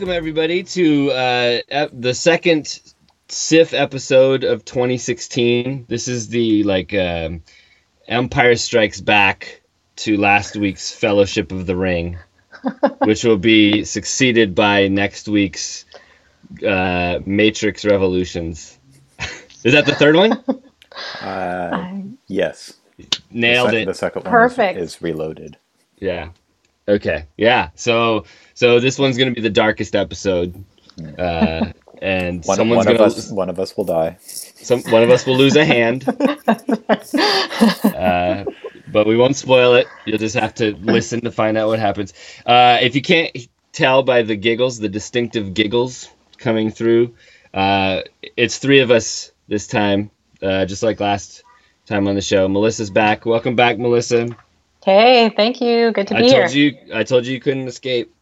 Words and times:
welcome 0.00 0.16
everybody 0.16 0.62
to 0.62 1.10
uh, 1.10 1.58
ep- 1.68 1.90
the 1.92 2.14
second 2.14 2.80
SIFF 3.28 3.74
episode 3.74 4.44
of 4.44 4.64
2016. 4.64 5.84
This 5.88 6.08
is 6.08 6.30
the 6.30 6.64
like 6.64 6.94
um, 6.94 7.42
Empire 8.08 8.56
Strikes 8.56 9.02
Back 9.02 9.60
to 9.96 10.16
last 10.16 10.56
week's 10.56 10.90
Fellowship 10.90 11.52
of 11.52 11.66
the 11.66 11.76
Ring, 11.76 12.16
which 13.00 13.24
will 13.24 13.36
be 13.36 13.84
succeeded 13.84 14.54
by 14.54 14.88
next 14.88 15.28
week's 15.28 15.84
uh, 16.66 17.18
Matrix 17.26 17.84
Revolutions. 17.84 18.78
is 19.64 19.74
that 19.74 19.84
the 19.84 19.94
third 19.94 20.16
one? 20.16 20.42
Uh, 21.20 21.92
yes. 22.26 22.74
Nailed 23.30 23.68
the, 23.68 23.72
sec- 23.72 23.82
it. 23.82 23.86
The 23.86 23.94
second 23.94 24.24
one 24.24 24.30
Perfect. 24.32 24.78
is, 24.78 24.94
is 24.96 25.02
reloaded. 25.02 25.56
Yeah. 25.98 26.30
Okay. 26.90 27.26
Yeah. 27.36 27.70
So 27.74 28.24
so 28.54 28.80
this 28.80 28.98
one's 28.98 29.16
gonna 29.16 29.30
be 29.32 29.40
the 29.40 29.50
darkest 29.50 29.94
episode, 29.94 30.64
uh, 31.18 31.72
and 32.02 32.44
One, 32.44 32.56
someone's 32.56 32.86
one 32.86 32.94
of 32.94 32.98
gonna 32.98 33.10
us, 33.10 33.30
one 33.30 33.48
of 33.50 33.58
us 33.60 33.76
will 33.76 33.84
die. 33.84 34.16
some 34.20 34.82
one 34.84 35.02
of 35.02 35.10
us 35.10 35.26
will 35.26 35.36
lose 35.36 35.56
a 35.56 35.64
hand. 35.64 36.04
Uh, 37.84 38.44
but 38.90 39.06
we 39.06 39.16
won't 39.16 39.36
spoil 39.36 39.74
it. 39.74 39.86
You'll 40.06 40.18
just 40.18 40.34
have 40.34 40.54
to 40.56 40.74
listen 40.76 41.20
to 41.22 41.30
find 41.30 41.56
out 41.58 41.68
what 41.68 41.78
happens. 41.78 42.12
Uh, 42.46 42.78
if 42.80 42.94
you 42.94 43.02
can't 43.02 43.36
tell 43.72 44.02
by 44.02 44.22
the 44.22 44.36
giggles, 44.36 44.78
the 44.78 44.88
distinctive 44.88 45.54
giggles 45.54 46.08
coming 46.38 46.70
through, 46.70 47.14
uh, 47.54 48.02
it's 48.36 48.58
three 48.58 48.80
of 48.80 48.90
us 48.90 49.32
this 49.48 49.66
time, 49.66 50.10
uh, 50.42 50.64
just 50.64 50.82
like 50.82 50.98
last 51.00 51.44
time 51.86 52.08
on 52.08 52.14
the 52.14 52.20
show. 52.22 52.48
Melissa's 52.48 52.90
back. 52.90 53.26
Welcome 53.26 53.54
back, 53.56 53.78
Melissa. 53.78 54.28
Hey, 54.84 55.30
thank 55.36 55.60
you. 55.60 55.92
Good 55.92 56.08
to 56.08 56.16
I 56.16 56.20
be 56.22 56.28
here. 56.28 56.42
told 56.44 56.54
you. 56.54 56.76
I 56.94 57.04
told 57.04 57.26
you 57.26 57.34
you 57.34 57.40
couldn't 57.40 57.68
escape. 57.68 58.14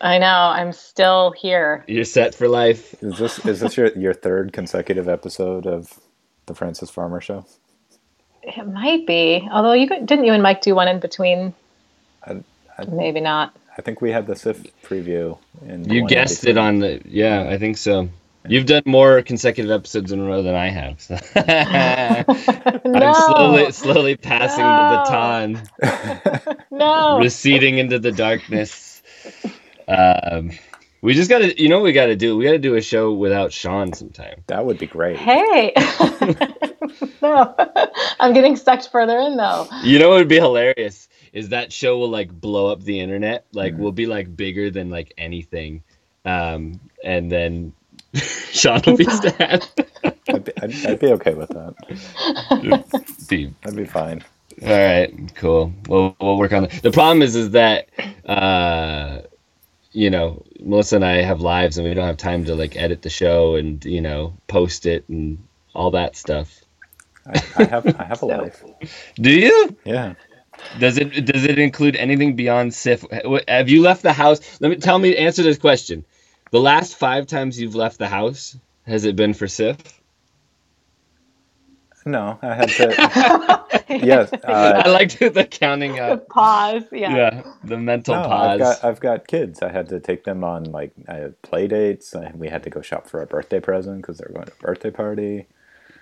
I 0.00 0.18
know. 0.18 0.26
I'm 0.26 0.72
still 0.72 1.32
here. 1.32 1.84
You're 1.86 2.04
set 2.04 2.34
for 2.34 2.48
life. 2.48 2.94
Is 3.02 3.18
this 3.18 3.44
is 3.46 3.60
this 3.60 3.76
your, 3.76 3.96
your 3.96 4.14
third 4.14 4.52
consecutive 4.52 5.08
episode 5.08 5.66
of 5.66 6.00
the 6.46 6.54
Frances 6.54 6.90
Farmer 6.90 7.20
Show? 7.20 7.46
It 8.42 8.66
might 8.66 9.06
be. 9.06 9.48
Although 9.52 9.74
you 9.74 9.86
didn't 9.88 10.24
you 10.24 10.32
and 10.32 10.42
Mike 10.42 10.60
do 10.62 10.74
one 10.74 10.88
in 10.88 10.98
between? 10.98 11.54
I- 12.26 12.42
I- 12.78 12.84
Maybe 12.86 13.20
not. 13.20 13.54
I 13.78 13.82
think 13.82 14.00
we 14.00 14.10
had 14.10 14.26
the 14.26 14.34
SIFF 14.36 14.64
preview. 14.82 15.38
In 15.66 15.88
You 15.88 16.06
guessed 16.06 16.44
it 16.46 16.58
on 16.58 16.80
the. 16.80 17.00
Yeah, 17.06 17.48
I 17.48 17.56
think 17.58 17.76
so. 17.78 18.08
You've 18.46 18.66
done 18.66 18.82
more 18.86 19.22
consecutive 19.22 19.70
episodes 19.70 20.10
in 20.12 20.18
a 20.20 20.24
row 20.24 20.42
than 20.42 20.54
I 20.54 20.68
have. 20.68 21.00
so. 21.00 21.14
no. 21.36 22.24
I'm 22.94 23.14
slowly, 23.14 23.72
slowly 23.72 24.16
passing 24.16 24.64
the 24.64 25.62
baton, 26.40 26.56
no. 26.70 27.18
receding 27.18 27.78
into 27.78 27.98
the 27.98 28.10
darkness. 28.12 29.02
Um, 29.86 30.50
we 31.02 31.14
just 31.14 31.28
gotta, 31.30 31.60
you 31.60 31.68
know, 31.68 31.76
what 31.78 31.84
we 31.84 31.92
gotta 31.92 32.16
do. 32.16 32.36
We 32.36 32.44
gotta 32.44 32.58
do 32.58 32.74
a 32.76 32.80
show 32.82 33.12
without 33.12 33.52
Sean 33.52 33.92
sometime. 33.92 34.42
That 34.48 34.64
would 34.66 34.78
be 34.78 34.86
great. 34.86 35.16
Hey. 35.16 35.72
no. 37.22 37.54
I'm 38.20 38.32
getting 38.34 38.56
sucked 38.56 38.88
further 38.90 39.18
in 39.18 39.36
though. 39.36 39.66
You 39.84 39.98
know 39.98 40.08
what 40.10 40.18
would 40.18 40.28
be 40.28 40.36
hilarious 40.40 41.08
is 41.32 41.48
that 41.50 41.72
show 41.72 41.98
will 41.98 42.10
like 42.10 42.30
blow 42.32 42.70
up 42.70 42.82
the 42.82 43.00
internet. 43.00 43.46
Like 43.52 43.74
Mhm. 43.74 43.78
we'll 43.78 43.92
be 43.92 44.06
like 44.06 44.34
bigger 44.36 44.70
than 44.70 44.90
like 44.90 45.12
anything, 45.18 45.82
um, 46.24 46.78
and 47.04 47.30
then 47.32 47.72
Sean 48.52 48.80
will 48.86 48.96
be 48.96 49.04
sad. 49.04 49.66
I'd 50.28 50.44
be, 50.44 50.52
I'd, 50.60 50.86
I'd 50.86 51.00
be 51.00 51.12
okay 51.12 51.34
with 51.34 51.48
that. 51.50 51.74
Be 53.28 53.54
That'd 53.62 53.76
be 53.76 53.86
fine. 53.86 54.22
All 54.62 54.68
right, 54.68 55.34
cool. 55.34 55.72
We'll 55.88 56.14
we'll 56.20 56.36
work 56.36 56.52
on 56.52 56.64
it. 56.64 56.82
The 56.82 56.90
problem 56.90 57.22
is 57.22 57.34
is 57.34 57.50
that 57.52 57.88
uh 58.26 59.22
you 59.92 60.10
know, 60.10 60.42
Melissa 60.60 60.96
and 60.96 61.04
I 61.04 61.22
have 61.22 61.40
lives 61.40 61.78
and 61.78 61.86
we 61.86 61.94
don't 61.94 62.06
have 62.06 62.16
time 62.16 62.44
to 62.46 62.54
like 62.54 62.76
edit 62.76 63.02
the 63.02 63.10
show 63.10 63.56
and, 63.56 63.84
you 63.84 64.00
know, 64.00 64.34
post 64.48 64.86
it 64.86 65.06
and 65.08 65.38
all 65.74 65.90
that 65.92 66.16
stuff. 66.16 66.60
I, 67.26 67.42
I 67.56 67.64
have 67.64 68.00
I 68.00 68.04
have 68.04 68.22
a 68.22 68.26
life. 68.38 68.64
Do 69.16 69.30
you? 69.30 69.76
Yeah. 69.84 70.14
Does 70.78 70.98
it 70.98 71.26
does 71.26 71.44
it 71.44 71.58
include 71.58 71.96
anything 71.96 72.36
beyond 72.36 72.74
SIFF? 72.74 73.04
Have 73.48 73.68
you 73.68 73.82
left 73.82 74.02
the 74.02 74.12
house? 74.12 74.60
Let 74.60 74.70
me 74.70 74.76
tell 74.76 74.98
me 74.98 75.16
answer 75.16 75.42
this 75.42 75.58
question. 75.58 76.04
The 76.52 76.60
last 76.60 76.96
5 76.96 77.26
times 77.26 77.58
you've 77.58 77.74
left 77.74 77.98
the 77.98 78.08
house, 78.08 78.56
has 78.86 79.06
it 79.06 79.16
been 79.16 79.32
for 79.32 79.48
SIFF? 79.48 79.78
No, 82.04 82.38
I 82.42 82.54
had 82.54 82.68
to. 82.68 83.64
yes. 83.88 84.30
Uh, 84.44 84.82
I 84.84 84.88
liked 84.90 85.18
the 85.18 85.46
counting 85.50 85.92
The 85.92 86.18
pause. 86.28 86.82
Yeah. 86.92 87.14
Yeah, 87.14 87.42
the 87.64 87.78
mental 87.78 88.16
no, 88.16 88.22
pause. 88.22 88.50
I've 88.50 88.58
got 88.58 88.84
I've 88.84 89.00
got 89.00 89.26
kids. 89.28 89.62
I 89.62 89.70
had 89.70 89.88
to 89.90 90.00
take 90.00 90.24
them 90.24 90.44
on 90.44 90.64
like 90.64 90.92
I 91.08 91.14
had 91.14 91.42
play 91.42 91.68
dates. 91.68 92.14
I, 92.14 92.32
we 92.34 92.48
had 92.48 92.64
to 92.64 92.70
go 92.70 92.82
shop 92.82 93.06
for 93.06 93.22
a 93.22 93.26
birthday 93.26 93.60
present 93.60 94.02
because 94.02 94.18
they're 94.18 94.32
going 94.32 94.46
to 94.46 94.52
a 94.52 94.62
birthday 94.62 94.90
party. 94.90 95.46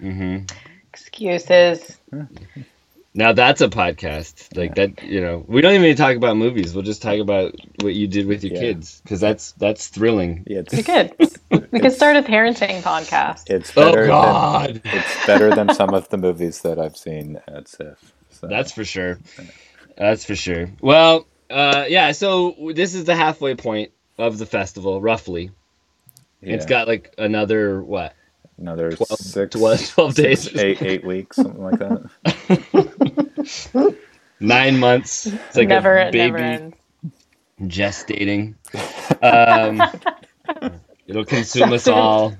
Mhm. 0.01 0.51
Excuses. 0.89 1.99
Now 3.13 3.33
that's 3.33 3.61
a 3.61 3.69
podcast. 3.69 4.57
Like 4.57 4.77
that, 4.77 5.03
you 5.03 5.21
know, 5.21 5.45
we 5.49 5.61
don't 5.63 5.73
even 5.73 5.83
need 5.83 5.97
to 5.97 6.03
talk 6.03 6.17
about 6.17 6.37
movies. 6.37 6.75
We'll 6.75 6.85
just 6.85 7.03
talk 7.03 7.19
about 7.19 7.55
what 7.81 7.93
you 7.95 8.07
did 8.07 8.27
with 8.27 8.45
your 8.45 8.55
Yeah. 8.55 8.61
kids 8.61 9.01
because 9.03 9.21
that's 9.21 9.51
that's 9.53 9.89
thrilling. 9.89 10.45
Yeah, 10.47 10.61
it's 10.61 10.73
You're 10.73 10.83
good. 10.83 11.13
We 11.73 11.81
could 11.81 11.93
start 11.93 12.17
a 12.17 12.23
parenting 12.23 12.83
podcast. 12.83 13.51
it's 13.51 13.77
Oh 13.77 13.85
better. 13.93 14.07
God, 14.07 14.75
Than, 14.75 14.81
it's 14.85 15.27
better 15.27 15.51
than 15.55 15.75
some 15.75 15.95
of 15.95 16.09
the 16.09 16.19
movies 16.19 16.61
that 16.63 16.79
I've 16.79 16.97
seen 16.97 17.41
at 17.49 17.67
SIFF. 17.69 18.13
So. 18.31 18.47
that's 18.47 18.71
for 18.73 18.85
sure. 18.85 19.19
That's 19.97 20.25
for 20.25 20.35
sure. 20.37 20.71
Well, 20.81 21.27
uh, 21.51 21.85
yeah. 21.89 22.13
So 22.13 22.73
this 22.75 22.95
is 22.95 23.05
the 23.05 23.15
halfway 23.17 23.55
point 23.57 23.91
of 24.19 24.39
the 24.39 24.47
festival, 24.47 25.01
roughly. 25.01 25.51
It's 26.43 26.67
got 26.67 26.87
like 26.89 27.13
another 27.19 27.83
what, 27.83 28.15
another 28.59 28.93
12 28.93 29.19
six, 29.19 29.57
12 29.57 29.89
12 29.91 30.15
days. 30.15 30.57
eight 30.57 30.81
eight 30.83 31.05
weeks, 31.05 31.37
something 31.37 31.63
like 31.63 31.79
that. 31.79 32.97
nine 34.41 34.79
months. 34.79 35.27
It's 35.27 35.57
like 35.57 35.69
never, 35.69 35.99
a 35.99 36.11
baby 36.11 36.73
gestating. 37.63 38.55
Um, 39.23 39.83
it'll 41.09 41.25
consume 41.25 41.73
us 41.73 41.89
all. 41.89 42.35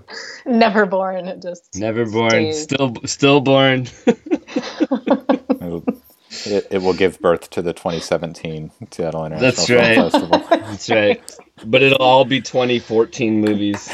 Never 0.47 0.87
born. 0.87 1.27
It 1.27 1.43
just 1.43 1.75
Never 1.77 2.07
born, 2.07 2.31
stays. 2.31 2.63
still 2.63 2.95
stillborn. 3.05 3.89
It'll- 4.07 5.85
It, 6.47 6.69
it 6.71 6.79
will 6.81 6.95
give 6.95 7.19
birth 7.21 7.51
to 7.51 7.61
the 7.61 7.73
2017 7.73 8.71
Seattle 8.93 9.27
International 9.27 9.51
That's 9.51 9.67
Film 9.67 9.81
right. 9.81 9.97
Festival. 9.97 10.39
That's 10.49 10.89
right. 10.89 11.37
But 11.67 11.83
it'll 11.83 11.99
all 11.99 12.25
be 12.25 12.41
2014 12.41 13.41
movies. 13.41 13.93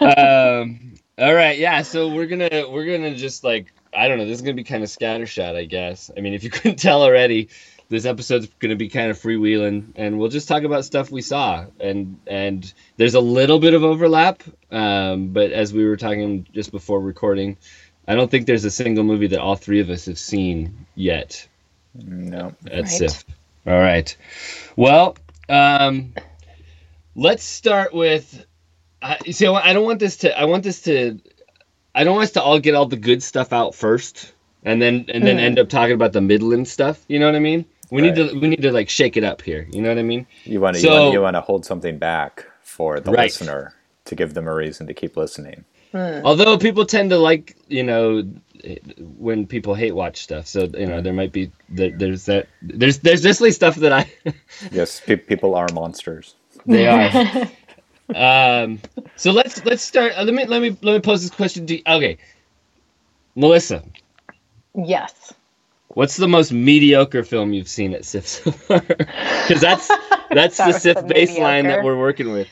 um, 0.00 0.89
all 1.20 1.34
right, 1.34 1.58
yeah. 1.58 1.82
So 1.82 2.08
we're 2.08 2.26
gonna 2.26 2.68
we're 2.70 2.86
gonna 2.86 3.14
just 3.14 3.44
like 3.44 3.72
I 3.94 4.08
don't 4.08 4.18
know. 4.18 4.24
This 4.26 4.36
is 4.36 4.42
gonna 4.42 4.54
be 4.54 4.64
kind 4.64 4.82
of 4.82 4.88
scattershot, 4.88 5.54
I 5.56 5.64
guess. 5.66 6.10
I 6.16 6.20
mean, 6.20 6.34
if 6.34 6.42
you 6.44 6.50
couldn't 6.50 6.78
tell 6.78 7.02
already, 7.02 7.48
this 7.88 8.06
episode's 8.06 8.48
gonna 8.58 8.76
be 8.76 8.88
kind 8.88 9.10
of 9.10 9.18
freewheeling, 9.18 9.92
and 9.96 10.18
we'll 10.18 10.30
just 10.30 10.48
talk 10.48 10.62
about 10.62 10.84
stuff 10.84 11.10
we 11.10 11.22
saw. 11.22 11.66
And 11.78 12.18
and 12.26 12.72
there's 12.96 13.14
a 13.14 13.20
little 13.20 13.58
bit 13.58 13.74
of 13.74 13.84
overlap, 13.84 14.42
um, 14.70 15.28
but 15.28 15.52
as 15.52 15.72
we 15.72 15.84
were 15.84 15.96
talking 15.96 16.46
just 16.52 16.70
before 16.72 17.00
recording, 17.00 17.58
I 18.08 18.14
don't 18.14 18.30
think 18.30 18.46
there's 18.46 18.64
a 18.64 18.70
single 18.70 19.04
movie 19.04 19.28
that 19.28 19.40
all 19.40 19.56
three 19.56 19.80
of 19.80 19.90
us 19.90 20.06
have 20.06 20.18
seen 20.18 20.86
yet 20.94 21.46
No. 21.94 22.54
at 22.66 22.82
Right. 22.82 22.88
SIFF. 22.88 23.24
All 23.66 23.78
right. 23.78 24.16
Well, 24.76 25.16
um, 25.48 26.14
let's 27.14 27.44
start 27.44 27.92
with. 27.92 28.46
Uh, 29.02 29.16
you 29.24 29.32
see, 29.32 29.46
I 29.46 29.72
don't 29.72 29.84
want 29.84 29.98
this 29.98 30.16
to. 30.18 30.38
I 30.38 30.44
want 30.44 30.62
this 30.64 30.82
to. 30.82 31.18
I 31.94 32.04
don't 32.04 32.14
want 32.14 32.24
us 32.24 32.32
to 32.32 32.42
all 32.42 32.58
get 32.60 32.74
all 32.74 32.86
the 32.86 32.96
good 32.96 33.22
stuff 33.22 33.52
out 33.52 33.74
first, 33.74 34.32
and 34.64 34.80
then 34.80 35.06
and 35.08 35.26
then 35.26 35.36
Mhm. 35.38 35.40
end 35.40 35.58
up 35.58 35.68
talking 35.68 35.94
about 35.94 36.12
the 36.12 36.20
Midland 36.20 36.68
stuff. 36.68 37.02
You 37.08 37.18
know 37.18 37.26
what 37.26 37.34
I 37.34 37.40
mean? 37.40 37.64
We 37.90 38.02
need 38.02 38.14
to. 38.16 38.32
We 38.38 38.46
need 38.48 38.62
to 38.62 38.72
like 38.72 38.88
shake 38.88 39.16
it 39.16 39.24
up 39.24 39.42
here. 39.42 39.66
You 39.72 39.80
know 39.82 39.88
what 39.88 39.98
I 39.98 40.02
mean? 40.02 40.26
You 40.44 40.60
want 40.60 40.76
to 40.76 40.82
So- 40.82 40.88
you, 40.88 41.00
want, 41.00 41.12
you 41.14 41.20
want 41.22 41.36
to 41.36 41.40
hold 41.40 41.64
something 41.64 41.98
back 41.98 42.44
for 42.62 43.00
the 43.00 43.10
Right. 43.10 43.24
listener 43.24 43.74
to 44.04 44.14
give 44.14 44.34
them 44.34 44.46
a 44.46 44.54
reason 44.54 44.86
to 44.86 44.94
keep 44.94 45.16
listening. 45.16 45.64
Hmm. 45.92 46.20
Although 46.24 46.56
people 46.58 46.84
tend 46.86 47.10
to 47.10 47.18
like, 47.18 47.56
you 47.68 47.82
know, 47.82 48.22
when 49.18 49.46
people 49.46 49.74
hate 49.74 49.94
watch 49.94 50.18
stuff. 50.22 50.46
So 50.46 50.68
you 50.78 50.86
know, 50.86 51.00
there 51.00 51.12
might 51.14 51.32
be 51.32 51.50
there, 51.68 51.90
there's 51.90 52.26
that 52.26 52.46
there's 52.62 52.98
there's 52.98 53.22
definitely 53.22 53.52
stuff 53.52 53.76
that 53.76 53.92
I 53.92 54.06
Yes, 54.70 55.00
pe- 55.04 55.16
people 55.16 55.54
are 55.56 55.66
monsters. 55.72 56.34
they 56.66 56.86
are. 56.86 57.10
um, 58.14 58.80
so 59.16 59.32
let's 59.32 59.64
let's 59.64 59.82
start. 59.82 60.12
uh, 60.16 60.22
let 60.24 60.34
me 60.34 60.46
let 60.46 60.60
me 60.62 60.76
let 60.82 60.94
me 60.94 61.00
pose 61.00 61.22
this 61.22 61.30
question 61.30 61.66
to 61.66 61.76
you. 61.76 61.82
Okay, 61.86 62.18
Melissa, 63.34 63.82
yes. 64.74 65.32
what's 65.88 66.16
the 66.16 66.28
most 66.28 66.52
mediocre 66.52 67.22
film 67.24 67.52
you've 67.52 67.68
seen 67.68 67.94
at 67.94 68.04
SIFF 68.04 68.26
so 68.26 68.50
far? 68.50 68.82
Because 69.48 69.60
that's 69.62 69.88
that's 70.30 70.56
That 70.58 70.72
the 70.72 70.72
SIFF 70.72 70.96
the 71.06 71.14
baseline 71.14 71.64
that 71.64 71.82
we're 71.82 71.98
working 71.98 72.32
with. 72.32 72.48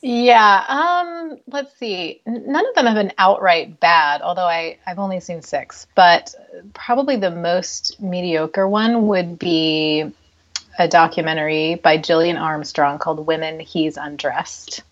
Yeah. 0.00 0.64
Um. 0.68 1.38
Let's 1.46 1.74
see. 1.78 2.20
None 2.26 2.68
of 2.68 2.74
them 2.74 2.86
have 2.86 2.94
been 2.94 3.12
outright 3.16 3.80
bad, 3.80 4.20
although 4.20 4.46
I 4.46 4.78
I've 4.86 4.98
only 4.98 5.20
seen 5.20 5.40
six. 5.42 5.86
But 5.94 6.34
probably 6.74 7.16
the 7.16 7.30
most 7.30 8.00
mediocre 8.00 8.68
one 8.68 9.06
would 9.08 9.38
be 9.38 10.12
a 10.78 10.88
documentary 10.88 11.76
by 11.76 11.98
Gillian 11.98 12.36
Armstrong 12.36 12.98
called 12.98 13.26
Women 13.26 13.60
He's 13.60 13.96
Undressed. 13.96 14.82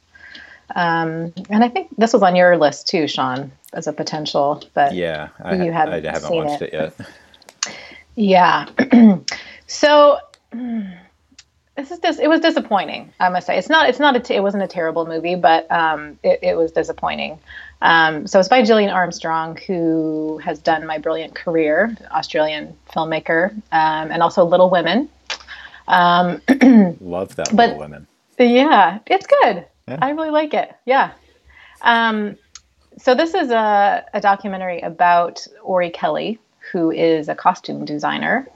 Um, 0.75 1.33
and 1.51 1.63
I 1.63 1.69
think 1.69 1.89
this 1.99 2.13
was 2.13 2.23
on 2.23 2.35
your 2.37 2.57
list 2.57 2.89
too, 2.89 3.07
Sean, 3.09 3.53
as 3.73 3.87
a 3.87 3.93
potential, 3.93 4.63
but 4.75 4.95
Yeah, 4.95 5.29
I, 5.43 5.55
You 5.57 5.73
ha- 5.73 5.81
haven't 5.81 6.07
I 6.07 6.13
haven't 6.13 6.29
seen 6.29 6.45
watched 6.45 6.63
it. 6.63 6.73
it, 6.75 6.95
yet. 6.97 7.09
Yeah. 8.15 9.19
so 9.67 10.19
this 11.77 11.91
is 11.91 12.19
it 12.19 12.29
was 12.29 12.41
disappointing. 12.41 13.13
I 13.19 13.29
must 13.31 13.47
say 13.47 13.59
it's 13.59 13.69
not 13.69 13.89
it's 13.89 13.99
not 13.99 14.17
a 14.17 14.21
t- 14.21 14.35
it 14.35 14.43
wasn't 14.43 14.63
a 14.63 14.69
terrible 14.69 15.07
movie, 15.07 15.35
but 15.35 15.71
um, 15.71 16.19
it, 16.23 16.41
it 16.43 16.57
was 16.57 16.73
disappointing. 16.73 17.39
Um, 17.81 18.27
so 18.27 18.39
it's 18.39 18.49
by 18.49 18.63
Gillian 18.63 18.91
Armstrong, 18.91 19.59
who 19.67 20.39
has 20.39 20.59
done 20.61 20.87
My 20.87 20.99
Brilliant 20.99 21.35
Career, 21.35 21.97
Australian 22.13 22.77
filmmaker, 22.95 23.53
um, 23.73 24.11
and 24.13 24.23
also 24.23 24.45
Little 24.45 24.71
Women. 24.71 25.09
Um, 25.89 26.41
Love 27.01 27.35
that 27.37 27.49
But- 27.55 27.71
Little 27.71 27.79
Women. 27.79 28.07
yeah, 28.39 28.99
it's 29.07 29.27
good. 29.27 29.67
Yeah. 29.89 29.99
I 30.01 30.11
really 30.11 30.31
like 30.31 30.55
it. 30.55 30.75
Yeah. 30.85 31.13
Um, 31.83 32.37
so 32.99 33.15
this 33.15 33.35
is 33.35 33.51
a, 33.51 34.05
a 34.15 34.21
documentary 34.21 34.81
about 34.81 35.47
Orry-Kelly, 35.63 36.39
who 36.71 36.91
is 36.91 37.29
a 37.29 37.35
costume 37.35 37.85
designer, 37.85 38.47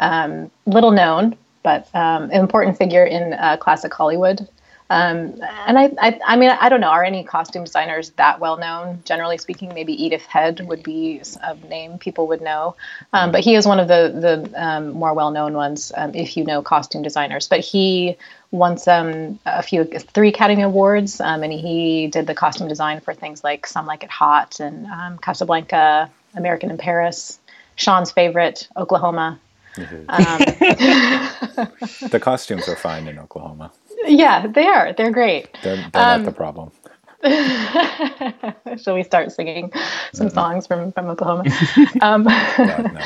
um, 0.00 0.50
little 0.66 0.90
known, 0.92 1.36
but 1.62 1.88
um, 1.94 2.24
an 2.24 2.32
important 2.32 2.76
figure 2.76 3.04
in 3.04 3.32
uh, 3.34 3.56
classic 3.56 3.92
Hollywood. 3.92 4.46
Um, 4.90 5.34
and 5.66 5.78
I, 5.78 5.92
I, 5.98 6.20
I 6.26 6.36
mean, 6.36 6.50
I 6.50 6.68
don't 6.68 6.80
know, 6.80 6.88
are 6.88 7.04
any 7.04 7.22
costume 7.22 7.64
designers 7.64 8.10
that 8.12 8.40
well 8.40 8.56
known? 8.56 9.02
Generally 9.04 9.38
speaking, 9.38 9.72
maybe 9.74 9.92
Edith 10.02 10.24
Head 10.24 10.66
would 10.66 10.82
be 10.82 11.20
a 11.42 11.54
name 11.68 11.98
people 11.98 12.26
would 12.28 12.40
know. 12.40 12.74
Um, 13.12 13.30
but 13.30 13.40
he 13.40 13.54
is 13.54 13.66
one 13.66 13.80
of 13.80 13.88
the, 13.88 14.48
the 14.50 14.62
um, 14.62 14.90
more 14.92 15.12
well 15.12 15.30
known 15.30 15.52
ones, 15.52 15.92
um, 15.94 16.14
if 16.14 16.36
you 16.36 16.44
know 16.44 16.62
costume 16.62 17.02
designers. 17.02 17.48
But 17.48 17.60
he 17.60 18.16
won 18.50 18.78
some, 18.78 19.38
a 19.44 19.62
few, 19.62 19.84
three 19.84 20.28
Academy 20.28 20.62
Awards, 20.62 21.20
um, 21.20 21.42
and 21.42 21.52
he 21.52 22.06
did 22.06 22.26
the 22.26 22.34
costume 22.34 22.68
design 22.68 23.00
for 23.00 23.12
things 23.12 23.44
like 23.44 23.66
Some 23.66 23.84
Like 23.84 24.04
It 24.04 24.10
Hot 24.10 24.58
and 24.58 24.86
um, 24.86 25.18
Casablanca, 25.18 26.10
American 26.34 26.70
in 26.70 26.78
Paris, 26.78 27.38
Sean's 27.76 28.10
favorite, 28.10 28.68
Oklahoma. 28.76 29.38
Um, 30.08 30.38
The 32.10 32.18
costumes 32.20 32.68
are 32.68 32.76
fine 32.76 33.06
in 33.06 33.18
Oklahoma. 33.18 33.70
Yeah, 34.08 34.46
they 34.46 34.66
are. 34.66 34.92
They're 34.92 35.10
great. 35.12 35.48
They're, 35.62 35.76
they're 35.76 36.02
Um, 36.02 36.24
not 36.24 36.24
the 36.24 36.32
problem. 36.32 36.72
Shall 38.78 38.94
we 38.94 39.02
start 39.02 39.32
singing 39.32 39.72
some 40.12 40.30
songs 40.30 40.66
from 40.66 40.92
from 40.92 41.06
Oklahoma? 41.08 41.44
um, 42.00 42.24
God, 42.24 42.92
no. 42.94 43.00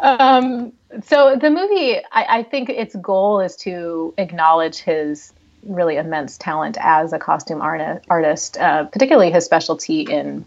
um, 0.00 0.72
so 1.04 1.36
the 1.36 1.50
movie, 1.50 1.96
I, 2.12 2.38
I 2.38 2.42
think 2.42 2.68
its 2.68 2.94
goal 2.96 3.40
is 3.40 3.56
to 3.56 4.12
acknowledge 4.18 4.78
his 4.80 5.32
really 5.64 5.96
immense 5.96 6.36
talent 6.38 6.76
as 6.80 7.12
a 7.12 7.18
costume 7.18 7.60
arti- 7.62 8.00
artist, 8.08 8.58
uh, 8.58 8.84
particularly 8.84 9.30
his 9.30 9.44
specialty 9.44 10.02
in 10.02 10.44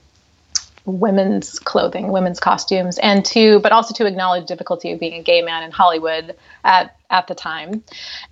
women's 0.86 1.60
clothing, 1.60 2.12
women's 2.12 2.40
costumes, 2.40 2.98
and 3.00 3.26
to 3.26 3.60
but 3.62 3.72
also 3.72 3.94
to 3.96 4.06
acknowledge 4.06 4.48
difficulty 4.48 4.92
of 4.92 5.00
being 5.00 5.14
a 5.20 5.24
gay 5.24 5.42
man 5.42 5.64
in 5.64 5.72
Hollywood 5.72 6.36
at 6.64 6.96
at 7.10 7.28
the 7.28 7.36
time. 7.36 7.84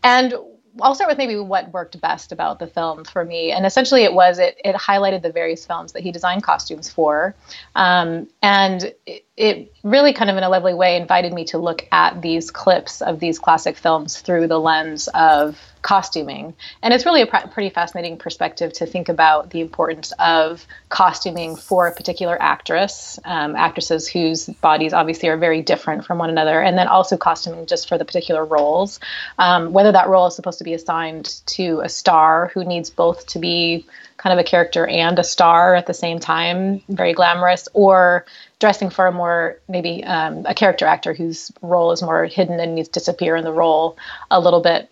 And 0.04 0.34
I'll 0.82 0.96
start 0.96 1.10
with 1.10 1.18
maybe 1.18 1.36
what 1.36 1.72
worked 1.74 2.00
best 2.00 2.32
about 2.32 2.60
the 2.60 2.68
film 2.68 3.04
for 3.04 3.26
me, 3.26 3.52
and 3.52 3.66
essentially 3.66 4.04
it 4.04 4.14
was 4.14 4.40
it 4.40 4.60
it 4.64 4.76
highlighted 4.76 5.22
the 5.22 5.32
various 5.32 5.66
films 5.66 5.94
that 5.94 6.04
he 6.04 6.12
designed 6.12 6.44
costumes 6.44 6.90
for, 6.90 7.36
um, 7.76 8.28
and 8.42 8.94
it, 9.06 9.26
it 9.36 9.74
really 9.84 10.14
kind 10.14 10.30
of 10.30 10.38
in 10.38 10.44
a 10.44 10.50
lovely 10.50 10.74
way 10.74 10.96
invited 10.96 11.34
me 11.34 11.46
to 11.46 11.58
look 11.58 11.88
at 11.92 12.22
these 12.22 12.52
clips 12.52 13.02
of 13.02 13.20
these 13.20 13.40
classic 13.40 13.78
films 13.78 14.22
through 14.22 14.48
the 14.48 14.60
lens 14.60 15.08
of 15.14 15.60
costuming. 15.82 16.54
And 16.82 16.94
it's 16.94 17.06
really 17.06 17.22
a 17.22 17.28
pr- 17.28 17.48
pretty 17.48 17.70
fascinating 17.70 18.18
perspective 18.18 18.74
to 18.74 18.86
think 18.86 19.10
about 19.10 19.50
the 19.52 19.62
importance 19.62 20.12
of 20.20 20.66
costuming 20.90 21.56
for 21.56 21.88
a 21.88 21.96
particular 21.96 22.38
actress, 22.42 23.20
um, 23.26 23.56
actresses 23.56 24.08
whose 24.08 24.48
bodies 24.48 24.94
obviously 24.94 25.30
are 25.30 25.38
very 25.38 25.62
different 25.62 26.06
from 26.06 26.18
one 26.18 26.30
another, 26.30 26.62
and 26.62 26.78
then 26.78 26.88
also 26.88 27.18
costuming 27.18 27.66
just 27.66 27.88
for 27.88 27.98
the 27.98 28.06
particular 28.06 28.44
roles. 28.44 29.00
Um, 29.38 29.72
whether 29.72 29.92
that 29.92 30.10
role 30.10 30.28
is 30.28 30.36
supposed 30.36 30.58
to 30.58 30.64
be 30.64 30.74
assigned 30.74 31.42
to 31.48 31.82
a 31.84 31.90
star 31.90 32.52
who 32.54 32.66
needs 32.66 32.90
both 32.90 33.28
to 33.28 33.40
be 33.40 33.86
kind 34.18 34.38
of 34.38 34.40
a 34.40 34.48
character 34.48 34.86
and 34.86 35.18
a 35.18 35.24
star 35.24 35.76
at 35.76 35.88
the 35.88 35.94
same 35.94 36.20
time, 36.20 36.82
very 36.90 37.14
glamorous, 37.14 37.70
or 37.74 38.26
dressing 38.60 38.90
for 38.90 39.08
a 39.08 39.12
more 39.12 39.58
maybe 39.70 40.04
um, 40.04 40.46
a 40.46 40.54
character 40.54 40.86
actor 40.86 41.14
whose 41.14 41.52
role 41.62 41.94
is 41.94 42.02
more 42.02 42.26
hidden 42.26 42.60
and 42.60 42.76
needs 42.76 42.90
to 42.90 43.00
disappear 43.00 43.38
in 43.38 43.46
the 43.46 43.54
role 43.54 43.98
a 44.30 44.40
little 44.40 44.60
bit 44.60 44.92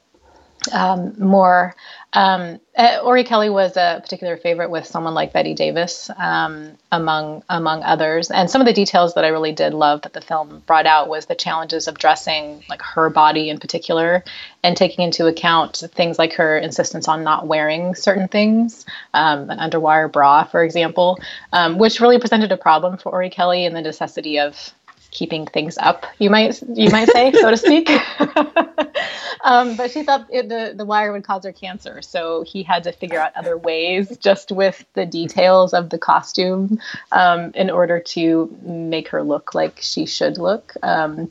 um, 0.72 1.16
more. 1.18 1.76
Um, 2.14 2.60
uh, 2.78 3.00
Orry-Kelly 3.04 3.50
was 3.50 3.76
a 3.76 4.00
particular 4.02 4.38
favorite 4.38 4.70
with 4.70 4.86
someone 4.86 5.14
like 5.14 5.34
Bette 5.34 5.54
Davis, 5.54 6.10
um, 6.18 6.78
among 6.92 7.44
among 7.50 7.84
others. 7.84 8.32
And 8.32 8.50
some 8.50 8.62
of 8.62 8.68
the 8.68 8.74
details 8.74 9.14
that 9.16 9.26
I 9.26 9.28
really 9.28 9.52
did 9.52 9.74
love 9.74 10.04
that 10.04 10.14
the 10.14 10.22
film 10.22 10.64
brought 10.66 10.86
out 10.86 11.10
was 11.10 11.26
the 11.26 11.36
challenges 11.36 11.88
of 11.88 11.98
dressing 11.98 12.64
like 12.70 12.82
her 12.82 13.10
body 13.10 13.50
in 13.50 13.60
particular, 13.60 14.24
and 14.64 14.78
taking 14.78 15.04
into 15.04 15.28
account 15.28 15.84
things 15.94 16.18
like 16.18 16.34
her 16.34 16.58
insistence 16.58 17.08
on 17.08 17.24
not 17.24 17.46
wearing 17.46 17.94
certain 17.94 18.28
things, 18.28 18.86
um, 19.14 19.50
an 19.50 19.60
underwire 19.60 20.12
bra, 20.12 20.46
for 20.46 20.64
example, 20.64 21.20
um, 21.52 21.78
which 21.78 22.00
really 22.00 22.20
presented 22.20 22.52
a 22.52 22.58
problem 22.58 22.98
for 22.98 23.12
Orry-Kelly 23.12 23.66
and 23.66 23.76
the 23.76 23.82
necessity 23.82 24.40
of 24.40 24.74
keeping 25.18 25.48
things 25.48 25.80
up, 25.80 26.06
you 26.20 26.30
might 26.30 26.62
you 26.76 26.92
might 26.92 27.10
say, 27.10 27.32
so 27.32 27.50
to 27.50 27.58
speak. 27.58 27.90
um, 29.44 29.76
but 29.76 29.90
she 29.90 30.04
thought 30.04 30.28
it, 30.30 30.48
the 30.48 30.74
the 30.76 30.86
wire 30.86 31.12
would 31.12 31.24
cause 31.24 31.44
her 31.44 31.52
cancer, 31.52 32.04
so 32.04 32.44
he 32.44 32.62
had 32.62 32.84
to 32.84 32.92
figure 32.92 33.20
out 33.20 33.36
other 33.36 33.58
ways, 33.58 34.16
just 34.18 34.52
with 34.52 34.86
the 34.94 35.08
details 35.08 35.74
of 35.74 35.90
the 35.90 35.98
costume, 35.98 36.80
um, 37.12 37.52
in 37.56 37.72
order 37.72 38.00
to 38.00 38.56
make 38.62 39.08
her 39.08 39.24
look 39.24 39.56
like 39.56 39.80
she 39.82 40.06
should 40.06 40.38
look. 40.38 40.76
Um, 40.84 41.30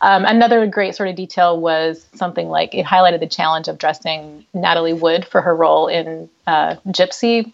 um, 0.00 0.24
another 0.24 0.66
great 0.66 0.96
sort 0.96 1.10
of 1.10 1.14
detail 1.14 1.60
was 1.60 2.06
something 2.14 2.48
like 2.48 2.74
it 2.74 2.86
highlighted 2.86 3.20
the 3.20 3.26
challenge 3.26 3.68
of 3.68 3.76
dressing 3.76 4.46
Natalie 4.54 4.94
Wood 4.94 5.26
for 5.26 5.42
her 5.42 5.54
role 5.54 5.88
in 5.88 6.30
uh, 6.46 6.76
Gypsy, 6.86 7.52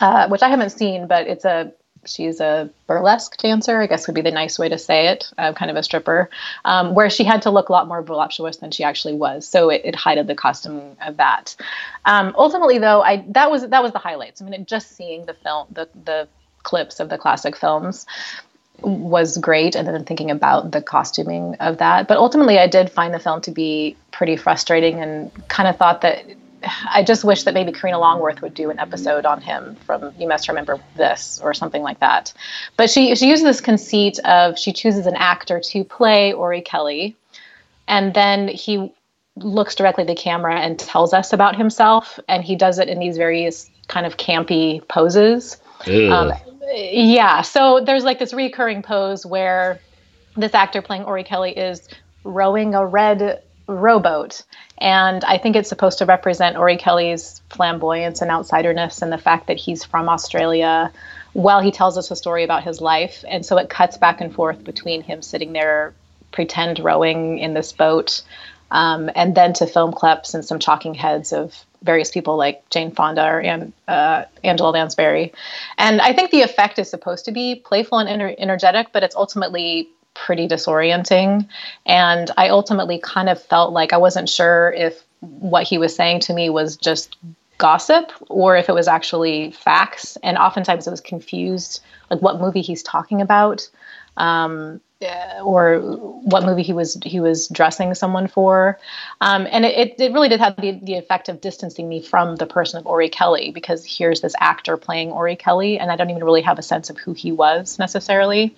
uh, 0.00 0.26
which 0.26 0.42
I 0.42 0.48
haven't 0.48 0.70
seen, 0.70 1.06
but 1.06 1.28
it's 1.28 1.44
a 1.44 1.72
she's 2.06 2.40
a 2.40 2.70
burlesque 2.86 3.36
dancer, 3.38 3.80
I 3.80 3.86
guess 3.86 4.06
would 4.06 4.14
be 4.14 4.20
the 4.20 4.30
nice 4.30 4.58
way 4.58 4.68
to 4.68 4.78
say 4.78 5.08
it, 5.08 5.32
uh, 5.38 5.52
kind 5.52 5.70
of 5.70 5.76
a 5.76 5.82
stripper, 5.82 6.30
um, 6.64 6.94
where 6.94 7.10
she 7.10 7.24
had 7.24 7.42
to 7.42 7.50
look 7.50 7.68
a 7.68 7.72
lot 7.72 7.88
more 7.88 8.02
voluptuous 8.02 8.58
than 8.58 8.70
she 8.70 8.84
actually 8.84 9.14
was. 9.14 9.46
So 9.46 9.70
it, 9.70 9.82
it 9.84 9.94
hided 9.94 10.26
the 10.26 10.34
costume 10.34 10.96
of 11.04 11.16
that. 11.16 11.56
Um, 12.04 12.34
ultimately, 12.36 12.78
though, 12.78 13.02
I 13.02 13.24
that 13.28 13.50
was 13.50 13.68
that 13.68 13.82
was 13.82 13.92
the 13.92 13.98
highlights. 13.98 14.42
I 14.42 14.46
mean, 14.46 14.66
just 14.66 14.96
seeing 14.96 15.26
the 15.26 15.34
film, 15.34 15.66
the 15.70 15.88
the 16.04 16.28
clips 16.62 16.98
of 16.98 17.08
the 17.08 17.18
classic 17.18 17.56
films 17.56 18.06
was 18.80 19.38
great 19.38 19.76
and 19.76 19.86
then 19.86 20.04
thinking 20.04 20.30
about 20.30 20.72
the 20.72 20.82
costuming 20.82 21.54
of 21.60 21.78
that 21.78 22.08
but 22.08 22.16
ultimately 22.16 22.58
i 22.58 22.66
did 22.66 22.90
find 22.90 23.14
the 23.14 23.20
film 23.20 23.40
to 23.40 23.52
be 23.52 23.96
pretty 24.10 24.36
frustrating 24.36 25.00
and 25.00 25.30
kind 25.48 25.68
of 25.68 25.76
thought 25.76 26.00
that 26.00 26.24
I 26.92 27.02
just 27.02 27.24
wish 27.24 27.44
that 27.44 27.54
maybe 27.54 27.72
Karina 27.72 27.98
Longworth 27.98 28.42
would 28.42 28.54
do 28.54 28.70
an 28.70 28.78
episode 28.78 29.26
on 29.26 29.40
him 29.40 29.76
from 29.86 30.12
You 30.18 30.28
Must 30.28 30.48
Remember 30.48 30.78
This 30.96 31.40
or 31.42 31.54
something 31.54 31.82
like 31.82 32.00
that. 32.00 32.32
But 32.76 32.90
she 32.90 33.14
she 33.14 33.28
uses 33.28 33.44
this 33.44 33.60
conceit 33.60 34.18
of 34.20 34.58
she 34.58 34.72
chooses 34.72 35.06
an 35.06 35.16
actor 35.16 35.60
to 35.60 35.84
play 35.84 36.32
Orry-Kelly, 36.32 37.16
and 37.88 38.14
then 38.14 38.48
he 38.48 38.92
looks 39.36 39.74
directly 39.74 40.02
at 40.02 40.08
the 40.08 40.14
camera 40.14 40.60
and 40.60 40.78
tells 40.78 41.12
us 41.12 41.32
about 41.32 41.56
himself, 41.56 42.20
and 42.28 42.44
he 42.44 42.56
does 42.56 42.78
it 42.78 42.88
in 42.88 42.98
these 42.98 43.16
various 43.16 43.70
kind 43.88 44.06
of 44.06 44.16
campy 44.16 44.86
poses. 44.88 45.56
Um, 45.86 46.32
yeah, 46.72 47.42
so 47.42 47.80
there's 47.84 48.04
like 48.04 48.18
this 48.18 48.32
recurring 48.32 48.82
pose 48.82 49.26
where 49.26 49.80
this 50.36 50.54
actor 50.54 50.82
playing 50.82 51.04
Orry-Kelly 51.04 51.52
is 51.52 51.88
rowing 52.24 52.74
a 52.74 52.86
red 52.86 53.42
rowboat. 53.66 54.42
And 54.78 55.24
I 55.24 55.38
think 55.38 55.56
it's 55.56 55.68
supposed 55.68 55.98
to 55.98 56.06
represent 56.06 56.56
Orry-Kelly's 56.56 57.40
flamboyance 57.50 58.20
and 58.22 58.30
outsiderness 58.30 59.02
and 59.02 59.12
the 59.12 59.18
fact 59.18 59.46
that 59.46 59.56
he's 59.56 59.84
from 59.84 60.08
Australia 60.08 60.92
while 61.32 61.60
he 61.60 61.70
tells 61.70 61.98
us 61.98 62.10
a 62.10 62.16
story 62.16 62.44
about 62.44 62.64
his 62.64 62.80
life. 62.80 63.24
And 63.28 63.44
so 63.44 63.56
it 63.58 63.68
cuts 63.68 63.98
back 63.98 64.20
and 64.20 64.34
forth 64.34 64.64
between 64.64 65.02
him 65.02 65.22
sitting 65.22 65.52
there, 65.52 65.94
pretend 66.32 66.78
rowing 66.78 67.38
in 67.38 67.54
this 67.54 67.72
boat, 67.72 68.22
um, 68.70 69.10
and 69.14 69.34
then 69.34 69.52
to 69.54 69.66
film 69.66 69.92
clips 69.92 70.34
and 70.34 70.44
some 70.44 70.58
talking 70.58 70.94
heads 70.94 71.32
of 71.32 71.54
various 71.82 72.10
people 72.10 72.36
like 72.36 72.68
Jane 72.70 72.90
Fonda 72.90 73.24
or 73.24 73.70
uh, 73.86 74.24
Angela 74.42 74.70
Lansbury. 74.70 75.32
And 75.76 76.00
I 76.00 76.12
think 76.12 76.30
the 76.30 76.42
effect 76.42 76.78
is 76.78 76.88
supposed 76.88 77.26
to 77.26 77.32
be 77.32 77.56
playful 77.56 77.98
and 77.98 78.08
ener- 78.08 78.34
energetic, 78.38 78.88
but 78.92 79.02
it's 79.02 79.14
ultimately 79.14 79.88
pretty 80.14 80.48
disorienting. 80.48 81.48
And 81.86 82.30
I 82.36 82.48
ultimately 82.48 82.98
kind 82.98 83.28
of 83.28 83.42
felt 83.42 83.72
like 83.72 83.92
I 83.92 83.98
wasn't 83.98 84.28
sure 84.28 84.72
if 84.72 85.02
what 85.20 85.66
he 85.66 85.78
was 85.78 85.94
saying 85.94 86.20
to 86.20 86.34
me 86.34 86.50
was 86.50 86.76
just 86.76 87.16
gossip 87.58 88.12
or 88.28 88.56
if 88.56 88.68
it 88.68 88.74
was 88.74 88.88
actually 88.88 89.52
facts. 89.52 90.16
And 90.22 90.38
oftentimes 90.38 90.86
it 90.86 90.90
was 90.90 91.00
confused, 91.00 91.80
like 92.10 92.20
what 92.20 92.40
movie 92.40 92.62
he's 92.62 92.82
talking 92.82 93.20
about. 93.20 93.68
Um, 94.16 94.80
uh, 95.04 95.40
or 95.42 95.80
what 95.80 96.44
movie 96.44 96.62
he 96.62 96.72
was 96.72 96.98
he 97.04 97.20
was 97.20 97.48
dressing 97.48 97.94
someone 97.94 98.26
for, 98.26 98.78
um, 99.20 99.46
and 99.50 99.64
it, 99.64 100.00
it 100.00 100.12
really 100.12 100.28
did 100.28 100.40
have 100.40 100.56
the, 100.56 100.78
the 100.82 100.94
effect 100.94 101.28
of 101.28 101.40
distancing 101.40 101.88
me 101.88 102.00
from 102.00 102.36
the 102.36 102.46
person 102.46 102.78
of 102.78 102.86
Orry-Kelly 102.86 103.50
because 103.50 103.84
here's 103.84 104.20
this 104.20 104.34
actor 104.40 104.76
playing 104.76 105.10
Orry-Kelly, 105.10 105.78
and 105.78 105.90
I 105.90 105.96
don't 105.96 106.10
even 106.10 106.24
really 106.24 106.42
have 106.42 106.58
a 106.58 106.62
sense 106.62 106.90
of 106.90 106.96
who 106.96 107.12
he 107.12 107.32
was 107.32 107.78
necessarily. 107.78 108.54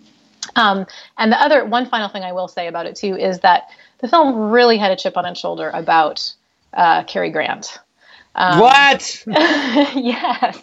Um, 0.57 0.87
and 1.19 1.31
the 1.31 1.41
other 1.41 1.65
one 1.65 1.87
final 1.87 2.09
thing 2.09 2.23
I 2.23 2.33
will 2.33 2.49
say 2.49 2.67
about 2.67 2.87
it 2.87 2.97
too 2.97 3.17
is 3.17 3.41
that 3.41 3.69
the 3.99 4.09
film 4.09 4.51
really 4.51 4.79
had 4.79 4.91
a 4.91 4.97
chip 4.97 5.17
on 5.17 5.27
its 5.27 5.39
shoulder 5.39 5.71
about 5.73 6.33
uh, 6.73 7.05
Cary 7.05 7.31
Grant. 7.31 7.79
Um, 8.37 8.61
what? 8.61 9.25
yes. 9.27 10.63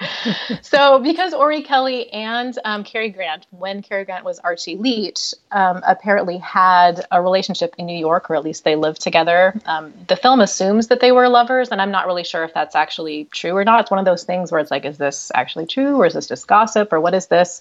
so, 0.62 0.98
because 0.98 1.34
Orry-Kelly 1.34 2.10
and 2.10 2.58
um, 2.64 2.84
Cary 2.84 3.10
Grant, 3.10 3.46
when 3.50 3.82
Cary 3.82 4.04
Grant 4.04 4.24
was 4.24 4.38
Archie 4.38 4.76
Leach, 4.76 5.34
um, 5.50 5.82
apparently 5.86 6.38
had 6.38 7.04
a 7.10 7.20
relationship 7.20 7.74
in 7.76 7.84
New 7.84 7.98
York, 7.98 8.30
or 8.30 8.34
at 8.34 8.42
least 8.42 8.64
they 8.64 8.76
lived 8.76 9.02
together. 9.02 9.54
Um, 9.66 9.92
the 10.08 10.16
film 10.16 10.40
assumes 10.40 10.88
that 10.88 11.00
they 11.00 11.12
were 11.12 11.28
lovers, 11.28 11.68
and 11.68 11.82
I'm 11.82 11.90
not 11.90 12.06
really 12.06 12.24
sure 12.24 12.44
if 12.44 12.54
that's 12.54 12.74
actually 12.74 13.26
true 13.26 13.54
or 13.54 13.64
not. 13.64 13.80
It's 13.80 13.90
one 13.90 14.00
of 14.00 14.06
those 14.06 14.24
things 14.24 14.50
where 14.50 14.60
it's 14.60 14.70
like, 14.70 14.86
is 14.86 14.96
this 14.96 15.30
actually 15.34 15.66
true, 15.66 16.00
or 16.00 16.06
is 16.06 16.14
this 16.14 16.26
just 16.26 16.46
gossip, 16.46 16.92
or 16.92 17.00
what 17.00 17.14
is 17.14 17.26
this? 17.26 17.60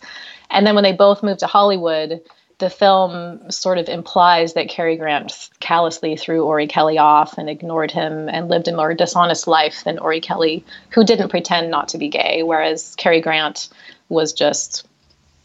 And 0.50 0.66
then 0.66 0.76
when 0.76 0.86
they 0.86 0.94
both 0.94 1.24
moved 1.24 1.42
to 1.42 1.48
Hollywood, 1.48 2.22
the 2.62 2.70
film 2.70 3.52
sort 3.52 3.80
of 3.80 3.90
implies 3.90 4.54
that 4.54 4.70
Cary 4.70 4.96
Grant 4.96 5.50
callously 5.60 6.16
threw 6.16 6.46
Orry-Kelly 6.46 7.00
off 7.00 7.38
and 7.38 7.50
ignored 7.50 7.92
him 7.92 8.30
and 8.30 8.50
lived 8.50 8.68
a 8.68 8.76
more 8.76 8.94
dishonest 8.94 9.48
life 9.48 9.84
than 9.84 9.98
Orry-Kelly, 9.98 10.64
who 10.92 11.04
didn't 11.04 11.30
pretend 11.30 11.72
not 11.72 11.90
to 11.90 11.98
be 11.98 12.08
gay, 12.08 12.44
whereas 12.44 12.96
Cary 12.96 13.20
Grant 13.20 13.68
was 14.10 14.32
just 14.32 14.88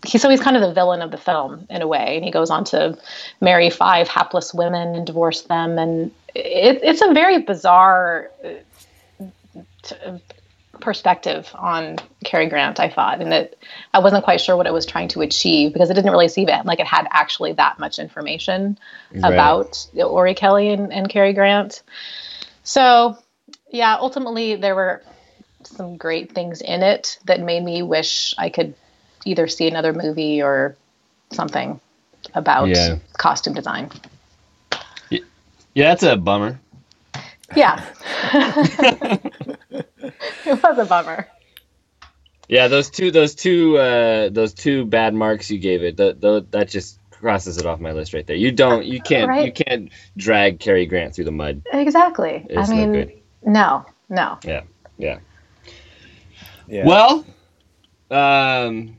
he 0.07 0.19
so 0.19 0.29
he's 0.29 0.41
kind 0.41 0.57
of 0.57 0.63
the 0.63 0.75
villain 0.75 1.01
of 1.01 1.11
the 1.11 1.17
film 1.17 1.67
in 1.71 1.83
a 1.83 1.87
way, 1.87 2.17
and 2.17 2.25
he 2.25 2.31
goes 2.31 2.51
on 2.51 2.65
to 2.65 2.97
marry 3.41 3.71
five 3.71 4.09
hapless 4.09 4.53
women 4.53 4.95
and 4.95 5.07
divorce 5.07 5.41
them, 5.43 5.79
and 5.79 6.13
it, 6.35 6.81
it's 6.83 7.01
a 7.01 7.15
very 7.15 7.41
bizarre 7.43 8.31
uh, 8.45 10.19
perspective 10.81 11.51
on 11.55 11.97
Cary 12.25 12.49
Grant, 12.49 12.81
I 12.81 12.89
thought, 12.89 13.21
and 13.21 13.33
that 13.33 13.55
I 13.93 13.99
wasn't 13.99 14.25
quite 14.25 14.41
sure 14.41 14.57
what 14.57 14.67
it 14.67 14.73
was 14.73 14.87
trying 14.87 15.09
to 15.09 15.23
achieve 15.23 15.73
because 15.73 15.91
it 15.91 15.95
didn't 15.95 16.11
really 16.11 16.29
seem 16.29 16.49
it 16.49 16.67
like 16.67 16.81
it 16.81 16.87
had 16.87 17.07
actually 17.11 17.53
that 17.55 17.79
much 17.79 17.99
information 17.99 18.79
right. 19.13 19.33
about 19.33 19.87
Orry-Kelly 19.95 20.71
and, 20.71 20.93
and 20.93 21.09
Cary 21.09 21.33
Grant. 21.33 21.83
So, 22.65 23.17
yeah, 23.71 23.97
ultimately 23.99 24.57
there 24.57 24.75
were 24.75 25.03
some 25.65 25.97
great 25.97 26.33
things 26.33 26.61
in 26.61 26.83
it 26.83 27.19
that 27.25 27.41
made 27.41 27.63
me 27.63 27.83
wish 27.83 28.35
I 28.39 28.51
could 28.51 28.75
either 29.25 29.49
see 29.49 29.69
another 29.69 29.93
movie 29.93 30.43
or 30.43 30.77
something 31.33 31.81
about 32.35 32.69
yeah. 32.69 32.97
costume 33.17 33.55
design. 33.55 33.91
Yeah, 35.11 35.91
that's 35.91 36.05
a 36.05 36.17
bummer. 36.17 36.59
Yeah. 37.55 37.85
it 40.47 40.63
was 40.63 40.79
a 40.79 40.85
bummer. 40.85 41.29
Yeah, 42.49 42.69
those 42.69 42.91
two, 42.91 43.11
those 43.11 43.35
two, 43.35 43.77
uh, 43.77 44.29
those 44.29 44.55
two 44.55 44.85
bad 44.85 45.15
marks 45.15 45.51
you 45.51 45.59
gave 45.59 45.83
it. 45.83 45.97
That 45.97 46.47
that 46.53 46.69
just 46.69 46.99
crosses 47.11 47.59
it 47.59 47.67
off 47.67 47.81
my 47.81 47.93
list 47.93 48.15
right 48.15 48.27
there. 48.27 48.37
You 48.37 48.53
don't, 48.53 48.85
you 48.85 49.01
can't, 49.01 49.29
right? 49.29 49.47
you 49.47 49.53
can't 49.53 49.91
drag 50.17 50.61
Cary 50.61 50.87
Grant 50.87 51.15
through 51.15 51.25
the 51.25 51.33
mud. 51.33 51.63
Exactly. 51.73 52.47
It's 52.49 52.71
I 52.71 52.75
mean, 52.75 53.23
no, 53.43 53.85
no, 54.09 54.39
Yeah, 54.45 54.63
yeah. 54.99 55.19
Yeah. 56.69 56.85
Well, 56.85 57.25
um, 58.11 58.97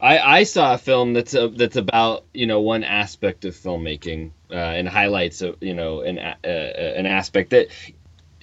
I 0.00 0.18
I 0.18 0.42
saw 0.42 0.74
a 0.74 0.78
film 0.78 1.14
that's 1.14 1.34
a, 1.34 1.48
that's 1.48 1.76
about 1.76 2.24
you 2.34 2.46
know 2.46 2.60
one 2.60 2.84
aspect 2.84 3.44
of 3.44 3.54
filmmaking 3.54 4.32
uh, 4.50 4.54
and 4.54 4.88
highlights 4.88 5.40
a, 5.42 5.54
you 5.60 5.74
know 5.74 6.00
an 6.00 6.18
uh, 6.18 6.34
uh 6.44 6.48
an 6.48 7.06
aspect 7.06 7.50
that 7.50 7.68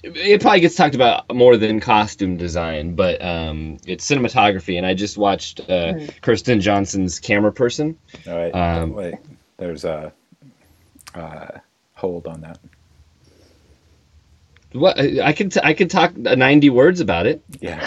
it 0.04 0.40
probably 0.40 0.60
gets 0.60 0.74
talked 0.74 0.94
about 0.94 1.34
more 1.34 1.56
than 1.56 1.80
costume 1.80 2.36
design, 2.36 2.94
but 2.94 3.22
um, 3.24 3.78
it's 3.86 4.08
cinematography. 4.08 4.76
And 4.76 4.86
I 4.86 4.94
just 4.94 5.16
watched 5.16 5.60
uh, 5.60 5.94
mm. 5.94 6.20
Kirsten 6.20 6.60
Johnson's 6.60 7.20
Cameraperson. 7.20 7.96
All 8.26 8.36
right, 8.36 8.54
um, 8.54 8.92
wait, 8.92 9.14
there's 9.56 9.84
a 9.84 10.12
uh, 11.14 11.58
hold 11.94 12.26
on 12.26 12.40
that. 12.42 12.58
What 14.74 14.98
I 14.98 15.32
can 15.32 15.50
t- 15.50 15.60
I 15.62 15.72
can 15.72 15.86
talk 15.86 16.16
ninety 16.16 16.68
words 16.68 17.00
about 17.00 17.26
it. 17.26 17.44
Yeah. 17.60 17.80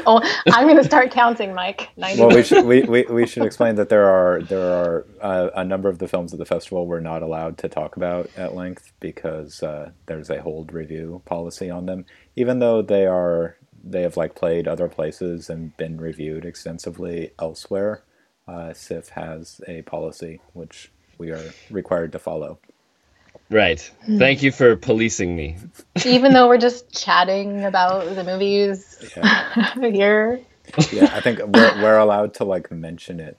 oh, 0.06 0.22
I'm 0.46 0.64
going 0.64 0.78
to 0.78 0.84
start 0.84 1.10
counting, 1.10 1.54
Mike. 1.54 1.90
90 1.98 2.20
well, 2.20 2.34
we 2.34 2.42
should 2.42 2.64
we, 2.64 2.80
we, 2.82 3.02
we 3.10 3.26
should 3.26 3.44
explain 3.44 3.74
that 3.74 3.90
there 3.90 4.08
are 4.08 4.40
there 4.40 4.72
are 4.72 5.06
uh, 5.20 5.50
a 5.54 5.64
number 5.64 5.90
of 5.90 5.98
the 5.98 6.08
films 6.08 6.32
at 6.32 6.38
the 6.38 6.46
festival 6.46 6.86
we're 6.86 7.00
not 7.00 7.22
allowed 7.22 7.58
to 7.58 7.68
talk 7.68 7.96
about 7.96 8.30
at 8.38 8.54
length 8.54 8.90
because 9.00 9.62
uh, 9.62 9.90
there's 10.06 10.30
a 10.30 10.40
hold 10.40 10.72
review 10.72 11.20
policy 11.26 11.68
on 11.68 11.84
them, 11.84 12.06
even 12.36 12.58
though 12.58 12.80
they 12.80 13.04
are 13.04 13.56
they 13.84 14.00
have 14.02 14.16
like 14.16 14.34
played 14.34 14.66
other 14.66 14.88
places 14.88 15.50
and 15.50 15.76
been 15.76 16.00
reviewed 16.00 16.46
extensively 16.46 17.32
elsewhere. 17.38 18.02
Uh, 18.48 18.72
SIFF 18.72 19.10
has 19.10 19.60
a 19.68 19.82
policy 19.82 20.40
which 20.54 20.90
we 21.18 21.30
are 21.30 21.52
required 21.70 22.12
to 22.12 22.18
follow. 22.18 22.58
Right. 23.50 23.80
Hmm. 24.04 24.18
Thank 24.18 24.42
you 24.42 24.52
for 24.52 24.76
policing 24.76 25.34
me. 25.34 25.56
Even 26.06 26.32
though 26.32 26.48
we're 26.48 26.58
just 26.58 26.92
chatting 26.92 27.64
about 27.64 28.14
the 28.14 28.24
movies 28.24 29.12
yeah. 29.16 29.74
here. 29.92 30.40
Yeah, 30.92 31.10
I 31.12 31.20
think 31.20 31.40
we're, 31.40 31.82
we're 31.82 31.98
allowed 31.98 32.34
to 32.34 32.44
like 32.44 32.70
mention 32.70 33.18
it. 33.18 33.36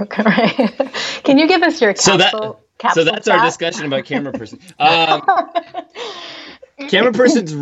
Okay, 0.00 0.22
right. 0.22 0.94
Can 1.24 1.36
you 1.36 1.46
give 1.46 1.62
us 1.62 1.80
your 1.82 1.92
capsule? 1.92 2.12
So, 2.12 2.18
that, 2.18 2.56
capsule 2.78 3.04
so 3.04 3.10
that's 3.10 3.26
chat? 3.26 3.38
our 3.38 3.44
discussion 3.44 3.84
about 3.84 4.06
camera 4.06 4.32
person. 4.32 4.58
Um, 4.78 5.22
Cameraperson's 6.88 7.54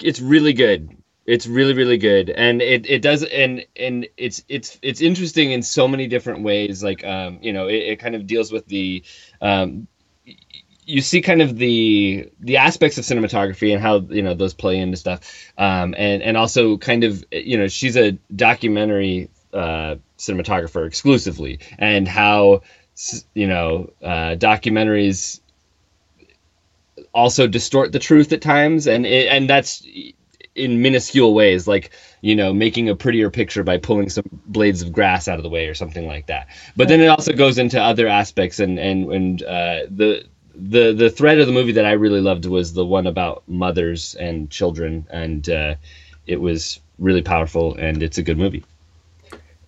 it's 0.00 0.20
really 0.20 0.52
good. 0.52 0.96
It's 1.26 1.46
really 1.46 1.74
really 1.74 1.98
good, 1.98 2.30
and 2.30 2.62
it, 2.62 2.88
it 2.88 3.02
does 3.02 3.24
and 3.24 3.64
and 3.76 4.06
it's 4.16 4.42
it's 4.48 4.78
it's 4.82 5.00
interesting 5.00 5.52
in 5.52 5.62
so 5.62 5.86
many 5.86 6.06
different 6.06 6.42
ways. 6.42 6.82
Like 6.82 7.04
um, 7.04 7.38
you 7.42 7.52
know, 7.52 7.68
it, 7.68 7.74
it 7.74 7.96
kind 7.98 8.14
of 8.14 8.26
deals 8.26 8.50
with 8.50 8.66
the 8.66 9.04
um, 9.40 9.86
you 10.86 11.00
see 11.00 11.20
kind 11.20 11.42
of 11.42 11.56
the 11.56 12.30
the 12.40 12.56
aspects 12.56 12.98
of 12.98 13.04
cinematography 13.04 13.72
and 13.72 13.82
how 13.82 14.00
you 14.00 14.22
know 14.22 14.34
those 14.34 14.54
play 14.54 14.78
into 14.78 14.96
stuff. 14.96 15.20
Um, 15.58 15.94
and 15.96 16.22
and 16.22 16.36
also 16.36 16.76
kind 16.76 17.04
of 17.04 17.24
you 17.30 17.58
know 17.58 17.68
she's 17.68 17.96
a 17.96 18.12
documentary 18.34 19.30
uh, 19.52 19.96
cinematographer 20.18 20.86
exclusively 20.86 21.60
and 21.78 22.06
how 22.06 22.62
you 23.34 23.46
know 23.46 23.92
uh, 24.02 24.36
documentaries 24.36 25.40
also 27.12 27.46
distort 27.46 27.92
the 27.92 27.98
truth 27.98 28.32
at 28.32 28.42
times. 28.42 28.86
And 28.86 29.06
it, 29.06 29.28
and 29.28 29.48
that's 29.48 29.86
in 30.56 30.82
minuscule 30.82 31.32
ways 31.32 31.68
like 31.68 31.90
you 32.22 32.34
know 32.34 32.52
making 32.52 32.88
a 32.88 32.96
prettier 32.96 33.30
picture 33.30 33.62
by 33.62 33.78
pulling 33.78 34.08
some 34.08 34.24
blades 34.46 34.82
of 34.82 34.92
grass 34.92 35.28
out 35.28 35.38
of 35.38 35.42
the 35.42 35.48
way 35.48 35.68
or 35.68 35.74
something 35.74 36.06
like 36.06 36.26
that. 36.26 36.48
But 36.76 36.88
then 36.88 37.00
it 37.00 37.06
also 37.06 37.32
goes 37.32 37.58
into 37.58 37.80
other 37.80 38.08
aspects 38.08 38.58
and 38.60 38.78
and 38.78 39.12
and 39.12 39.42
uh, 39.42 39.80
the 39.88 40.24
the 40.54 40.92
the 40.92 41.10
thread 41.10 41.38
of 41.38 41.46
the 41.46 41.52
movie 41.52 41.72
that 41.72 41.84
I 41.86 41.92
really 41.92 42.20
loved 42.20 42.46
was 42.46 42.72
the 42.72 42.84
one 42.84 43.06
about 43.06 43.42
mothers 43.46 44.14
and 44.16 44.50
children, 44.50 45.06
and 45.10 45.48
uh, 45.48 45.74
it 46.26 46.40
was 46.40 46.80
really 46.98 47.22
powerful, 47.22 47.74
and 47.76 48.02
it's 48.02 48.18
a 48.18 48.22
good 48.22 48.38
movie. 48.38 48.64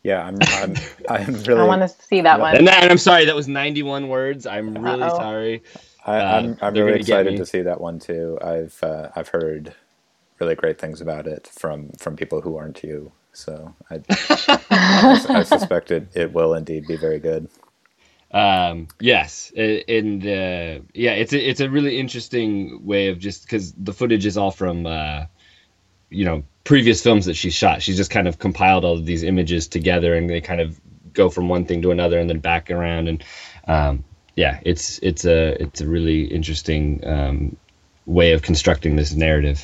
Yeah, 0.02 0.24
I'm. 0.26 0.38
I'm, 0.40 0.76
I'm 1.08 1.34
really. 1.44 1.60
I 1.60 1.64
want 1.64 1.82
to 1.82 1.88
see 1.88 2.20
that 2.22 2.40
one. 2.40 2.56
And, 2.56 2.66
that, 2.66 2.82
and 2.82 2.90
I'm 2.90 2.98
sorry, 2.98 3.24
that 3.26 3.36
was 3.36 3.48
91 3.48 4.08
words. 4.08 4.46
I'm 4.46 4.74
really 4.76 5.02
Uh-oh. 5.02 5.16
sorry. 5.16 5.62
I, 6.04 6.18
am 6.18 6.44
I'm, 6.44 6.52
uh, 6.52 6.56
I'm 6.66 6.74
really 6.74 6.98
excited 7.00 7.36
to 7.36 7.46
see 7.46 7.62
that 7.62 7.80
one 7.80 7.98
too. 7.98 8.38
I've 8.42 8.78
uh, 8.82 9.10
I've 9.14 9.28
heard 9.28 9.74
really 10.40 10.54
great 10.56 10.80
things 10.80 11.00
about 11.00 11.26
it 11.26 11.48
from 11.52 11.90
from 11.98 12.16
people 12.16 12.40
who 12.40 12.56
aren't 12.56 12.82
you. 12.82 13.12
So 13.32 13.74
I, 13.90 14.00
I, 14.10 15.26
I 15.28 15.42
suspect 15.44 15.90
it, 15.90 16.08
it 16.14 16.32
will 16.32 16.54
indeed 16.54 16.86
be 16.86 16.96
very 16.96 17.18
good. 17.18 17.48
Um, 18.32 18.88
yes, 18.98 19.52
and 19.54 20.22
uh, 20.22 20.80
yeah, 20.94 21.12
it's 21.12 21.34
a, 21.34 21.50
it's 21.50 21.60
a 21.60 21.68
really 21.68 21.98
interesting 21.98 22.84
way 22.84 23.08
of 23.08 23.18
just 23.18 23.42
because 23.42 23.72
the 23.72 23.92
footage 23.92 24.24
is 24.24 24.38
all 24.38 24.50
from 24.50 24.86
uh, 24.86 25.26
you 26.08 26.24
know 26.24 26.42
previous 26.64 27.02
films 27.02 27.26
that 27.26 27.34
she 27.34 27.50
shot. 27.50 27.82
She's 27.82 27.96
just 27.96 28.10
kind 28.10 28.26
of 28.26 28.38
compiled 28.38 28.84
all 28.84 28.94
of 28.94 29.04
these 29.04 29.22
images 29.22 29.68
together, 29.68 30.14
and 30.14 30.30
they 30.30 30.40
kind 30.40 30.62
of 30.62 30.80
go 31.12 31.28
from 31.28 31.50
one 31.50 31.66
thing 31.66 31.82
to 31.82 31.90
another, 31.90 32.18
and 32.18 32.30
then 32.30 32.38
back 32.38 32.70
around. 32.70 33.08
And 33.08 33.24
um, 33.68 34.04
yeah, 34.34 34.60
it's 34.62 34.98
it's 35.00 35.26
a 35.26 35.62
it's 35.62 35.82
a 35.82 35.86
really 35.86 36.24
interesting 36.24 37.06
um, 37.06 37.56
way 38.06 38.32
of 38.32 38.40
constructing 38.40 38.96
this 38.96 39.12
narrative, 39.12 39.62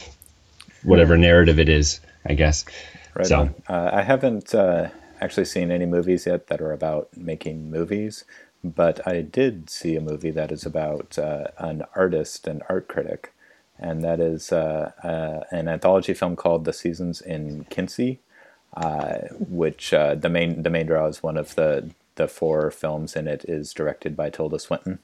whatever 0.83 1.17
narrative 1.17 1.59
it 1.59 1.71
is, 1.71 2.01
I 2.27 2.35
guess. 2.35 2.67
Right. 3.15 3.27
So 3.27 3.55
uh, 3.67 3.91
I 3.95 4.03
haven't 4.03 4.55
uh, 4.55 4.91
actually 5.23 5.47
seen 5.47 5.71
any 5.71 5.87
movies 5.87 6.27
yet 6.27 6.49
that 6.49 6.61
are 6.61 6.73
about 6.73 7.09
making 7.17 7.71
movies 7.71 8.25
but 8.65 9.07
I 9.07 9.23
did 9.23 9.71
see 9.71 9.97
a 9.97 10.01
movie 10.01 10.31
that 10.33 10.53
is 10.53 10.67
about 10.67 11.19
uh, 11.19 11.49
an 11.59 11.85
artist 11.97 12.47
and 12.49 12.63
art 12.69 12.89
critic, 12.89 13.33
and 13.79 14.03
that 14.05 14.21
is 14.21 14.53
uh, 14.53 14.93
uh, 15.05 15.45
an 15.51 15.69
anthology 15.69 16.15
film 16.15 16.37
called 16.37 16.65
The 16.65 16.73
Seasons 16.73 17.21
in 17.21 17.67
Quincy, 17.71 18.21
uh, 18.77 19.19
which 19.39 19.95
uh, 19.95 20.15
the 20.17 20.31
main 20.31 20.63
the 20.63 20.71
main 20.71 20.87
draw 20.87 21.07
is 21.09 21.23
one 21.23 21.37
of 21.39 21.55
the 21.57 21.91
the 22.17 22.29
four 22.29 22.71
films 22.71 23.17
in 23.17 23.29
it 23.29 23.45
is 23.47 23.73
directed 23.75 24.17
by 24.17 24.31
Tilda 24.31 24.59
Swinton. 24.59 25.01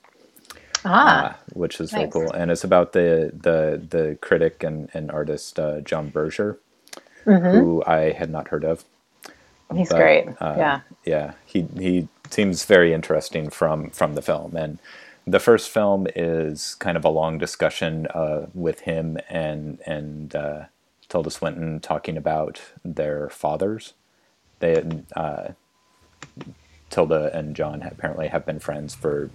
Ah, 0.84 1.38
which 1.54 1.80
is 1.80 1.96
really 1.96 2.08
cool. 2.08 2.30
And 2.32 2.50
it's 2.50 2.64
about 2.64 2.92
the 2.92 3.32
the 3.34 3.82
the 3.88 4.18
critic 4.20 4.64
and, 4.64 4.90
and 4.94 5.10
artist 5.10 5.58
uh, 5.60 5.80
John 5.82 6.10
Berger, 6.10 6.58
Mm-hmm. 7.26 7.58
who 7.58 7.84
I 7.86 8.12
had 8.12 8.30
not 8.30 8.48
heard 8.48 8.64
of. 8.64 8.84
he's 9.74 9.88
but, 9.90 9.98
great. 9.98 10.28
uh, 10.40 10.54
yeah. 10.58 10.80
Yeah, 11.04 11.34
he 11.46 11.62
he 11.78 12.08
seems 12.34 12.64
very 12.64 12.92
interesting 12.92 13.48
from 13.48 13.90
from 13.90 14.14
the 14.14 14.22
film. 14.22 14.56
And 14.56 14.78
the 15.26 15.40
first 15.40 15.70
film 15.70 16.06
is 16.14 16.74
kind 16.74 16.96
of 16.96 17.04
a 17.04 17.08
long 17.08 17.38
discussion 17.38 18.06
uh, 18.08 18.46
with 18.52 18.80
him 18.80 19.18
and 19.28 19.78
and 19.86 20.34
uh, 20.34 20.64
Tilda 21.08 21.30
Swinton 21.30 21.80
talking 21.80 22.16
about 22.16 22.60
their 22.84 23.30
fathers. 23.30 23.94
They 24.58 24.82
uh, 25.16 25.52
Tilda 26.90 27.30
and 27.36 27.56
John 27.56 27.82
apparently 27.82 28.28
have 28.28 28.44
been 28.44 28.58
friends 28.58 28.94
for 28.94 29.30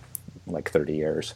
like 0.46 0.70
thirty 0.70 0.96
years. 0.96 1.36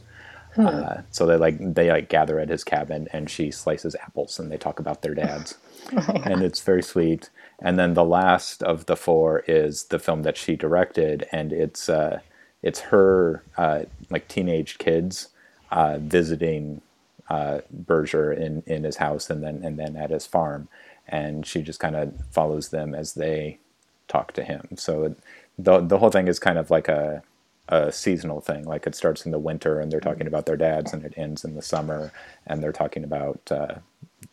Uh, 0.56 1.02
so 1.10 1.26
they 1.26 1.38
like 1.38 1.58
they 1.74 1.90
like 1.90 2.10
gather 2.10 2.40
at 2.40 2.50
his 2.50 2.64
cabin 2.64 3.08
and 3.12 3.28
she 3.28 3.50
slices 3.50 3.96
apples 3.96 4.38
and 4.38 4.52
they 4.52 4.58
talk 4.58 4.80
about 4.80 5.02
their 5.02 5.16
dads 5.16 5.58
and 6.26 6.44
it's 6.44 6.62
very 6.62 6.84
sweet 6.84 7.32
and 7.60 7.78
then 7.80 7.94
the 7.94 8.04
last 8.04 8.64
of 8.64 8.86
the 8.86 8.96
four 8.96 9.40
is 9.48 9.86
the 9.86 10.00
film 10.00 10.24
that 10.24 10.38
she 10.38 10.56
directed 10.56 11.28
and 11.32 11.54
it's 11.54 11.90
uh, 11.90 12.20
it's 12.62 12.80
her 12.80 13.44
uh, 13.58 13.84
like 14.10 14.28
teenage 14.28 14.78
kids 14.78 15.30
uh, 15.72 15.98
visiting 16.00 16.82
uh, 17.30 17.60
Berger 17.72 18.32
in, 18.32 18.64
in 18.66 18.84
his 18.84 18.98
house 18.98 19.30
and 19.30 19.44
then 19.44 19.64
and 19.64 19.80
then 19.80 19.96
at 19.96 20.12
his 20.12 20.26
farm 20.26 20.68
and 21.08 21.46
she 21.46 21.62
just 21.62 21.80
kind 21.80 21.96
of 21.96 22.14
follows 22.32 22.70
them 22.70 22.94
as 22.94 23.14
they 23.14 23.60
talk 24.08 24.34
to 24.34 24.44
him 24.44 24.68
so 24.76 25.16
the 25.58 25.80
the 25.80 25.98
whole 25.98 26.10
thing 26.10 26.28
is 26.28 26.40
kind 26.40 26.58
of 26.58 26.70
like 26.70 26.88
a 26.88 27.24
a 27.70 27.92
seasonal 27.92 28.42
thing. 28.42 28.66
Like 28.66 28.86
it 28.88 28.96
starts 28.96 29.26
in 29.26 29.32
the 29.32 29.40
winter 29.40 29.80
and 29.80 29.92
they're 29.92 30.00
talking 30.00 30.28
about 30.28 30.46
their 30.46 30.58
dads, 30.58 30.94
and 30.94 31.04
it 31.04 31.14
ends 31.18 31.44
in 31.44 31.56
the 31.56 31.62
summer 31.62 32.12
and 32.46 32.62
they're 32.62 32.72
talking 32.72 33.04
about 33.04 33.40
uh, 33.52 33.76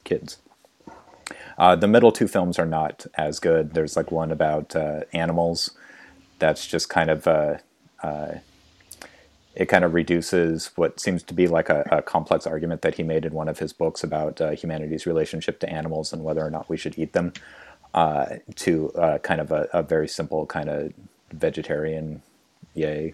kids. 0.04 0.38
Uh, 1.61 1.76
the 1.76 1.87
middle 1.87 2.11
two 2.11 2.26
films 2.26 2.59
are 2.59 2.64
not 2.64 3.05
as 3.17 3.38
good. 3.38 3.75
There's 3.75 3.95
like 3.95 4.11
one 4.11 4.33
about 4.33 4.75
uh, 4.75 5.02
animals. 5.12 5.73
That's 6.38 6.67
just 6.67 6.88
kind 6.88 7.11
of 7.11 7.26
uh, 7.26 7.59
uh, 8.02 8.37
it 9.55 9.67
kind 9.67 9.85
of 9.85 9.93
reduces 9.93 10.71
what 10.76 10.99
seems 10.99 11.23
to 11.25 11.35
be 11.35 11.47
like 11.49 11.69
a, 11.69 11.87
a 11.93 12.00
complex 12.00 12.47
argument 12.47 12.81
that 12.81 12.95
he 12.95 13.02
made 13.02 13.26
in 13.26 13.35
one 13.35 13.47
of 13.47 13.59
his 13.59 13.75
books 13.75 14.02
about 14.02 14.40
uh, 14.40 14.52
humanity's 14.52 15.05
relationship 15.05 15.61
to 15.61 15.69
animals 15.69 16.14
and 16.14 16.25
whether 16.25 16.40
or 16.40 16.50
not 16.50 16.71
we 16.71 16.79
should 16.79 16.99
eat 16.99 17.12
them 17.12 17.35
uh, 17.93 18.37
to 18.55 18.90
kind 19.23 19.43
of 19.43 19.52
a, 19.52 19.69
a 19.75 19.83
very 19.83 20.09
simple 20.09 20.47
kind 20.47 20.71
of 20.71 20.95
vegetarian 21.31 22.23
yay 22.73 23.12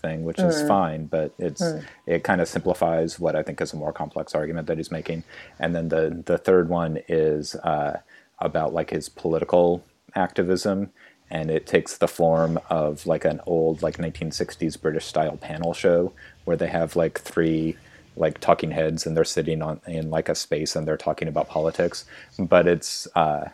thing, 0.00 0.24
which 0.24 0.38
is 0.38 0.62
fine, 0.68 1.06
but 1.06 1.32
it's 1.38 1.62
it 2.06 2.24
kind 2.24 2.40
of 2.40 2.48
simplifies 2.48 3.18
what 3.20 3.36
I 3.36 3.42
think 3.42 3.60
is 3.60 3.72
a 3.72 3.76
more 3.76 3.92
complex 3.92 4.34
argument 4.34 4.66
that 4.68 4.78
he's 4.78 4.90
making. 4.90 5.24
And 5.58 5.74
then 5.74 5.88
the 5.88 6.22
the 6.24 6.38
third 6.38 6.68
one 6.68 6.98
is 7.08 7.54
uh, 7.56 8.00
about 8.38 8.72
like 8.72 8.90
his 8.90 9.08
political 9.08 9.84
activism, 10.14 10.90
and 11.30 11.50
it 11.50 11.66
takes 11.66 11.98
the 11.98 12.08
form 12.08 12.58
of 12.70 13.06
like 13.06 13.24
an 13.24 13.40
old 13.46 13.82
like 13.82 13.98
1960s 13.98 14.80
British 14.80 15.06
style 15.06 15.36
panel 15.36 15.74
show 15.74 16.12
where 16.44 16.56
they 16.56 16.68
have 16.68 16.96
like 16.96 17.20
three 17.20 17.76
like 18.16 18.40
talking 18.40 18.72
heads 18.72 19.06
and 19.06 19.16
they're 19.16 19.24
sitting 19.24 19.62
on 19.62 19.80
in 19.86 20.10
like 20.10 20.28
a 20.28 20.34
space 20.34 20.76
and 20.76 20.86
they're 20.86 20.96
talking 20.96 21.28
about 21.28 21.48
politics, 21.48 22.04
but 22.38 22.66
it's 22.66 23.06
uh, 23.14 23.48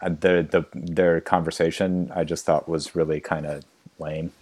uh, 0.00 0.08
the 0.08 0.46
the 0.50 0.64
their 0.74 1.20
conversation 1.20 2.12
I 2.14 2.24
just 2.24 2.44
thought 2.44 2.68
was 2.68 2.94
really 2.94 3.20
kind 3.20 3.46
of 3.46 3.64
lame. 3.98 4.32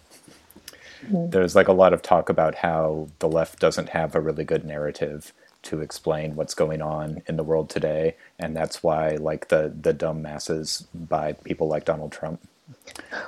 Mm. 1.11 1.31
There's 1.31 1.57
like 1.57 1.69
a 1.69 1.73
lot 1.73 1.93
of 1.93 2.03
talk 2.03 2.29
about 2.29 2.57
how 2.57 3.09
the 3.21 3.29
left 3.29 3.59
doesn't 3.61 3.91
have 3.91 4.15
a 4.15 4.21
really 4.21 4.45
good 4.45 4.65
narrative 4.65 5.33
to 5.65 5.81
explain 5.81 6.37
what's 6.37 6.55
going 6.55 6.83
on 6.83 7.23
in 7.29 7.37
the 7.37 7.45
world 7.45 7.71
today, 7.71 8.17
and 8.39 8.57
that's 8.57 8.83
why 8.83 9.11
like 9.17 9.49
the 9.49 9.75
the 9.81 9.93
dumb 9.93 10.23
masses 10.23 10.87
buy 10.95 11.33
people 11.33 11.69
like 11.69 11.85
Donald 11.85 12.13
Trump. 12.13 12.41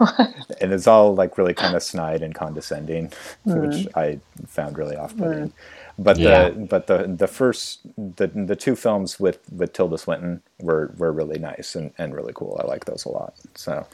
and 0.60 0.72
it's 0.72 0.86
all 0.86 1.14
like 1.14 1.38
really 1.38 1.54
kind 1.54 1.76
of 1.76 1.82
snide 1.82 2.22
and 2.22 2.34
condescending, 2.34 3.12
mm. 3.46 3.60
which 3.60 3.88
I 3.96 4.20
found 4.46 4.78
really 4.78 4.96
off-putting. 4.96 5.48
Mm. 5.48 5.52
But 5.98 6.18
Yeah. 6.18 6.50
the 6.50 6.50
but 6.70 6.86
the 6.88 7.04
the 7.08 7.28
first 7.28 7.80
the 7.96 8.28
the 8.28 8.56
two 8.56 8.76
films 8.76 9.20
with 9.20 9.40
with 9.52 9.72
Tilda 9.72 9.98
Swinton 9.98 10.42
were 10.60 10.92
were 10.96 11.12
really 11.12 11.38
nice 11.38 11.74
and, 11.74 11.92
and 11.98 12.14
really 12.14 12.32
cool. 12.34 12.60
I 12.62 12.66
like 12.66 12.84
those 12.86 13.04
a 13.04 13.10
lot. 13.10 13.34
So 13.56 13.86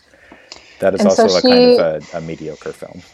that 0.81 0.95
is 0.95 1.05
And 1.05 1.13
so 1.13 1.25
also 1.25 1.35
a 1.35 1.43
kind 1.43 1.65
of 1.65 1.79
a, 1.79 2.03
a 2.19 2.21
mediocre 2.21 2.73
film. 2.73 3.05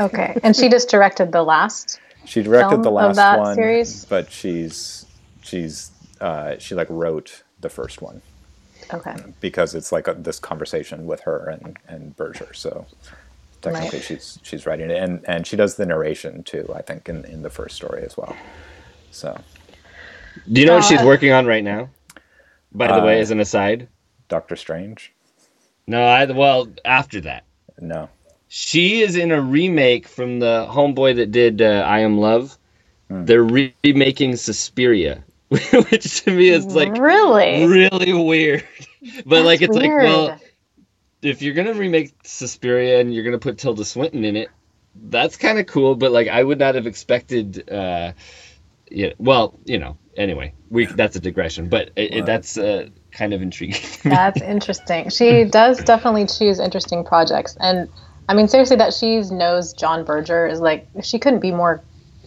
Okay. 0.00 0.38
And 0.42 0.56
she 0.56 0.68
just 0.68 0.90
directed 0.90 1.32
the 1.32 1.42
last. 1.44 2.00
She 2.24 2.42
directed 2.42 2.70
film 2.70 2.82
the 2.82 2.90
of 2.98 3.14
last 3.14 3.16
that 3.16 3.38
one, 3.38 3.54
series? 3.54 4.06
but 4.08 4.30
she's 4.32 5.06
she's 5.42 5.92
uh, 6.20 6.56
she 6.58 6.74
like 6.74 6.88
wrote 6.90 7.44
the 7.60 7.70
first 7.70 8.02
one 8.02 8.22
Okay. 8.92 9.16
because 9.40 9.74
it's 9.74 9.92
like 9.92 10.08
a, 10.08 10.14
this 10.14 10.38
conversation 10.40 11.06
with 11.06 11.20
her 11.22 11.48
and 11.48 11.78
and 11.88 12.16
Berger. 12.16 12.52
So 12.54 12.86
technically, 13.62 14.00
Right. 14.00 14.04
she's 14.04 14.38
she's 14.42 14.66
writing 14.66 14.90
it, 14.90 15.02
and 15.02 15.24
and 15.28 15.46
she 15.46 15.56
does 15.56 15.76
the 15.76 15.86
narration 15.86 16.44
too. 16.44 16.70
I 16.74 16.82
think 16.82 17.08
in 17.08 17.24
in 17.26 17.42
the 17.42 17.50
first 17.50 17.76
story 17.76 18.04
as 18.04 18.16
well. 18.16 18.36
So 19.10 19.40
Do 20.52 20.60
you 20.60 20.66
know 20.66 20.74
what 20.76 20.84
Oh, 20.84 20.88
she's 20.88 21.02
working 21.02 21.32
on 21.32 21.46
right 21.46 21.64
now? 21.64 21.90
By 22.72 22.92
the 22.92 23.00
way, 23.02 23.18
Uh, 23.18 23.20
as 23.20 23.30
an 23.30 23.40
aside. 23.40 23.88
Doctor 24.28 24.56
Strange, 24.56 25.12
No, 25.86 26.04
I 26.04 26.24
well 26.26 26.68
after 26.84 27.20
that. 27.22 27.44
no, 27.80 28.10
She 28.58 29.02
is 29.02 29.16
in 29.16 29.32
a 29.32 29.40
remake 29.40 30.08
from 30.08 30.38
the 30.38 30.66
homeboy 30.66 31.16
that 31.16 31.30
did 31.30 31.60
uh, 31.60 31.84
I 31.86 32.00
Am 32.00 32.16
Love. 32.16 32.56
Hmm. 33.10 33.26
They're 33.26 33.42
re- 33.42 33.74
remaking 33.84 34.36
Suspiria, 34.36 35.22
which 35.48 36.22
to 36.22 36.30
me 36.30 36.48
is 36.48 36.64
like 36.64 36.96
really? 36.96 37.66
really 37.66 38.14
weird. 38.14 38.66
But 39.26 39.44
like 39.44 39.60
That's 39.60 39.76
it's 39.76 39.76
like 39.76 39.90
well, 39.90 40.40
if 41.20 41.42
you're 41.42 41.52
gonna 41.52 41.74
remake 41.74 42.14
Suspiria 42.24 42.98
and 42.98 43.12
you're 43.14 43.24
gonna 43.24 43.38
put 43.38 43.58
Tilda 43.58 43.84
Swinton 43.84 44.24
in 44.24 44.36
it, 44.36 44.48
that's 44.94 45.36
kind 45.36 45.58
of 45.58 45.66
cool. 45.66 45.94
But 45.94 46.12
like 46.12 46.28
I 46.28 46.42
would 46.42 46.58
not 46.58 46.76
have 46.76 46.86
expected. 46.86 47.70
uh 47.70 48.12
Yeah, 48.90 49.12
well, 49.18 49.58
you 49.66 49.78
know. 49.78 49.98
Anyway, 50.16 50.54
we 50.70 50.86
that's 50.86 51.14
a 51.14 51.20
digression, 51.20 51.68
but 51.68 51.90
it, 51.94 52.14
it, 52.14 52.26
that's 52.26 52.56
uh, 52.56 52.88
kind 53.12 53.34
of 53.34 53.42
intriguing. 53.42 53.82
That's 54.02 54.40
interesting. 54.40 55.10
She 55.10 55.44
does 55.44 55.84
definitely 55.84 56.26
choose 56.26 56.58
interesting 56.58 57.04
projects. 57.04 57.54
And 57.60 57.90
I 58.28 58.34
mean, 58.34 58.48
seriously, 58.48 58.76
that 58.76 58.92
she 58.94 59.20
knows 59.20 59.72
John 59.72 60.04
Berger 60.04 60.46
is 60.46 60.60
like, 60.60 60.86
she 61.02 61.18
couldn't 61.18 61.40
be 61.40 61.52
more 61.52 61.82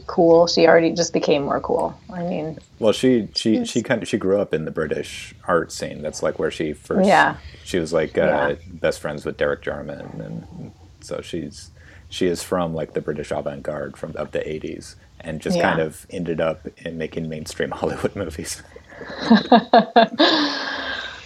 cool. 0.08 0.48
She 0.48 0.66
already 0.68 0.92
just 0.92 1.14
became 1.14 1.44
more 1.44 1.60
cool. 1.60 1.94
I 2.12 2.24
mean, 2.24 2.58
Well, 2.80 2.94
she 2.94 3.28
she 3.36 3.64
she 3.66 3.84
kind 3.84 4.02
of 4.02 4.08
she 4.08 4.18
grew 4.18 4.40
up 4.42 4.54
in 4.54 4.66
the 4.66 4.72
British 4.72 5.36
art 5.48 5.72
scene. 5.72 6.02
That's 6.02 6.24
like 6.24 6.40
where 6.40 6.50
she 6.52 6.74
first. 6.74 7.08
Yeah. 7.08 7.38
She 7.64 7.78
was 7.78 7.94
like 7.94 8.18
uh, 8.18 8.22
Yeah. 8.22 8.56
best 8.74 9.02
friends 9.02 9.24
with 9.26 9.38
Derek 9.38 9.62
Jarman, 9.62 10.02
and 10.24 10.72
so 11.02 11.22
she's 11.22 11.70
she 12.10 12.26
is 12.28 12.42
from 12.42 12.74
like 12.74 12.94
the 12.94 13.02
British 13.02 13.30
avant-garde 13.32 13.98
from 13.98 14.16
of 14.16 14.32
the 14.32 14.40
'80s, 14.40 14.96
and 15.20 15.40
just 15.42 15.58
Yeah. 15.58 15.70
kind 15.70 15.80
of 15.82 16.08
ended 16.10 16.42
up 16.42 16.66
in 16.78 16.98
making 16.98 17.30
mainstream 17.30 17.70
Hollywood 17.80 18.16
movies. 18.16 18.64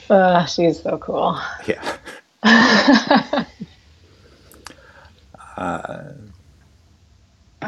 uh, 0.09 0.45
she's 0.47 0.81
so 0.81 0.97
cool. 0.97 1.39
Yeah. 1.67 1.97
All 5.57 6.13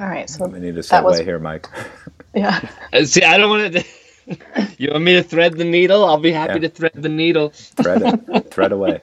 right. 0.01 0.29
So, 0.29 0.47
We 0.47 0.59
need 0.59 0.69
a 0.77 0.81
That 0.81 0.83
segue 0.83 1.03
was- 1.03 1.19
here, 1.19 1.39
Mike. 1.39 1.67
yeah. 2.35 2.67
Uh, 2.91 3.05
See, 3.05 3.23
I 3.23 3.37
don't 3.37 3.49
want 3.49 3.73
to. 3.73 3.83
you 4.77 4.89
want 4.91 5.03
me 5.03 5.13
to 5.13 5.23
thread 5.23 5.53
the 5.53 5.63
needle? 5.65 6.03
I'll 6.03 6.17
be 6.17 6.31
happy 6.31 6.53
Yeah. 6.53 6.67
to 6.67 6.69
thread 6.69 6.93
the 6.95 7.09
needle. 7.09 7.49
Thread 7.53 8.01
it. 8.01 8.43
Thread 8.51 8.71
away. 8.71 9.01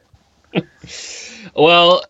Well, 1.55 2.03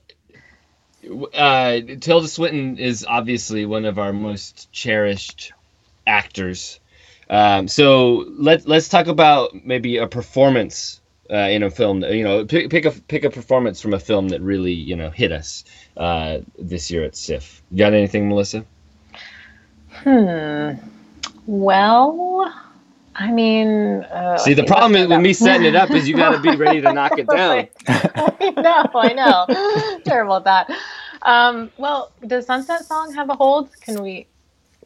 uh, 1.35 1.81
Tilda 2.01 2.29
Swinton 2.29 2.79
is 2.79 3.05
obviously 3.09 3.67
one 3.67 3.85
of 3.85 3.99
our 3.99 4.13
most 4.13 4.73
cherished 4.73 5.53
actors. 6.07 6.81
Um, 7.29 7.69
so 7.69 8.25
let 8.31 8.67
let's 8.67 8.89
talk 8.89 9.07
about 9.07 9.65
maybe 9.65 9.99
a 9.99 10.07
performance 10.07 11.01
uh, 11.31 11.37
in 11.37 11.63
a 11.63 11.71
film. 11.71 12.03
You 12.03 12.25
know, 12.25 12.45
pick, 12.47 12.71
pick 12.71 12.85
a 12.85 12.91
pick 12.91 13.25
a 13.25 13.31
performance 13.31 13.81
from 13.81 13.95
a 13.95 13.99
film 13.99 14.29
that 14.29 14.41
really 14.41 14.73
you 14.73 14.97
know 14.97 15.11
hit 15.11 15.33
us 15.33 15.65
uh, 15.97 16.39
this 16.59 16.91
year 16.91 17.05
at 17.05 17.17
SIFF. 17.17 17.63
You 17.71 17.79
got 17.79 17.93
anything, 17.95 18.29
Melissa? 18.29 18.65
Hmm. 19.91 20.73
Well, 21.47 22.53
I 23.15 23.31
mean, 23.31 24.03
uh, 24.05 24.39
See, 24.39 24.55
the 24.55 24.65
problem 24.65 24.97
is 24.97 25.09
with 25.09 25.21
me 25.21 25.33
setting 25.33 25.67
it 25.67 25.77
up 25.77 25.91
is 25.91 26.09
you 26.09 26.17
got 26.17 26.31
to 26.33 26.41
be 26.41 26.57
ready 26.57 26.81
to 26.81 26.93
knock 26.93 27.19
it 27.19 27.27
down. 27.29 27.69
I 27.89 28.53
know, 28.57 28.91
I 28.95 29.13
know. 29.13 30.01
Terrible 30.05 30.37
at 30.37 30.45
that. 30.45 30.71
Um, 31.23 31.71
well, 31.77 32.11
does 32.27 32.47
Sunset 32.47 32.85
Song 32.85 33.13
have 33.15 33.29
a 33.31 33.35
hold? 33.35 33.71
Can 33.81 34.03
we, 34.03 34.27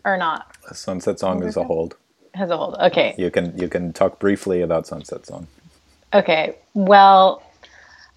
or 0.05 0.16
not? 0.16 0.55
Sunset 0.73 1.19
Song 1.19 1.42
is 1.45 1.57
a 1.57 1.64
hold. 1.64 1.97
Has 2.35 2.51
a 2.51 2.57
hold. 2.57 2.75
Okay. 2.75 3.14
You 3.16 3.31
can 3.31 3.57
you 3.57 3.69
can 3.69 3.92
talk 3.95 4.19
briefly 4.19 4.61
about 4.61 4.87
Sunset 4.87 5.25
Song. 5.25 5.47
Okay. 6.12 6.57
Well, 6.75 7.42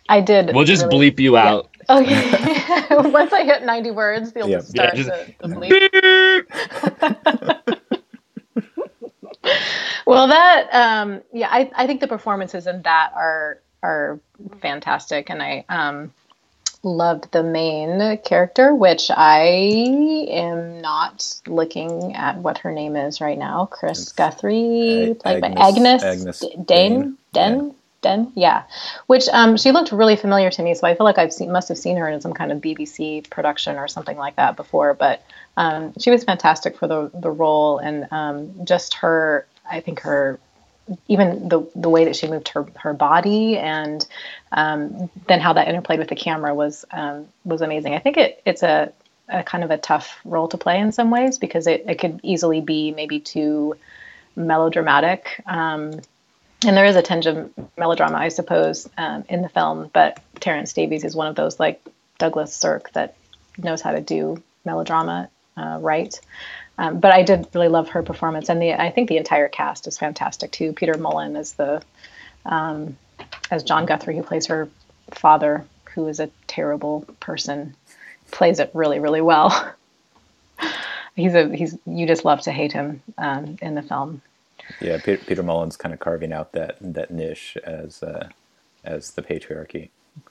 I 0.09 0.19
did. 0.21 0.53
We'll 0.53 0.65
just 0.65 0.85
really- 0.87 1.11
bleep 1.11 1.19
you 1.19 1.37
out. 1.37 1.68
Okay. 1.89 2.85
Once 3.09 3.33
I 3.33 3.43
hit 3.43 3.63
90 3.63 3.91
words, 3.91 4.31
they'll 4.31 4.47
Yeah. 4.47 4.57
just 4.59 4.69
start 4.71 4.95
Yeah, 4.95 5.03
just- 5.03 5.09
the, 5.39 5.47
the 5.47 5.55
bleep. 5.55 7.25
well, 10.05 10.27
that 10.27 10.69
um, 10.73 11.21
yeah, 11.33 11.47
I, 11.49 11.71
I 11.75 11.87
think 11.87 12.01
the 12.01 12.07
performances 12.07 12.67
in 12.67 12.81
that 12.83 13.11
are 13.15 13.59
are 13.81 14.19
fantastic, 14.61 15.29
and 15.29 15.41
I 15.41 15.65
um, 15.69 16.13
loved 16.83 17.31
the 17.31 17.43
main 17.43 18.17
character, 18.19 18.75
which 18.75 19.09
I 19.09 19.41
am 20.29 20.81
not 20.81 21.39
looking 21.47 22.15
at 22.15 22.37
what 22.37 22.59
her 22.59 22.71
name 22.71 22.95
is 22.95 23.21
right 23.21 23.37
now. 23.37 23.65
Chris 23.65 24.01
It's 24.03 24.11
Guthrie, 24.11 25.11
Ag- 25.11 25.19
played 25.19 25.41
by 25.41 25.47
Agnes- 25.49 26.03
Agnes, 26.03 26.05
Agnes 26.05 26.39
Dane. 26.39 26.63
Dane. 26.65 27.17
Den. 27.33 27.75
Den, 28.01 28.31
yeah, 28.35 28.63
which 29.07 29.27
um, 29.33 29.57
she 29.57 29.71
looked 29.71 29.91
really 29.91 30.15
familiar 30.15 30.49
to 30.51 30.63
me, 30.63 30.73
so 30.73 30.87
I 30.87 30.95
feel 30.95 31.03
like 31.03 31.17
I've 31.17 31.33
seen, 31.33 31.51
must 31.51 31.67
have 31.67 31.77
seen 31.77 31.97
her 31.97 32.07
in 32.07 32.21
some 32.21 32.33
kind 32.33 32.51
of 32.51 32.59
BBC 32.59 33.29
production 33.29 33.77
or 33.77 33.89
something 33.89 34.17
like 34.17 34.37
that 34.37 34.55
before. 34.55 34.93
But 34.93 35.21
um, 35.57 35.93
she 35.99 36.09
was 36.09 36.23
fantastic 36.23 36.77
for 36.77 36.87
the 36.87 37.11
the 37.13 37.29
role, 37.29 37.77
and 37.79 38.07
um, 38.11 38.65
just 38.65 38.93
her, 38.95 39.45
I 39.69 39.81
think 39.81 39.99
her, 40.01 40.39
even 41.09 41.49
the 41.49 41.69
the 41.75 41.89
way 41.89 42.05
that 42.05 42.15
she 42.15 42.27
moved 42.27 42.47
her 42.49 42.65
her 42.77 42.93
body, 42.93 43.57
and 43.57 44.07
um, 44.53 45.09
then 45.27 45.41
how 45.41 45.51
that 45.53 45.67
interplayed 45.67 45.99
with 45.99 46.07
the 46.07 46.15
camera 46.15 46.55
was 46.55 46.85
um, 46.91 47.27
was 47.43 47.61
amazing. 47.61 47.95
I 47.95 47.99
think 47.99 48.15
it 48.15 48.41
it's 48.45 48.63
a, 48.63 48.93
a 49.27 49.43
kind 49.43 49.63
of 49.65 49.71
a 49.71 49.77
tough 49.77 50.19
role 50.23 50.47
to 50.47 50.57
play 50.57 50.79
in 50.79 50.93
some 50.93 51.11
ways 51.11 51.37
because 51.37 51.67
it, 51.67 51.83
it 51.85 51.95
could 51.99 52.21
easily 52.23 52.61
be 52.61 52.91
maybe 52.91 53.19
too 53.19 53.75
melodramatic. 54.37 55.43
And 56.65 56.75
there 56.75 56.85
is 56.85 56.95
a 56.95 57.01
tinge 57.01 57.25
of 57.25 57.51
melodrama, 57.77 58.17
I 58.17 58.27
suppose, 58.29 58.89
um, 58.97 59.23
in 59.29 59.41
the 59.41 59.49
film. 59.49 59.89
But 59.93 60.19
Terence 60.39 60.73
Davies 60.73 61.05
is 61.05 61.15
one 61.15 61.27
of 61.27 61.35
those 61.35 61.59
like 61.59 61.81
Douglas 62.17 62.53
Sirk 62.53 62.91
that 62.93 63.15
knows 63.57 63.81
how 63.81 63.91
to 63.91 64.01
do 64.01 64.41
melodrama 64.65 65.29
uh, 65.55 65.77
right. 65.81 66.19
Um, 66.77 66.99
but 66.99 67.11
I 67.11 67.23
did 67.23 67.47
really 67.53 67.67
love 67.67 67.89
her 67.89 68.03
performance, 68.03 68.49
and 68.49 68.61
the 68.61 68.73
I 68.73 68.89
think 68.89 69.09
the 69.09 69.17
entire 69.17 69.49
cast 69.49 69.87
is 69.87 69.97
fantastic 69.97 70.51
too. 70.51 70.71
Peter 70.71 70.93
Mullan 70.93 71.37
as 71.37 71.53
the 71.53 71.81
um, 72.45 72.97
as 73.51 73.63
John 73.63 73.85
Guthrie, 73.85 74.15
who 74.15 74.23
plays 74.23 74.45
her 74.45 74.69
father, 75.11 75.65
who 75.93 76.07
is 76.07 76.21
a 76.21 76.29
terrible 76.47 77.05
person, 77.19 77.75
plays 78.31 78.59
it 78.59 78.71
really, 78.73 78.99
really 78.99 79.19
well. 79.19 79.73
he's 81.15 81.35
a 81.35 81.53
he's 81.53 81.77
you 81.85 82.07
just 82.07 82.23
love 82.23 82.41
to 82.41 82.51
hate 82.51 82.71
him 82.71 83.01
um, 83.17 83.57
in 83.61 83.75
the 83.75 83.81
film. 83.81 84.21
Yeah, 84.81 84.99
Peter, 85.03 85.23
Peter 85.25 85.43
Mullan's 85.43 85.77
kind 85.77 85.93
of 85.93 85.99
carving 85.99 86.33
out 86.33 86.53
that 86.53 86.77
that 86.81 87.11
niche 87.11 87.57
as 87.65 88.03
uh, 88.03 88.29
as 88.85 89.11
the 89.11 89.23
patriarchy. 89.23 89.89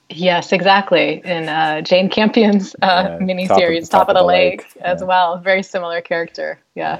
Yes, 0.09 0.53
exactly. 0.53 1.21
In 1.25 1.49
uh, 1.49 1.81
Jane 1.81 2.09
Campion's 2.09 2.75
uh, 2.81 3.05
Yeah, 3.05 3.19
miniseries, 3.19 3.89
Top, 3.89 4.09
of 4.09 4.15
the, 4.15 4.23
Lake, 4.23 4.67
as 4.81 5.01
yeah. 5.01 5.05
well. 5.05 5.39
Very 5.39 5.63
similar 5.63 6.01
character. 6.01 6.61
Yeah. 6.75 6.99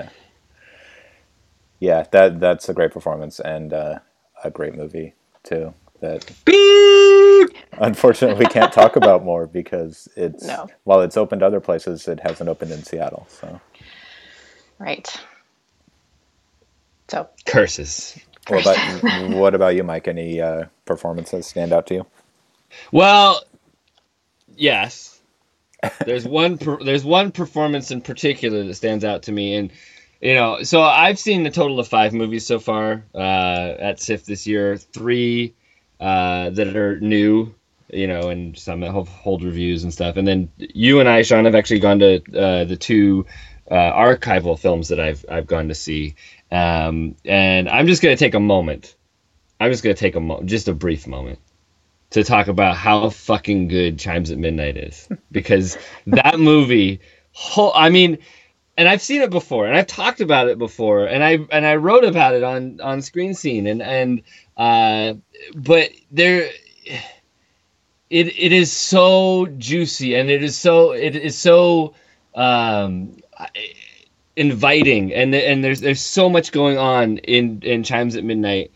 Yeah, 1.79 2.05
that 2.11 2.39
that's 2.41 2.69
a 2.69 2.75
great 2.75 2.91
performance 2.93 3.39
and 3.39 3.73
uh, 3.73 3.99
a 4.43 4.51
great 4.51 4.75
movie 4.75 5.15
too. 5.43 5.75
That 6.01 6.31
Beep! 6.45 7.57
unfortunately 7.77 8.37
we 8.39 8.47
can't 8.47 8.73
talk 8.73 8.95
about 8.97 9.23
more 9.25 9.47
because 9.47 10.09
it's 10.17 10.43
No. 10.43 10.69
while 10.85 11.01
it's 11.01 11.17
opened 11.17 11.43
other 11.43 11.61
places, 11.61 12.07
it 12.07 12.21
hasn't 12.21 12.49
opened 12.49 12.71
in 12.71 12.83
Seattle. 12.83 13.27
So 13.29 13.61
Right. 14.79 15.09
So, 17.09 17.27
Curses. 17.45 18.19
what 18.47 18.61
about 18.61 19.31
what 19.31 19.55
about 19.55 19.75
you, 19.75 19.83
Mike? 19.83 20.07
Any 20.07 20.39
uh, 20.41 20.65
performances 20.85 21.47
stand 21.47 21.73
out 21.73 21.87
to 21.87 21.95
you? 21.95 22.05
Well, 22.91 23.41
yes. 24.55 25.19
There's 26.05 26.27
one. 26.27 26.57
Per, 26.57 26.77
there's 26.83 27.03
one 27.03 27.31
performance 27.31 27.91
in 27.91 28.01
particular 28.01 28.63
that 28.63 28.75
stands 28.75 29.03
out 29.03 29.23
to 29.23 29.31
me, 29.31 29.55
and 29.55 29.71
you 30.21 30.35
know, 30.35 30.61
so 30.63 30.81
I've 30.81 31.17
seen 31.17 31.45
a 31.47 31.51
total 31.51 31.79
of 31.79 31.87
five 31.87 32.13
movies 32.13 32.45
so 32.45 32.59
far 32.59 33.03
uh, 33.15 33.17
at 33.79 33.99
SIFF 33.99 34.25
this 34.25 34.45
year. 34.45 34.77
Three 34.77 35.55
uh, 35.99 36.51
that 36.51 36.75
are 36.75 36.99
new, 36.99 37.55
you 37.91 38.07
know, 38.07 38.29
and 38.29 38.57
some 38.57 38.81
that 38.81 38.91
hold 38.91 39.43
reviews 39.43 39.83
and 39.83 39.91
stuff. 39.91 40.15
And 40.17 40.27
then 40.27 40.51
you 40.57 40.99
and 40.99 41.09
I, 41.09 41.23
Sean, 41.23 41.45
have 41.45 41.55
actually 41.55 41.79
gone 41.79 41.99
to 41.99 42.15
uh, 42.37 42.65
the 42.65 42.77
two 42.77 43.25
uh, 43.69 43.93
archival 43.93 44.57
films 44.57 44.89
that 44.89 44.99
I've 44.99 45.25
I've 45.29 45.47
gone 45.47 45.67
to 45.69 45.75
see. 45.75 46.15
Um, 46.51 47.15
and 47.25 47.69
I'm 47.69 47.87
just 47.87 48.01
gonna 48.01 48.17
take 48.17 48.33
a 48.33 48.39
moment. 48.39 48.95
I'm 49.59 49.71
just 49.71 49.83
gonna 49.83 49.95
take 49.95 50.15
a 50.15 50.19
mo- 50.19 50.43
just 50.43 50.67
a 50.67 50.73
brief 50.73 51.07
moment 51.07 51.39
to 52.11 52.23
talk 52.23 52.47
about 52.47 52.75
how 52.75 53.09
fucking 53.09 53.67
good 53.67 53.99
Chimes 53.99 54.31
at 54.31 54.37
Midnight 54.37 54.77
is 54.77 55.07
because 55.31 55.77
that 56.07 56.39
movie 56.39 57.01
whole, 57.31 57.71
I 57.75 57.89
mean 57.89 58.19
and 58.77 58.87
I've 58.87 59.01
seen 59.01 59.21
it 59.21 59.29
before 59.29 59.67
and 59.67 59.75
I've 59.75 59.87
talked 59.87 60.21
about 60.21 60.47
it 60.47 60.57
before 60.57 61.05
and 61.05 61.23
I 61.23 61.39
and 61.51 61.65
I 61.65 61.75
wrote 61.75 62.05
about 62.05 62.33
it 62.33 62.43
on 62.43 62.79
on 62.81 63.01
screen 63.01 63.33
scene 63.33 63.67
and 63.67 63.81
and 63.81 64.21
uh 64.57 65.15
but 65.53 65.89
there 66.11 66.49
it 68.09 68.27
it 68.27 68.51
is 68.53 68.71
so 68.71 69.47
juicy 69.57 70.15
and 70.15 70.29
it 70.29 70.41
is 70.43 70.57
so 70.57 70.93
it 70.93 71.15
is 71.15 71.37
so 71.37 71.93
um 72.33 73.17
Uh, 73.39 73.47
inviting 74.35 75.13
and 75.13 75.33
and 75.33 75.63
there's 75.63 75.81
there's 75.81 75.99
so 75.99 76.29
much 76.29 76.51
going 76.51 76.77
on 76.77 77.17
in 77.19 77.61
in 77.61 77.83
Chimes 77.83 78.15
at 78.15 78.23
Midnight 78.23 78.71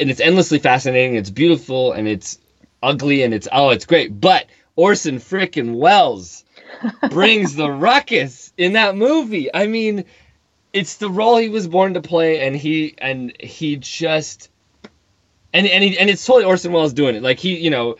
and 0.00 0.10
it's 0.10 0.20
endlessly 0.20 0.58
fascinating. 0.58 1.16
It's 1.16 1.30
beautiful 1.30 1.92
and 1.92 2.08
it's 2.08 2.38
ugly 2.82 3.22
and 3.22 3.32
it's 3.32 3.48
oh, 3.50 3.70
it's 3.70 3.86
great. 3.86 4.20
But 4.20 4.46
Orson 4.76 5.18
frickin' 5.18 5.76
Welles 5.76 6.44
brings 7.10 7.54
the 7.54 7.70
ruckus 7.70 8.52
in 8.56 8.74
that 8.74 8.96
movie. 8.96 9.52
I 9.54 9.66
mean, 9.66 10.04
it's 10.72 10.96
the 10.96 11.10
role 11.10 11.36
he 11.36 11.48
was 11.48 11.68
born 11.68 11.94
to 11.94 12.00
play, 12.00 12.46
and 12.46 12.56
he 12.56 12.94
and 12.98 13.34
he 13.40 13.76
just 13.76 14.50
and 15.52 15.66
and 15.66 15.84
he, 15.84 15.98
and 15.98 16.10
it's 16.10 16.24
totally 16.24 16.44
Orson 16.44 16.72
Welles 16.72 16.92
doing 16.92 17.14
it. 17.14 17.22
Like 17.22 17.38
he, 17.38 17.58
you 17.58 17.70
know, 17.70 17.96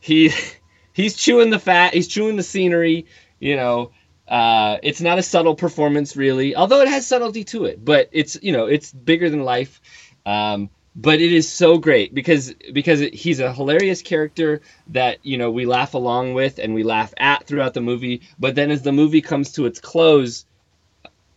he 0.00 0.30
he's 0.92 1.16
chewing 1.16 1.50
the 1.50 1.58
fat, 1.58 1.94
he's 1.94 2.08
chewing 2.08 2.36
the 2.36 2.42
scenery. 2.42 3.06
You 3.40 3.56
know, 3.56 3.92
uh, 4.28 4.78
it's 4.82 5.00
not 5.00 5.18
a 5.18 5.22
subtle 5.22 5.54
performance 5.54 6.16
really, 6.16 6.54
although 6.54 6.80
it 6.80 6.88
has 6.88 7.06
subtlety 7.06 7.44
to 7.44 7.64
it. 7.64 7.84
But 7.84 8.08
it's 8.12 8.38
you 8.42 8.52
know, 8.52 8.66
it's 8.66 8.92
bigger 8.92 9.30
than 9.30 9.42
life. 9.42 9.80
Um, 10.26 10.70
but 10.98 11.20
it 11.20 11.32
is 11.32 11.50
so 11.50 11.78
great 11.78 12.12
because 12.12 12.52
because 12.72 13.00
he's 13.00 13.38
a 13.38 13.52
hilarious 13.52 14.02
character 14.02 14.60
that 14.88 15.24
you 15.24 15.38
know 15.38 15.50
we 15.50 15.64
laugh 15.64 15.94
along 15.94 16.34
with 16.34 16.58
and 16.58 16.74
we 16.74 16.82
laugh 16.82 17.14
at 17.16 17.46
throughout 17.46 17.72
the 17.72 17.80
movie 17.80 18.22
but 18.38 18.56
then 18.56 18.70
as 18.72 18.82
the 18.82 18.90
movie 18.90 19.20
comes 19.20 19.52
to 19.52 19.66
its 19.66 19.80
close 19.80 20.44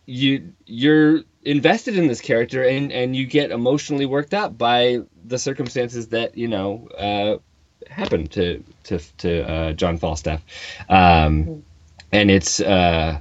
you 0.04 0.52
you're 0.66 1.20
invested 1.44 1.96
in 1.96 2.08
this 2.08 2.20
character 2.20 2.64
and 2.64 2.90
and 2.90 3.14
you 3.14 3.24
get 3.24 3.52
emotionally 3.52 4.06
worked 4.06 4.34
up 4.34 4.58
by 4.58 5.00
the 5.24 5.38
circumstances 5.38 6.08
that 6.08 6.36
you 6.36 6.48
know 6.48 6.88
uh, 6.98 7.36
happen 7.88 8.26
to 8.26 8.64
to 8.84 8.98
to 9.18 9.48
uh, 9.48 9.72
John 9.74 9.96
Falstaff 9.96 10.42
um, 10.88 11.62
and 12.12 12.30
it's 12.30 12.60
uh, 12.60 13.18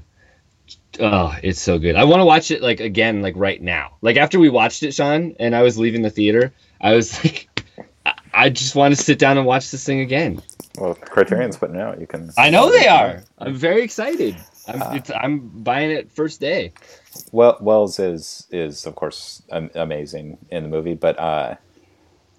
Oh, 0.99 1.33
it's 1.41 1.59
so 1.61 1.79
good. 1.79 1.95
I 1.95 2.03
want 2.03 2.19
to 2.19 2.25
watch 2.25 2.51
it 2.51 2.61
like 2.61 2.79
again, 2.81 3.21
like 3.21 3.33
right 3.37 3.61
now. 3.61 3.95
Like 4.01 4.17
after 4.17 4.39
we 4.39 4.49
watched 4.49 4.83
it, 4.83 4.93
Sean, 4.93 5.35
and 5.39 5.55
I 5.55 5.61
was 5.63 5.77
leaving 5.77 6.01
the 6.01 6.09
theater, 6.09 6.53
I 6.81 6.93
was 6.93 7.13
like, 7.23 7.47
I- 8.05 8.13
I 8.33 8.49
just 8.49 8.75
want 8.75 8.95
to 8.95 9.01
sit 9.01 9.19
down 9.19 9.37
and 9.37 9.45
watch 9.45 9.71
this 9.71 9.85
thing 9.85 9.99
again. 10.01 10.41
Well, 10.77 10.95
Criterion's 10.95 11.57
putting 11.57 11.75
it 11.75 11.81
out. 11.81 11.99
You 11.99 12.07
can. 12.07 12.31
I 12.37 12.49
know 12.49 12.71
they 12.71 12.87
are. 12.87 13.23
I'm 13.39 13.53
very 13.53 13.83
excited. 13.83 14.37
I'm, 14.67 14.95
it's, 14.95 15.11
I'm 15.11 15.39
buying 15.63 15.91
it 15.91 16.11
first 16.11 16.39
day. 16.39 16.71
Well, 17.31 17.57
Welles 17.61 17.99
is 17.99 18.47
is 18.51 18.85
of 18.85 18.95
course 18.95 19.41
amazing 19.49 20.37
in 20.49 20.63
the 20.63 20.69
movie, 20.69 20.93
but 20.93 21.19
uh, 21.19 21.55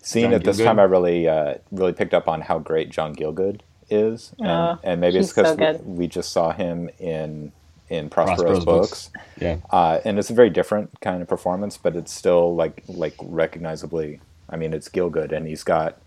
seeing 0.03 0.31
John 0.31 0.35
it 0.41 0.45
this 0.45 0.59
time, 0.59 0.79
I 0.79 0.85
really 0.85 1.29
uh, 1.29 1.55
really 1.71 1.93
picked 1.93 2.15
up 2.15 2.29
on 2.29 2.41
how 2.41 2.59
great 2.59 2.91
John 2.91 3.15
Gielgud 3.15 3.61
is, 3.93 4.33
and, 4.39 4.49
Oh, 4.49 4.79
and 4.83 5.01
maybe 5.01 5.19
it's 5.19 5.29
he's 5.29 5.35
so 5.35 5.57
because 5.57 5.81
we, 5.83 5.95
we 5.95 6.07
just 6.09 6.33
saw 6.33 6.53
him 6.53 6.91
in 6.99 7.53
in 7.89 8.09
Prospero's, 8.09 8.41
Prospero's 8.41 8.65
books, 8.65 9.09
books. 9.09 9.11
Yeah. 9.39 9.57
uh, 9.71 10.01
and 10.05 10.19
it's 10.19 10.31
a 10.31 10.35
very 10.35 10.49
different 10.51 10.99
kind 11.01 11.21
of 11.21 11.29
performance, 11.29 11.77
but 11.77 11.95
it's 11.95 12.13
still 12.13 12.55
like 12.55 12.83
like 12.89 13.15
recognizably. 13.23 14.21
I 14.49 14.57
mean, 14.57 14.73
it's 14.75 14.89
Gielgud, 14.89 15.33
and 15.33 15.47
he's 15.47 15.63
got 15.63 16.01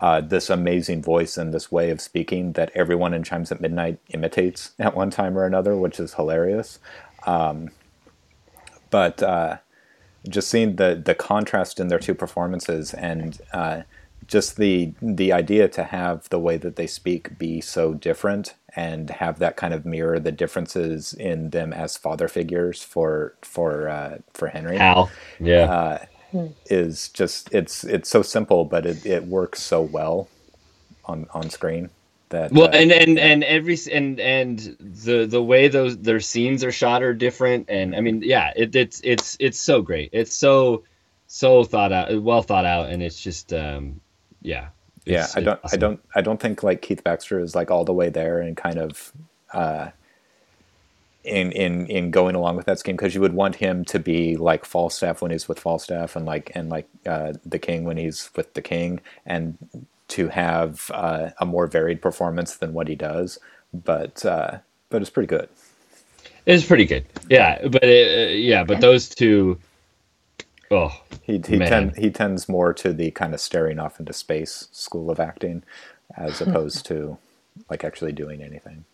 uh, 0.00 0.20
this 0.20 0.48
amazing 0.48 1.02
voice 1.02 1.36
and 1.36 1.52
this 1.52 1.72
way 1.72 1.90
of 1.90 2.00
speaking 2.00 2.52
that 2.52 2.70
everyone 2.74 3.14
in 3.14 3.24
Chimes 3.24 3.50
at 3.50 3.60
Midnight 3.60 3.98
imitates 4.10 4.72
at 4.78 4.94
one 4.94 5.10
time 5.10 5.36
or 5.36 5.44
another, 5.44 5.76
which 5.76 5.98
is 5.98 6.14
hilarious. 6.14 6.78
Um, 7.26 7.70
but 8.90 9.22
uh, 9.22 9.58
just 10.28 10.48
seeing 10.48 10.76
the 10.76 11.00
the 11.04 11.14
contrast 11.14 11.80
in 11.80 11.88
their 11.88 11.98
two 11.98 12.14
performances 12.14 12.94
and 12.94 13.40
uh, 13.52 13.82
just 14.26 14.56
the 14.56 14.94
the 15.00 15.32
idea 15.32 15.68
to 15.68 15.84
have 15.84 16.28
the 16.28 16.38
way 16.38 16.56
that 16.56 16.76
they 16.76 16.86
speak 16.86 17.38
be 17.38 17.60
so 17.60 17.94
different 17.94 18.54
and 18.76 19.10
have 19.10 19.38
that 19.38 19.56
kind 19.56 19.74
of 19.74 19.84
mirror 19.86 20.18
the 20.20 20.32
differences 20.32 21.14
in 21.14 21.50
them 21.50 21.72
as 21.72 21.96
father 21.96 22.28
figures 22.28 22.82
for 22.82 23.34
for 23.42 23.88
uh, 23.88 24.18
for 24.34 24.48
Henry 24.48 24.78
Hal. 24.78 25.16
Yeah. 25.40 25.70
uh, 25.70 26.06
is 26.66 27.08
just 27.10 27.52
it's 27.54 27.84
it's 27.84 28.10
so 28.10 28.22
simple 28.22 28.64
but 28.64 28.86
it, 28.86 29.04
it 29.06 29.26
works 29.26 29.62
so 29.62 29.82
well 29.82 30.28
on 31.04 31.26
on 31.34 31.50
screen 31.50 31.90
That 32.30 32.52
Well, 32.52 32.70
uh, 32.72 32.72
and 32.72 32.92
and 32.92 33.18
and 33.18 33.44
every 33.44 33.76
and 33.92 34.20
and 34.20 34.58
the 34.80 35.26
the 35.26 35.42
way 35.42 35.68
those 35.68 35.98
their 35.98 36.20
scenes 36.20 36.64
are 36.64 36.72
shot 36.72 37.02
are 37.02 37.14
different, 37.14 37.70
and 37.70 37.94
I 37.96 38.00
mean, 38.00 38.22
yeah, 38.24 38.52
it, 38.56 38.74
it's 38.76 39.00
it's 39.04 39.36
it's 39.40 39.58
so 39.58 39.82
great. 39.82 40.10
It's 40.12 40.34
so 40.34 40.84
so 41.26 41.64
thought 41.64 41.92
out, 41.92 42.22
well 42.22 42.42
thought 42.42 42.64
out, 42.64 42.90
and 42.90 43.02
it's 43.02 43.20
just 43.20 43.52
um, 43.52 44.00
yeah. 44.48 44.68
yeah, 45.04 45.28
I 45.34 45.40
don't, 45.40 45.60
it's 45.64 45.74
I 45.74 45.76
don't, 45.76 46.00
I 46.16 46.20
don't 46.22 46.40
think 46.40 46.62
like 46.62 46.82
Keith 46.82 47.04
Baxter 47.04 47.40
is 47.40 47.54
like 47.54 47.70
all 47.70 47.84
the 47.84 47.92
way 47.92 48.10
there 48.10 48.40
and 48.40 48.56
kind 48.56 48.78
of 48.78 49.12
uh, 49.52 49.90
in 51.24 51.52
in 51.52 51.86
in 51.86 52.10
going 52.10 52.34
along 52.34 52.56
with 52.56 52.66
that 52.66 52.78
scheme 52.78 52.96
because 52.96 53.14
you 53.14 53.20
would 53.20 53.34
want 53.34 53.56
him 53.56 53.84
to 53.86 53.98
be 53.98 54.36
like 54.36 54.64
Falstaff 54.64 55.22
when 55.22 55.30
he's 55.30 55.48
with 55.48 55.60
Falstaff 55.60 56.16
and 56.16 56.26
like 56.26 56.52
and 56.54 56.70
like 56.70 56.88
uh, 57.06 57.34
the 57.44 57.58
King 57.58 57.84
when 57.84 57.96
he's 57.96 58.30
with 58.36 58.54
the 58.54 58.62
King 58.62 59.00
and 59.26 59.58
to 60.08 60.28
have 60.28 60.90
uh, 60.94 61.30
a 61.38 61.46
more 61.46 61.66
varied 61.66 62.00
performance 62.00 62.56
than 62.56 62.72
what 62.72 62.88
he 62.88 62.94
does, 62.94 63.38
but 63.74 64.24
uh, 64.24 64.58
but 64.90 65.02
it's 65.02 65.10
pretty 65.10 65.26
good. 65.28 65.48
It's 66.46 66.64
pretty 66.64 66.86
good. 66.86 67.04
Yeah, 67.28 67.68
but 67.68 67.84
it, 67.84 68.30
uh, 68.30 68.32
yeah, 68.34 68.64
but 68.64 68.80
those 68.80 69.10
two, 69.10 69.58
oh, 70.70 71.02
He 71.22 71.38
he, 71.46 71.58
Man. 71.58 71.68
tend, 71.68 71.96
he 71.96 72.10
tends 72.10 72.48
more 72.48 72.74
to 72.74 72.92
the 72.92 73.10
kind 73.12 73.34
of 73.34 73.40
staring 73.40 73.78
off 73.78 74.00
into 74.00 74.12
space 74.12 74.68
school 74.72 75.10
of 75.10 75.20
acting, 75.20 75.62
as 76.16 76.40
opposed 76.40 76.86
to 76.86 77.18
like 77.70 77.84
actually 77.84 78.12
doing 78.12 78.42
anything. 78.42 78.84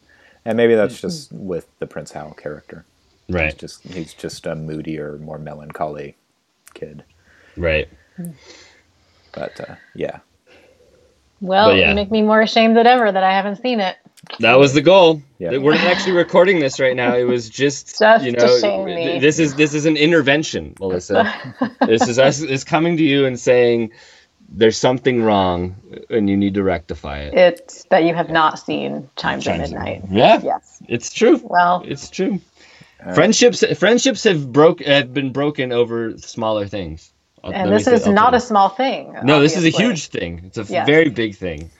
And 0.44 0.56
maybe 0.56 0.74
that's 0.74 1.00
just 1.00 1.32
with 1.32 1.68
the 1.78 1.86
Prince 1.86 2.12
Hal 2.12 2.32
character. 2.34 2.84
He's 3.36 3.36
right, 3.36 3.58
just 3.58 3.84
he's 3.84 4.14
just 4.14 4.46
a 4.46 4.54
moodier, 4.54 5.18
more 5.18 5.38
melancholy 5.38 6.16
kid. 6.74 7.04
right. 7.56 7.88
But 9.32 9.60
uh, 9.60 9.76
yeah, 9.94 10.20
Well, 11.40 11.70
But 11.70 11.78
yeah. 11.78 11.90
you 11.90 11.94
make 11.94 12.10
me 12.10 12.22
more 12.22 12.42
ashamed 12.42 12.76
than 12.76 12.86
ever 12.86 13.10
that 13.12 13.24
I 13.24 13.32
haven't 13.32 13.56
seen 13.62 13.80
it. 13.80 13.96
That 14.40 14.58
was 14.58 14.72
the 14.74 14.80
goal. 14.82 15.22
Yeah. 15.38 15.58
We're 15.58 15.74
not 15.74 15.84
actually 15.84 16.12
recording 16.16 16.58
this 16.60 16.80
right 16.80 16.96
now. 16.96 17.14
It 17.16 17.24
was 17.24 17.48
just, 17.50 17.98
Just 17.98 18.24
you 18.24 18.32
know, 18.32 18.58
shame 18.60 18.84
me. 18.86 18.94
th- 18.96 19.20
this 19.20 19.38
is 19.38 19.54
this 19.54 19.74
is 19.74 19.86
an 19.86 19.96
intervention, 19.96 20.74
Melissa. 20.80 21.32
this 21.86 22.06
is 22.08 22.18
us 22.18 22.40
is 22.40 22.64
coming 22.64 22.96
to 22.96 23.02
you 23.02 23.26
and 23.26 23.38
saying 23.38 23.90
there's 24.48 24.76
something 24.76 25.22
wrong 25.22 25.76
and 26.10 26.28
you 26.30 26.36
need 26.36 26.54
to 26.54 26.62
rectify 26.62 27.20
it. 27.20 27.34
It's 27.34 27.84
that 27.90 28.04
you 28.04 28.14
have 28.14 28.30
not 28.30 28.58
seen 28.58 29.08
Chimes 29.16 29.46
at 29.46 29.56
Chimes 29.56 29.72
at 29.72 29.80
Midnight. 29.84 30.02
Yeah, 30.10 30.40
Yes. 30.42 30.82
it's 30.88 31.12
true. 31.12 31.40
Well, 31.42 31.82
It's 31.86 32.10
true. 32.10 32.40
Uh, 33.04 33.14
friendships 33.14 33.62
friendships 33.78 34.24
have 34.24 34.52
broke 34.52 34.80
have 34.82 35.12
been 35.12 35.32
broken 35.32 35.72
over 35.72 36.16
smaller 36.18 36.66
things. 36.66 37.12
I'll- 37.42 37.50
let 37.50 37.60
and 37.60 37.72
this 37.72 37.86
is 37.86 38.06
I'll 38.06 38.12
not 38.14 38.34
a 38.34 38.40
small 38.40 38.70
thing. 38.70 39.12
you. 39.14 39.22
No, 39.24 39.40
this 39.40 39.56
is 39.56 39.64
a 39.64 39.70
huge 39.70 40.06
thing. 40.08 40.42
It's 40.46 40.56
a 40.56 40.64
Yes. 40.64 40.86
very 40.86 41.10
big 41.10 41.34
thing. 41.36 41.70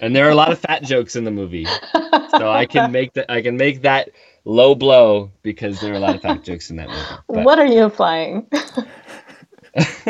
And 0.00 0.14
there 0.14 0.26
are 0.26 0.30
a 0.30 0.34
lot 0.34 0.52
of 0.52 0.58
fat 0.58 0.82
jokes 0.82 1.16
in 1.16 1.24
the 1.24 1.30
movie. 1.30 1.66
So 1.66 2.50
I 2.50 2.66
can 2.66 2.90
make 2.92 3.12
that 3.14 3.30
I 3.30 3.42
can 3.42 3.56
make 3.56 3.82
that 3.82 4.10
low 4.44 4.74
blow 4.74 5.30
because 5.42 5.80
there 5.80 5.92
are 5.92 5.96
a 5.96 6.00
lot 6.00 6.14
of 6.14 6.22
fat 6.22 6.42
jokes 6.42 6.70
in 6.70 6.76
that 6.76 6.88
movie. 6.88 7.00
But 7.28 7.44
What 7.44 7.58
are 7.58 7.66
you 7.66 7.84
implying? 7.84 8.46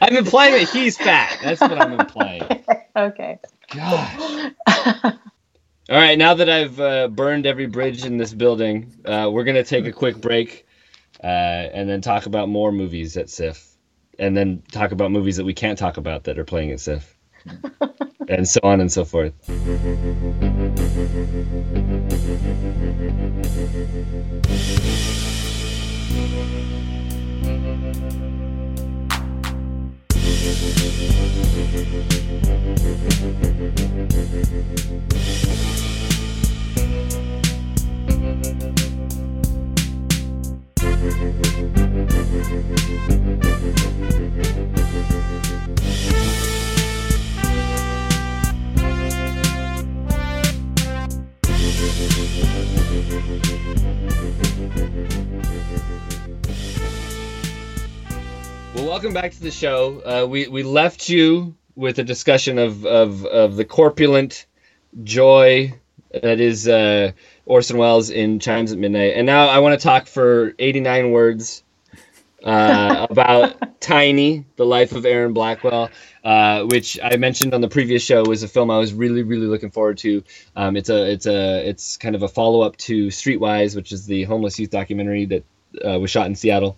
I'm 0.00 0.16
implying 0.16 0.52
that 0.54 0.68
he's 0.72 0.96
fat. 0.96 1.38
That's 1.42 1.60
what 1.60 1.80
I'm 1.80 1.92
implying. 1.98 2.42
okay. 2.96 3.38
God. 3.74 4.44
All 5.90 5.96
right, 5.96 6.18
now 6.18 6.34
that 6.34 6.50
I've 6.50 6.78
uh, 6.78 7.08
burned 7.08 7.46
every 7.46 7.66
bridge 7.66 8.04
in 8.04 8.18
this 8.18 8.34
building, 8.34 8.92
uh, 9.06 9.30
we're 9.32 9.44
gonna 9.44 9.64
take 9.64 9.86
a 9.86 9.92
quick 9.92 10.20
break, 10.20 10.66
uh, 11.22 11.26
and 11.26 11.88
then 11.88 12.02
talk 12.02 12.26
about 12.26 12.50
more 12.50 12.70
movies 12.70 13.16
at 13.16 13.30
SIFF, 13.30 13.66
and 14.18 14.36
then 14.36 14.62
talk 14.70 14.92
about 14.92 15.10
movies 15.10 15.38
that 15.38 15.46
we 15.46 15.54
can't 15.54 15.78
talk 15.78 15.96
about 15.96 16.24
that 16.24 16.38
are 16.38 16.44
playing 16.44 16.72
at 16.72 16.80
SIFF, 16.80 17.16
and 18.28 18.48
so 18.48 18.60
on 18.62 18.80
and 18.80 18.92
so 18.92 19.04
forth. 19.04 19.32
Well, 51.98 52.06
welcome 58.86 59.12
back 59.12 59.32
to 59.32 59.40
the 59.40 59.50
show. 59.50 60.00
Uh, 60.02 60.24
we 60.28 60.46
we 60.46 60.62
left 60.62 61.08
you 61.08 61.56
with 61.74 61.98
a 61.98 62.04
discussion 62.04 62.58
of 62.58 62.86
of, 62.86 63.26
of 63.26 63.56
the 63.56 63.64
corpulent 63.64 64.46
joy 65.02 65.74
that 66.12 66.38
is 66.38 66.68
uh, 66.68 67.10
Orson 67.46 67.78
Welles 67.78 68.10
in 68.10 68.38
Chimes 68.38 68.70
at 68.70 68.78
Midnight, 68.78 69.14
and 69.16 69.26
now 69.26 69.48
I 69.48 69.58
want 69.58 69.80
to 69.80 69.82
talk 69.82 70.06
for 70.06 70.54
89 70.60 71.10
words 71.10 71.64
uh, 72.44 73.06
about 73.10 73.80
Tiny, 73.80 74.44
the 74.56 74.66
life 74.66 74.92
of 74.92 75.06
Erin 75.06 75.32
Blackwell, 75.32 75.90
uh, 76.24 76.64
which 76.64 76.98
I 77.02 77.16
mentioned 77.16 77.54
on 77.54 77.60
the 77.60 77.68
previous 77.68 78.02
show 78.02 78.22
was 78.24 78.42
a 78.42 78.48
film 78.48 78.70
I 78.70 78.78
was 78.78 78.92
really 78.92 79.22
really 79.22 79.46
looking 79.46 79.70
forward 79.70 79.98
to. 79.98 80.22
Um, 80.56 80.76
it's 80.76 80.90
a 80.90 81.10
it's 81.10 81.26
a 81.26 81.68
it's 81.68 81.96
kind 81.96 82.14
of 82.14 82.22
a 82.22 82.28
follow 82.28 82.62
up 82.62 82.76
to 82.78 83.06
Streetwise, 83.08 83.76
which 83.76 83.92
is 83.92 84.06
the 84.06 84.24
homeless 84.24 84.58
youth 84.58 84.70
documentary 84.70 85.26
that 85.26 85.44
uh, 85.84 85.98
was 85.98 86.10
shot 86.10 86.26
in 86.26 86.34
Seattle 86.34 86.76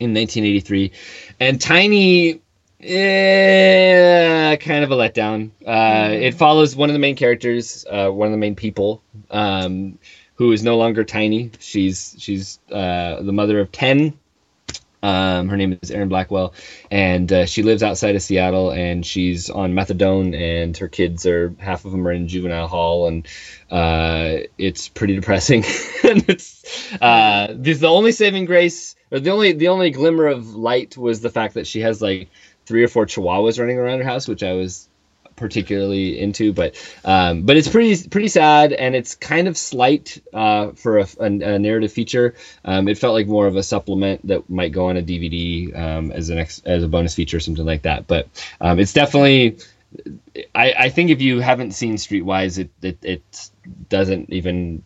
in 0.00 0.12
1983, 0.14 0.92
and 1.40 1.60
Tiny. 1.60 2.40
Eh, 2.80 4.56
kind 4.56 4.84
of 4.84 4.90
a 4.90 4.94
letdown. 4.94 5.50
Uh, 5.66 6.10
It 6.12 6.34
follows 6.34 6.76
one 6.76 6.90
of 6.90 6.92
the 6.92 6.98
main 6.98 7.16
characters, 7.16 7.86
uh, 7.88 8.10
one 8.10 8.26
of 8.28 8.32
the 8.32 8.38
main 8.38 8.56
people, 8.56 9.02
um, 9.30 9.98
who 10.34 10.52
is 10.52 10.62
no 10.62 10.76
longer 10.76 11.02
tiny. 11.04 11.50
She's 11.60 12.14
she's 12.18 12.58
uh, 12.70 13.22
the 13.22 13.32
mother 13.32 13.60
of 13.60 13.72
ten. 13.72 14.18
Um, 15.04 15.50
her 15.50 15.58
name 15.58 15.78
is 15.82 15.90
Erin 15.90 16.08
Blackwell, 16.08 16.54
and 16.90 17.30
uh, 17.30 17.44
she 17.44 17.62
lives 17.62 17.82
outside 17.82 18.16
of 18.16 18.22
Seattle. 18.22 18.70
And 18.70 19.04
she's 19.04 19.50
on 19.50 19.74
methadone, 19.74 20.34
and 20.34 20.74
her 20.78 20.88
kids 20.88 21.26
are 21.26 21.54
half 21.58 21.84
of 21.84 21.92
them 21.92 22.08
are 22.08 22.12
in 22.12 22.26
juvenile 22.26 22.68
hall, 22.68 23.06
and 23.06 23.28
uh, 23.70 24.38
it's 24.56 24.88
pretty 24.88 25.14
depressing. 25.14 25.62
and 26.04 26.24
it's 26.26 26.64
uh, 27.02 27.48
the 27.54 27.86
only 27.86 28.12
saving 28.12 28.46
grace, 28.46 28.96
or 29.10 29.20
the 29.20 29.30
only 29.30 29.52
the 29.52 29.68
only 29.68 29.90
glimmer 29.90 30.26
of 30.26 30.54
light 30.54 30.96
was 30.96 31.20
the 31.20 31.30
fact 31.30 31.54
that 31.54 31.66
she 31.66 31.80
has 31.80 32.00
like 32.00 32.30
three 32.64 32.82
or 32.82 32.88
four 32.88 33.04
chihuahuas 33.04 33.60
running 33.60 33.76
around 33.76 33.98
her 33.98 34.04
house, 34.04 34.26
which 34.26 34.42
I 34.42 34.54
was 34.54 34.88
particularly 35.36 36.18
into, 36.18 36.52
but 36.52 36.76
um, 37.04 37.42
but 37.42 37.56
it's 37.56 37.68
pretty 37.68 38.08
pretty 38.08 38.28
sad 38.28 38.72
and 38.72 38.94
it's 38.94 39.14
kind 39.14 39.48
of 39.48 39.56
slight 39.56 40.20
uh, 40.32 40.72
for 40.72 40.98
a, 40.98 41.06
a, 41.20 41.24
a 41.24 41.58
narrative 41.58 41.92
feature. 41.92 42.34
Um, 42.64 42.88
it 42.88 42.98
felt 42.98 43.14
like 43.14 43.26
more 43.26 43.46
of 43.46 43.56
a 43.56 43.62
supplement 43.62 44.26
that 44.26 44.48
might 44.48 44.72
go 44.72 44.88
on 44.88 44.96
a 44.96 45.02
DVD 45.02 45.76
um, 45.76 46.12
as 46.12 46.30
an 46.30 46.38
ex, 46.38 46.62
as 46.64 46.82
a 46.82 46.88
bonus 46.88 47.14
feature 47.14 47.36
or 47.36 47.40
something 47.40 47.66
like 47.66 47.82
that. 47.82 48.06
But 48.06 48.28
um, 48.60 48.78
it's 48.78 48.92
definitely. 48.92 49.58
I, 50.54 50.74
I 50.76 50.88
think 50.88 51.10
if 51.10 51.22
you 51.22 51.38
haven't 51.38 51.70
seen 51.70 51.94
Streetwise, 51.94 52.58
it, 52.58 52.70
it 52.82 52.98
it 53.02 53.50
doesn't 53.88 54.30
even. 54.30 54.82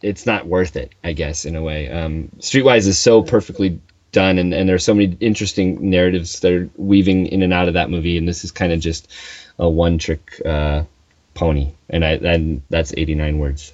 It's 0.00 0.26
not 0.26 0.46
worth 0.46 0.76
it, 0.76 0.94
I 1.02 1.12
guess, 1.12 1.44
in 1.44 1.56
a 1.56 1.62
way. 1.62 1.90
Um, 1.90 2.30
Streetwise 2.38 2.86
is 2.86 2.98
so 2.98 3.22
perfectly 3.22 3.80
done 4.12 4.38
and, 4.38 4.54
and 4.54 4.68
there's 4.68 4.84
so 4.84 4.94
many 4.94 5.16
interesting 5.20 5.90
narratives 5.90 6.40
that 6.40 6.52
are 6.52 6.70
weaving 6.76 7.26
in 7.26 7.42
and 7.42 7.52
out 7.52 7.68
of 7.68 7.74
that 7.74 7.90
movie 7.90 8.16
and 8.16 8.26
this 8.26 8.44
is 8.44 8.50
kind 8.50 8.72
of 8.72 8.80
just 8.80 9.10
a 9.58 9.68
one 9.68 9.98
trick 9.98 10.40
uh, 10.44 10.84
pony. 11.34 11.72
And 11.90 12.04
I 12.04 12.12
and 12.12 12.62
that's 12.70 12.92
89 12.96 13.38
words. 13.38 13.72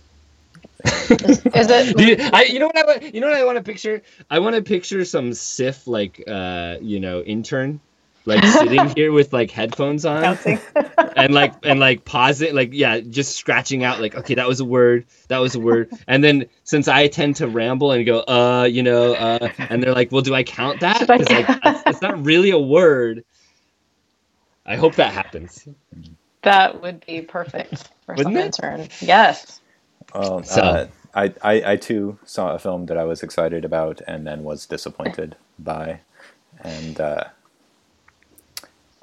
Is 0.85 1.43
it? 1.47 1.97
Do 1.97 2.05
you, 2.05 2.17
I, 2.21 2.45
you 2.45 2.59
know 2.59 2.67
what 2.67 2.79
I 2.79 2.85
want 2.85 3.15
you 3.15 3.21
know 3.21 3.29
what 3.29 3.37
I 3.37 3.45
want 3.45 3.57
to 3.57 3.65
picture? 3.65 4.03
I 4.31 4.39
want 4.41 4.57
to 4.57 4.63
picture 4.63 5.05
some 5.05 5.33
SIFF 5.33 5.87
like 5.87 6.23
uh, 6.29 6.77
you 6.81 7.01
know 7.01 7.23
intern 7.23 7.81
like 8.27 8.45
sitting 8.45 8.89
here 8.97 9.13
with 9.13 9.33
like 9.33 9.51
headphones 9.51 10.05
on 10.05 10.39
and 11.17 11.35
like 11.35 11.55
and 11.63 11.81
like 11.81 12.05
pause 12.05 12.41
it 12.41 12.55
like 12.55 12.71
yeah 12.73 13.01
just 13.01 13.37
scratching 13.37 13.85
out 13.85 14.01
like 14.01 14.15
okay 14.15 14.35
that 14.35 14.49
was 14.49 14.61
a 14.61 14.65
word 14.65 15.07
that 15.29 15.39
was 15.39 15.55
a 15.55 15.61
word. 15.61 15.91
And 16.07 16.23
then 16.25 16.47
since 16.65 16.89
i 16.89 17.09
tend 17.09 17.37
to 17.37 17.49
ramble 17.49 17.93
and 17.93 18.05
go 18.07 18.21
uh 18.21 18.69
you 18.71 18.83
know 18.83 19.15
uh 19.15 19.51
and 19.59 19.83
they're 19.83 19.95
like 19.95 20.11
well 20.13 20.23
do 20.23 20.35
i 20.35 20.43
count 20.43 20.81
that? 20.81 20.99
Should 20.99 21.09
like 21.09 21.29
it's, 21.65 21.83
it's 21.87 22.03
not 22.03 22.25
really 22.25 22.51
a 22.51 22.59
word 22.59 23.25
i 24.67 24.77
hope 24.77 24.97
that 24.97 25.13
happens 25.13 25.69
That 26.43 26.83
would 26.83 27.05
be 27.07 27.23
perfect 27.23 27.91
for 28.07 28.17
Wouldn't 28.17 28.37
some 28.37 28.37
it? 28.37 28.47
intern. 28.47 28.89
Yes. 29.01 29.61
Well, 30.15 30.45
So- 30.45 30.63
uh, 30.63 30.89
I, 31.15 31.35
I, 31.43 31.73
I 31.73 31.77
too 31.77 32.19
saw 32.25 32.55
a 32.55 32.61
film 32.61 32.87
that 32.87 32.99
I 32.99 33.05
was 33.05 33.23
excited 33.23 33.65
about 33.65 34.01
and 34.09 34.27
then 34.27 34.45
was 34.45 34.67
disappointed 34.67 35.37
by, 35.59 36.01
and 36.63 37.01
uh, 37.01 37.25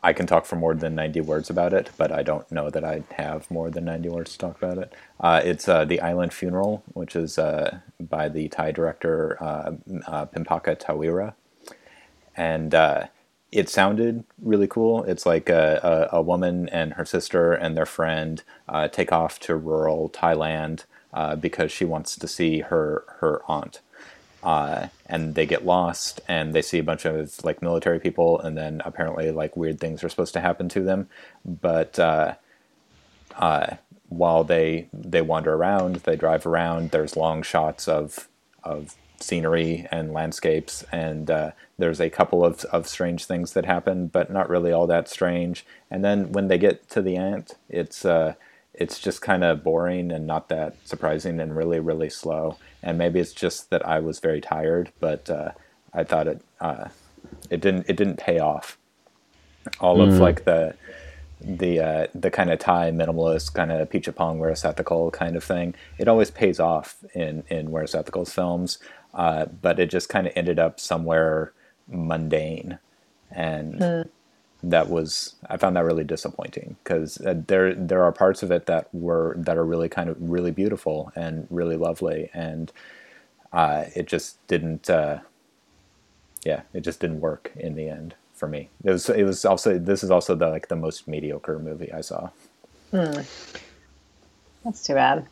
I 0.04 0.14
can 0.14 0.28
talk 0.28 0.46
for 0.46 0.56
more 0.58 0.76
than 0.76 0.96
90 0.96 1.22
words 1.22 1.50
about 1.50 1.74
it, 1.74 1.92
but 1.98 2.12
I 2.12 2.24
don't 2.24 2.52
know 2.52 2.70
that 2.70 2.84
I 2.86 3.04
have 3.18 3.52
more 3.52 3.70
than 3.72 3.86
90 3.86 4.10
words 4.10 4.34
to 4.34 4.40
talk 4.40 4.62
about 4.62 4.78
it. 4.80 4.94
Uh, 5.20 5.42
it's 5.44 5.70
uh, 5.70 5.86
The 5.86 6.02
Island 6.02 6.34
Funeral, 6.34 6.84
which 6.94 7.16
is 7.16 7.40
uh, 7.40 7.80
by 8.00 8.30
the 8.30 8.50
Thai 8.50 8.72
director 8.72 9.38
uh, 9.42 9.74
uh, 10.08 10.26
Pimpaka 10.26 10.76
Towira. 10.78 11.36
And 12.38 12.76
uh, 12.76 13.08
it 13.52 13.70
sounded 13.70 14.24
really 14.42 14.68
cool. 14.68 15.04
It's 15.04 15.26
like 15.26 15.50
a, 15.50 16.10
a, 16.12 16.18
a, 16.18 16.22
woman 16.22 16.70
and 16.70 16.94
her 16.94 17.06
sister 17.06 17.54
and 17.54 17.76
their 17.76 17.86
friend 17.86 18.42
take 18.92 19.12
off 19.12 19.40
to 19.42 19.56
rural 19.56 20.10
Thailand 20.10 20.86
because 21.40 21.72
she 21.72 21.84
wants 21.84 22.16
to 22.16 22.28
see 22.28 22.60
her, 22.60 23.04
her 23.20 23.42
aunt 23.50 23.82
uh, 24.44 24.88
and 25.06 25.36
they 25.36 25.46
get 25.46 25.66
lost 25.66 26.22
and 26.28 26.54
they 26.54 26.62
see 26.62 26.80
a 26.80 26.84
bunch 26.84 27.06
of 27.06 27.44
like 27.44 27.62
military 27.62 28.00
people 28.00 28.40
and 28.40 28.58
then 28.58 28.82
apparently 28.86 29.32
like 29.32 29.56
weird 29.56 29.80
things 29.80 30.04
are 30.04 30.10
supposed 30.10 30.34
to 30.34 30.40
happen 30.40 30.68
to 30.70 30.82
them 30.82 31.08
but 31.46 32.00
uh, 32.00 32.34
uh, 33.38 33.76
while 34.10 34.44
they 34.44 34.88
they 34.94 35.22
wander 35.22 35.54
around 35.54 35.98
they 35.98 36.16
drive 36.16 36.46
around 36.46 36.92
there's 36.92 37.16
long 37.16 37.44
shots 37.44 37.88
of 37.88 38.28
of 38.64 38.96
scenery 39.22 39.88
and 39.92 40.14
landscapes 40.14 40.84
and 40.92 41.30
uh, 41.30 41.52
there's 41.78 42.02
a 42.02 42.10
couple 42.10 42.44
of, 42.44 42.64
of 42.66 42.88
strange 42.88 43.26
things 43.26 43.54
that 43.54 43.66
happen 43.66 44.08
but 44.08 44.32
not 44.32 44.50
really 44.50 44.72
all 44.72 44.88
that 44.88 45.08
strange 45.08 45.66
and 45.90 46.04
then 46.04 46.32
when 46.32 46.48
they 46.48 46.58
get 46.58 46.90
to 46.90 47.02
the 47.02 47.16
aunt 47.16 47.56
it's 47.70 48.06
uh, 48.06 48.34
it's 48.74 49.00
just 49.00 49.22
kind 49.22 49.44
of 49.44 49.64
boring 49.64 50.12
and 50.12 50.26
not 50.26 50.50
that 50.50 50.76
surprising 50.86 51.40
and 51.40 51.56
really 51.56 51.80
really 51.80 52.10
slow 52.10 52.58
and 52.84 52.98
maybe 52.98 53.20
it's 53.20 53.34
just 53.34 53.70
that 53.70 53.86
I 53.88 54.00
was 54.00 54.20
very 54.20 54.42
tired, 54.42 54.92
but 55.00 55.30
uh, 55.30 55.52
I 55.94 56.04
thought 56.04 56.28
it 56.28 56.42
uh, 56.60 56.86
it 57.50 57.62
didn't 57.62 57.86
it 57.88 57.96
didn't 57.96 58.18
pay 58.18 58.40
off. 58.40 58.78
All 59.80 59.98
mm. 59.98 60.08
of 60.08 60.18
like 60.18 60.46
the 60.46 60.76
the 61.40 61.80
uh, 61.80 62.08
the 62.16 62.32
kind 62.32 62.52
of 62.52 62.60
Thai 62.60 62.92
minimalist 62.92 63.54
kind 63.54 63.72
of 63.72 63.88
Apichatpong 63.88 64.38
Weerasethakul 64.38 65.14
kind 65.14 65.36
of 65.36 65.44
thing. 65.44 65.76
It 65.98 66.08
always 66.08 66.32
pays 66.32 66.60
off 66.60 66.98
in 67.14 67.44
in 67.50 67.70
Weerasethakul 67.70 68.30
films, 68.32 68.80
uh, 69.14 69.46
but 69.46 69.80
it 69.80 69.90
just 69.90 70.10
kind 70.10 70.28
of 70.28 70.34
ended 70.36 70.60
up 70.60 70.80
somewhere 70.80 71.54
mundane, 71.88 72.80
and 73.30 73.76
mm. 73.76 74.10
that 74.64 74.90
was 74.90 75.36
I 75.50 75.58
found 75.58 75.76
that 75.76 75.86
really 75.86 76.04
disappointing 76.04 76.78
because 76.84 77.20
uh, 77.22 77.36
there 77.48 77.74
there 77.74 78.04
are 78.04 78.12
parts 78.12 78.44
of 78.44 78.52
it 78.52 78.66
that 78.68 78.94
were 78.94 79.36
that 79.38 79.58
are 79.58 79.66
really 79.66 79.90
kind 79.90 80.10
of 80.10 80.18
really 80.20 80.52
beautiful 80.52 81.12
and 81.16 81.48
really 81.50 81.78
lovely, 81.78 82.30
and 82.34 82.72
uh, 83.54 83.86
it 83.96 84.08
just 84.08 84.46
didn't. 84.48 84.90
Uh, 84.90 85.20
yeah, 86.44 86.62
it 86.74 86.82
just 86.82 87.00
didn't 87.00 87.22
work 87.22 87.52
in 87.56 87.76
the 87.76 87.88
end 87.88 88.16
for 88.34 88.48
me. 88.48 88.70
It 88.84 88.92
was 88.92 89.10
it 89.10 89.24
was 89.24 89.46
also 89.46 89.78
this 89.78 90.04
is 90.04 90.10
also 90.10 90.36
the 90.36 90.50
like 90.50 90.68
the 90.68 90.76
most 90.76 91.08
mediocre 91.08 91.60
movie 91.60 91.92
I 91.94 92.02
saw. 92.02 92.30
Hmm. 92.90 93.22
That's 94.64 94.84
too 94.84 94.94
bad. 94.94 95.28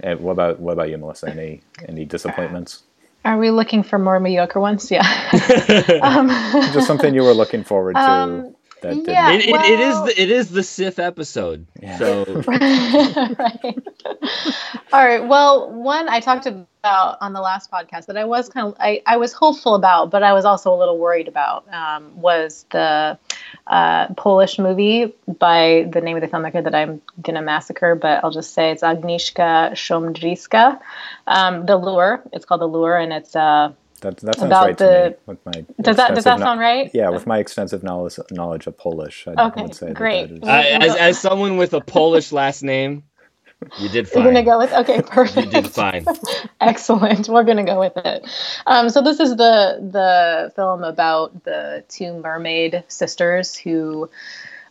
And 0.00 0.20
what 0.20 0.32
about 0.32 0.60
what 0.60 0.72
about 0.72 0.90
you, 0.90 0.98
Melissa? 0.98 1.30
Any 1.30 1.62
any 1.88 2.04
disappointments? 2.04 2.82
Are 3.24 3.38
we 3.38 3.50
looking 3.50 3.82
for 3.82 3.98
more 3.98 4.20
mediocre 4.20 4.60
ones? 4.60 4.90
Yeah. 4.90 5.00
um, 6.02 6.28
Just 6.74 6.86
something 6.86 7.14
you 7.14 7.22
were 7.22 7.32
looking 7.32 7.64
forward 7.64 7.94
to. 7.94 8.00
Um, 8.04 8.53
that 8.84 9.06
yeah, 9.06 9.32
it, 9.32 9.50
well, 9.50 9.64
it 9.64 9.80
is 9.80 10.02
the, 10.02 10.22
it 10.22 10.30
is 10.30 10.50
the 10.50 10.62
SIFF 10.62 10.98
episode. 10.98 11.66
Yeah. 11.80 11.98
So 11.98 12.24
right. 12.46 13.78
All 14.92 15.04
right. 15.04 15.26
Well, 15.26 15.72
one 15.72 16.08
I 16.08 16.20
talked 16.20 16.46
about 16.46 17.18
on 17.20 17.32
the 17.32 17.40
last 17.40 17.70
podcast 17.70 18.06
that 18.06 18.16
I 18.16 18.24
was 18.24 18.48
kind 18.48 18.68
of 18.68 18.76
I, 18.78 19.02
I 19.06 19.16
was 19.16 19.32
hopeful 19.32 19.74
about, 19.74 20.10
but 20.10 20.22
I 20.22 20.32
was 20.32 20.44
also 20.44 20.74
a 20.74 20.78
little 20.78 20.98
worried 20.98 21.28
about 21.28 21.66
um, 21.72 22.20
was 22.20 22.66
the 22.70 23.18
uh, 23.66 24.14
Polish 24.14 24.58
movie 24.58 25.14
by 25.26 25.88
the 25.90 26.00
name 26.00 26.16
of 26.16 26.20
the 26.20 26.28
filmmaker 26.28 26.62
that 26.62 26.74
I'm 26.74 27.00
gonna 27.20 27.42
massacre, 27.42 27.94
but 27.94 28.22
I'll 28.22 28.30
just 28.30 28.52
say 28.52 28.70
it's 28.70 28.82
Agnieszka 28.82 29.72
Smoczyńska. 29.72 30.80
Um, 31.26 31.66
the 31.66 31.76
Lure. 31.76 32.22
It's 32.32 32.44
called 32.44 32.60
The 32.60 32.66
Lure, 32.66 32.98
and 32.98 33.12
it's 33.12 33.34
uh 33.34 33.72
that, 34.04 34.16
that 34.18 34.38
sounds 34.38 34.52
right 34.52 34.78
the, 34.78 34.86
to 34.86 35.10
me. 35.10 35.16
With 35.26 35.46
my 35.46 35.64
does 35.80 35.96
that 35.96 36.14
does 36.14 36.24
that 36.24 36.38
sound 36.38 36.60
right? 36.60 36.90
Yeah, 36.94 37.08
with 37.08 37.26
my 37.26 37.38
extensive 37.38 37.82
knowledge 37.82 38.18
knowledge 38.30 38.66
of 38.66 38.76
Polish, 38.76 39.26
I 39.26 39.46
okay, 39.46 39.62
would 39.62 39.74
say 39.74 39.92
great. 39.92 40.28
That 40.28 40.42
that 40.42 40.82
is... 40.82 40.90
as, 40.90 40.96
as 40.96 41.18
someone 41.18 41.56
with 41.56 41.74
a 41.74 41.80
Polish 41.80 42.32
last 42.32 42.62
name, 42.62 43.02
you 43.78 43.88
did 43.88 44.08
fine. 44.08 44.22
You're 44.22 44.32
gonna 44.32 44.44
go 44.44 44.58
with 44.58 44.72
okay, 44.72 45.02
perfect. 45.02 45.46
you 45.46 45.62
did 45.62 45.70
fine. 45.70 46.04
Excellent. 46.60 47.28
We're 47.28 47.44
gonna 47.44 47.64
go 47.64 47.80
with 47.80 47.96
it. 47.96 48.26
Um, 48.66 48.90
so 48.90 49.02
this 49.02 49.20
is 49.20 49.30
the 49.30 49.78
the 49.80 50.52
film 50.54 50.84
about 50.84 51.44
the 51.44 51.84
two 51.88 52.14
mermaid 52.14 52.84
sisters 52.88 53.56
who 53.56 54.10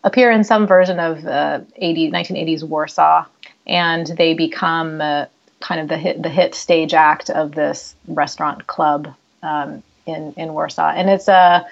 appear 0.03 0.31
in 0.31 0.43
some 0.43 0.67
version 0.67 0.99
of 0.99 1.25
uh, 1.25 1.61
80, 1.77 2.11
1980s 2.11 2.63
Warsaw, 2.63 3.25
and 3.67 4.07
they 4.07 4.33
become. 4.33 5.01
Uh, 5.01 5.25
kind 5.63 5.79
of 5.79 5.87
the 5.87 5.97
hit 5.97 6.21
the 6.21 6.29
hit 6.29 6.53
stage 6.53 6.93
act 6.93 7.29
of 7.29 7.53
this 7.53 7.95
restaurant 8.07 8.67
club 8.67 9.15
um, 9.43 9.83
in 10.05 10.33
in 10.37 10.53
Warsaw, 10.53 10.89
and 10.89 11.09
it's 11.09 11.27
a 11.27 11.65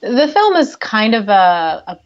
the 0.00 0.28
film 0.28 0.56
is 0.56 0.76
kind 0.76 1.14
of 1.14 1.28
a, 1.28 1.82
a, 1.86 1.98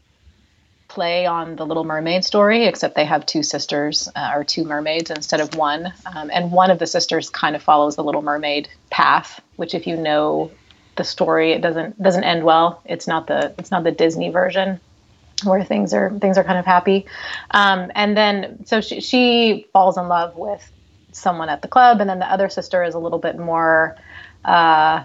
play 0.86 1.26
on 1.26 1.56
the 1.56 1.66
Little 1.66 1.84
Mermaid 1.84 2.24
story, 2.24 2.64
except 2.64 2.94
they 2.94 3.04
have 3.04 3.26
two 3.26 3.42
sisters 3.42 4.08
uh, 4.16 4.32
or 4.34 4.42
two 4.42 4.64
mermaids 4.64 5.10
instead 5.10 5.40
of 5.40 5.54
one, 5.54 5.92
um, 6.06 6.30
and 6.32 6.50
one 6.50 6.70
of 6.70 6.78
the 6.78 6.86
sisters 6.86 7.28
kind 7.28 7.54
of 7.54 7.62
follows 7.62 7.96
the 7.96 8.04
Little 8.04 8.22
Mermaid 8.22 8.68
path, 8.90 9.40
which 9.56 9.74
if 9.74 9.86
you 9.86 9.96
know 9.96 10.50
the 10.96 11.04
story, 11.04 11.52
it 11.52 11.60
doesn't 11.60 12.00
doesn't 12.02 12.24
end 12.24 12.44
well. 12.44 12.82
It's 12.84 13.06
not 13.06 13.26
the 13.26 13.54
it's 13.58 13.70
not 13.70 13.84
the 13.84 13.92
Disney 13.92 14.30
version 14.30 14.80
where 15.44 15.62
things 15.62 15.94
are 15.94 16.10
things 16.18 16.38
are 16.38 16.44
kind 16.44 16.58
of 16.58 16.66
happy, 16.66 17.06
um, 17.50 17.92
and 17.94 18.16
then 18.16 18.64
so 18.64 18.80
she, 18.80 19.00
she 19.00 19.66
falls 19.72 19.96
in 19.96 20.08
love 20.08 20.36
with 20.36 20.72
someone 21.12 21.48
at 21.48 21.62
the 21.62 21.68
club, 21.68 22.00
and 22.00 22.08
then 22.08 22.18
the 22.18 22.30
other 22.30 22.48
sister 22.48 22.82
is 22.82 22.94
a 22.94 22.98
little 22.98 23.18
bit 23.18 23.38
more 23.38 23.96
uh, 24.44 25.04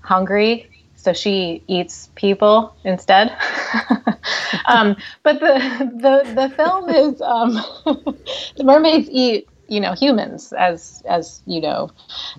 hungry, 0.00 0.70
so 0.96 1.12
she 1.12 1.62
eats 1.66 2.10
people 2.14 2.74
instead. 2.84 3.30
um, 4.66 4.96
but 5.22 5.40
the 5.40 5.90
the 5.96 6.34
the 6.34 6.54
film 6.56 6.88
is 6.88 7.20
um, 7.20 7.52
the 8.56 8.64
mermaids 8.64 9.08
eat 9.10 9.48
you 9.68 9.80
know 9.80 9.94
humans 9.94 10.52
as 10.52 11.02
as 11.08 11.40
you 11.46 11.60
know 11.60 11.90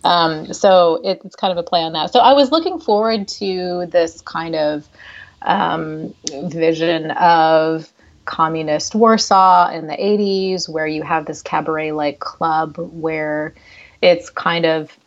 um, 0.04 0.54
so 0.54 1.02
it, 1.04 1.22
it's 1.26 1.36
kind 1.36 1.52
of 1.52 1.58
a 1.58 1.64
play 1.64 1.82
on 1.82 1.94
that 1.94 2.12
so 2.12 2.20
i 2.20 2.34
was 2.34 2.52
looking 2.52 2.80
forward 2.80 3.28
to 3.28 3.88
this 3.92 4.22
kind 4.22 4.56
of 4.56 4.88
um, 5.42 6.14
vision 6.32 7.12
of 7.12 7.92
communist 8.26 8.96
warsaw 8.96 9.70
in 9.72 9.88
the 9.88 9.96
80s 9.96 10.70
where 10.70 10.88
you 10.88 11.04
have 11.04 11.26
this 11.26 11.42
cabaret 11.42 11.92
like 11.92 12.20
club 12.20 12.78
where 12.78 13.54
it's 14.02 14.30
kind 14.30 14.66
of 14.66 14.98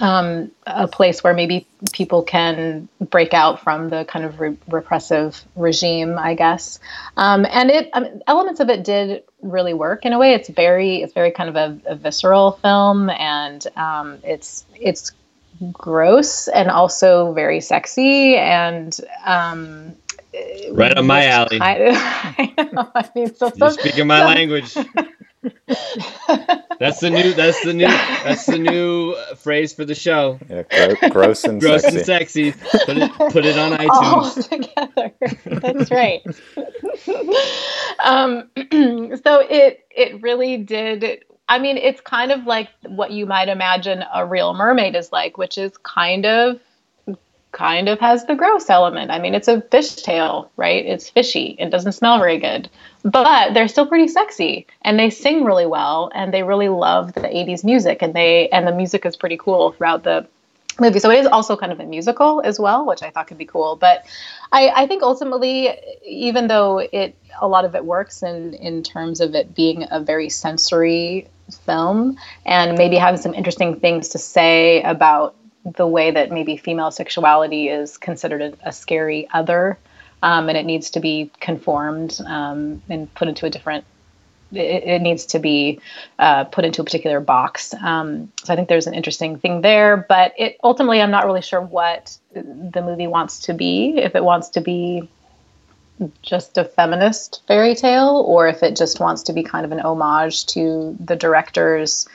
um, 0.00 0.50
a 0.66 0.88
place 0.88 1.22
where 1.22 1.34
maybe 1.34 1.66
people 1.92 2.22
can 2.22 2.88
break 3.00 3.34
out 3.34 3.60
from 3.60 3.88
the 3.88 4.04
kind 4.04 4.24
of 4.24 4.40
re- 4.40 4.56
repressive 4.68 5.42
regime, 5.56 6.18
I 6.18 6.34
guess. 6.34 6.78
Um, 7.16 7.46
and 7.48 7.70
it 7.70 7.90
um, 7.92 8.22
elements 8.26 8.60
of 8.60 8.68
it 8.70 8.84
did 8.84 9.24
really 9.42 9.74
work 9.74 10.04
in 10.04 10.12
a 10.12 10.18
way. 10.18 10.34
It's 10.34 10.48
very 10.48 11.02
it's 11.02 11.12
very 11.12 11.30
kind 11.30 11.48
of 11.48 11.56
a, 11.56 11.92
a 11.92 11.94
visceral 11.94 12.52
film, 12.52 13.10
and 13.10 13.66
um, 13.76 14.18
it's 14.22 14.64
it's 14.80 15.12
gross 15.72 16.48
and 16.48 16.70
also 16.70 17.32
very 17.32 17.60
sexy 17.60 18.36
and 18.36 18.98
um, 19.24 19.94
right 20.70 20.96
on 20.96 21.06
my 21.06 21.26
alley. 21.26 21.60
I, 21.60 21.90
I, 22.58 22.68
know, 22.72 22.90
I 22.94 23.08
mean, 23.14 23.34
so, 23.34 23.52
You're 23.54 23.70
speaking 23.70 24.06
my 24.06 24.20
so, 24.20 24.26
language. 24.26 24.76
that's 26.78 27.00
the 27.00 27.10
new. 27.10 27.32
That's 27.34 27.64
the 27.64 27.72
new. 27.72 27.86
That's 27.86 28.46
the 28.46 28.58
new 28.58 29.14
phrase 29.36 29.72
for 29.72 29.84
the 29.84 29.94
show. 29.94 30.38
Yeah, 30.48 30.62
gro- 30.62 31.10
gross 31.10 31.44
and 31.44 31.60
gross 31.60 31.82
sexy. 31.82 31.96
and 31.96 32.06
sexy. 32.06 32.52
Put 32.52 32.96
it. 32.98 33.12
Put 33.12 33.44
it 33.44 33.58
on 33.58 33.72
iTunes. 33.72 33.88
All 33.90 34.30
together. 34.42 35.12
That's 35.60 35.90
right. 35.90 36.22
um, 38.04 38.50
so 39.24 39.40
it 39.40 39.84
it 39.90 40.22
really 40.22 40.58
did. 40.58 41.24
I 41.48 41.58
mean, 41.58 41.76
it's 41.76 42.00
kind 42.00 42.32
of 42.32 42.44
like 42.46 42.68
what 42.86 43.10
you 43.10 43.26
might 43.26 43.48
imagine 43.48 44.04
a 44.14 44.24
real 44.24 44.54
mermaid 44.54 44.94
is 44.96 45.12
like, 45.12 45.36
which 45.36 45.58
is 45.58 45.76
kind 45.78 46.24
of 46.24 46.60
kind 47.52 47.88
of 47.88 48.00
has 48.00 48.24
the 48.24 48.34
gross 48.34 48.68
element. 48.68 49.10
I 49.10 49.18
mean, 49.18 49.34
it's 49.34 49.48
a 49.48 49.60
fishtail, 49.60 50.48
right? 50.56 50.84
It's 50.84 51.08
fishy. 51.08 51.54
It 51.58 51.70
doesn't 51.70 51.92
smell 51.92 52.18
very 52.18 52.38
good, 52.38 52.68
but 53.04 53.54
they're 53.54 53.68
still 53.68 53.86
pretty 53.86 54.08
sexy 54.08 54.66
and 54.82 54.98
they 54.98 55.10
sing 55.10 55.44
really 55.44 55.66
well 55.66 56.10
and 56.14 56.32
they 56.32 56.42
really 56.42 56.68
love 56.68 57.12
the 57.12 57.20
80s 57.20 57.62
music 57.62 58.02
and 58.02 58.14
they 58.14 58.48
and 58.48 58.66
the 58.66 58.72
music 58.72 59.06
is 59.06 59.16
pretty 59.16 59.36
cool 59.36 59.72
throughout 59.72 60.02
the 60.02 60.26
movie. 60.80 60.98
So 60.98 61.10
it 61.10 61.18
is 61.18 61.26
also 61.26 61.56
kind 61.56 61.72
of 61.72 61.80
a 61.80 61.84
musical 61.84 62.40
as 62.42 62.58
well, 62.58 62.86
which 62.86 63.02
I 63.02 63.10
thought 63.10 63.26
could 63.26 63.38
be 63.38 63.44
cool. 63.44 63.76
But 63.76 64.06
I, 64.50 64.70
I 64.74 64.86
think 64.86 65.02
ultimately, 65.02 65.70
even 66.06 66.48
though 66.48 66.78
it 66.78 67.14
a 67.40 67.48
lot 67.48 67.64
of 67.64 67.74
it 67.74 67.84
works 67.84 68.22
in 68.22 68.54
in 68.54 68.82
terms 68.82 69.20
of 69.20 69.34
it 69.34 69.54
being 69.54 69.86
a 69.90 70.00
very 70.00 70.30
sensory 70.30 71.28
film 71.66 72.16
and 72.46 72.78
maybe 72.78 72.96
having 72.96 73.20
some 73.20 73.34
interesting 73.34 73.78
things 73.78 74.08
to 74.10 74.18
say 74.18 74.80
about 74.82 75.36
the 75.64 75.86
way 75.86 76.10
that 76.10 76.30
maybe 76.30 76.56
female 76.56 76.90
sexuality 76.90 77.68
is 77.68 77.98
considered 77.98 78.42
a, 78.42 78.68
a 78.68 78.72
scary 78.72 79.28
other 79.32 79.78
um, 80.22 80.48
and 80.48 80.56
it 80.56 80.64
needs 80.64 80.90
to 80.90 81.00
be 81.00 81.30
conformed 81.40 82.20
um, 82.26 82.82
and 82.88 83.12
put 83.14 83.28
into 83.28 83.46
a 83.46 83.50
different. 83.50 83.84
It, 84.52 84.84
it 84.84 85.02
needs 85.02 85.26
to 85.26 85.38
be 85.38 85.80
uh, 86.18 86.44
put 86.44 86.64
into 86.64 86.82
a 86.82 86.84
particular 86.84 87.20
box. 87.20 87.74
Um, 87.74 88.30
so 88.44 88.52
I 88.52 88.56
think 88.56 88.68
there's 88.68 88.86
an 88.86 88.94
interesting 88.94 89.38
thing 89.38 89.62
there, 89.62 89.96
but 89.96 90.32
it 90.38 90.58
ultimately 90.62 91.00
I'm 91.00 91.10
not 91.10 91.26
really 91.26 91.42
sure 91.42 91.60
what 91.60 92.16
the 92.32 92.82
movie 92.82 93.06
wants 93.06 93.40
to 93.40 93.54
be. 93.54 93.94
If 93.96 94.14
it 94.14 94.22
wants 94.22 94.50
to 94.50 94.60
be 94.60 95.08
just 96.22 96.58
a 96.58 96.64
feminist 96.64 97.42
fairy 97.46 97.74
tale 97.74 98.24
or 98.26 98.48
if 98.48 98.62
it 98.62 98.76
just 98.76 98.98
wants 99.00 99.22
to 99.24 99.32
be 99.32 99.42
kind 99.42 99.64
of 99.64 99.72
an 99.72 99.80
homage 99.80 100.46
to 100.46 100.96
the 100.98 101.16
director's 101.16 102.08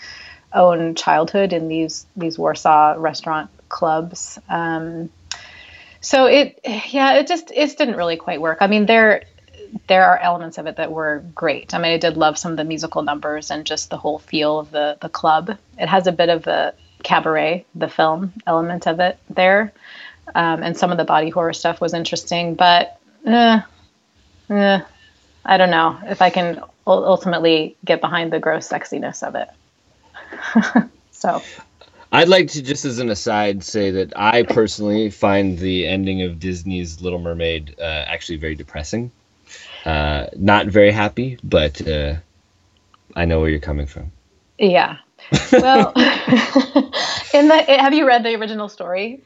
own 0.53 0.95
childhood 0.95 1.53
in 1.53 1.67
these 1.67 2.05
these 2.15 2.37
Warsaw 2.37 2.95
restaurant 2.97 3.49
clubs. 3.69 4.39
Um, 4.49 5.09
so 6.01 6.25
it 6.25 6.59
yeah 6.65 7.15
it 7.15 7.27
just 7.27 7.51
it 7.51 7.77
didn't 7.77 7.95
really 7.95 8.17
quite 8.17 8.41
work. 8.41 8.59
I 8.61 8.67
mean 8.67 8.85
there 8.85 9.23
there 9.87 10.05
are 10.05 10.17
elements 10.17 10.57
of 10.57 10.65
it 10.67 10.77
that 10.77 10.91
were 10.91 11.23
great. 11.35 11.73
I 11.73 11.79
mean 11.79 11.91
I 11.91 11.97
did 11.97 12.17
love 12.17 12.37
some 12.37 12.51
of 12.51 12.57
the 12.57 12.63
musical 12.63 13.01
numbers 13.01 13.51
and 13.51 13.65
just 13.65 13.89
the 13.89 13.97
whole 13.97 14.19
feel 14.19 14.59
of 14.59 14.71
the 14.71 14.97
the 15.01 15.09
club. 15.09 15.57
It 15.77 15.87
has 15.87 16.07
a 16.07 16.11
bit 16.11 16.29
of 16.29 16.43
the 16.43 16.73
cabaret, 17.03 17.65
the 17.75 17.87
film 17.87 18.33
element 18.45 18.87
of 18.87 18.99
it 18.99 19.17
there. 19.29 19.73
Um, 20.35 20.61
and 20.61 20.75
some 20.75 20.91
of 20.91 20.97
the 20.97 21.05
body 21.05 21.29
horror 21.29 21.53
stuff 21.53 21.79
was 21.79 21.93
interesting, 21.93 22.55
but 22.55 22.99
eh, 23.25 23.61
eh, 24.49 24.81
I 25.45 25.57
don't 25.57 25.71
know 25.71 25.97
if 26.03 26.21
I 26.21 26.29
can 26.29 26.61
ultimately 26.85 27.77
get 27.85 28.01
behind 28.01 28.31
the 28.31 28.39
gross 28.39 28.67
sexiness 28.67 29.25
of 29.25 29.35
it. 29.35 29.47
so. 31.11 31.41
I'd 32.11 32.29
like 32.29 32.49
to 32.49 32.61
just 32.61 32.85
as 32.85 32.99
an 32.99 33.09
aside 33.09 33.63
say 33.63 33.91
that 33.91 34.17
I 34.17 34.43
personally 34.43 35.09
find 35.09 35.57
the 35.59 35.85
ending 35.87 36.21
of 36.21 36.39
Disney's 36.39 37.01
Little 37.01 37.19
Mermaid 37.19 37.75
uh, 37.79 37.83
actually 37.83 38.37
very 38.37 38.55
depressing. 38.55 39.11
Uh, 39.85 40.27
not 40.35 40.67
very 40.67 40.91
happy, 40.91 41.37
but 41.43 41.85
uh, 41.87 42.15
I 43.15 43.25
know 43.25 43.39
where 43.39 43.49
you're 43.49 43.59
coming 43.59 43.87
from. 43.87 44.11
Yeah. 44.57 44.97
Well, 45.51 45.93
in 47.33 47.47
the 47.47 47.65
have 47.79 47.93
you 47.93 48.07
read 48.07 48.23
the 48.23 48.35
original 48.35 48.69
story? 48.69 49.21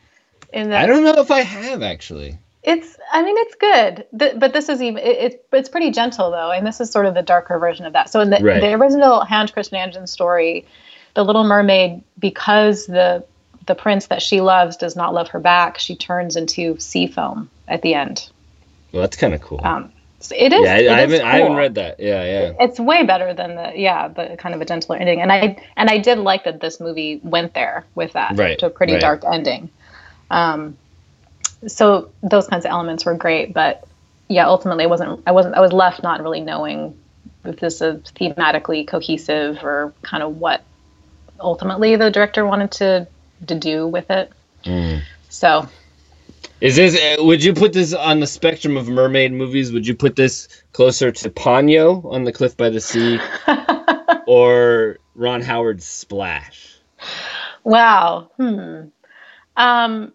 In 0.53 0.69
the, 0.69 0.77
I 0.77 0.85
don't 0.85 1.03
know 1.03 1.21
if 1.21 1.31
I 1.31 1.41
have 1.41 1.83
actually. 1.83 2.37
It's, 2.63 2.97
I 3.11 3.23
mean, 3.23 3.35
it's 3.39 3.55
good, 3.55 4.05
but 4.11 4.53
this 4.53 4.69
is 4.69 4.83
even, 4.83 4.99
it, 4.99 5.17
it, 5.17 5.45
it's 5.51 5.69
pretty 5.69 5.89
gentle 5.89 6.29
though, 6.29 6.51
and 6.51 6.65
this 6.65 6.79
is 6.79 6.91
sort 6.91 7.07
of 7.07 7.15
the 7.15 7.23
darker 7.23 7.57
version 7.57 7.85
of 7.87 7.93
that. 7.93 8.11
So 8.11 8.19
in 8.19 8.29
the, 8.29 8.37
right. 8.37 8.61
the 8.61 8.73
original 8.73 9.25
Hans 9.25 9.49
Christian 9.49 9.77
Andersen 9.77 10.05
story, 10.05 10.67
the 11.13 11.23
Little 11.23 11.43
Mermaid, 11.43 12.03
because 12.19 12.85
the 12.85 13.25
the 13.67 13.75
prince 13.75 14.07
that 14.07 14.21
she 14.21 14.41
loves 14.41 14.77
does 14.77 14.95
not 14.95 15.13
love 15.13 15.29
her 15.29 15.39
back, 15.39 15.77
she 15.77 15.95
turns 15.95 16.35
into 16.35 16.79
sea 16.79 17.07
foam 17.07 17.49
at 17.67 17.81
the 17.81 17.93
end. 17.93 18.29
Well, 18.91 19.01
that's 19.01 19.15
kind 19.15 19.33
of 19.33 19.41
cool. 19.41 19.61
Um, 19.63 19.91
so 20.19 20.35
it 20.37 20.51
is. 20.53 20.61
Yeah, 20.63 20.73
I, 20.73 20.77
it 20.77 20.89
I 20.89 20.99
haven't. 20.99 21.19
Cool. 21.19 21.27
I 21.27 21.35
haven't 21.37 21.55
read 21.55 21.75
that. 21.75 21.99
Yeah, 21.99 22.23
yeah. 22.23 22.53
It's 22.59 22.79
way 22.79 23.05
better 23.05 23.33
than 23.33 23.55
the 23.55 23.73
yeah, 23.75 24.07
the 24.07 24.35
kind 24.37 24.53
of 24.53 24.61
a 24.61 24.65
gentler 24.65 24.97
ending. 24.97 25.21
And 25.21 25.31
I 25.31 25.63
and 25.75 25.89
I 25.89 25.97
did 25.97 26.17
like 26.17 26.43
that 26.43 26.59
this 26.59 26.79
movie 26.79 27.19
went 27.23 27.53
there 27.53 27.85
with 27.95 28.13
that 28.13 28.37
right, 28.37 28.57
to 28.59 28.67
a 28.67 28.69
pretty 28.69 28.93
right. 28.93 29.01
dark 29.01 29.23
ending. 29.25 29.69
Um, 30.29 30.77
so 31.67 32.11
those 32.23 32.47
kinds 32.47 32.65
of 32.65 32.71
elements 32.71 33.05
were 33.05 33.15
great, 33.15 33.53
but 33.53 33.87
yeah, 34.27 34.47
ultimately, 34.47 34.85
I 34.85 34.87
wasn't. 34.87 35.23
I 35.27 35.31
wasn't. 35.31 35.55
I 35.55 35.59
was 35.59 35.73
left 35.73 36.03
not 36.03 36.21
really 36.21 36.41
knowing 36.41 36.97
if 37.43 37.59
this 37.59 37.81
is 37.81 38.01
thematically 38.15 38.87
cohesive 38.87 39.63
or 39.63 39.93
kind 40.03 40.23
of 40.23 40.37
what 40.37 40.63
ultimately 41.41 41.95
the 41.95 42.11
director 42.11 42.45
wanted 42.45 42.71
to 42.73 43.07
to 43.47 43.55
do 43.55 43.87
with 43.87 44.09
it. 44.09 44.31
Mm. 44.65 45.01
So, 45.29 45.67
is 46.59 46.75
this? 46.75 46.95
Uh, 46.95 47.23
would 47.23 47.43
you 47.43 47.53
put 47.53 47.73
this 47.73 47.93
on 47.93 48.19
the 48.19 48.27
spectrum 48.27 48.77
of 48.77 48.87
mermaid 48.87 49.33
movies? 49.33 49.71
Would 49.71 49.87
you 49.87 49.95
put 49.95 50.15
this 50.15 50.47
closer 50.73 51.11
to 51.11 51.29
Ponyo 51.29 52.05
on 52.05 52.23
the 52.23 52.31
Cliff 52.31 52.55
by 52.55 52.69
the 52.69 52.81
Sea, 52.81 53.19
or 54.27 54.97
Ron 55.15 55.41
Howard's 55.41 55.85
Splash? 55.85 56.77
Wow. 57.63 58.31
Hmm. 58.37 58.89
Um, 59.57 60.13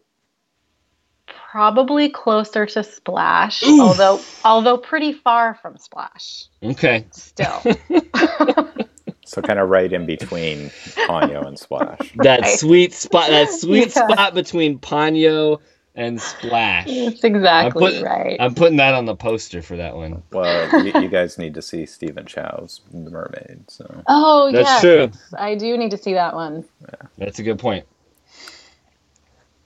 probably 1.27 2.11
closer 2.11 2.67
to 2.67 2.85
Splash, 2.85 3.63
Oof. 3.63 3.81
although 3.81 4.21
although 4.45 4.79
pretty 4.79 5.13
far 5.13 5.55
from 5.55 5.79
Splash. 5.79 6.45
Okay. 6.63 7.07
Still. 7.11 7.63
so 9.27 9.43
kind 9.43 9.59
of 9.59 9.69
right 9.69 9.93
in 9.93 10.07
between 10.07 10.71
Ponyo 11.09 11.47
and 11.47 11.59
Splash. 11.59 12.13
That 12.17 12.43
right. 12.43 12.59
sweet 12.59 12.93
spot. 12.93 13.29
That 13.29 13.51
sweet 13.51 13.95
yeah. 13.95 14.09
spot 14.09 14.35
between 14.35 14.79
Ponyo 14.79 15.61
and 15.95 16.21
Splash. 16.21 16.87
That's 16.87 17.25
exactly 17.25 17.87
I'm 17.87 18.03
put, 18.03 18.03
right. 18.03 18.37
I'm 18.41 18.55
putting 18.55 18.77
that 18.77 18.95
on 18.95 19.05
the 19.05 19.17
poster 19.17 19.63
for 19.63 19.77
that 19.77 19.97
one. 19.97 20.23
Well, 20.31 20.85
you, 20.85 21.01
you 21.01 21.09
guys 21.09 21.39
need 21.39 21.55
to 21.55 21.63
see 21.63 21.87
Stephen 21.87 22.25
Chow's 22.25 22.83
The 22.93 23.11
Mermaid. 23.11 23.69
So. 23.69 24.03
Oh, 24.07 24.53
that's 24.53 24.69
yes. 24.69 24.81
true. 24.81 25.11
I 25.39 25.57
do 25.57 25.77
need 25.77 25.91
to 25.91 25.99
see 25.99 26.15
that 26.15 26.35
one. 26.35 26.65
Yeah. 26.83 27.09
That's 27.19 27.39
a 27.39 27.43
good 27.43 27.59
point. 27.59 27.85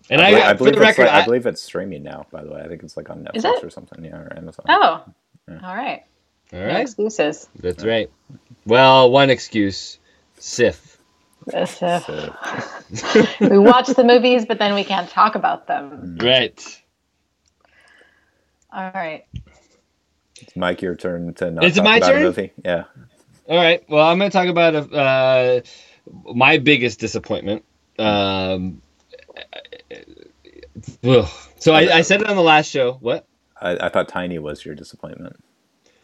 And 0.09 0.21
I, 0.21 0.27
I, 0.27 0.31
believe, 0.31 0.45
I 0.45 0.53
believe 0.55 0.77
record, 0.79 1.03
like, 1.05 1.13
I, 1.13 1.21
I, 1.21 1.25
believe 1.25 1.47
it's 1.47 1.63
streaming 1.63 2.03
now. 2.03 2.27
By 2.33 2.43
the 2.43 2.51
way, 2.51 2.63
I 2.63 2.69
think 2.69 2.83
it's 2.83 2.97
like 2.97 3.11
on 3.11 3.25
Netflix 3.25 3.63
or 3.63 3.71
something. 3.71 4.05
Yeah, 4.05 4.17
or 4.17 4.37
Amazon. 4.37 4.67
Oh, 4.69 5.05
yeah. 5.49 5.61
all 5.63 5.77
right. 5.77 6.05
All 6.53 6.59
right. 6.59 6.73
No 6.73 6.81
excuses. 6.81 7.49
That's 7.57 7.85
right. 7.85 8.11
Well, 8.67 9.11
one 9.11 9.31
excuse, 9.31 9.99
SIFF. 10.39 10.99
SIFF. 11.49 12.09
we 13.41 13.59
watch 13.59 13.89
the 13.89 14.05
movies, 14.05 14.47
but 14.47 14.59
then 14.59 14.75
we 14.75 14.85
can't 14.85 15.09
talk 15.09 15.35
about 15.35 15.67
them. 15.67 16.17
Mm. 16.19 16.23
Right. 16.23 16.83
All 18.73 18.91
right. 18.93 19.25
It's 20.41 20.57
Mike, 20.57 20.83
your 20.83 20.95
turn 20.95 21.35
to 21.35 21.51
not 21.51 21.65
Is 21.65 21.75
talk 21.75 21.83
it 21.83 21.85
my 21.85 21.97
about 21.99 22.09
turn? 22.09 22.23
a 22.23 22.25
movie. 22.25 22.53
Yeah. 22.65 22.85
All 23.49 23.57
right. 23.57 23.85
Well, 23.89 24.07
I'm 24.07 24.19
going 24.19 24.31
to 24.31 24.37
talk 24.37 24.49
about 24.49 24.75
uh, 24.93 25.61
my 26.35 26.59
biggest 26.59 27.01
disappointment. 27.01 27.65
Um, 27.99 28.83
so 31.59 31.73
I, 31.73 31.97
I, 31.97 32.03
said 32.03 32.23
it 32.23 32.29
on 32.29 32.37
the 32.37 32.43
last 32.43 32.71
show. 32.71 32.95
What? 33.01 33.27
I, 33.61 33.77
I 33.87 33.89
thought 33.91 34.09
Tiny 34.09 34.39
was 34.39 34.65
your 34.65 34.75
disappointment. 34.75 35.43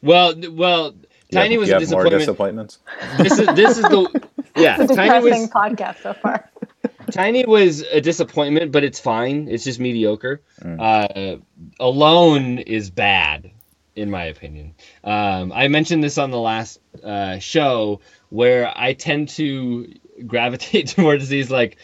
Well, 0.06 0.34
well, 0.52 0.94
Tiny 1.32 1.54
have, 1.54 1.60
was 1.60 1.70
a 1.70 1.78
disappointment. 1.78 2.12
More 2.12 2.18
disappointments. 2.20 2.78
This 3.18 3.38
is 3.38 3.46
this 3.48 3.78
is 3.78 3.82
the 3.82 4.28
yeah. 4.56 4.80
It's 4.80 4.92
a 4.92 4.96
Tiny 4.96 5.24
was 5.24 5.50
podcast 5.50 6.02
so 6.02 6.14
far. 6.14 6.48
Tiny 7.10 7.44
was 7.44 7.82
a 7.82 8.00
disappointment, 8.00 8.72
but 8.72 8.84
it's 8.84 9.00
fine. 9.00 9.48
It's 9.48 9.64
just 9.64 9.80
mediocre. 9.80 10.42
Mm. 10.62 10.80
Uh, 10.80 11.38
Alone 11.80 12.58
is 12.58 12.90
bad, 12.90 13.50
in 13.94 14.10
my 14.10 14.24
opinion. 14.24 14.74
Um, 15.02 15.52
I 15.52 15.68
mentioned 15.68 16.02
this 16.02 16.18
on 16.18 16.30
the 16.30 16.38
last 16.38 16.80
uh, 17.02 17.38
show 17.38 18.00
where 18.28 18.72
I 18.74 18.92
tend 18.92 19.30
to 19.30 19.92
gravitate 20.26 20.88
towards 20.96 21.28
these 21.28 21.50
like 21.50 21.78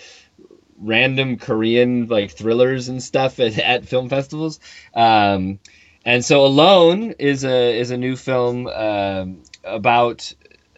random 0.78 1.38
Korean 1.38 2.06
like 2.08 2.32
thrillers 2.32 2.88
and 2.88 3.02
stuff 3.02 3.38
at, 3.40 3.58
at 3.58 3.86
film 3.86 4.08
festivals. 4.08 4.60
Um, 4.94 5.58
and 6.04 6.24
so 6.24 6.44
Alone 6.44 7.14
is 7.18 7.44
a 7.44 7.78
is 7.78 7.90
a 7.90 7.96
new 7.96 8.16
film 8.16 8.66
um, 8.66 9.42
about 9.64 10.32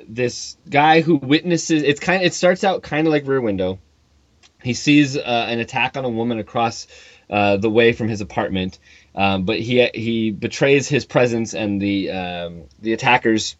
this 0.06 0.56
guy 0.68 1.00
who 1.00 1.16
witnesses. 1.16 1.82
It's 1.82 2.00
kind 2.00 2.22
it 2.22 2.34
starts 2.34 2.64
out 2.64 2.82
kind 2.82 3.06
of 3.06 3.12
like 3.12 3.26
Rear 3.26 3.40
Window. 3.40 3.78
He 4.62 4.74
sees 4.74 5.16
uh, 5.16 5.20
an 5.48 5.60
attack 5.60 5.96
on 5.96 6.04
a 6.04 6.08
woman 6.08 6.38
across 6.38 6.86
uh, 7.28 7.56
the 7.56 7.70
way 7.70 7.92
from 7.92 8.08
his 8.08 8.20
apartment, 8.20 8.78
um, 9.14 9.44
but 9.44 9.58
he 9.60 9.86
he 9.94 10.30
betrays 10.30 10.88
his 10.88 11.04
presence, 11.04 11.54
and 11.54 11.80
the 11.80 12.10
um, 12.10 12.64
the 12.80 12.92
attackers 12.92 13.56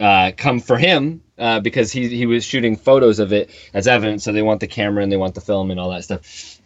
uh, 0.00 0.32
come 0.36 0.60
for 0.60 0.76
him 0.76 1.22
uh, 1.38 1.60
because 1.60 1.90
he 1.92 2.08
he 2.08 2.26
was 2.26 2.44
shooting 2.44 2.76
photos 2.76 3.18
of 3.18 3.32
it 3.32 3.50
as 3.74 3.88
evidence. 3.88 4.24
So 4.24 4.32
they 4.32 4.42
want 4.42 4.60
the 4.60 4.68
camera 4.68 5.02
and 5.02 5.10
they 5.10 5.16
want 5.16 5.34
the 5.34 5.40
film 5.40 5.70
and 5.70 5.80
all 5.80 5.90
that 5.90 6.04
stuff. 6.04 6.57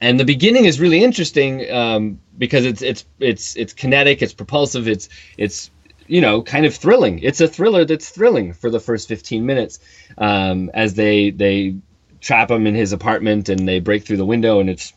And 0.00 0.18
the 0.18 0.24
beginning 0.24 0.64
is 0.64 0.80
really 0.80 1.04
interesting 1.04 1.70
um, 1.70 2.20
because 2.38 2.64
it's 2.64 2.80
it's 2.80 3.04
it's 3.18 3.56
it's 3.56 3.72
kinetic, 3.74 4.22
it's 4.22 4.32
propulsive, 4.32 4.88
it's 4.88 5.08
it's 5.36 5.70
you 6.06 6.20
know 6.20 6.42
kind 6.42 6.64
of 6.64 6.74
thrilling. 6.74 7.18
It's 7.18 7.40
a 7.40 7.48
thriller 7.48 7.84
that's 7.84 8.08
thrilling 8.08 8.54
for 8.54 8.70
the 8.70 8.80
first 8.80 9.08
15 9.08 9.44
minutes 9.44 9.78
um, 10.16 10.70
as 10.72 10.94
they 10.94 11.30
they 11.30 11.76
trap 12.20 12.50
him 12.50 12.66
in 12.66 12.74
his 12.74 12.92
apartment 12.92 13.48
and 13.48 13.66
they 13.66 13.80
break 13.80 14.04
through 14.04 14.18
the 14.18 14.26
window 14.26 14.60
and 14.60 14.70
it's 14.70 14.92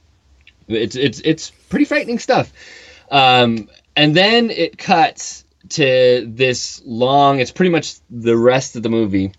it's 0.68 0.95
it's 0.95 1.20
it's 1.20 1.51
pretty 1.70 1.86
frightening 1.86 2.20
stuff. 2.20 2.51
Um, 3.12 3.70
and 3.95 4.16
then 4.16 4.49
it 4.49 4.78
cuts 4.78 5.45
to 5.70 6.26
this 6.28 6.82
long. 6.86 7.39
It's 7.39 7.51
pretty 7.51 7.72
much 7.72 7.95
the 8.10 8.38
rest 8.38 8.76
of 8.76 8.84
the 8.84 8.89
movie. 8.89 9.34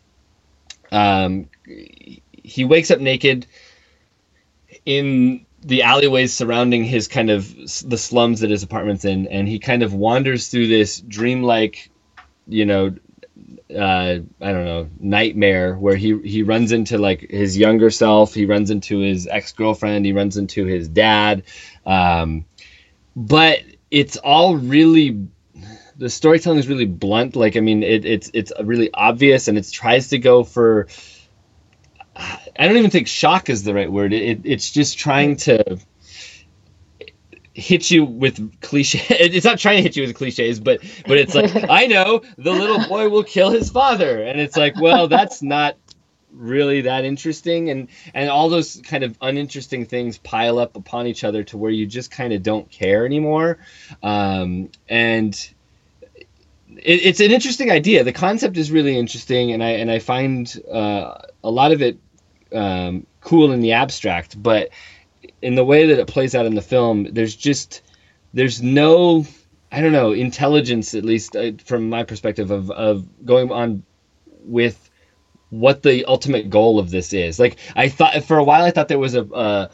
Um, 0.93 1.49
he 1.65 2.65
wakes 2.65 2.91
up 2.91 3.01
naked 3.01 3.47
in 4.85 5.47
the 5.65 5.83
alleyways 5.83 6.33
surrounding 6.33 6.85
his 6.85 7.09
kind 7.09 7.31
of 7.31 7.55
the 7.57 7.99
slums 7.99 8.41
that 8.41 8.51
his 8.51 8.63
apartment's 8.63 9.05
in, 9.05 9.27
and 9.29 9.49
he 9.49 9.59
kind 9.59 9.83
of 9.83 9.95
wanders 9.95 10.49
through 10.49 10.69
this 10.69 11.01
dreamlike, 11.01 11.91
you 12.47 12.67
know, 12.67 12.95
uh, 13.75 14.19
I 14.41 14.53
don't 14.53 14.65
know, 14.65 14.89
nightmare 15.01 15.75
where 15.75 15.97
he 15.97 16.19
he 16.21 16.43
runs 16.43 16.73
into 16.73 16.99
like 16.99 17.31
his 17.31 17.57
younger 17.57 17.91
self, 17.91 18.35
he 18.35 18.45
runs 18.47 18.71
into 18.71 18.99
his 18.99 19.27
ex 19.27 19.53
girlfriend, 19.53 20.05
he 20.05 20.13
runs 20.13 20.37
into 20.37 20.65
his 20.67 20.87
dad, 20.87 21.45
um, 21.87 22.45
but 23.17 23.61
it's 23.91 24.17
all 24.19 24.57
really 24.57 25.27
the 25.97 26.11
storytelling 26.11 26.59
is 26.59 26.69
really 26.69 26.87
blunt. 26.87 27.37
Like 27.37 27.57
I 27.57 27.61
mean, 27.61 27.83
it, 27.83 28.05
it's 28.05 28.31
it's 28.35 28.53
really 28.63 28.91
obvious, 28.93 29.49
and 29.49 29.57
it 29.57 29.71
tries 29.71 30.09
to 30.09 30.19
go 30.19 30.45
for. 30.45 30.89
I 32.59 32.67
don't 32.69 32.77
even 32.77 32.91
think 32.91 33.09
shock 33.09 33.51
is 33.51 33.65
the 33.65 33.75
right 33.75 33.91
word. 33.91 34.13
It, 34.13 34.41
it's 34.45 34.71
just 34.71 34.99
trying 34.99 35.37
to 35.39 35.79
hit 37.55 37.91
you 37.91 38.05
with 38.05 38.61
cliche. 38.61 39.01
It's 39.11 39.45
not 39.45 39.59
trying 39.59 39.77
to 39.77 39.83
hit 39.83 39.97
you 39.97 40.07
with 40.07 40.17
cliches, 40.17 40.61
but 40.61 40.81
but 41.07 41.17
it's 41.19 41.35
like 41.35 41.55
I 41.71 41.87
know 41.87 42.23
the 42.37 42.53
little 42.53 42.87
boy 42.87 43.09
will 43.09 43.25
kill 43.25 43.51
his 43.51 43.71
father, 43.71 44.23
and 44.23 44.41
it's 44.41 44.57
like, 44.57 44.79
well, 44.81 45.09
that's 45.09 45.43
not 45.43 45.77
really 46.33 46.83
that 46.83 47.05
interesting, 47.05 47.71
and 47.71 47.89
and 48.13 48.29
all 48.29 48.49
those 48.49 48.81
kind 48.85 49.05
of 49.05 49.17
uninteresting 49.21 49.87
things 49.87 50.19
pile 50.19 50.59
up 50.59 50.77
upon 50.77 51.07
each 51.07 51.25
other 51.25 51.45
to 51.45 51.57
where 51.57 51.71
you 51.71 51.87
just 51.87 52.11
kind 52.11 52.33
of 52.33 52.43
don't 52.43 52.71
care 52.71 53.07
anymore, 53.07 53.59
um, 54.03 54.71
and. 54.89 55.51
It, 56.77 57.07
it's 57.07 57.21
an 57.21 57.31
interesting 57.31 57.71
idea. 57.71 58.03
The 58.03 58.13
concept 58.13 58.57
is 58.57 58.73
really 58.73 58.99
interesting, 58.99 59.53
and 59.53 59.63
I 59.63 59.71
and 59.71 59.89
I 59.89 60.01
find 60.01 60.53
uh, 60.69 61.19
a 61.45 61.51
lot 61.51 61.71
of 61.71 61.83
it 61.83 61.99
um, 62.55 63.07
cool 63.21 63.53
in 63.53 63.61
the 63.61 63.73
abstract. 63.73 64.41
But 64.41 64.71
in 65.43 65.55
the 65.55 65.65
way 65.65 65.87
that 65.89 65.99
it 65.99 66.07
plays 66.07 66.35
out 66.35 66.47
in 66.47 66.55
the 66.55 66.63
film, 66.63 67.09
there's 67.13 67.35
just 67.35 67.83
there's 68.33 68.63
no 68.63 69.27
I 69.71 69.81
don't 69.81 69.93
know 69.93 70.13
intelligence 70.13 70.95
at 70.95 71.05
least 71.05 71.35
uh, 71.35 71.53
from 71.65 71.89
my 71.89 72.05
perspective 72.05 72.51
of 72.51 72.71
of 72.71 73.07
going 73.25 73.51
on 73.51 73.83
with 74.45 74.91
what 75.51 75.83
the 75.83 76.05
ultimate 76.05 76.51
goal 76.51 76.79
of 76.79 76.91
this 76.91 77.13
is. 77.13 77.39
Like 77.39 77.57
I 77.75 77.89
thought 77.89 78.25
for 78.25 78.39
a 78.39 78.45
while 78.45 78.65
I 78.65 78.71
thought 78.71 78.89
there 78.89 78.99
was 78.99 79.15
a 79.15 79.25
a, 79.25 79.71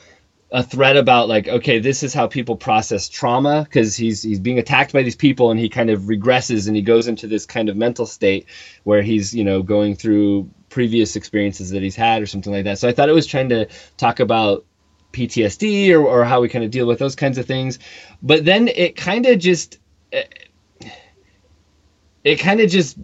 a 0.52 0.62
thread 0.62 0.96
about 0.96 1.28
like 1.28 1.48
okay 1.48 1.78
this 1.78 2.02
is 2.02 2.14
how 2.14 2.26
people 2.26 2.56
process 2.56 3.08
trauma 3.08 3.64
because 3.64 3.96
he's 3.96 4.22
he's 4.22 4.40
being 4.40 4.58
attacked 4.58 4.92
by 4.92 5.02
these 5.02 5.16
people 5.16 5.50
and 5.50 5.60
he 5.60 5.68
kind 5.68 5.90
of 5.90 6.02
regresses 6.02 6.66
and 6.66 6.76
he 6.76 6.82
goes 6.82 7.06
into 7.06 7.26
this 7.26 7.46
kind 7.46 7.68
of 7.68 7.76
mental 7.76 8.06
state 8.06 8.46
where 8.84 9.02
he's 9.02 9.34
you 9.34 9.44
know 9.44 9.62
going 9.62 9.94
through 9.94 10.50
previous 10.70 11.16
experiences 11.16 11.70
that 11.70 11.82
he's 11.82 11.96
had 11.96 12.22
or 12.22 12.26
something 12.26 12.52
like 12.52 12.64
that. 12.64 12.78
So 12.78 12.88
I 12.88 12.92
thought 12.92 13.08
it 13.08 13.14
was 13.14 13.26
trying 13.26 13.50
to 13.50 13.66
talk 13.98 14.20
about 14.20 14.64
PTSD 15.12 15.90
or, 15.90 16.06
or 16.06 16.24
how 16.24 16.40
we 16.40 16.48
kind 16.48 16.64
of 16.64 16.70
deal 16.70 16.86
with 16.86 16.98
those 16.98 17.16
kinds 17.16 17.36
of 17.36 17.46
things. 17.46 17.78
But 18.22 18.44
then 18.44 18.68
it 18.68 18.96
kind 18.96 19.26
of 19.26 19.38
just, 19.38 19.78
it, 22.24 22.36
kind 22.36 22.60
of 22.60 22.70
just 22.70 22.98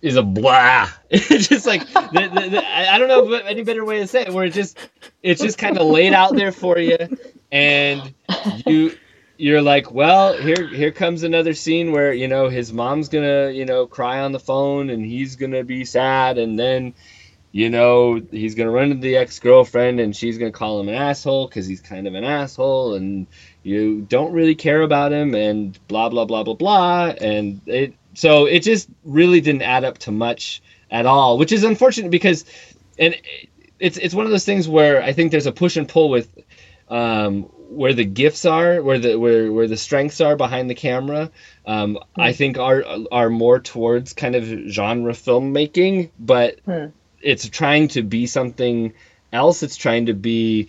is 0.00 0.16
a 0.16 0.22
blah. 0.22 0.88
It's 1.10 1.48
just 1.48 1.66
like, 1.66 1.86
the, 1.92 2.30
the, 2.32 2.48
the, 2.50 2.64
I 2.64 2.98
don't 2.98 3.08
know 3.08 3.32
any 3.34 3.62
better 3.62 3.84
way 3.84 3.98
to 4.00 4.06
say 4.06 4.22
it, 4.22 4.32
where 4.32 4.44
it 4.44 4.52
just, 4.52 4.78
it's 5.22 5.40
just 5.40 5.58
kind 5.58 5.78
of 5.78 5.86
laid 5.86 6.12
out 6.12 6.34
there 6.34 6.52
for 6.52 6.78
you. 6.78 6.96
And 7.50 8.14
you, 8.66 8.96
you're 9.36 9.62
like, 9.62 9.92
well, 9.92 10.34
here 10.34 10.66
here 10.66 10.92
comes 10.92 11.22
another 11.22 11.54
scene 11.54 11.92
where 11.92 12.12
you 12.12 12.28
know 12.28 12.48
his 12.48 12.72
mom's 12.72 13.08
gonna 13.08 13.50
you 13.50 13.64
know 13.64 13.86
cry 13.86 14.20
on 14.20 14.32
the 14.32 14.40
phone 14.40 14.90
and 14.90 15.04
he's 15.04 15.36
gonna 15.36 15.64
be 15.64 15.84
sad 15.84 16.38
and 16.38 16.58
then 16.58 16.94
you 17.54 17.70
know, 17.70 18.20
he's 18.32 18.56
gonna 18.56 18.72
run 18.72 18.88
to 18.88 18.94
the 18.96 19.16
ex 19.16 19.38
girlfriend 19.38 20.00
and 20.00 20.16
she's 20.16 20.38
gonna 20.38 20.50
call 20.50 20.80
him 20.80 20.88
an 20.88 20.96
asshole 20.96 21.46
because 21.46 21.68
he's 21.68 21.80
kind 21.80 22.08
of 22.08 22.14
an 22.16 22.24
asshole, 22.24 22.94
and 22.94 23.28
you 23.62 24.00
don't 24.00 24.32
really 24.32 24.56
care 24.56 24.82
about 24.82 25.12
him, 25.12 25.36
and 25.36 25.78
blah 25.86 26.08
blah 26.08 26.24
blah 26.24 26.42
blah 26.42 26.54
blah, 26.54 27.14
and 27.20 27.60
it 27.66 27.94
so 28.14 28.46
it 28.46 28.64
just 28.64 28.88
really 29.04 29.40
didn't 29.40 29.62
add 29.62 29.84
up 29.84 29.98
to 29.98 30.10
much 30.10 30.64
at 30.90 31.06
all, 31.06 31.38
which 31.38 31.52
is 31.52 31.62
unfortunate 31.62 32.10
because, 32.10 32.44
and 32.98 33.14
it's 33.78 33.98
it's 33.98 34.14
one 34.16 34.24
of 34.24 34.32
those 34.32 34.44
things 34.44 34.68
where 34.68 35.00
I 35.00 35.12
think 35.12 35.30
there's 35.30 35.46
a 35.46 35.52
push 35.52 35.76
and 35.76 35.88
pull 35.88 36.10
with. 36.10 36.28
Um, 36.88 37.44
where 37.70 37.94
the 37.94 38.04
gifts 38.04 38.44
are, 38.44 38.82
where 38.82 38.98
the 38.98 39.18
where 39.18 39.50
where 39.52 39.66
the 39.66 39.76
strengths 39.76 40.20
are 40.20 40.36
behind 40.36 40.68
the 40.68 40.74
camera, 40.74 41.30
um, 41.66 41.96
mm. 41.96 42.22
I 42.22 42.32
think 42.32 42.58
are 42.58 42.84
are 43.10 43.30
more 43.30 43.58
towards 43.58 44.12
kind 44.12 44.34
of 44.36 44.44
genre 44.44 45.12
filmmaking, 45.12 46.10
but 46.18 46.64
mm 46.66 46.92
it's 47.24 47.48
trying 47.48 47.88
to 47.88 48.02
be 48.02 48.26
something 48.26 48.92
else. 49.32 49.62
It's 49.62 49.76
trying 49.76 50.06
to 50.06 50.14
be 50.14 50.68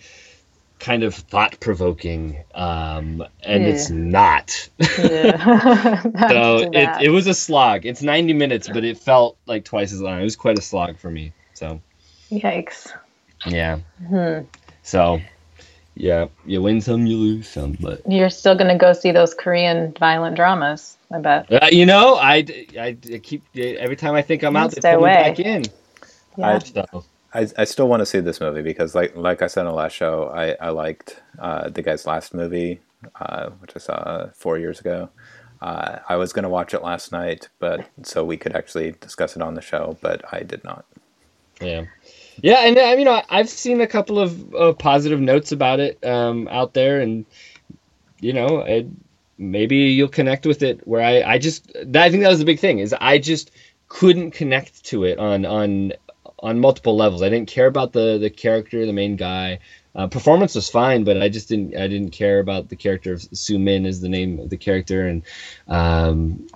kind 0.78 1.04
of 1.04 1.14
thought 1.14 1.60
provoking, 1.60 2.42
um, 2.54 3.24
and 3.42 3.62
yeah. 3.62 3.68
it's 3.68 3.90
not. 3.90 4.68
Yeah. 4.98 6.02
so 6.28 6.70
it, 6.72 7.04
it 7.04 7.10
was 7.10 7.26
a 7.26 7.34
slog. 7.34 7.86
It's 7.86 8.02
90 8.02 8.32
minutes, 8.32 8.68
but 8.68 8.84
it 8.84 8.98
felt 8.98 9.36
like 9.46 9.64
twice 9.64 9.92
as 9.92 10.00
long. 10.00 10.20
It 10.20 10.24
was 10.24 10.36
quite 10.36 10.58
a 10.58 10.62
slog 10.62 10.98
for 10.98 11.10
me. 11.10 11.32
So, 11.54 11.80
yikes. 12.30 12.92
Yeah. 13.46 13.78
Hmm. 14.08 14.40
So, 14.82 15.20
yeah, 15.96 16.26
you 16.44 16.60
win 16.60 16.82
some, 16.82 17.06
you 17.06 17.16
lose 17.16 17.48
some, 17.48 17.76
but 17.80 18.02
you're 18.06 18.30
still 18.30 18.56
gonna 18.56 18.76
go 18.76 18.92
see 18.92 19.12
those 19.12 19.32
Korean 19.32 19.94
violent 19.98 20.36
dramas. 20.36 20.98
I 21.10 21.18
bet. 21.18 21.50
Uh, 21.50 21.68
you 21.72 21.86
know, 21.86 22.16
I, 22.16 22.44
I, 22.78 22.96
I 23.12 23.18
keep 23.22 23.42
every 23.56 23.96
time 23.96 24.14
I 24.14 24.22
think 24.22 24.42
I'm 24.42 24.56
out, 24.56 24.72
they 24.72 24.80
pull 24.80 25.00
away. 25.00 25.16
me 25.16 25.22
back 25.22 25.40
in. 25.40 25.64
Yeah. 26.36 26.60
I, 27.32 27.40
I, 27.40 27.48
I 27.58 27.64
still 27.64 27.88
want 27.88 28.00
to 28.00 28.06
see 28.06 28.20
this 28.20 28.40
movie 28.40 28.62
because, 28.62 28.94
like 28.94 29.16
like 29.16 29.40
I 29.40 29.46
said 29.46 29.62
in 29.62 29.66
the 29.68 29.72
last 29.72 29.92
show, 29.92 30.30
I 30.34 30.52
I 30.60 30.68
liked 30.68 31.22
uh, 31.38 31.70
the 31.70 31.80
guy's 31.80 32.06
last 32.06 32.34
movie, 32.34 32.80
uh, 33.18 33.50
which 33.60 33.72
I 33.74 33.78
saw 33.78 34.28
four 34.34 34.58
years 34.58 34.80
ago. 34.80 35.08
Uh, 35.62 36.00
I 36.08 36.16
was 36.16 36.34
going 36.34 36.42
to 36.42 36.50
watch 36.50 36.74
it 36.74 36.82
last 36.82 37.12
night, 37.12 37.48
but 37.58 37.88
so 38.02 38.22
we 38.22 38.36
could 38.36 38.54
actually 38.54 38.92
discuss 39.00 39.36
it 39.36 39.42
on 39.42 39.54
the 39.54 39.62
show, 39.62 39.96
but 40.02 40.22
I 40.30 40.40
did 40.40 40.62
not. 40.64 40.84
Yeah, 41.60 41.86
yeah, 42.42 42.66
and 42.66 42.78
I 42.78 42.96
mean, 42.96 43.08
I've 43.08 43.48
seen 43.48 43.80
a 43.80 43.86
couple 43.86 44.18
of 44.18 44.54
uh, 44.54 44.72
positive 44.72 45.20
notes 45.20 45.52
about 45.52 45.80
it 45.80 46.04
um, 46.04 46.48
out 46.48 46.74
there, 46.74 47.00
and 47.00 47.24
you 48.20 48.32
know, 48.32 48.60
it, 48.60 48.86
maybe 49.38 49.76
you'll 49.76 50.08
connect 50.08 50.46
with 50.46 50.62
it. 50.62 50.86
Where 50.86 51.02
I, 51.02 51.22
I 51.22 51.38
just, 51.38 51.70
I 51.76 52.10
think 52.10 52.22
that 52.22 52.30
was 52.30 52.38
the 52.38 52.44
big 52.44 52.60
thing 52.60 52.78
is 52.78 52.94
I 53.00 53.18
just 53.18 53.50
couldn't 53.88 54.32
connect 54.32 54.84
to 54.86 55.04
it 55.04 55.18
on 55.18 55.44
on 55.44 55.92
on 56.40 56.60
multiple 56.60 56.96
levels. 56.96 57.22
I 57.22 57.28
didn't 57.28 57.48
care 57.48 57.66
about 57.66 57.92
the 57.92 58.18
the 58.18 58.30
character, 58.30 58.84
the 58.86 58.92
main 58.92 59.16
guy. 59.16 59.60
Uh, 59.94 60.06
performance 60.06 60.54
was 60.54 60.68
fine, 60.68 61.04
but 61.04 61.22
I 61.22 61.30
just 61.30 61.48
didn't 61.48 61.74
I 61.74 61.88
didn't 61.88 62.10
care 62.10 62.38
about 62.38 62.68
the 62.68 62.76
character 62.76 63.14
of 63.14 63.22
Su 63.22 63.58
Min 63.58 63.86
is 63.86 64.00
the 64.02 64.10
name 64.10 64.38
of 64.38 64.50
the 64.50 64.58
character, 64.58 65.06
and 65.06 65.22
um, 65.68 66.46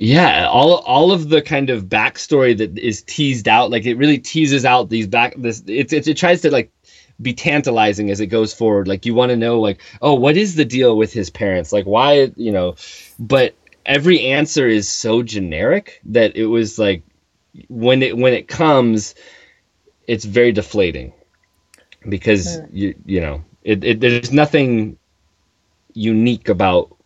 yeah, 0.00 0.48
all 0.48 0.76
all 0.78 1.12
of 1.12 1.28
the 1.28 1.40
kind 1.40 1.70
of 1.70 1.84
backstory 1.84 2.56
that 2.58 2.76
is 2.78 3.02
teased 3.02 3.46
out, 3.46 3.70
like 3.70 3.86
it 3.86 3.96
really 3.96 4.18
teases 4.18 4.64
out 4.64 4.88
these 4.88 5.06
back 5.06 5.34
this 5.36 5.62
it's, 5.66 5.92
it's 5.92 6.08
it 6.08 6.16
tries 6.16 6.42
to 6.42 6.50
like 6.50 6.72
be 7.22 7.32
tantalizing 7.32 8.10
as 8.10 8.20
it 8.20 8.26
goes 8.26 8.52
forward. 8.52 8.88
Like 8.88 9.06
you 9.06 9.14
want 9.14 9.30
to 9.30 9.36
know 9.36 9.60
like 9.60 9.80
oh 10.02 10.14
what 10.14 10.36
is 10.36 10.56
the 10.56 10.64
deal 10.64 10.96
with 10.96 11.12
his 11.12 11.30
parents? 11.30 11.72
Like 11.72 11.84
why 11.84 12.32
you 12.36 12.50
know, 12.50 12.74
but 13.18 13.54
every 13.86 14.20
answer 14.20 14.66
is 14.66 14.88
so 14.88 15.22
generic 15.22 16.00
that 16.06 16.36
it 16.36 16.46
was 16.46 16.78
like 16.78 17.02
when 17.68 18.02
it 18.02 18.16
when 18.16 18.32
it 18.32 18.48
comes, 18.48 19.14
it's 20.08 20.24
very 20.24 20.50
deflating 20.50 21.12
because 22.08 22.58
you 22.72 22.94
you 23.06 23.20
know 23.20 23.44
it, 23.62 23.84
it 23.84 24.00
there's 24.00 24.32
nothing 24.32 24.98
unique 25.94 26.48
about 26.48 26.96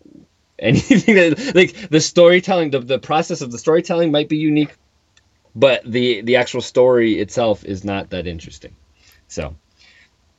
anything 0.62 1.14
that 1.14 1.54
like 1.54 1.90
the 1.90 2.00
storytelling 2.00 2.70
the, 2.70 2.80
the 2.80 2.98
process 2.98 3.40
of 3.40 3.52
the 3.52 3.58
storytelling 3.58 4.10
might 4.10 4.28
be 4.28 4.36
unique 4.36 4.74
but 5.54 5.82
the 5.84 6.20
the 6.22 6.36
actual 6.36 6.60
story 6.60 7.18
itself 7.18 7.64
is 7.64 7.84
not 7.84 8.10
that 8.10 8.26
interesting 8.26 8.74
so 9.28 9.54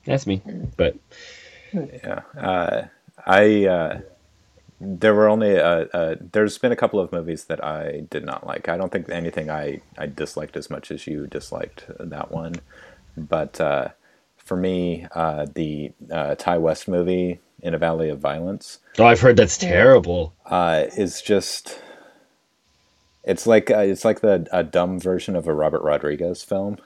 that's 0.05 0.27
me 0.27 0.41
but 0.77 0.95
yeah 1.73 2.21
uh, 2.37 2.83
i 3.25 3.65
uh, 3.65 3.99
there 4.81 5.13
were 5.13 5.27
only 5.27 5.57
uh, 5.57 5.85
uh, 5.93 6.15
there's 6.31 6.57
been 6.57 6.71
a 6.71 6.75
couple 6.75 6.99
of 6.99 7.11
movies 7.11 7.45
that 7.45 7.63
I 7.63 8.05
did 8.09 8.25
not 8.25 8.47
like. 8.47 8.69
I 8.69 8.77
don't 8.77 8.91
think 8.91 9.09
anything 9.09 9.49
I, 9.49 9.81
I 9.97 10.05
disliked 10.07 10.55
as 10.55 10.69
much 10.69 10.89
as 10.91 11.05
you 11.05 11.27
disliked 11.27 11.85
that 11.99 12.31
one. 12.31 12.55
But 13.17 13.59
uh, 13.59 13.89
for 14.37 14.55
me, 14.55 15.05
uh, 15.13 15.47
the 15.53 15.91
uh, 16.09 16.35
Ti 16.35 16.57
West 16.57 16.87
movie 16.87 17.39
in 17.61 17.73
a 17.73 17.77
Valley 17.77 18.09
of 18.09 18.19
Violence. 18.19 18.79
Oh, 18.97 19.05
I've 19.05 19.19
heard 19.19 19.37
that's 19.37 19.57
terrible. 19.57 20.33
Uh, 20.45 20.85
is 20.97 21.21
just 21.21 21.81
it's 23.23 23.45
like 23.45 23.69
it's 23.69 24.05
like 24.05 24.21
the 24.21 24.47
a 24.51 24.63
dumb 24.63 24.99
version 24.99 25.35
of 25.35 25.47
a 25.47 25.53
Robert 25.53 25.81
Rodriguez 25.81 26.43
film. 26.43 26.77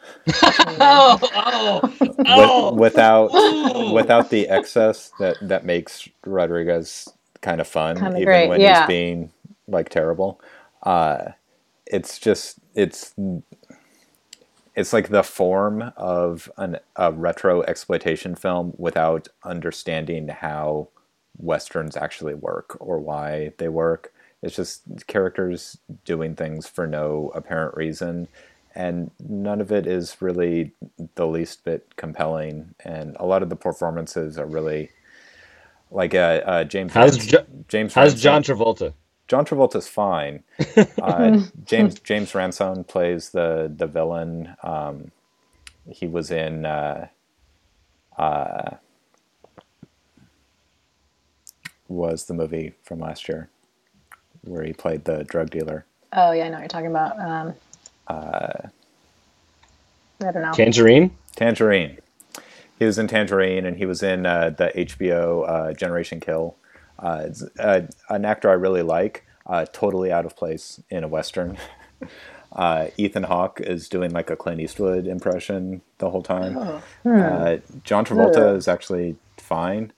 oh, 0.43 1.19
oh, 1.35 2.15
oh. 2.25 2.71
With, 2.73 2.79
without 2.79 3.29
oh. 3.33 3.93
without 3.93 4.29
the 4.29 4.49
excess 4.49 5.11
that 5.19 5.37
that 5.41 5.65
makes 5.65 6.09
Rodriguez 6.25 7.07
kind 7.41 7.61
of 7.61 7.67
fun, 7.67 7.95
Kinda 7.95 8.17
even 8.17 8.25
great. 8.25 8.49
when 8.49 8.61
yeah. 8.61 8.81
he's 8.81 8.87
being 8.87 9.31
like 9.67 9.89
terrible. 9.89 10.41
Uh, 10.81 11.31
it's 11.85 12.19
just 12.19 12.59
it's 12.75 13.13
it's 14.75 14.93
like 14.93 15.09
the 15.09 15.23
form 15.23 15.93
of 15.97 16.51
an, 16.57 16.79
a 16.95 17.11
retro 17.11 17.63
exploitation 17.63 18.35
film 18.35 18.73
without 18.77 19.29
understanding 19.43 20.29
how 20.29 20.89
westerns 21.37 21.97
actually 21.97 22.35
work 22.35 22.77
or 22.79 22.99
why 22.99 23.53
they 23.59 23.69
work. 23.69 24.13
It's 24.43 24.55
just 24.55 24.83
characters 25.07 25.77
doing 26.05 26.35
things 26.35 26.67
for 26.67 26.87
no 26.87 27.31
apparent 27.35 27.77
reason, 27.77 28.29
and 28.75 29.11
none 29.19 29.61
of 29.61 29.71
it 29.71 29.87
is 29.87 30.21
really 30.21 30.73
the 31.15 31.27
least 31.27 31.65
bit 31.65 31.95
compelling. 31.97 32.75
And 32.85 33.17
a 33.19 33.25
lot 33.25 33.43
of 33.43 33.49
the 33.49 33.57
performances 33.57 34.37
are 34.39 34.47
really 34.47 34.91
Like 35.91 36.15
uh, 36.15 36.41
uh, 36.45 36.65
James. 36.65 36.93
How's 36.93 37.17
James? 37.67 37.95
How's 37.95 38.15
John 38.15 38.43
Travolta? 38.43 38.93
John 39.27 39.45
Travolta's 39.45 39.87
fine. 39.87 40.43
Uh, 41.01 41.33
James 41.65 41.99
James 41.99 42.33
Ransone 42.35 42.83
plays 42.85 43.29
the 43.31 43.71
the 43.75 43.87
villain. 43.87 44.55
Um, 44.63 45.11
he 45.87 46.07
was 46.07 46.31
in. 46.31 46.65
Uh, 46.65 47.07
uh, 48.17 48.77
was 51.87 52.25
the 52.25 52.33
movie 52.33 52.73
from 52.83 52.99
last 52.99 53.27
year 53.29 53.49
where 54.43 54.63
he 54.63 54.73
played 54.73 55.05
the 55.05 55.23
drug 55.25 55.49
dealer? 55.51 55.85
Oh 56.13 56.31
yeah, 56.31 56.45
I 56.45 56.49
know 56.49 56.53
what 56.55 56.61
you're 56.61 56.67
talking 56.69 56.87
about. 56.87 57.19
Um, 57.19 57.53
I 60.21 60.31
don't 60.31 60.43
know. 60.43 60.51
Tangerine? 60.53 61.11
Tangerine. 61.35 61.99
He 62.79 62.85
was 62.85 62.97
in 62.97 63.07
Tangerine, 63.07 63.65
and 63.65 63.77
he 63.77 63.85
was 63.85 64.03
in 64.03 64.25
uh, 64.25 64.51
the 64.51 64.71
HBO 64.75 65.49
uh, 65.49 65.73
Generation 65.73 66.19
Kill. 66.19 66.55
Uh, 67.03 67.23
it's, 67.25 67.43
uh, 67.59 67.81
an 68.09 68.25
actor 68.25 68.49
I 68.49 68.53
really 68.53 68.81
like. 68.81 69.25
Uh, 69.45 69.65
totally 69.73 70.09
out 70.11 70.25
of 70.25 70.35
place 70.37 70.81
in 70.89 71.03
a 71.03 71.07
western. 71.07 71.57
Uh, 72.55 72.89
Ethan 72.97 73.23
Hawke 73.23 73.59
is 73.61 73.89
doing 73.89 74.11
like 74.11 74.29
a 74.29 74.35
Clint 74.35 74.61
Eastwood 74.61 75.07
impression 75.07 75.81
the 75.97 76.11
whole 76.11 76.21
time. 76.21 76.55
Uh, 77.03 77.57
John 77.83 78.05
Travolta 78.05 78.37
Ugh. 78.37 78.55
is 78.55 78.67
actually 78.67 79.15
fine, 79.37 79.91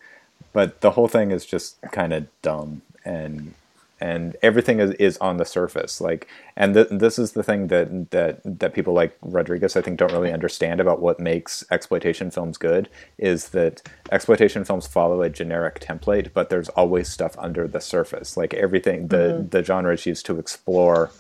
but 0.54 0.80
the 0.80 0.92
whole 0.92 1.10
thing 1.10 1.32
is 1.32 1.46
just 1.46 1.82
kind 1.92 2.14
of 2.14 2.28
dumb 2.42 2.82
and 3.04 3.54
and 4.02 4.36
everything 4.42 4.80
is, 4.80 4.92
is 4.94 5.18
on 5.20 5.38
the 5.38 5.46
surface. 5.46 6.02
Like 6.02 6.28
and 6.58 6.74
th- 6.74 6.88
this 6.92 7.20
is 7.20 7.34
the 7.34 7.44
thing 7.44 7.68
that 7.68 8.12
that 8.12 8.42
that 8.46 8.74
people 8.74 8.94
like 8.94 9.18
rodriguez 9.22 9.76
i 9.76 9.82
think 9.82 9.98
don't 10.00 10.12
really 10.14 10.32
understand 10.32 10.80
about 10.80 11.02
what 11.02 11.20
makes 11.20 11.64
exploitation 11.72 12.32
films 12.32 12.58
good 12.58 12.90
is 13.18 13.50
that 13.50 13.82
exploitation 14.12 14.64
films 14.66 14.88
follow 14.88 15.22
a 15.22 15.30
generic 15.30 15.80
template 15.80 16.34
but 16.34 16.50
there's 16.50 16.70
always 16.70 17.10
stuff 17.10 17.36
under 17.38 17.68
the 17.68 17.82
surface. 17.82 18.38
Like 18.38 18.54
everything 18.54 19.08
the 19.10 19.46
the 19.50 19.64
genre 19.64 19.94
is 19.94 20.06
used 20.06 20.26
to 20.28 20.40
explore 20.40 21.12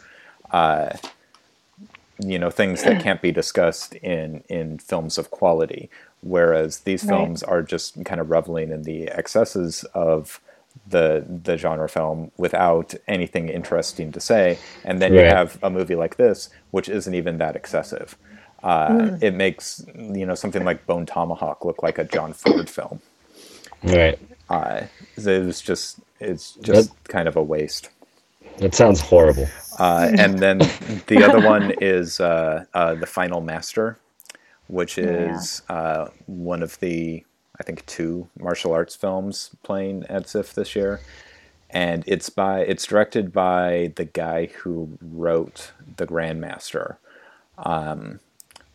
uh, 0.51 0.91
you 2.19 2.39
know 2.39 2.49
things 2.49 2.83
that 2.83 2.99
can't 2.99 3.21
be 3.21 3.31
discussed 3.31 3.95
in 3.95 4.43
in 4.49 4.79
films 4.79 5.17
of 5.17 5.31
quality. 5.31 5.89
Whereas 6.21 6.79
these 6.81 7.03
Right. 7.03 7.09
films 7.09 7.43
are 7.43 7.61
just 7.61 8.03
kind 8.05 8.19
of 8.21 8.29
reveling 8.31 8.71
in 8.71 8.83
the 8.83 9.07
excesses 9.09 9.83
of 9.93 10.41
the 10.87 11.25
the 11.43 11.57
genre 11.57 11.89
film 11.89 12.31
without 12.37 12.93
anything 13.07 13.49
interesting 13.49 14.11
to 14.11 14.19
say. 14.19 14.57
And 14.83 15.01
then 15.01 15.13
you 15.13 15.21
have 15.21 15.57
a 15.63 15.69
movie 15.69 15.95
like 15.95 16.17
this 16.17 16.49
which 16.71 16.89
isn't 16.89 17.13
even 17.15 17.37
that 17.39 17.55
excessive. 17.55 18.17
Uh, 18.63 19.17
it 19.21 19.33
makes 19.33 19.85
you 19.95 20.25
know 20.25 20.35
something 20.35 20.63
like 20.65 20.85
bone 20.87 21.05
tomahawk 21.05 21.63
look 21.65 21.83
like 21.83 21.97
a 21.97 22.03
john 22.03 22.33
ford 22.33 22.69
film. 22.69 22.99
Right. 23.83 24.17
uh, 24.49 24.81
it 25.17 25.45
was 25.45 25.61
just 25.61 25.99
it's 26.19 26.53
just 26.55 26.91
kind 27.05 27.27
of 27.27 27.35
a 27.35 27.43
waste. 27.43 27.89
That 28.57 28.73
sounds 28.73 29.01
horrible. 29.01 29.47
uh, 29.79 30.11
and 30.17 30.39
then 30.39 30.59
the 31.07 31.23
other 31.23 31.45
one 31.45 31.73
is 31.81 32.19
uh, 32.19 32.65
uh, 32.73 32.95
the 32.95 33.05
Final 33.05 33.41
Master, 33.41 33.97
which 34.67 34.97
is 34.99 35.61
uh, 35.69 36.07
one 36.25 36.63
of 36.63 36.79
the 36.79 37.23
I 37.59 37.63
think 37.63 37.85
two 37.85 38.27
martial 38.39 38.73
arts 38.73 38.95
films 38.95 39.51
playing 39.63 40.05
at 40.09 40.29
SIFF 40.29 40.53
this 40.53 40.75
year, 40.75 41.01
and 41.69 42.03
it's 42.07 42.29
by 42.29 42.61
it's 42.61 42.85
directed 42.85 43.31
by 43.31 43.93
the 43.95 44.05
guy 44.05 44.47
who 44.47 44.97
wrote 45.01 45.71
The 45.97 46.07
Grandmaster. 46.07 46.97
Um, 47.57 48.19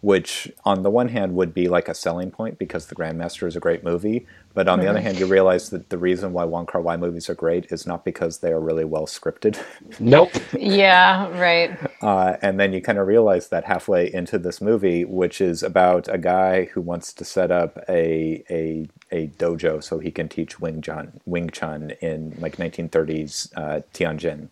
which, 0.01 0.51
on 0.64 0.82
the 0.82 0.90
one 0.90 1.09
hand, 1.09 1.34
would 1.34 1.53
be 1.55 1.68
like 1.68 1.88
a 1.88 1.94
selling 1.94 2.30
point 2.30 2.59
because 2.59 2.86
The 2.86 2.94
Grandmaster 2.94 3.46
is 3.46 3.57
a 3.57 3.61
great 3.61 3.84
movie. 3.84 4.26
But 4.55 4.68
on 4.68 4.80
the 4.80 4.88
other 4.88 5.01
hand, 5.01 5.18
you 5.18 5.26
realize 5.26 5.70
that 5.70 5.90
the 5.90 5.98
reason 5.98 6.32
why 6.32 6.44
Wong 6.44 6.66
Kar 6.66 6.80
Wai 6.80 6.96
movies 6.96 7.30
are 7.30 7.34
great 7.34 7.66
is 7.70 7.86
not 7.86 8.05
because 8.05 8.38
they 8.38 8.51
are 8.53 8.61
really 8.61 8.84
well 8.84 9.07
scripted. 9.07 9.59
Nope. 10.01 10.32
Yeah, 10.59 11.28
right. 11.38 11.78
Uh, 12.03 12.36
and 12.42 12.59
then 12.59 12.72
you 12.72 12.80
kind 12.80 12.98
of 12.98 13.07
realize 13.07 13.48
that 13.48 13.64
halfway 13.64 14.12
into 14.12 14.38
this 14.38 14.61
movie, 14.61 15.05
which 15.05 15.40
is 15.40 15.62
about 15.62 16.09
a 16.09 16.18
guy 16.18 16.66
who 16.66 16.80
wants 16.80 17.12
to 17.14 17.24
set 17.24 17.51
up 17.51 17.78
a 17.88 18.42
a, 18.51 18.88
a 19.11 19.28
dojo 19.38 19.82
so 19.82 19.98
he 19.98 20.11
can 20.11 20.28
teach 20.28 20.61
Wing 20.61 20.80
Chun 20.82 21.20
Wing 21.26 21.51
Chun 21.51 21.92
in 22.01 22.34
like 22.38 22.57
1930s 22.57 23.53
uh, 23.57 23.80
Tianjin, 23.92 24.48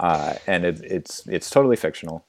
uh, 0.00 0.34
and 0.46 0.64
it, 0.64 0.80
it's 0.84 1.26
it's 1.26 1.50
totally 1.50 1.76
fictional. 1.76 2.24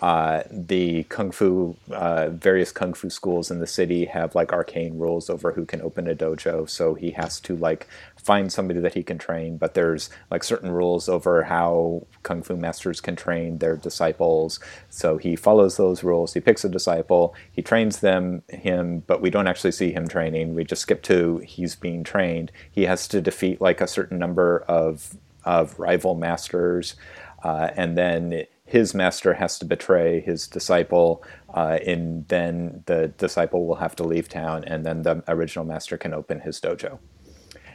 Uh, 0.00 0.42
the 0.50 1.02
kung 1.04 1.32
fu, 1.32 1.76
uh, 1.90 2.28
various 2.28 2.70
kung 2.70 2.94
fu 2.94 3.10
schools 3.10 3.50
in 3.50 3.58
the 3.58 3.66
city 3.66 4.04
have 4.04 4.34
like 4.34 4.52
arcane 4.52 4.96
rules 4.96 5.28
over 5.28 5.52
who 5.52 5.64
can 5.64 5.82
open 5.82 6.08
a 6.08 6.14
dojo. 6.14 6.68
So 6.68 6.94
he 6.94 7.10
has 7.12 7.40
to 7.40 7.56
like 7.56 7.88
find 8.16 8.52
somebody 8.52 8.78
that 8.80 8.94
he 8.94 9.02
can 9.02 9.18
train, 9.18 9.56
but 9.56 9.74
there's 9.74 10.10
like 10.30 10.44
certain 10.44 10.70
rules 10.70 11.08
over 11.08 11.42
how 11.42 12.06
kung 12.22 12.42
fu 12.42 12.56
masters 12.56 13.00
can 13.00 13.16
train 13.16 13.58
their 13.58 13.76
disciples. 13.76 14.60
So 14.88 15.16
he 15.16 15.34
follows 15.34 15.76
those 15.76 16.04
rules. 16.04 16.34
He 16.34 16.40
picks 16.40 16.64
a 16.64 16.68
disciple, 16.68 17.34
he 17.50 17.62
trains 17.62 17.98
them 17.98 18.42
him, 18.48 19.02
but 19.06 19.20
we 19.20 19.30
don't 19.30 19.48
actually 19.48 19.72
see 19.72 19.90
him 19.92 20.06
training. 20.06 20.54
We 20.54 20.64
just 20.64 20.82
skip 20.82 21.02
to 21.04 21.38
he's 21.38 21.74
being 21.74 22.04
trained. 22.04 22.52
He 22.70 22.84
has 22.84 23.08
to 23.08 23.20
defeat 23.20 23.60
like 23.60 23.80
a 23.80 23.88
certain 23.88 24.18
number 24.18 24.64
of 24.68 25.16
of 25.44 25.78
rival 25.78 26.14
masters, 26.14 26.94
uh, 27.42 27.70
and 27.74 27.96
then 27.96 28.44
his 28.68 28.94
master 28.94 29.32
has 29.34 29.58
to 29.58 29.64
betray 29.64 30.20
his 30.20 30.46
disciple, 30.46 31.24
uh, 31.54 31.78
and 31.86 32.28
then 32.28 32.82
the 32.84 33.08
disciple 33.16 33.66
will 33.66 33.76
have 33.76 33.96
to 33.96 34.04
leave 34.04 34.28
town, 34.28 34.62
and 34.64 34.84
then 34.84 35.02
the 35.02 35.24
original 35.26 35.64
master 35.64 35.96
can 35.96 36.12
open 36.12 36.40
his 36.40 36.60
dojo. 36.60 36.98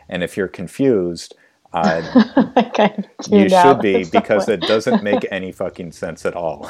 And 0.07 0.23
if 0.23 0.37
you're 0.37 0.47
confused, 0.47 1.35
uh, 1.73 2.01
kind 2.75 3.09
of 3.19 3.27
you 3.27 3.49
should 3.49 3.79
be 3.81 4.03
because 4.03 4.47
it 4.47 4.61
doesn't 4.61 5.01
make 5.11 5.25
any 5.31 5.51
fucking 5.51 5.93
sense 5.93 6.27
at 6.27 6.35
all. 6.35 6.69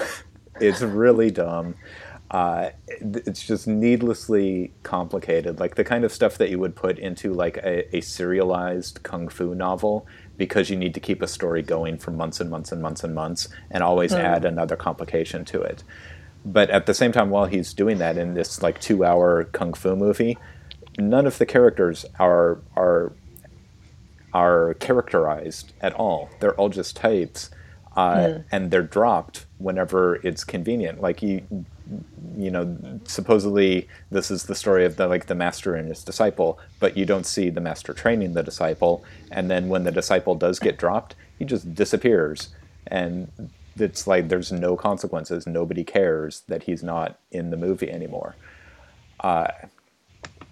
it's 0.61 0.81
really 0.81 1.29
dumb. 1.29 1.75
Uh, 2.31 2.69
it's 2.87 3.45
just 3.45 3.67
needlessly 3.67 4.71
complicated, 4.83 5.59
like 5.59 5.75
the 5.75 5.83
kind 5.83 6.05
of 6.05 6.13
stuff 6.13 6.37
that 6.37 6.49
you 6.49 6.57
would 6.59 6.75
put 6.75 6.97
into 6.97 7.33
like 7.33 7.57
a, 7.57 7.95
a 7.95 7.99
serialized 7.99 9.03
kung 9.03 9.27
fu 9.27 9.53
novel 9.53 10.07
because 10.37 10.69
you 10.69 10.75
need 10.75 10.93
to 10.93 10.99
keep 10.99 11.21
a 11.21 11.27
story 11.27 11.61
going 11.61 11.97
for 11.97 12.11
months 12.11 12.39
and 12.39 12.49
months 12.49 12.71
and 12.71 12.81
months 12.81 13.03
and 13.03 13.13
months, 13.13 13.47
and 13.69 13.83
always 13.83 14.13
add 14.13 14.45
another 14.45 14.75
complication 14.75 15.45
to 15.45 15.61
it. 15.61 15.83
But 16.45 16.69
at 16.69 16.85
the 16.85 16.93
same 16.93 17.11
time, 17.11 17.29
while 17.29 17.45
he's 17.45 17.73
doing 17.73 17.99
that 17.99 18.17
in 18.17 18.33
this 18.33 18.61
like 18.61 18.81
two-hour 18.81 19.45
kung 19.45 19.73
fu 19.73 19.95
movie, 19.95 20.37
none 20.97 21.25
of 21.25 21.37
the 21.37 21.45
characters 21.45 22.05
are 22.19 22.59
are 22.75 23.13
are 24.33 24.73
characterized 24.75 25.71
at 25.81 25.93
all. 25.93 26.29
They're 26.39 26.55
all 26.55 26.69
just 26.69 26.95
types, 26.95 27.49
uh, 27.95 28.39
and 28.51 28.71
they're 28.71 28.81
dropped 28.81 29.45
whenever 29.59 30.15
it's 30.17 30.43
convenient. 30.43 30.99
Like 30.99 31.21
you, 31.21 31.65
you 32.37 32.49
know, 32.49 32.77
supposedly 33.05 33.87
this 34.09 34.31
is 34.31 34.43
the 34.43 34.55
story 34.55 34.85
of 34.85 34.95
the 34.95 35.07
like 35.07 35.27
the 35.27 35.35
master 35.35 35.75
and 35.75 35.87
his 35.87 36.03
disciple, 36.03 36.59
but 36.79 36.97
you 36.97 37.05
don't 37.05 37.25
see 37.25 37.49
the 37.49 37.61
master 37.61 37.93
training 37.93 38.33
the 38.33 38.43
disciple, 38.43 39.03
and 39.31 39.49
then 39.49 39.69
when 39.69 39.83
the 39.83 39.91
disciple 39.91 40.35
does 40.35 40.59
get 40.59 40.77
dropped, 40.77 41.15
he 41.37 41.45
just 41.45 41.75
disappears, 41.75 42.49
and 42.87 43.31
it's 43.75 44.07
like 44.07 44.29
there's 44.29 44.51
no 44.51 44.75
consequences. 44.75 45.45
Nobody 45.45 45.83
cares 45.83 46.41
that 46.47 46.63
he's 46.63 46.83
not 46.83 47.19
in 47.31 47.49
the 47.49 47.57
movie 47.57 47.91
anymore. 47.91 48.35
Uh, 49.19 49.47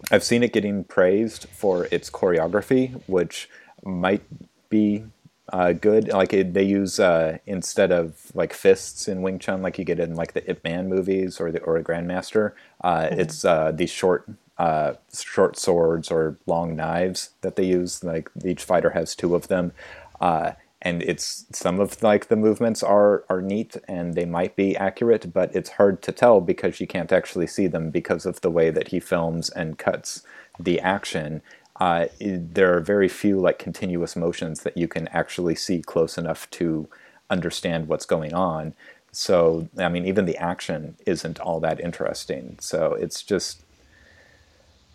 I've 0.10 0.24
seen 0.24 0.44
it 0.44 0.54
getting 0.54 0.84
praised 0.84 1.48
for 1.50 1.88
its 1.92 2.10
choreography, 2.10 3.02
which 3.08 3.50
might 3.84 4.24
be 4.70 5.06
uh, 5.52 5.74
good. 5.74 6.08
Like 6.08 6.34
it, 6.34 6.54
they 6.54 6.64
use 6.64 6.99
uh, 6.99 7.38
instead 7.45 7.91
of 7.91 8.32
like 8.34 8.54
fists 8.54 9.08
in 9.08 9.22
Wing 9.22 9.39
Chun, 9.39 9.62
like 9.62 9.78
you 9.78 9.86
get 9.86 9.99
in 9.99 10.16
like 10.16 10.34
the 10.34 10.49
Ip 10.49 10.64
Man 10.64 10.88
movies 10.89 11.39
or 11.39 11.52
the 11.52 11.62
or 11.62 11.78
a 11.78 11.84
Grandmaster. 11.84 12.54
Uh, 12.84 13.10
It's 13.12 13.45
uh, 13.45 13.72
these 13.72 13.91
short 13.91 14.30
uh, 14.58 14.93
short 15.14 15.58
swords 15.58 16.10
or 16.12 16.38
long 16.45 16.76
knives 16.76 17.32
that 17.41 17.56
they 17.56 17.66
use. 17.66 18.04
Like 18.04 18.30
each 18.45 18.64
fighter 18.64 18.91
has 18.91 19.16
two 19.16 19.36
of 19.36 19.47
them. 19.47 19.74
Uh, 20.20 20.54
and 20.82 21.04
it's 21.04 21.45
some 21.52 21.80
of 21.80 22.02
like 22.02 22.28
the 22.28 22.36
movements 22.36 22.82
are 22.82 23.24
are 23.30 23.41
neat 23.41 23.78
and 23.88 24.16
they 24.16 24.26
might 24.26 24.56
be 24.56 24.76
accurate, 24.76 25.32
but 25.34 25.56
it's 25.56 25.72
hard 25.72 26.02
to 26.04 26.12
tell 26.12 26.41
because 26.41 26.80
you 26.80 26.88
can't 26.88 27.12
actually 27.12 27.47
see 27.47 27.68
them 27.68 27.91
because 27.91 28.26
of 28.26 28.41
the 28.41 28.49
way 28.49 28.72
that 28.72 28.88
he 28.88 28.99
films 28.99 29.49
and 29.49 29.78
cuts 29.78 30.24
the 30.60 30.80
action. 30.80 31.41
Uh, 31.80 32.07
there 32.19 32.76
are 32.76 32.80
very 32.80 33.07
few 33.07 33.39
like 33.39 33.57
continuous 33.57 34.15
motions 34.15 34.61
that 34.61 34.78
you 34.78 34.88
can 34.88 35.07
actually 35.09 35.55
see 35.55 35.82
close 35.82 36.17
enough 36.17 36.49
to 36.51 36.88
understand 37.30 37.88
what's 37.88 38.05
going 38.05 38.34
on. 38.34 38.74
So 39.11 39.67
I 39.78 39.89
mean, 39.89 40.05
even 40.05 40.26
the 40.26 40.38
action 40.38 40.95
isn't 41.05 41.39
all 41.39 41.59
that 41.61 41.80
interesting. 41.80 42.57
So 42.59 42.93
it's 42.93 43.24
just 43.24 43.63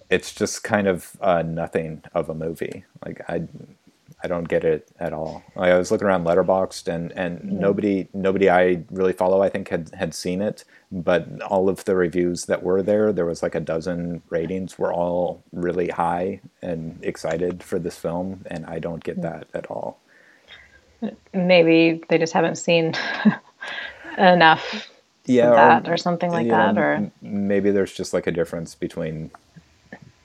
it's 0.09 0.33
just 0.35 0.63
kind 0.63 0.87
of 0.87 1.17
uh, 1.21 1.43
nothing 1.43 2.03
of 2.15 2.29
a 2.29 2.35
movie. 2.35 2.85
Like 3.05 3.21
I, 3.29 3.43
I 4.27 4.29
don't 4.29 4.49
get 4.49 4.65
it 4.65 4.89
at 4.99 5.13
all. 5.13 5.45
Like, 5.55 5.71
I 5.71 5.79
was 5.79 5.93
looking 5.93 6.09
around 6.09 6.27
Letterboxd, 6.27 6.93
and 6.93 7.13
and 7.13 7.45
nobody 7.45 8.09
nobody 8.13 8.51
I 8.51 8.83
really 8.91 9.13
follow 9.13 9.41
I 9.41 9.49
think 9.49 9.69
had 9.69 9.91
had 9.95 10.15
seen 10.15 10.43
it, 10.43 10.65
but 10.91 11.41
all 11.43 11.69
of 11.69 11.85
the 11.85 11.95
reviews 11.95 12.47
that 12.47 12.65
were 12.65 12.83
there, 12.83 13.13
there 13.13 13.25
was 13.25 13.41
like 13.41 13.55
a 13.55 13.61
dozen 13.61 14.23
ratings, 14.29 14.81
were 14.81 14.93
all 14.93 15.45
really 15.53 15.91
high 15.91 16.41
and 16.61 16.99
excited 17.03 17.63
for 17.63 17.79
this 17.79 17.97
film, 17.97 18.45
and 18.47 18.67
I 18.67 18.81
don't 18.81 19.05
get 19.05 19.15
hmm. 19.15 19.23
that 19.23 19.47
at 19.55 19.67
all. 19.67 20.01
Maybe 21.33 22.03
they 22.09 22.19
just 22.19 22.33
haven't 22.33 22.57
seen 22.57 22.95
enough 24.19 24.89
Yeah, 25.25 25.77
of 25.79 25.87
or- 25.87 25.93
or 25.93 25.97
something 25.97 26.33
like 26.33 26.47
you 26.47 26.51
that, 26.51 26.77
or 26.77 27.13
maybe 27.23 27.71
there's 27.71 27.95
just 27.95 28.13
like 28.13 28.27
a 28.27 28.33
difference 28.33 28.75
between 28.75 29.31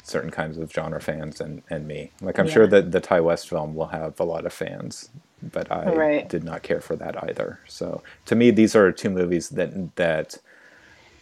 certain 0.04 0.32
kinds 0.32 0.58
of 0.58 0.72
genre 0.72 1.02
fans 1.02 1.42
and, 1.42 1.64
and 1.70 1.88
me. 1.88 2.14
Like 2.22 2.40
I'm 2.40 2.48
sure 2.48 2.68
that 2.68 2.92
the 2.92 3.02
Ti 3.02 3.22
West 3.22 3.50
film 3.50 3.76
will 3.76 3.88
have 3.88 4.20
a 4.20 4.24
lot 4.26 4.46
of 4.46 4.54
fans, 4.54 5.10
but 5.42 5.72
I 5.72 5.92
Right. 5.92 6.30
did 6.30 6.44
not 6.44 6.64
care 6.64 6.82
for 6.82 6.96
that 6.98 7.22
either. 7.24 7.60
So 7.68 8.04
to 8.26 8.36
me, 8.36 8.52
these 8.52 8.76
are 8.76 8.92
two 8.92 9.10
movies 9.10 9.50
that 9.50 9.96
that 9.98 10.38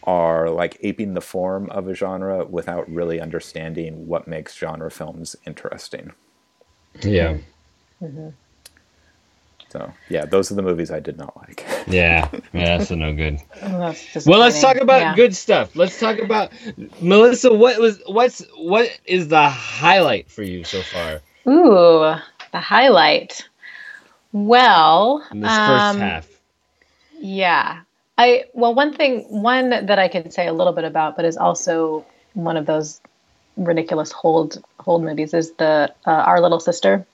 are 0.03 0.49
like 0.49 0.77
aping 0.81 1.13
the 1.13 1.21
form 1.21 1.69
of 1.71 1.87
a 1.87 1.93
genre 1.95 2.45
without 2.45 2.89
really 2.91 3.21
understanding 3.21 4.07
what 4.07 4.27
makes 4.27 4.57
genre 4.57 4.91
films 4.91 5.35
interesting. 5.45 6.11
Yeah. 7.03 7.37
Mm-hmm. 8.01 8.29
So 9.69 9.91
yeah, 10.09 10.25
those 10.25 10.51
are 10.51 10.55
the 10.55 10.61
movies 10.61 10.91
I 10.91 10.99
did 10.99 11.17
not 11.17 11.35
like. 11.37 11.65
Yeah. 11.87 12.29
Yeah, 12.53 12.77
that's 12.77 12.91
a 12.91 12.95
no 12.95 13.13
good. 13.13 13.39
that's 13.61 14.25
Well, 14.25 14.39
let's 14.39 14.61
talk 14.61 14.77
about 14.77 15.01
Yeah. 15.01 15.15
good 15.15 15.35
stuff. 15.35 15.75
Let's 15.75 15.99
talk 15.99 16.19
about 16.19 16.51
Melissa. 17.01 17.53
What 17.53 17.79
was 17.79 18.01
what's 18.05 18.43
what 18.57 18.89
is 19.05 19.27
the 19.29 19.49
highlight 19.49 20.29
for 20.29 20.43
you 20.43 20.63
so 20.63 20.81
far 20.83 21.21
Ooh, 21.47 22.15
the 22.51 22.59
highlight. 22.59 23.47
Well, 24.31 25.25
in 25.31 25.41
this 25.41 25.57
first 25.57 25.85
um, 25.85 25.97
half? 25.97 26.27
Yeah. 27.19 27.81
I 28.17 28.45
well 28.53 28.75
one 28.75 28.93
thing 28.93 29.21
one 29.29 29.69
that 29.71 29.99
I 29.99 30.07
could 30.09 30.33
say 30.33 30.47
a 30.47 30.53
little 30.53 30.73
bit 30.73 30.83
about 30.83 31.15
but 31.15 31.25
is 31.25 31.37
also 31.37 32.05
one 32.33 32.57
of 32.57 32.65
those 32.65 33.01
ridiculous 33.57 34.11
hold 34.11 34.63
hold 34.79 35.03
movies 35.03 35.33
is 35.33 35.53
the 35.53 35.93
uh, 36.05 36.11
Our 36.11 36.41
Little 36.41 36.59
Sister, 36.59 37.05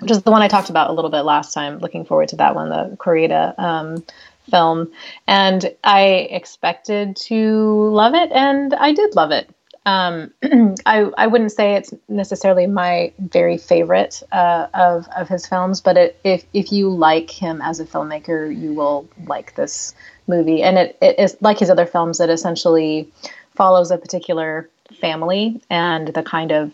which 0.00 0.10
is 0.10 0.22
the 0.22 0.30
one 0.30 0.42
I 0.42 0.48
talked 0.48 0.70
about 0.70 0.90
a 0.90 0.92
little 0.92 1.10
bit 1.10 1.22
last 1.22 1.52
time. 1.52 1.78
Looking 1.78 2.04
forward 2.04 2.28
to 2.30 2.36
that 2.36 2.54
one, 2.54 2.68
the 2.68 2.96
Kore-eda 2.98 3.54
um, 3.58 4.04
film, 4.50 4.92
and 5.26 5.74
I 5.84 6.28
expected 6.30 7.16
to 7.16 7.88
love 7.90 8.14
it, 8.14 8.30
and 8.32 8.74
I 8.74 8.92
did 8.92 9.14
love 9.14 9.30
it. 9.30 9.48
Um, 9.86 10.32
I 10.86 11.10
I 11.16 11.26
wouldn't 11.28 11.52
say 11.52 11.74
it's 11.74 11.94
necessarily 12.08 12.66
my 12.66 13.12
very 13.18 13.56
favorite 13.56 14.22
uh, 14.32 14.66
of 14.74 15.08
of 15.16 15.28
his 15.28 15.46
films, 15.46 15.80
but 15.80 15.96
it, 15.96 16.20
if 16.24 16.44
if 16.52 16.72
you 16.72 16.90
like 16.90 17.30
him 17.30 17.62
as 17.62 17.80
a 17.80 17.84
filmmaker, 17.84 18.54
you 18.54 18.74
will 18.74 19.08
like 19.26 19.54
this 19.54 19.94
movie. 20.26 20.62
And 20.62 20.76
it, 20.76 20.98
it 21.00 21.18
is 21.18 21.36
like 21.40 21.58
his 21.58 21.70
other 21.70 21.86
films. 21.86 22.20
It 22.20 22.30
essentially 22.30 23.10
follows 23.54 23.90
a 23.90 23.98
particular 23.98 24.68
family 25.00 25.60
and 25.70 26.08
the 26.08 26.22
kind 26.22 26.52
of 26.52 26.72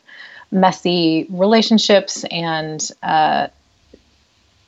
messy 0.53 1.27
relationships 1.31 2.25
and 2.31 2.89
uh, 3.03 3.49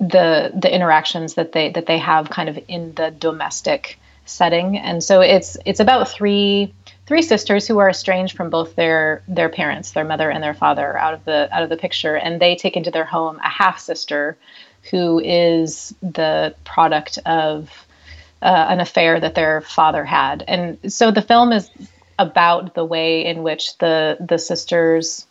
the 0.01 0.53
the 0.55 0.75
interactions 0.75 1.35
that 1.35 1.53
they 1.53 1.71
that 1.71 1.87
they 1.87 1.99
have 1.99 2.31
kind 2.31 2.49
of 2.49 2.59
in 2.67 2.95
the 2.95 3.11
domestic 3.11 3.99
setting. 4.25 4.79
And 4.79 5.05
so 5.05 5.21
it's 5.21 5.57
it's 5.65 5.81
about 5.81 6.09
three 6.09 6.75
three 7.07 7.23
sisters 7.23 7.69
who 7.69 7.79
are 7.79 7.91
estranged 7.91 8.37
from 8.37 8.51
both 8.51 8.75
their 8.75 9.23
their 9.29 9.49
parents, 9.49 9.93
their 9.93 10.05
mother 10.05 10.31
and 10.31 10.43
their 10.43 10.55
father, 10.55 10.97
out 10.97 11.15
of 11.15 11.25
the 11.25 11.49
out 11.55 11.63
of 11.63 11.69
the 11.69 11.77
picture, 11.77 12.17
and 12.17 12.41
they 12.41 12.57
take 12.57 12.77
into 12.77 12.91
their 12.91 13.05
home 13.05 13.39
a 13.45 13.49
half 13.49 13.79
sister 13.79 14.37
who 14.91 15.21
is 15.21 15.95
the 16.03 16.55
product 16.65 17.19
of 17.25 17.87
uh, 18.43 18.67
an 18.69 18.81
affair 18.81 19.19
that 19.21 19.35
their 19.35 19.63
father 19.63 20.05
had. 20.05 20.45
And 20.47 20.93
so 20.93 21.11
the 21.11 21.23
film 21.23 21.53
is 21.53 21.71
about 22.19 22.75
the 22.75 22.85
way 22.85 23.25
in 23.25 23.43
which 23.43 23.77
the 23.79 24.17
the 24.21 24.39
sisters 24.39 25.27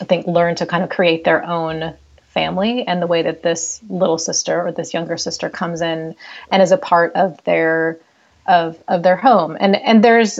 I 0.00 0.04
think 0.04 0.26
learn 0.26 0.54
to 0.56 0.66
kind 0.66 0.84
of 0.84 0.90
create 0.90 1.24
their 1.24 1.44
own 1.44 1.94
family 2.28 2.86
and 2.86 3.02
the 3.02 3.06
way 3.06 3.22
that 3.22 3.42
this 3.42 3.80
little 3.88 4.18
sister 4.18 4.66
or 4.66 4.72
this 4.72 4.94
younger 4.94 5.16
sister 5.16 5.48
comes 5.48 5.80
in 5.80 6.14
and 6.52 6.62
is 6.62 6.72
a 6.72 6.76
part 6.76 7.12
of 7.14 7.42
their 7.44 7.98
of 8.46 8.78
of 8.88 9.02
their 9.02 9.16
home. 9.16 9.56
And 9.58 9.76
and 9.76 10.02
there's 10.02 10.38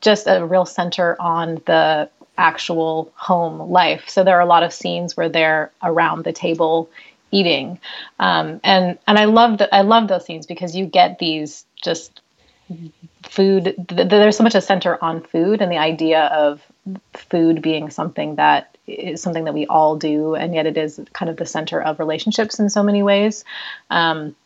just 0.00 0.26
a 0.26 0.44
real 0.44 0.66
center 0.66 1.16
on 1.20 1.62
the 1.66 2.10
actual 2.38 3.12
home 3.14 3.70
life. 3.70 4.08
So 4.08 4.24
there 4.24 4.36
are 4.36 4.42
a 4.42 4.46
lot 4.46 4.62
of 4.62 4.72
scenes 4.72 5.16
where 5.16 5.28
they're 5.28 5.70
around 5.82 6.24
the 6.24 6.32
table 6.32 6.90
eating, 7.30 7.78
um, 8.18 8.60
and 8.62 8.98
and 9.06 9.18
I 9.18 9.24
love 9.24 9.58
that 9.58 9.74
I 9.74 9.82
love 9.82 10.08
those 10.08 10.24
scenes 10.24 10.46
because 10.46 10.76
you 10.76 10.86
get 10.86 11.18
these 11.18 11.64
just 11.82 12.20
food. 13.22 13.74
Th- 13.88 14.08
there's 14.08 14.36
so 14.36 14.44
much 14.44 14.54
a 14.54 14.60
center 14.60 15.02
on 15.02 15.22
food 15.22 15.62
and 15.62 15.70
the 15.70 15.78
idea 15.78 16.24
of 16.26 16.60
food 17.14 17.62
being 17.62 17.90
something 17.90 18.36
that 18.36 18.76
is 18.86 19.20
something 19.20 19.44
that 19.44 19.54
we 19.54 19.66
all 19.66 19.96
do, 19.96 20.34
and 20.34 20.54
yet 20.54 20.66
it 20.66 20.76
is 20.76 21.00
kind 21.12 21.28
of 21.28 21.36
the 21.36 21.46
center 21.46 21.80
of 21.80 21.98
relationships 21.98 22.58
in 22.60 22.70
so 22.70 22.82
many 22.82 23.02
ways. 23.02 23.44
Um, 23.90 24.36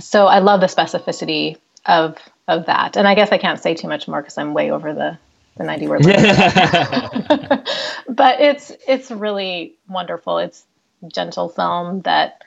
so 0.00 0.26
I 0.26 0.40
love 0.40 0.60
the 0.60 0.66
specificity 0.66 1.56
of 1.86 2.18
of 2.46 2.66
that, 2.66 2.96
and 2.96 3.08
I 3.08 3.14
guess 3.14 3.32
I 3.32 3.38
can't 3.38 3.60
say 3.60 3.74
too 3.74 3.88
much 3.88 4.08
more 4.08 4.20
because 4.20 4.38
I'm 4.38 4.54
way 4.54 4.70
over 4.70 4.92
the 4.92 5.18
the 5.56 5.64
90 5.64 5.88
word 5.88 6.04
limit. 6.04 6.24
but 8.08 8.40
it's 8.40 8.72
it's 8.86 9.10
really 9.10 9.74
wonderful. 9.88 10.38
It's 10.38 10.64
gentle 11.06 11.48
film 11.48 12.02
that 12.02 12.42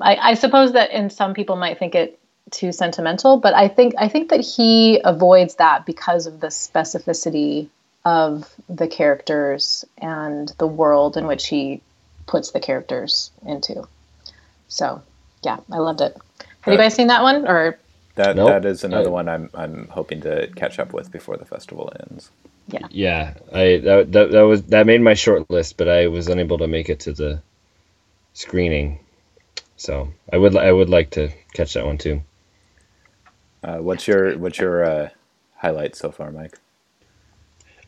I, 0.00 0.16
I 0.16 0.34
suppose 0.34 0.72
that 0.72 0.90
in 0.90 1.10
some 1.10 1.34
people 1.34 1.56
might 1.56 1.78
think 1.78 1.94
it 1.94 2.18
too 2.50 2.72
sentimental, 2.72 3.38
but 3.38 3.54
I 3.54 3.68
think 3.68 3.94
I 3.98 4.08
think 4.08 4.30
that 4.30 4.40
he 4.40 5.00
avoids 5.02 5.56
that 5.56 5.86
because 5.86 6.26
of 6.26 6.40
the 6.40 6.48
specificity 6.48 7.68
of 8.04 8.52
the 8.68 8.88
characters 8.88 9.84
and 9.98 10.52
the 10.58 10.66
world 10.66 11.16
in 11.16 11.26
which 11.26 11.48
he 11.48 11.82
puts 12.26 12.52
the 12.52 12.60
characters 12.60 13.30
into. 13.46 13.84
So, 14.68 15.02
yeah, 15.44 15.58
I 15.70 15.78
loved 15.78 16.00
it. 16.00 16.16
Have 16.62 16.72
you 16.72 16.78
guys 16.78 16.94
seen 16.94 17.08
that 17.08 17.22
one 17.22 17.46
or 17.46 17.78
That 18.16 18.36
Nope. 18.36 18.48
that 18.48 18.64
is 18.64 18.84
another 18.84 19.10
I- 19.10 19.12
one 19.12 19.28
I'm 19.28 19.50
I'm 19.54 19.88
hoping 19.88 20.22
to 20.22 20.48
catch 20.56 20.78
up 20.78 20.92
with 20.92 21.10
before 21.12 21.36
the 21.36 21.46
festival 21.46 21.92
ends. 22.10 22.30
Yeah. 22.68 22.88
Yeah, 22.90 23.34
I 23.52 23.78
that, 23.78 24.12
that 24.12 24.30
that 24.32 24.42
was 24.42 24.64
that 24.64 24.86
made 24.86 25.00
my 25.02 25.14
short 25.14 25.50
list, 25.50 25.76
but 25.76 25.88
I 25.88 26.08
was 26.08 26.28
unable 26.28 26.58
to 26.58 26.68
make 26.68 26.88
it 26.90 27.00
to 27.00 27.12
the 27.12 27.42
screening. 28.34 29.00
So 29.76 30.10
I 30.32 30.38
would 30.38 30.56
I 30.56 30.72
would 30.72 30.90
like 30.90 31.10
to 31.12 31.30
catch 31.54 31.74
that 31.74 31.86
one 31.86 31.98
too. 31.98 32.22
Uh, 33.62 33.78
what's 33.78 34.08
your 34.08 34.38
what's 34.38 34.58
your 34.58 34.84
uh, 34.84 35.08
highlight 35.56 35.96
so 35.96 36.10
far, 36.12 36.32
Mike? 36.32 36.58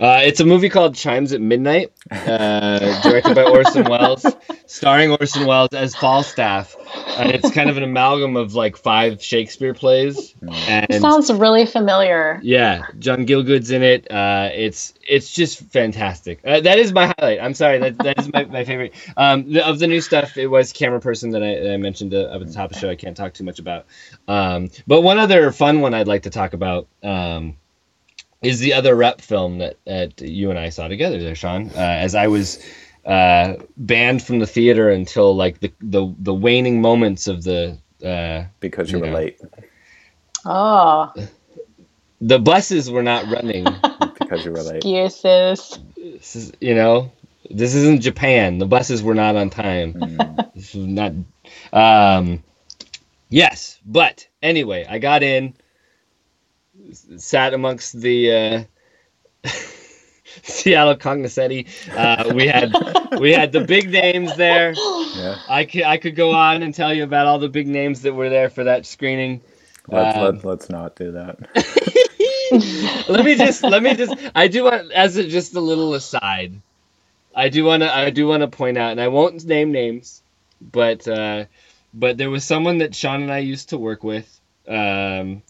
Uh, 0.01 0.21
it's 0.25 0.41
a 0.41 0.45
movie 0.45 0.69
called 0.69 0.97
Chimes 0.97 1.33
at 1.33 1.41
Midnight, 1.41 1.93
uh, 2.11 3.01
directed 3.03 3.37
by 3.37 3.45
Orson 3.45 3.85
Welles, 3.85 4.27
starring 4.67 5.13
Orson 5.13 5.47
Welles 5.47 5.73
as 5.73 5.95
Falstaff, 5.95 6.75
and 7.17 7.31
it's 7.31 7.51
kind 7.53 7.71
of 7.71 7.77
an 7.77 7.85
amalgam 7.85 8.37
of 8.37 8.55
like 8.55 8.77
five 8.77 9.23
Shakespeare 9.23 9.73
plays. 9.73 10.35
And 10.43 11.01
sounds 11.01 11.33
really 11.33 11.65
familiar? 11.65 12.41
yeah, 12.43 12.87
John 12.99 13.25
Gielgud's 13.25 13.71
in 13.71 13.85
it. 13.85 14.11
Uh, 14.11 14.51
it's 14.53 14.95
it's 15.07 15.33
just 15.33 15.61
fantastic. 15.61 16.41
Uh, 16.45 16.61
that 16.61 16.79
is 16.81 16.93
my 16.93 17.15
highlight. 17.17 17.41
I'm 17.41 17.55
sorry, 17.55 17.79
that, 17.79 17.99
that 17.99 18.19
is 18.19 18.33
my, 18.33 18.45
my 18.47 18.65
favorite. 18.65 18.95
Um, 19.17 19.53
the, 19.53 19.65
of 19.65 19.79
the 19.79 19.87
new 19.87 20.01
stuff, 20.01 20.37
it 20.37 20.49
was 20.49 20.73
Cameraperson 20.73 21.33
that 21.33 21.43
I, 21.43 21.61
that 21.61 21.73
I 21.73 21.77
mentioned 21.77 22.15
uh, 22.15 22.23
up 22.23 22.41
at 22.41 22.49
the 22.49 22.53
top 22.53 22.71
of 22.71 22.75
the 22.75 22.81
show. 22.81 22.91
I 22.91 22.97
can't 22.97 23.17
talk 23.17 23.33
too 23.35 23.45
much 23.45 23.61
about. 23.61 23.87
Um, 24.27 24.71
but 24.89 25.03
one 25.03 25.19
other 25.19 25.53
fun 25.53 25.81
one 25.83 25.95
I'd 25.95 26.09
like 26.09 26.23
to 26.23 26.31
talk 26.31 26.53
about. 26.53 26.89
Um, 27.01 27.57
is 28.43 28.61
the 28.61 28.75
other 28.75 28.95
rep 28.95 29.21
film 29.21 29.59
that, 29.59 29.79
that 29.87 30.21
you 30.21 30.51
and 30.51 30.59
I 30.59 30.71
saw 30.71 30.89
together 30.89 31.21
there, 31.23 31.35
Sean. 31.35 31.71
Uh, 31.71 31.79
as 31.79 32.15
I 32.15 32.29
was 32.29 32.63
uh, 33.07 33.57
banned 33.77 34.23
from 34.23 34.39
the 34.41 34.47
theater 34.47 34.91
until 34.91 35.35
like 35.37 35.61
the 35.61 35.73
the, 35.81 36.15
the 36.19 36.35
waning 36.35 36.81
moments 36.83 37.29
of 37.29 37.45
the 37.45 37.79
uh, 38.05 38.45
Because 38.61 38.93
you 38.93 38.99
You 38.99 39.01
were 39.01 39.07
know. 39.07 39.15
late. 39.15 39.41
Oh, 40.45 41.13
the 42.21 42.39
buses 42.41 42.91
were 42.91 43.03
not 43.05 43.29
running. 43.29 43.85
Because 44.15 44.45
you 44.45 44.53
were 44.53 44.63
late. 44.65 44.85
excuses. 44.85 45.79
this 45.97 46.37
is, 46.37 46.53
you 46.61 46.75
know, 46.75 47.13
this 47.51 47.75
isn't 47.75 48.03
Japan. 48.03 48.59
The 48.59 48.67
buses 48.67 49.03
were 49.03 49.15
not 49.15 49.37
on 49.37 49.51
time. 49.51 49.95
Mm. 49.95 50.47
This 50.55 50.75
was 50.75 50.87
not. 50.87 51.13
Um, 51.73 52.45
yes, 53.31 53.81
but 53.87 54.29
anyway, 54.43 54.87
I 54.89 54.99
got 54.99 55.23
in, 55.23 55.49
s- 55.49 55.64
sat 56.93 57.55
amongst 57.55 58.01
the 58.01 58.67
uh, 59.45 59.49
Seattle 60.43 60.97
cognoscenti. 60.97 61.67
Uh, 61.95 62.33
we 62.35 62.47
had 62.47 62.73
we 63.19 63.33
had 63.33 63.53
the 63.53 63.61
big 63.61 63.91
names 63.91 64.37
there. 64.37 64.73
Yeah. 64.73 65.39
I 65.49 65.65
could 65.65 65.83
I 65.83 65.97
could 65.99 66.17
go 66.17 66.33
on 66.33 66.63
and 66.63 66.75
tell 66.75 66.93
you 66.93 67.05
about 67.05 67.27
all 67.27 67.39
the 67.39 67.49
big 67.49 67.69
names 67.69 68.03
that 68.03 68.15
were 68.15 68.29
there 68.29 68.51
for 68.51 68.65
that 68.65 68.87
screening. 68.87 69.41
Let's, 69.89 70.17
Um, 70.17 70.25
let, 70.25 70.45
let's 70.45 70.71
not 70.71 70.97
do 70.97 71.13
that. 71.13 71.39
let 73.09 73.25
me 73.25 73.37
just 73.37 73.63
let 73.63 73.83
me 73.83 73.95
just 73.95 74.15
I 74.35 74.49
do 74.49 74.65
want 74.65 74.93
as 74.93 75.17
a, 75.17 75.29
just 75.29 75.55
a 75.55 75.61
little 75.61 75.95
aside. 75.95 76.55
I 77.35 77.49
do 77.49 77.65
want 77.65 77.83
to 77.83 77.95
I 77.95 78.11
do 78.11 78.27
want 78.27 78.43
to 78.43 78.49
point 78.49 78.79
out 78.79 78.93
and 78.93 79.01
I 79.01 79.09
won't 79.09 79.45
name 79.45 79.73
names 79.73 80.23
but 80.73 81.07
uh, 81.07 81.45
but 81.93 82.17
there 82.17 82.31
was 82.31 82.45
someone 82.45 82.79
that 82.79 82.95
Sean 82.95 83.23
and 83.23 83.33
I 83.33 83.39
used 83.39 83.71
to 83.71 83.79
work 83.79 84.03
with 84.03 84.41
um, 84.69 85.43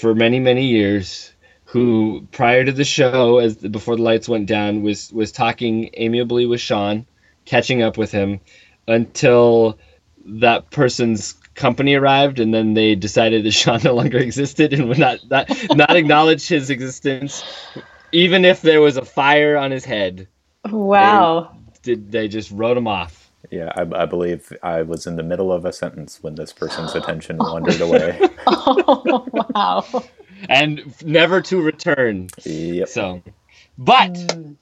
for 0.00 0.14
many 0.14 0.40
many 0.40 0.66
years 0.66 1.32
who 1.64 2.26
prior 2.32 2.64
to 2.64 2.72
the 2.72 2.84
show 2.84 3.38
as 3.38 3.56
before 3.56 3.96
the 3.96 4.02
lights 4.02 4.28
went 4.28 4.46
down 4.46 4.82
was 4.82 5.12
was 5.12 5.32
talking 5.32 5.90
amiably 5.94 6.46
with 6.46 6.60
Sean 6.60 7.06
catching 7.44 7.82
up 7.82 7.96
with 7.96 8.10
him 8.12 8.40
until 8.88 9.78
that 10.24 10.70
person's 10.70 11.34
company 11.54 11.94
arrived 11.94 12.38
and 12.40 12.52
then 12.52 12.74
they 12.74 12.94
decided 12.94 13.44
that 13.44 13.50
Sean 13.52 13.80
no 13.84 13.94
longer 13.94 14.18
existed 14.18 14.72
and 14.72 14.88
would 14.88 14.98
not 14.98 15.18
not, 15.30 15.48
not 15.74 15.96
acknowledge 15.96 16.46
his 16.48 16.70
existence 16.70 17.44
even 18.12 18.44
if 18.44 18.62
there 18.62 18.80
was 18.80 18.96
a 18.96 19.04
fire 19.04 19.56
on 19.56 19.70
his 19.70 19.84
head 19.84 20.28
Wow. 20.70 21.56
did 21.82 22.10
they 22.10 22.28
just 22.28 22.50
wrote 22.50 22.76
him 22.76 22.88
off 22.88 23.25
Yeah, 23.50 23.72
I, 23.76 23.82
I 24.02 24.06
believe 24.06 24.52
I 24.62 24.82
was 24.82 25.06
in 25.06 25.16
the 25.16 25.22
middle 25.22 25.52
of 25.52 25.64
a 25.64 25.72
sentence 25.72 26.22
when 26.22 26.34
this 26.36 26.52
person's 26.52 26.94
attention 26.96 27.44
wandered 27.46 27.80
away. 27.80 28.20
Oh, 28.46 29.26
wow. 29.54 29.84
and 30.48 30.94
never 31.04 31.40
to 31.42 31.62
return 31.62 32.28
Yep. 32.44 32.88
so 32.88 33.22
but 33.78 34.14
Mm. 34.14 34.56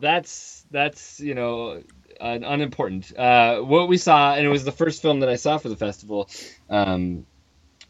that's 0.00 0.64
that's 0.70 1.20
you 1.20 1.34
know 1.34 1.82
un- 2.20 2.44
unimportant. 2.44 3.16
Uh, 3.16 3.60
what 3.60 3.88
we 3.88 3.96
saw, 3.98 4.34
and 4.34 4.46
it 4.46 4.50
was 4.50 4.64
the 4.64 4.72
first 4.72 5.02
film 5.02 5.20
that 5.20 5.28
I 5.28 5.36
saw 5.36 5.58
for 5.58 5.68
the 5.68 5.76
festival, 5.76 6.30
um, 6.70 7.26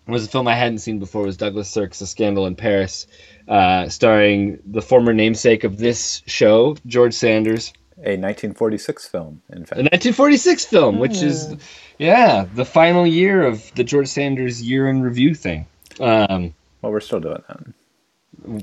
was 0.07 0.26
a 0.26 0.28
film 0.28 0.49
I 0.49 0.55
hadn't 0.55 0.78
seen 0.80 0.99
before. 0.99 1.22
Was 1.24 1.36
Douglas 1.36 1.68
Sirk's 1.70 2.01
*A 2.03 2.07
Scandal 2.07 2.47
in 2.47 2.57
Paris*, 2.57 3.07
uh, 3.49 3.88
starring 3.88 4.61
the 4.66 4.82
former 4.82 5.12
namesake 5.14 5.64
of 5.64 5.78
this 5.78 6.22
show, 6.26 6.76
George 6.86 7.14
Sanders, 7.14 7.72
A 7.99 8.16
1946 8.18 9.07
film, 9.09 9.40
in 9.51 9.64
fact. 9.64 9.78
a 9.78 9.82
1946 9.84 10.64
film, 10.64 10.99
which 10.99 11.22
is 11.22 11.47
Hmm. 11.49 11.55
yeah 11.99 12.45
the 12.55 12.64
final 12.64 13.07
year 13.07 13.42
of 13.45 13.72
the 13.76 13.84
George 13.84 14.09
Sanders 14.09 14.61
year 14.62 14.88
in 14.88 15.01
review 15.03 15.34
thing. 15.34 15.66
Um, 16.01 16.55
Well, 16.82 16.90
we're 16.92 17.01
still 17.01 17.20
doing 17.20 17.42
that. 17.49 17.61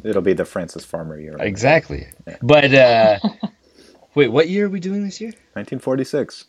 It'll 0.04 0.22
be 0.22 0.34
the 0.34 0.46
Frances 0.46 0.84
Farmer 0.86 1.18
year. 1.20 1.38
exactly, 1.40 2.08
but 2.42 2.74
uh, 2.74 3.20
wait, 4.16 4.28
what 4.28 4.50
year 4.50 4.66
are 4.66 4.70
we 4.70 4.80
doing 4.82 5.04
this 5.06 5.22
year? 5.22 5.30
1946. 5.54 6.46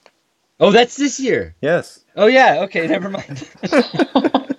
Oh, 0.61 0.71
that's 0.73 0.97
this 0.97 1.19
year. 1.21 1.55
Yes. 1.63 2.01
Oh 2.17 2.27
yeah, 2.27 2.63
okay, 2.63 2.87
never 2.89 3.09
mind. 3.09 3.49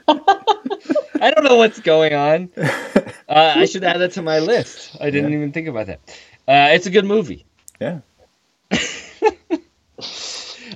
I 0.07 1.31
don't 1.31 1.43
know 1.43 1.55
what's 1.57 1.79
going 1.79 2.13
on. 2.13 2.49
Uh, 2.57 3.53
I 3.55 3.65
should 3.65 3.83
add 3.83 3.99
that 3.99 4.11
to 4.13 4.21
my 4.21 4.39
list. 4.39 4.95
I 4.99 5.09
didn't 5.09 5.31
Yeah. 5.31 5.37
even 5.37 5.51
think 5.53 5.67
about 5.67 5.87
that. 5.87 5.99
Uh, 6.47 6.73
it's 6.75 6.85
a 6.85 6.89
good 6.89 7.05
movie. 7.05 7.45
Yeah. 7.79 7.99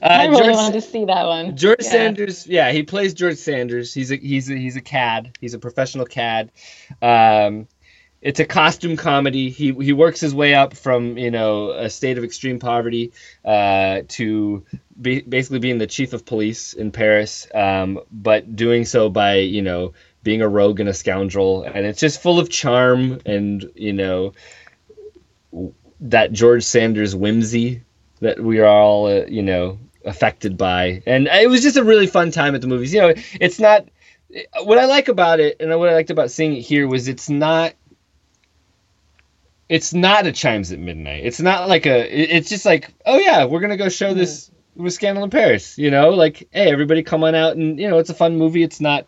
I 0.02 0.26
really 0.26 0.44
George, 0.44 0.56
wanted 0.56 0.82
to 0.82 0.82
see 0.82 1.06
that 1.06 1.26
one. 1.26 1.56
George 1.56 1.82
Yeah. 1.82 1.90
Sanders, 1.90 2.48
yeah, 2.48 2.72
he 2.72 2.84
plays 2.84 3.14
George 3.14 3.38
Sanders. 3.38 3.94
He's 3.94 4.12
a 4.12 4.16
he's 4.16 4.50
a 4.50 4.56
he's 4.56 4.76
a 4.76 4.82
cad. 4.82 5.38
He's 5.40 5.54
a 5.54 5.60
professional 5.60 6.06
cad. 6.06 6.52
Um, 7.02 7.68
it's 8.22 8.40
a 8.40 8.46
costume 8.46 8.98
comedy. 8.98 9.50
He 9.50 9.74
he 9.74 9.94
works 9.94 10.20
his 10.20 10.34
way 10.34 10.56
up 10.56 10.76
from 10.76 11.18
you 11.18 11.32
know 11.32 11.72
a 11.72 11.90
state 11.90 12.18
of 12.18 12.24
extreme 12.24 12.60
poverty 12.60 13.14
uh, 13.46 14.02
to 14.10 14.66
be, 15.00 15.22
basically 15.22 15.60
being 15.60 15.78
the 15.78 15.88
chief 15.88 16.14
of 16.14 16.26
police 16.26 16.74
in 16.74 16.92
Paris, 16.92 17.48
um, 17.54 18.00
but 18.12 18.56
doing 18.56 18.86
so 18.86 19.10
by 19.10 19.36
you 19.36 19.62
know 19.62 19.94
being 20.24 20.42
a 20.42 20.48
rogue 20.48 20.80
and 20.80 20.90
a 20.90 20.94
scoundrel, 20.94 21.64
and 21.64 21.86
it's 21.86 22.00
just 22.00 22.22
full 22.22 22.40
of 22.40 22.50
charm 22.50 23.20
and 23.26 23.72
you 23.76 23.94
know 23.94 24.34
that 26.02 26.32
George 26.32 26.64
Sanders 26.64 27.16
whimsy 27.16 27.84
that 28.20 28.40
we 28.40 28.60
are 28.60 28.68
all 28.68 29.06
uh, 29.08 29.26
you 29.28 29.44
know 29.44 29.80
affected 30.06 30.58
by, 30.58 31.02
and 31.06 31.28
it 31.28 31.50
was 31.50 31.62
just 31.62 31.78
a 31.78 31.84
really 31.84 32.08
fun 32.08 32.32
time 32.32 32.56
at 32.56 32.62
the 32.62 32.68
movies. 32.68 32.94
You 32.94 33.02
know, 33.02 33.14
it's 33.40 33.60
not 33.60 33.88
what 34.64 34.78
I 34.78 34.86
like 34.86 35.08
about 35.08 35.40
it, 35.40 35.58
and 35.60 35.78
what 35.80 35.90
I 35.90 35.94
liked 35.94 36.10
about 36.10 36.32
seeing 36.32 36.54
it 36.54 36.62
here 36.62 36.88
was 36.88 37.08
it's 37.08 37.30
not 37.30 37.74
it's 39.70 39.94
not 39.94 40.26
a 40.26 40.32
chimes 40.32 40.72
at 40.72 40.80
midnight. 40.80 41.26
It's 41.26 41.42
not 41.42 41.68
like 41.68 41.86
a. 41.86 42.36
It's 42.36 42.50
just 42.50 42.66
like, 42.66 42.94
oh 43.06 43.18
yeah, 43.18 43.46
we're 43.46 43.60
gonna 43.60 43.78
go 43.78 43.90
show 43.90 44.14
this 44.14 44.50
with 44.76 44.94
Scandal 44.94 45.24
in 45.24 45.30
Paris. 45.30 45.78
You 45.78 45.92
know, 45.92 46.10
like 46.10 46.48
hey, 46.52 46.72
everybody 46.72 47.04
come 47.04 47.24
on 47.24 47.36
out 47.36 47.58
and 47.58 47.80
you 47.80 47.90
know 47.90 47.98
it's 47.98 48.10
a 48.10 48.16
fun 48.16 48.38
movie. 48.38 48.64
It's 48.64 48.80
not, 48.80 49.08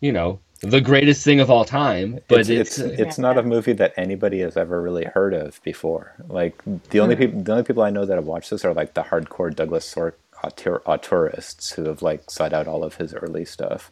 you 0.00 0.12
know, 0.12 0.38
the 0.60 0.80
greatest 0.80 1.24
thing 1.24 1.40
of 1.40 1.50
all 1.50 1.64
time, 1.64 2.20
but 2.28 2.40
it's 2.40 2.48
it's, 2.48 2.78
it's, 2.78 3.00
uh, 3.00 3.02
it's 3.02 3.18
not 3.18 3.36
a 3.36 3.42
movie 3.42 3.72
that 3.74 3.94
anybody 3.96 4.40
has 4.40 4.56
ever 4.56 4.80
really 4.80 5.04
heard 5.04 5.34
of 5.34 5.60
before. 5.62 6.14
Like 6.28 6.62
the 6.90 7.00
only 7.00 7.16
people 7.16 7.42
the 7.42 7.52
only 7.52 7.64
people 7.64 7.82
I 7.82 7.90
know 7.90 8.04
that 8.04 8.14
have 8.14 8.26
watched 8.26 8.50
this 8.50 8.64
are 8.64 8.74
like 8.74 8.94
the 8.94 9.02
hardcore 9.02 9.54
Douglas 9.54 9.84
Sirk 9.84 10.18
auteur, 10.44 10.82
auteurists 10.86 11.74
who 11.74 11.84
have 11.84 12.02
like 12.02 12.30
sought 12.30 12.52
out 12.52 12.66
all 12.68 12.84
of 12.84 12.96
his 12.96 13.14
early 13.14 13.44
stuff. 13.44 13.90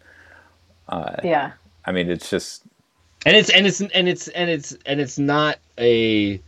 Uh, 0.88 1.16
yeah. 1.24 1.52
I 1.84 1.92
mean, 1.92 2.10
it's 2.10 2.30
just 2.30 2.64
and 3.26 3.36
it's 3.36 3.50
and 3.50 3.66
it's 3.66 3.80
and 3.80 4.08
it's 4.08 4.28
and 4.28 4.50
it's 4.50 4.72
and 4.86 5.00
it's 5.00 5.18
not 5.18 5.58
a 5.78 6.40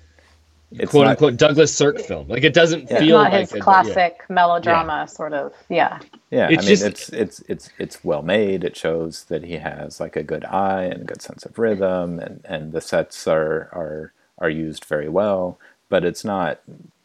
It's 0.72 0.90
quote 0.90 1.05
not- 1.05 1.11
unquote 1.12 1.36
Douglas 1.36 1.74
Sirk 1.74 2.01
film. 2.01 2.28
Like 2.28 2.44
it 2.44 2.55
doesn't 2.55 2.90
Yeah. 2.90 2.99
feel 3.01 3.18
Not 3.18 3.32
like 3.32 3.40
his 3.42 3.53
a- 3.53 3.57
yeah. 3.57 3.62
classic 3.62 4.22
melodrama 4.28 5.09
sort 5.09 5.32
of. 5.32 5.53
Yeah. 5.68 6.01
yeah. 6.30 6.49
It's 6.51 6.64
I 6.64 6.66
mean, 6.66 6.80
just- 6.80 6.84
it's 6.84 7.09
it's 7.11 7.40
it's 7.49 7.70
it's 7.78 8.05
well 8.05 8.22
made. 8.22 8.64
It 8.64 8.76
shows 8.76 9.24
that 9.24 9.44
he 9.44 9.57
has 9.59 10.01
like 10.01 10.16
a 10.16 10.22
good 10.22 10.44
eye 10.44 10.84
and 10.84 11.03
a 11.03 11.05
good 11.05 11.22
sense 11.22 11.44
of 11.47 11.59
rhythm, 11.59 12.18
and 12.20 12.40
and 12.44 12.72
the 12.72 12.80
sets 12.80 13.26
are 13.28 13.68
are 13.72 14.12
are 14.38 14.51
used 14.51 14.84
very 14.84 15.09
well. 15.09 15.59
But 15.88 16.05
it's 16.05 16.24
not 16.24 16.61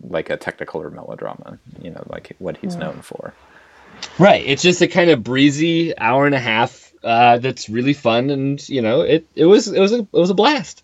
like 0.08 0.30
a 0.30 0.38
technical 0.38 0.82
or 0.82 0.89
melodrama. 0.89 1.60
You 1.82 1.91
know, 1.91 2.04
like 2.08 2.36
what 2.39 2.58
he's 2.58 2.76
known 2.76 3.02
for. 3.02 3.34
Right. 4.18 4.43
It's 4.45 4.62
just 4.62 4.82
a 4.82 4.88
kind 4.88 5.10
of 5.10 5.24
breezy 5.24 5.97
hour 5.97 6.26
and 6.26 6.36
a 6.36 6.39
half 6.39 6.93
uh, 7.04 7.39
that's 7.39 7.70
really 7.70 7.93
fun, 7.93 8.30
and 8.30 8.70
you 8.70 8.82
know, 8.82 9.02
it 9.02 9.28
it 9.36 9.45
was 9.45 9.68
it 9.68 9.80
was 9.80 9.91
a 9.91 9.99
it 9.99 10.14
was 10.14 10.30
a 10.30 10.36
blast. 10.36 10.84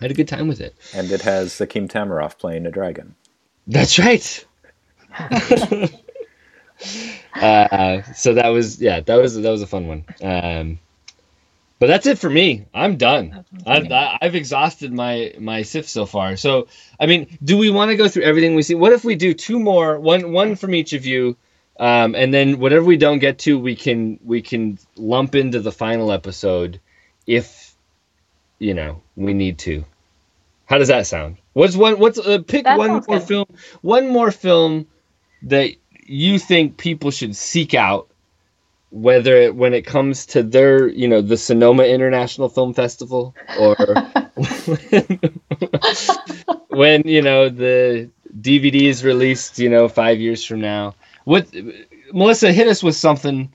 I 0.00 0.04
had 0.04 0.10
a 0.10 0.14
good 0.14 0.28
time 0.28 0.48
with 0.48 0.60
it. 0.60 0.76
And 0.94 1.10
it 1.10 1.22
has 1.22 1.60
Akim 1.60 1.88
Tamiroff 1.88 2.38
playing 2.38 2.66
a 2.66 2.70
dragon. 2.70 3.14
That's 3.66 3.98
right. 3.98 4.46
uh, 7.34 8.02
so 8.14 8.34
that 8.34 8.48
was 8.48 8.80
yeah, 8.80 9.00
that 9.00 9.16
was 9.16 9.36
that 9.36 9.50
was 9.50 9.62
a 9.62 9.66
fun 9.66 9.88
one. 9.88 10.04
Um, 10.22 10.78
but 11.78 11.86
that's 11.86 12.06
it 12.06 12.18
for 12.18 12.28
me. 12.30 12.66
I'm 12.74 12.96
done. 12.96 13.44
I've, 13.66 13.90
I- 13.92 14.18
I've 14.20 14.34
exhausted 14.34 14.92
my 14.92 15.34
my 15.38 15.62
SIFF 15.62 15.88
so 15.88 16.06
far. 16.06 16.36
So 16.36 16.68
I 16.98 17.06
mean, 17.06 17.38
do 17.42 17.56
we 17.58 17.70
want 17.70 17.90
to 17.90 17.96
go 17.96 18.08
through 18.08 18.24
everything 18.24 18.54
we 18.54 18.62
see? 18.62 18.74
What 18.74 18.92
if 18.92 19.04
we 19.04 19.14
do 19.16 19.34
two 19.34 19.58
more, 19.58 19.98
one 19.98 20.32
one 20.32 20.56
from 20.56 20.74
each 20.74 20.92
of 20.92 21.06
you, 21.06 21.36
um, 21.78 22.14
and 22.14 22.32
then 22.34 22.58
whatever 22.58 22.84
we 22.84 22.96
don't 22.96 23.18
get 23.20 23.38
to, 23.40 23.58
we 23.58 23.76
can 23.76 24.18
we 24.24 24.42
can 24.42 24.78
lump 24.96 25.34
into 25.34 25.60
the 25.60 25.72
final 25.72 26.10
episode, 26.12 26.80
if 27.26 27.74
you 28.58 28.74
know 28.74 29.02
we 29.16 29.34
need 29.34 29.58
to. 29.60 29.84
How 30.66 30.76
does 30.78 30.88
that 30.88 31.06
sound? 31.06 31.38
What's 31.54 31.76
one? 31.76 31.98
What's 31.98 32.18
uh, 32.18 32.38
pick 32.46 32.64
That 32.64 32.76
one 32.78 32.90
more 32.90 33.00
good. 33.00 33.22
film? 33.22 33.46
One 33.80 34.08
more 34.08 34.30
film 34.30 34.86
that 35.44 35.70
you 36.04 36.38
think 36.38 36.76
people 36.76 37.10
should 37.10 37.34
seek 37.36 37.72
out, 37.74 38.10
whether 38.90 39.36
it, 39.36 39.54
when 39.54 39.74
it 39.74 39.82
comes 39.82 40.26
to 40.26 40.42
their, 40.42 40.88
you 40.88 41.06
know, 41.08 41.20
the 41.20 41.36
Sonoma 41.36 41.84
International 41.84 42.48
Film 42.48 42.72
Festival, 42.74 43.34
or 43.58 43.76
when 46.68 47.02
you 47.04 47.22
know 47.22 47.48
the 47.48 48.10
DVD 48.40 48.82
is 48.82 49.04
released, 49.04 49.58
you 49.58 49.68
know, 49.68 49.88
five 49.88 50.18
years 50.20 50.44
from 50.44 50.60
now. 50.60 50.94
What, 51.24 51.48
Melissa, 52.12 52.52
hit 52.52 52.68
us 52.68 52.82
with 52.82 52.96
something. 52.96 53.52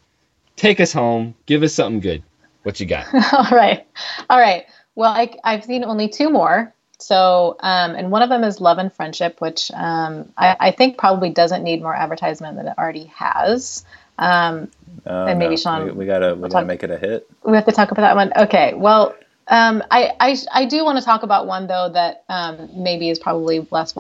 Take 0.56 0.80
us 0.80 0.94
home. 0.94 1.34
Give 1.46 1.64
us 1.64 1.74
something 1.74 2.00
good. 2.00 2.24
What 2.64 2.80
you 2.80 2.86
got? 2.86 3.08
All 3.34 3.58
right. 3.58 3.88
All 4.30 4.40
right. 4.40 4.66
Well, 4.96 5.12
I, 5.12 5.34
I've 5.44 5.64
seen 5.64 5.84
only 5.84 6.08
two 6.08 6.30
more. 6.30 6.74
So, 7.00 7.58
um, 7.60 7.96
and 7.96 8.12
one 8.12 8.22
of 8.22 8.30
them 8.30 8.44
is 8.44 8.62
Love 8.62 8.78
and 8.78 8.94
Friendship, 8.94 9.42
which 9.42 9.72
um, 9.72 10.32
I, 10.38 10.56
I 10.60 10.72
think 10.72 10.98
probably 10.98 11.32
doesn't 11.32 11.64
need 11.64 11.82
more 11.82 11.96
advertisement 11.96 12.56
than 12.56 12.68
it 12.68 12.78
already 12.78 13.06
has. 13.16 13.84
Um, 14.18 14.70
Oh, 15.06 15.26
And 15.26 15.38
maybe 15.40 15.52
no. 15.52 15.58
Sean 15.58 15.86
we, 15.86 15.92
we 15.92 16.06
gotta 16.06 16.34
we 16.36 16.42
gotta 16.42 16.54
talk- 16.54 16.66
make 16.68 16.84
it 16.84 16.92
a 16.92 16.98
hit. 16.98 17.30
we 17.44 17.56
have 17.56 17.66
to 17.66 17.72
talk 17.72 17.92
about 17.92 18.02
that 18.04 18.16
one. 18.16 18.32
Okay. 18.38 18.74
Well, 18.74 19.16
um, 19.50 19.84
I, 19.92 20.12
I 20.20 20.38
I 20.54 20.66
do 20.66 20.86
want 20.86 20.98
to 21.00 21.04
talk 21.04 21.24
about 21.24 21.46
one 21.48 21.68
though 21.68 21.90
that 21.90 22.24
um, 22.30 22.70
maybe 22.76 23.10
is 23.10 23.20
probably 23.20 23.68
less. 23.72 23.94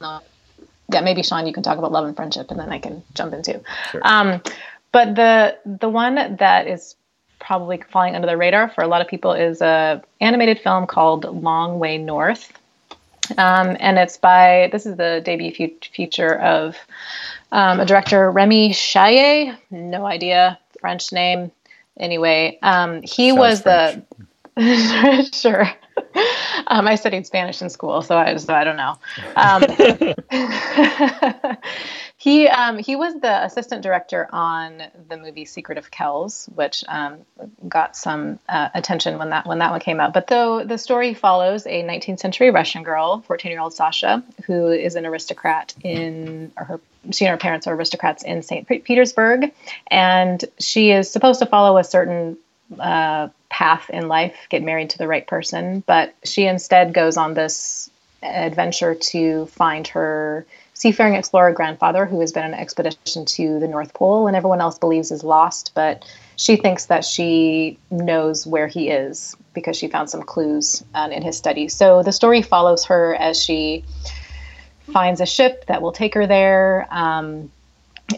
yeah, 0.00 1.00
maybe 1.02 1.22
Sean, 1.22 1.46
you 1.46 1.52
can 1.52 1.62
talk 1.62 1.76
about 1.78 1.92
love 1.92 2.06
and 2.06 2.16
friendship, 2.16 2.50
and 2.50 2.58
then 2.58 2.70
I 2.70 2.78
can 2.78 3.02
jump 3.14 3.34
into. 3.34 3.60
Sure. 3.90 4.00
Um, 4.04 4.40
but 4.92 5.14
the 5.14 5.58
the 5.66 5.88
one 5.88 6.36
that 6.36 6.66
is 6.66 6.96
probably 7.38 7.82
flying 7.90 8.14
under 8.14 8.26
the 8.26 8.36
radar 8.36 8.70
for 8.70 8.82
a 8.82 8.88
lot 8.88 9.02
of 9.02 9.08
people 9.08 9.32
is 9.34 9.60
a 9.60 10.02
animated 10.22 10.58
film 10.60 10.86
called 10.86 11.24
Long 11.42 11.78
Way 11.78 11.98
North. 11.98 12.50
Um, 13.36 13.76
and 13.80 13.98
it's 13.98 14.16
by 14.16 14.68
this 14.72 14.86
is 14.86 14.96
the 14.96 15.20
debut 15.24 15.52
fu- 15.52 15.88
feature 15.92 16.38
of 16.38 16.76
um, 17.52 17.80
a 17.80 17.86
director 17.86 18.30
Rémi 18.32 18.70
Chayé. 18.70 19.56
No 19.70 20.06
idea 20.06 20.58
French 20.80 21.12
name. 21.12 21.50
Anyway, 21.98 22.58
um, 22.62 23.02
he 23.02 23.30
Sounds 23.30 23.38
was 23.38 23.62
the 23.62 24.02
sure. 25.32 25.68
Um, 26.66 26.88
I 26.88 26.94
studied 26.96 27.26
Spanish 27.26 27.62
in 27.62 27.70
school, 27.70 28.02
so 28.02 28.16
I 28.16 28.36
so 28.36 28.54
I 28.54 28.64
don't 28.64 28.76
know. 28.76 28.96
Um, 29.36 29.64
He 32.26 32.48
um, 32.48 32.78
he 32.78 32.96
was 32.96 33.14
the 33.20 33.44
assistant 33.44 33.82
director 33.82 34.26
on 34.32 34.82
the 35.08 35.16
movie 35.16 35.44
Secret 35.44 35.78
of 35.78 35.92
Kells, 35.92 36.48
which 36.54 36.82
um, 36.88 37.18
got 37.68 37.94
some 37.94 38.40
uh, 38.48 38.70
attention 38.74 39.18
when 39.18 39.30
that 39.30 39.46
when 39.46 39.58
that 39.58 39.70
one 39.70 39.78
came 39.78 40.00
out. 40.00 40.12
But 40.12 40.26
though 40.26 40.64
the 40.64 40.76
story 40.76 41.14
follows 41.14 41.66
a 41.66 41.84
19th 41.84 42.18
century 42.18 42.50
Russian 42.50 42.82
girl, 42.82 43.20
14 43.20 43.52
year 43.52 43.60
old 43.60 43.74
Sasha, 43.74 44.24
who 44.46 44.72
is 44.72 44.96
an 44.96 45.06
aristocrat 45.06 45.72
in 45.84 46.50
or 46.56 46.64
her 46.64 46.80
she 47.12 47.24
and 47.24 47.30
her 47.32 47.36
parents 47.36 47.66
are 47.66 47.74
aristocrats 47.74 48.22
in 48.22 48.42
St. 48.42 48.66
Petersburg, 48.66 49.52
and 49.88 50.44
she 50.58 50.90
is 50.90 51.10
supposed 51.10 51.40
to 51.40 51.46
follow 51.46 51.78
a 51.78 51.84
certain 51.84 52.36
uh, 52.78 53.28
path 53.48 53.90
in 53.90 54.08
life, 54.08 54.36
get 54.48 54.62
married 54.62 54.90
to 54.90 54.98
the 54.98 55.06
right 55.06 55.26
person, 55.26 55.82
but 55.86 56.14
she 56.24 56.46
instead 56.46 56.92
goes 56.92 57.16
on 57.16 57.34
this 57.34 57.90
adventure 58.22 58.94
to 58.94 59.46
find 59.46 59.86
her 59.88 60.46
seafaring 60.74 61.14
explorer 61.14 61.52
grandfather 61.52 62.04
who 62.04 62.20
has 62.20 62.32
been 62.32 62.44
on 62.44 62.52
an 62.52 62.58
expedition 62.58 63.24
to 63.24 63.58
the 63.60 63.68
North 63.68 63.94
Pole 63.94 64.26
and 64.26 64.36
everyone 64.36 64.60
else 64.60 64.78
believes 64.78 65.10
is 65.10 65.24
lost, 65.24 65.72
but 65.74 66.04
she 66.36 66.56
thinks 66.56 66.86
that 66.86 67.04
she 67.04 67.78
knows 67.90 68.46
where 68.46 68.66
he 68.66 68.90
is 68.90 69.34
because 69.54 69.76
she 69.76 69.88
found 69.88 70.10
some 70.10 70.22
clues 70.22 70.84
um, 70.94 71.12
in 71.12 71.22
his 71.22 71.36
study. 71.36 71.68
So 71.68 72.02
the 72.02 72.12
story 72.12 72.42
follows 72.42 72.84
her 72.86 73.14
as 73.14 73.42
she 73.42 73.84
finds 74.92 75.20
a 75.20 75.26
ship 75.26 75.66
that 75.66 75.82
will 75.82 75.92
take 75.92 76.14
her 76.14 76.26
there. 76.26 76.86
Um, 76.90 77.50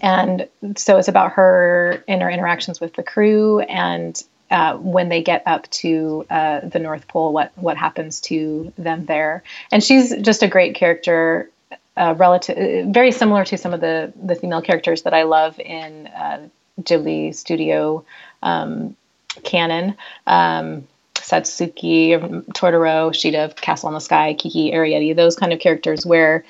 and 0.02 0.48
so 0.76 0.98
it's 0.98 1.08
about 1.08 1.32
her 1.32 2.04
and 2.06 2.22
her 2.22 2.30
interactions 2.30 2.80
with 2.80 2.94
the 2.94 3.02
crew 3.02 3.60
and 3.60 4.22
uh, 4.50 4.76
when 4.76 5.08
they 5.08 5.22
get 5.22 5.42
up 5.46 5.68
to 5.70 6.24
uh, 6.30 6.60
the 6.60 6.78
North 6.78 7.06
Pole, 7.08 7.32
what 7.32 7.52
what 7.56 7.76
happens 7.76 8.20
to 8.22 8.72
them 8.78 9.04
there. 9.04 9.42
And 9.70 9.84
she's 9.84 10.16
just 10.16 10.42
a 10.42 10.48
great 10.48 10.74
character, 10.74 11.50
uh, 11.96 12.14
relative, 12.16 12.88
very 12.88 13.12
similar 13.12 13.44
to 13.44 13.58
some 13.58 13.74
of 13.74 13.80
the 13.80 14.12
the 14.22 14.34
female 14.34 14.62
characters 14.62 15.02
that 15.02 15.12
I 15.12 15.24
love 15.24 15.60
in 15.60 16.06
uh, 16.06 16.48
Ghibli 16.80 17.34
Studio 17.34 18.04
um, 18.42 18.96
canon. 19.44 19.96
Um, 20.26 20.88
Satsuki, 21.28 22.18
Totoro, 22.52 23.14
Sheeta, 23.14 23.52
Castle 23.60 23.88
in 23.88 23.94
the 23.94 24.00
Sky, 24.00 24.34
Kiki, 24.34 24.72
Arrietty, 24.72 25.14
those 25.14 25.36
kind 25.36 25.52
of 25.52 25.60
characters 25.60 26.06
where 26.06 26.44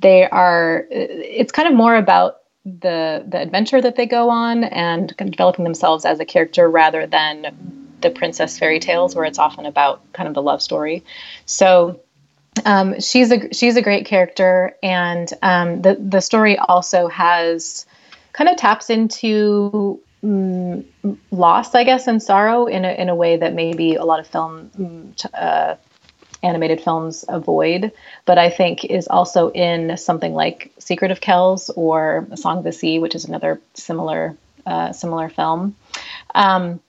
they 0.00 0.28
are, 0.28 0.86
it's 0.90 1.52
kind 1.52 1.68
of 1.68 1.74
more 1.74 1.96
about 1.96 2.38
the 2.64 3.22
the 3.28 3.38
adventure 3.38 3.80
that 3.82 3.96
they 3.96 4.06
go 4.06 4.30
on 4.30 4.64
and 4.64 5.14
developing 5.18 5.64
themselves 5.64 6.06
as 6.06 6.18
a 6.18 6.24
character 6.24 6.68
rather 6.68 7.06
than 7.06 7.54
the 8.00 8.10
princess 8.10 8.58
fairy 8.58 8.80
tales 8.80 9.14
where 9.14 9.24
it's 9.24 9.38
often 9.38 9.66
about 9.66 10.00
kind 10.14 10.28
of 10.28 10.34
the 10.34 10.42
love 10.42 10.62
story. 10.62 11.04
So 11.44 12.00
um, 12.64 13.00
she's 13.00 13.30
a 13.30 13.52
she's 13.52 13.76
a 13.76 13.82
great 13.82 14.06
character, 14.06 14.74
and 14.82 15.30
um, 15.42 15.82
the 15.82 15.96
the 15.96 16.20
story 16.20 16.58
also 16.58 17.08
has 17.08 17.84
kind 18.32 18.48
of 18.48 18.56
taps 18.56 18.90
into 18.90 20.00
mm, 20.24 20.84
loss, 21.30 21.74
I 21.74 21.84
guess, 21.84 22.06
and 22.06 22.22
sorrow 22.22 22.66
in 22.66 22.84
a 22.84 22.92
in 22.92 23.08
a 23.08 23.14
way 23.14 23.36
that 23.36 23.54
maybe 23.54 23.94
a 23.96 24.04
lot 24.04 24.20
of 24.20 24.26
film 24.26 24.70
mm, 24.78 25.26
uh, 25.34 25.76
animated 26.42 26.80
films 26.80 27.24
avoid, 27.28 27.92
but 28.26 28.38
I 28.38 28.50
think 28.50 28.84
is 28.84 29.08
also 29.08 29.50
in 29.50 29.96
something 29.96 30.34
like 30.34 30.72
Secret 30.78 31.10
of 31.10 31.20
Kells 31.20 31.70
or 31.70 32.28
Song 32.34 32.58
of 32.58 32.64
the 32.64 32.72
Sea, 32.72 32.98
which 32.98 33.14
is 33.14 33.24
another 33.24 33.60
similar 33.74 34.36
uh, 34.66 34.92
similar 34.92 35.28
film. 35.28 35.76
Um, 36.34 36.80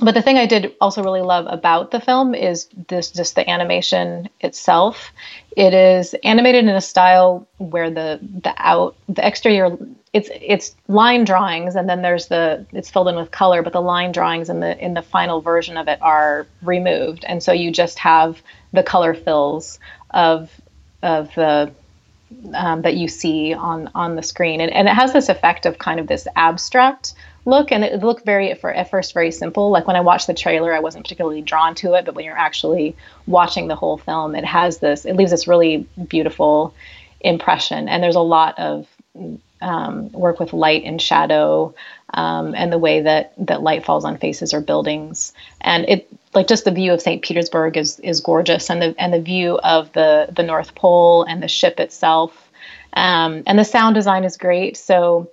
but 0.00 0.14
the 0.14 0.22
thing 0.22 0.38
I 0.38 0.46
did 0.46 0.74
also 0.80 1.04
really 1.04 1.22
love 1.22 1.46
about 1.48 1.92
the 1.92 2.00
film 2.00 2.34
is 2.34 2.68
this 2.88 3.10
just 3.10 3.36
the 3.36 3.48
animation 3.48 4.28
itself. 4.40 5.12
It 5.56 5.72
is 5.72 6.14
animated 6.24 6.64
in 6.64 6.70
a 6.70 6.80
style 6.80 7.46
where 7.58 7.90
the 7.90 8.18
the 8.20 8.54
out 8.56 8.96
the 9.08 9.26
exterior 9.26 9.78
it's 10.14 10.30
it's 10.40 10.76
line 10.86 11.24
drawings 11.24 11.74
and 11.74 11.88
then 11.88 12.00
there's 12.00 12.28
the 12.28 12.64
it's 12.72 12.88
filled 12.88 13.08
in 13.08 13.16
with 13.16 13.32
color, 13.32 13.62
but 13.62 13.72
the 13.72 13.82
line 13.82 14.12
drawings 14.12 14.48
in 14.48 14.60
the 14.60 14.78
in 14.82 14.94
the 14.94 15.02
final 15.02 15.40
version 15.40 15.76
of 15.76 15.88
it 15.88 15.98
are 16.00 16.46
removed, 16.62 17.24
and 17.26 17.42
so 17.42 17.52
you 17.52 17.72
just 17.72 17.98
have 17.98 18.40
the 18.72 18.84
color 18.84 19.12
fills 19.12 19.80
of 20.10 20.50
of 21.02 21.34
the 21.34 21.72
um, 22.54 22.82
that 22.82 22.94
you 22.94 23.08
see 23.08 23.54
on 23.54 23.90
on 23.92 24.14
the 24.14 24.22
screen, 24.22 24.60
and, 24.60 24.72
and 24.72 24.86
it 24.86 24.94
has 24.94 25.12
this 25.12 25.28
effect 25.28 25.66
of 25.66 25.78
kind 25.78 25.98
of 25.98 26.06
this 26.06 26.28
abstract 26.36 27.14
look, 27.44 27.72
and 27.72 27.82
it 27.82 28.00
looked 28.00 28.24
very 28.24 28.54
for 28.54 28.72
at 28.72 28.90
first 28.90 29.14
very 29.14 29.32
simple. 29.32 29.70
Like 29.70 29.88
when 29.88 29.96
I 29.96 30.00
watched 30.00 30.28
the 30.28 30.34
trailer, 30.34 30.72
I 30.72 30.78
wasn't 30.78 31.04
particularly 31.04 31.42
drawn 31.42 31.74
to 31.76 31.94
it, 31.94 32.04
but 32.04 32.14
when 32.14 32.24
you're 32.24 32.38
actually 32.38 32.94
watching 33.26 33.66
the 33.66 33.74
whole 33.74 33.98
film, 33.98 34.36
it 34.36 34.44
has 34.44 34.78
this 34.78 35.04
it 35.04 35.16
leaves 35.16 35.32
this 35.32 35.48
really 35.48 35.88
beautiful 36.06 36.72
impression, 37.20 37.88
and 37.88 38.00
there's 38.00 38.14
a 38.14 38.20
lot 38.20 38.56
of 38.60 38.86
um, 39.64 40.12
work 40.12 40.38
with 40.38 40.52
light 40.52 40.84
and 40.84 41.00
shadow 41.00 41.74
um, 42.12 42.54
and 42.54 42.72
the 42.72 42.78
way 42.78 43.00
that 43.00 43.32
that 43.38 43.62
light 43.62 43.84
falls 43.84 44.04
on 44.04 44.18
faces 44.18 44.54
or 44.54 44.60
buildings 44.60 45.32
and 45.60 45.84
it 45.88 46.08
like 46.34 46.48
just 46.48 46.64
the 46.64 46.70
view 46.70 46.92
of 46.92 47.00
St. 47.00 47.22
Petersburg 47.22 47.76
is 47.76 48.00
is 48.00 48.20
gorgeous, 48.20 48.70
and 48.70 48.82
the 48.82 48.94
and 48.98 49.12
the 49.12 49.20
view 49.20 49.58
of 49.58 49.92
the 49.92 50.28
the 50.34 50.42
North 50.42 50.74
Pole 50.74 51.22
and 51.24 51.42
the 51.42 51.48
ship 51.48 51.80
itself, 51.80 52.50
um, 52.92 53.42
and 53.46 53.58
the 53.58 53.64
sound 53.64 53.94
design 53.94 54.24
is 54.24 54.36
great. 54.36 54.76
So. 54.76 55.30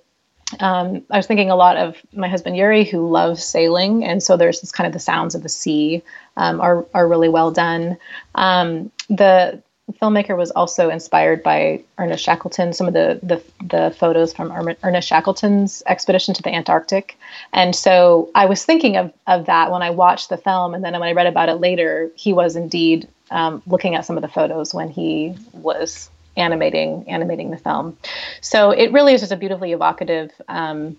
Um, 0.60 1.02
I 1.08 1.16
was 1.16 1.26
thinking 1.26 1.48
a 1.48 1.56
lot 1.56 1.78
of 1.78 1.96
my 2.12 2.28
husband 2.28 2.58
Yuri, 2.58 2.84
who 2.84 3.08
loves 3.08 3.42
sailing, 3.42 4.04
and 4.04 4.22
so 4.22 4.36
there's 4.36 4.60
this 4.60 4.70
kind 4.70 4.86
of 4.86 4.92
the 4.92 4.98
sounds 4.98 5.34
of 5.34 5.42
the 5.42 5.48
sea 5.48 6.02
um, 6.36 6.60
are 6.60 6.84
are 6.92 7.08
really 7.08 7.30
well 7.30 7.52
done. 7.52 7.96
Um, 8.34 8.92
the 9.08 9.62
filmmaker 10.00 10.36
was 10.36 10.50
also 10.50 10.90
inspired 10.90 11.42
by 11.42 11.82
Ernest 11.98 12.24
Shackleton, 12.24 12.72
some 12.72 12.86
of 12.86 12.94
the 12.94 13.20
the, 13.22 13.42
the 13.66 13.94
photos 13.98 14.32
from 14.32 14.52
Ernest 14.82 15.08
Shackleton's 15.08 15.82
expedition 15.86 16.34
to 16.34 16.42
the 16.42 16.54
Antarctic. 16.54 17.18
And 17.52 17.74
so 17.74 18.30
I 18.34 18.46
was 18.46 18.64
thinking 18.64 18.96
of, 18.96 19.12
of 19.26 19.46
that 19.46 19.70
when 19.70 19.82
I 19.82 19.90
watched 19.90 20.28
the 20.28 20.36
film. 20.36 20.74
And 20.74 20.84
then 20.84 20.92
when 20.92 21.02
I 21.02 21.12
read 21.12 21.26
about 21.26 21.48
it 21.48 21.54
later, 21.54 22.10
he 22.14 22.32
was 22.32 22.56
indeed 22.56 23.08
um, 23.30 23.62
looking 23.66 23.94
at 23.94 24.04
some 24.04 24.16
of 24.16 24.22
the 24.22 24.28
photos 24.28 24.74
when 24.74 24.88
he 24.88 25.34
was 25.52 26.10
animating 26.36 27.04
animating 27.08 27.50
the 27.50 27.58
film. 27.58 27.96
So 28.40 28.70
it 28.70 28.92
really 28.92 29.14
is 29.14 29.20
just 29.20 29.32
a 29.32 29.36
beautifully 29.36 29.72
evocative 29.72 30.30
um, 30.48 30.96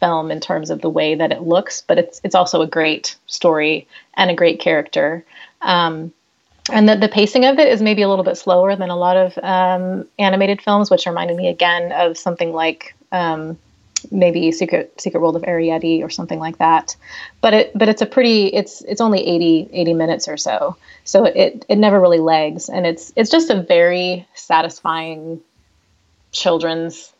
film 0.00 0.30
in 0.30 0.40
terms 0.40 0.70
of 0.70 0.80
the 0.80 0.90
way 0.90 1.14
that 1.14 1.30
it 1.30 1.42
looks, 1.42 1.82
but 1.82 1.98
it's 1.98 2.20
it's 2.24 2.34
also 2.34 2.62
a 2.62 2.66
great 2.66 3.16
story 3.26 3.86
and 4.14 4.30
a 4.30 4.34
great 4.34 4.60
character. 4.60 5.24
Um, 5.60 6.12
and 6.70 6.88
the, 6.88 6.96
the 6.96 7.08
pacing 7.08 7.44
of 7.44 7.58
it 7.58 7.68
is 7.68 7.82
maybe 7.82 8.02
a 8.02 8.08
little 8.08 8.24
bit 8.24 8.36
slower 8.36 8.76
than 8.76 8.90
a 8.90 8.96
lot 8.96 9.16
of 9.16 9.38
um, 9.42 10.06
animated 10.18 10.62
films, 10.62 10.90
which 10.90 11.06
reminded 11.06 11.36
me 11.36 11.48
again 11.48 11.92
of 11.92 12.16
something 12.16 12.52
like 12.52 12.94
um, 13.10 13.58
maybe 14.10 14.52
Secret 14.52 15.00
Secret 15.00 15.20
World 15.20 15.36
of 15.36 15.42
Arrietty 15.42 16.02
or 16.04 16.10
something 16.10 16.38
like 16.38 16.58
that. 16.58 16.96
But 17.40 17.54
it 17.54 17.78
but 17.78 17.88
it's 17.88 18.02
a 18.02 18.06
pretty 18.06 18.46
it's 18.46 18.80
it's 18.82 19.00
only 19.00 19.26
80, 19.26 19.70
80 19.72 19.94
minutes 19.94 20.28
or 20.28 20.36
so, 20.36 20.76
so 21.04 21.24
it 21.24 21.64
it 21.68 21.76
never 21.76 22.00
really 22.00 22.20
lags, 22.20 22.68
and 22.68 22.86
it's 22.86 23.12
it's 23.16 23.30
just 23.30 23.50
a 23.50 23.60
very 23.60 24.26
satisfying 24.34 25.40
children's 26.30 27.12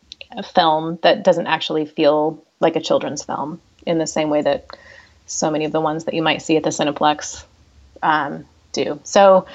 film 0.55 0.99
that 1.03 1.25
doesn't 1.25 1.47
actually 1.47 1.85
feel 1.85 2.43
like 2.61 2.77
a 2.77 2.81
children's 2.81 3.23
film 3.23 3.61
in 3.85 3.99
the 3.99 4.07
same 4.07 4.31
way 4.31 4.41
that 4.41 4.67
so 5.27 5.51
many 5.51 5.65
of 5.65 5.73
the 5.73 5.81
ones 5.81 6.05
that 6.05 6.15
you 6.15 6.23
might 6.23 6.41
see 6.43 6.57
at 6.57 6.63
the 6.63 6.71
Cineplex 6.71 7.45
um, 8.03 8.45
do. 8.73 9.01
So 9.05 9.47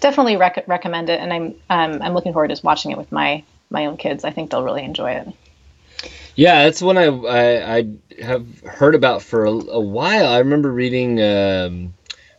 definitely 0.00 0.36
rec- 0.36 0.64
recommend 0.66 1.08
it, 1.08 1.18
and 1.20 1.32
I'm 1.32 1.54
um, 1.70 2.02
I'm 2.02 2.14
looking 2.14 2.32
forward 2.32 2.54
to 2.54 2.60
watching 2.62 2.90
it 2.90 2.98
with 2.98 3.10
my 3.10 3.42
my 3.70 3.86
own 3.86 3.96
kids. 3.96 4.24
I 4.24 4.30
think 4.30 4.50
they'll 4.50 4.62
really 4.62 4.84
enjoy 4.84 5.12
it. 5.12 5.28
Yeah, 6.36 6.64
that's 6.64 6.82
one 6.82 6.98
I 6.98 7.06
I, 7.06 7.76
I 7.78 7.88
have 8.22 8.60
heard 8.60 8.94
about 8.94 9.22
for 9.22 9.46
a, 9.46 9.50
a 9.50 9.80
while. 9.80 10.26
I 10.26 10.38
remember 10.38 10.70
reading 10.70 11.20
um, 11.22 11.94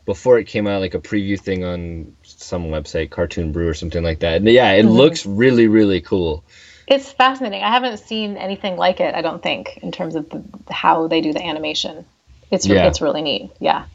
before 0.06 0.38
it 0.38 0.46
came 0.46 0.68
out, 0.68 0.82
like 0.82 0.94
a 0.94 1.00
preview 1.00 1.40
thing 1.40 1.64
on 1.64 2.16
some 2.24 2.66
website, 2.66 3.10
Cartoon 3.10 3.52
Brew 3.52 3.68
or 3.68 3.74
something 3.74 4.04
like 4.04 4.20
that. 4.20 4.38
And 4.38 4.48
yeah, 4.48 4.72
it 4.74 4.86
mm-hmm. 4.86 4.94
looks 4.94 5.26
really 5.26 5.68
really 5.68 6.02
cool. 6.02 6.44
It's 6.88 7.12
fascinating. 7.12 7.64
I 7.64 7.72
haven't 7.72 7.98
seen 7.98 8.38
anything 8.38 8.78
like 8.78 9.00
it. 9.00 9.16
I 9.16 9.22
don't 9.24 9.42
think 9.42 9.78
in 9.78 9.92
terms 9.92 10.16
of 10.16 10.30
the, 10.30 10.44
how 10.72 11.08
they 11.08 11.22
do 11.22 11.34
the 11.34 11.44
animation. 11.44 12.06
It's 12.52 12.68
yeah. 12.68 12.86
it's 12.88 13.02
really 13.02 13.24
neat. 13.24 13.52
Yeah. 13.60 13.86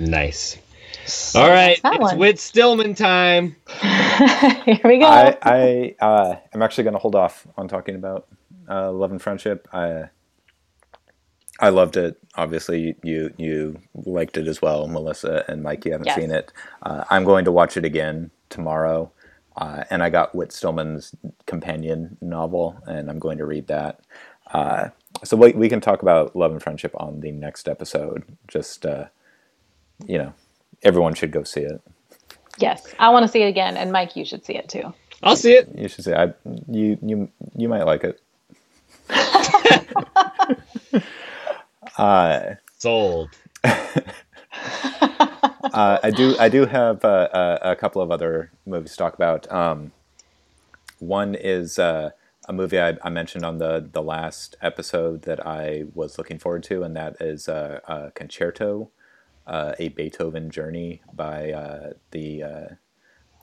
Nice. 0.00 0.56
So 1.04 1.42
All 1.42 1.50
right, 1.50 1.78
it's 1.82 1.98
one. 1.98 2.18
Whit 2.18 2.38
Stillman 2.38 2.94
time. 2.94 3.56
Here 3.80 4.80
we 4.82 4.98
go. 4.98 5.06
I, 5.06 5.36
I 5.42 5.94
uh, 6.00 6.36
I'm 6.54 6.62
actually 6.62 6.84
going 6.84 6.94
to 6.94 6.98
hold 6.98 7.14
off 7.14 7.46
on 7.56 7.68
talking 7.68 7.96
about 7.96 8.26
uh, 8.68 8.90
love 8.90 9.10
and 9.10 9.20
friendship. 9.20 9.68
I 9.72 10.04
I 11.58 11.68
loved 11.68 11.96
it. 11.98 12.16
Obviously, 12.34 12.96
you 13.02 13.32
you 13.36 13.78
liked 13.94 14.38
it 14.38 14.48
as 14.48 14.62
well, 14.62 14.88
Melissa 14.88 15.44
and 15.48 15.62
Mike. 15.62 15.84
You 15.84 15.92
haven't 15.92 16.06
yes. 16.06 16.16
seen 16.16 16.30
it. 16.30 16.52
Uh, 16.82 17.04
I'm 17.10 17.24
going 17.24 17.44
to 17.44 17.52
watch 17.52 17.76
it 17.76 17.84
again 17.84 18.30
tomorrow, 18.48 19.12
uh, 19.56 19.84
and 19.90 20.02
I 20.02 20.08
got 20.08 20.34
Whit 20.34 20.52
Stillman's 20.52 21.14
companion 21.46 22.16
novel, 22.22 22.78
and 22.86 23.10
I'm 23.10 23.18
going 23.18 23.38
to 23.38 23.44
read 23.44 23.66
that. 23.66 24.00
Uh, 24.52 24.88
so 25.24 25.36
we, 25.36 25.52
we 25.52 25.68
can 25.68 25.80
talk 25.80 26.00
about 26.02 26.34
love 26.34 26.52
and 26.52 26.62
friendship 26.62 26.92
on 26.94 27.20
the 27.20 27.32
next 27.32 27.68
episode. 27.68 28.24
Just 28.48 28.86
uh, 28.86 29.06
you 30.06 30.18
know, 30.18 30.34
everyone 30.82 31.14
should 31.14 31.32
go 31.32 31.44
see 31.44 31.60
it. 31.60 31.80
Yes, 32.58 32.94
I 32.98 33.10
want 33.10 33.24
to 33.24 33.28
see 33.28 33.42
it 33.42 33.48
again, 33.48 33.76
and 33.76 33.92
Mike, 33.92 34.16
you 34.16 34.24
should 34.24 34.44
see 34.44 34.56
it 34.56 34.68
too. 34.68 34.92
I'll 35.22 35.36
see 35.36 35.52
it. 35.52 35.68
You 35.76 35.88
should 35.88 36.04
say 36.04 36.14
I 36.14 36.32
you 36.68 36.98
you 37.02 37.30
you 37.56 37.68
might 37.68 37.84
like 37.84 38.04
it. 38.04 38.20
uh, 41.96 42.54
Sold. 42.78 43.30
uh, 43.64 44.00
I 46.02 46.10
do 46.10 46.36
I 46.38 46.48
do 46.48 46.66
have 46.66 47.04
uh, 47.04 47.28
a, 47.32 47.58
a 47.72 47.76
couple 47.76 48.00
of 48.00 48.10
other 48.10 48.50
movies 48.66 48.92
to 48.92 48.96
talk 48.96 49.14
about. 49.14 49.50
Um, 49.52 49.92
one 50.98 51.34
is 51.34 51.78
uh, 51.78 52.10
a 52.48 52.52
movie 52.52 52.80
I, 52.80 52.96
I, 53.02 53.10
mentioned 53.10 53.44
on 53.44 53.58
the 53.58 53.86
the 53.92 54.02
last 54.02 54.56
episode 54.62 55.22
that 55.22 55.46
I 55.46 55.84
was 55.94 56.18
looking 56.18 56.38
forward 56.38 56.62
to, 56.64 56.82
and 56.82 56.96
that 56.96 57.16
is 57.20 57.48
uh, 57.48 57.80
uh, 57.86 58.10
Concerto, 58.14 58.90
uh, 59.50 59.74
a 59.78 59.88
Beethoven 59.90 60.48
journey 60.48 61.02
by 61.12 61.52
uh, 61.52 61.92
the 62.12 62.42
uh, 62.42 62.68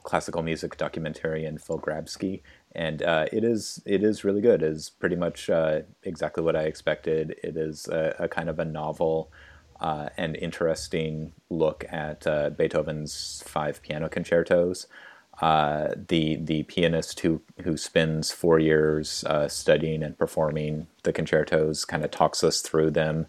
classical 0.03 0.41
music 0.41 0.77
documentarian 0.77 1.61
Phil 1.61 1.77
Grabsky, 1.77 2.41
and 2.73 3.01
it 3.01 3.43
is 3.43 3.81
it 3.85 4.03
is 4.03 4.23
really 4.23 4.41
good. 4.41 4.63
It 4.63 4.71
is 4.71 4.89
pretty 4.89 5.15
much 5.15 5.49
exactly 6.03 6.43
what 6.43 6.55
I 6.55 6.63
expected. 6.63 7.35
It 7.43 7.55
is 7.57 7.87
a, 7.87 8.15
a 8.19 8.27
kind 8.27 8.49
of 8.49 8.59
a 8.59 8.65
novel. 8.65 9.31
Uh, 9.79 10.09
and 10.17 10.35
interesting 10.37 11.33
look 11.51 11.85
at 11.91 12.25
uh, 12.25 12.49
Beethoven's 12.49 13.43
five 13.45 13.79
piano 13.83 14.09
concertos 14.09 14.87
uh, 15.41 15.89
the 16.07 16.37
the 16.37 16.63
pianist 16.63 17.19
who 17.19 17.41
who 17.61 17.77
spends 17.77 18.31
four 18.31 18.59
years 18.59 19.23
uh, 19.25 19.47
studying 19.47 20.01
and 20.01 20.17
performing 20.17 20.87
the 21.03 21.13
concertos 21.13 21.85
kind 21.85 22.03
of 22.03 22.09
talks 22.09 22.43
us 22.43 22.61
through 22.61 22.89
them, 22.89 23.27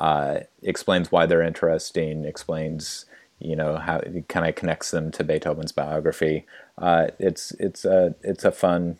uh, 0.00 0.40
explains 0.62 1.12
why 1.12 1.26
they're 1.26 1.42
interesting, 1.42 2.24
explains 2.24 3.04
you 3.38 3.56
know 3.56 3.76
how 3.76 3.98
it 3.98 4.28
kind 4.28 4.46
of 4.46 4.54
connects 4.54 4.90
them 4.90 5.10
to 5.12 5.24
Beethoven's 5.24 5.72
biography. 5.72 6.46
Uh, 6.78 7.08
it's 7.18 7.52
it's 7.52 7.84
a 7.84 8.14
it's 8.22 8.44
a 8.44 8.52
fun 8.52 8.98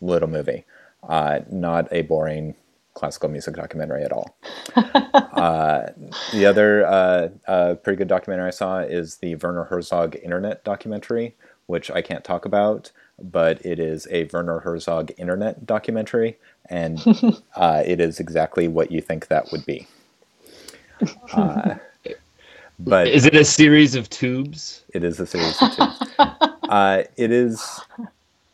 little 0.00 0.28
movie, 0.28 0.64
uh, 1.08 1.40
not 1.50 1.88
a 1.92 2.02
boring 2.02 2.54
classical 2.94 3.28
music 3.28 3.54
documentary 3.54 4.02
at 4.02 4.12
all. 4.12 4.36
uh, 4.76 5.86
the 6.32 6.44
other 6.46 6.86
uh, 6.86 7.28
uh, 7.46 7.74
pretty 7.74 7.96
good 7.96 8.08
documentary 8.08 8.48
I 8.48 8.50
saw 8.50 8.80
is 8.80 9.16
the 9.16 9.36
Werner 9.36 9.64
Herzog 9.64 10.16
Internet 10.22 10.64
documentary, 10.64 11.34
which 11.66 11.90
I 11.90 12.02
can't 12.02 12.24
talk 12.24 12.44
about, 12.44 12.90
but 13.22 13.64
it 13.64 13.78
is 13.78 14.06
a 14.10 14.28
Werner 14.32 14.60
Herzog 14.60 15.12
internet 15.18 15.66
documentary, 15.66 16.38
and 16.68 17.00
uh, 17.56 17.82
it 17.84 18.00
is 18.00 18.20
exactly 18.20 18.68
what 18.68 18.90
you 18.90 19.00
think 19.00 19.28
that 19.28 19.50
would 19.52 19.64
be. 19.66 19.86
Uh, 21.32 21.76
but 22.78 23.08
is 23.08 23.26
it 23.26 23.34
a 23.34 23.44
series 23.44 23.94
of 23.94 24.08
tubes? 24.10 24.84
It 24.94 25.04
is 25.04 25.20
a 25.20 25.26
series 25.26 25.60
of 25.60 25.70
tubes. 25.76 26.12
uh, 26.68 27.02
it 27.16 27.30
is, 27.30 27.80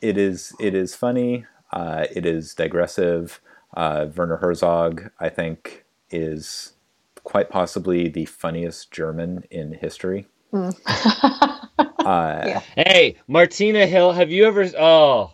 it 0.01 0.19
is, 0.19 0.53
it 0.59 0.75
is 0.75 0.95
funny. 0.95 1.45
Uh, 1.73 2.07
it 2.15 2.27
is 2.27 2.55
digressive. 2.55 3.41
Uh, 3.77 4.07
Werner 4.17 4.37
Herzog, 4.37 5.11
I 5.21 5.29
think, 5.29 5.85
is 6.11 6.73
quite 7.25 7.51
possibly 7.51 8.09
the 8.09 8.25
funniest 8.25 8.91
German 8.91 9.45
in 9.51 9.73
history. 9.73 10.27
Mm. 10.53 10.75
uh, 11.79 12.43
yeah. 12.47 12.61
Hey, 12.77 13.17
Martina 13.29 13.87
Hill, 13.87 14.13
have 14.13 14.31
you 14.31 14.47
ever? 14.47 14.65
Oh, 14.79 15.33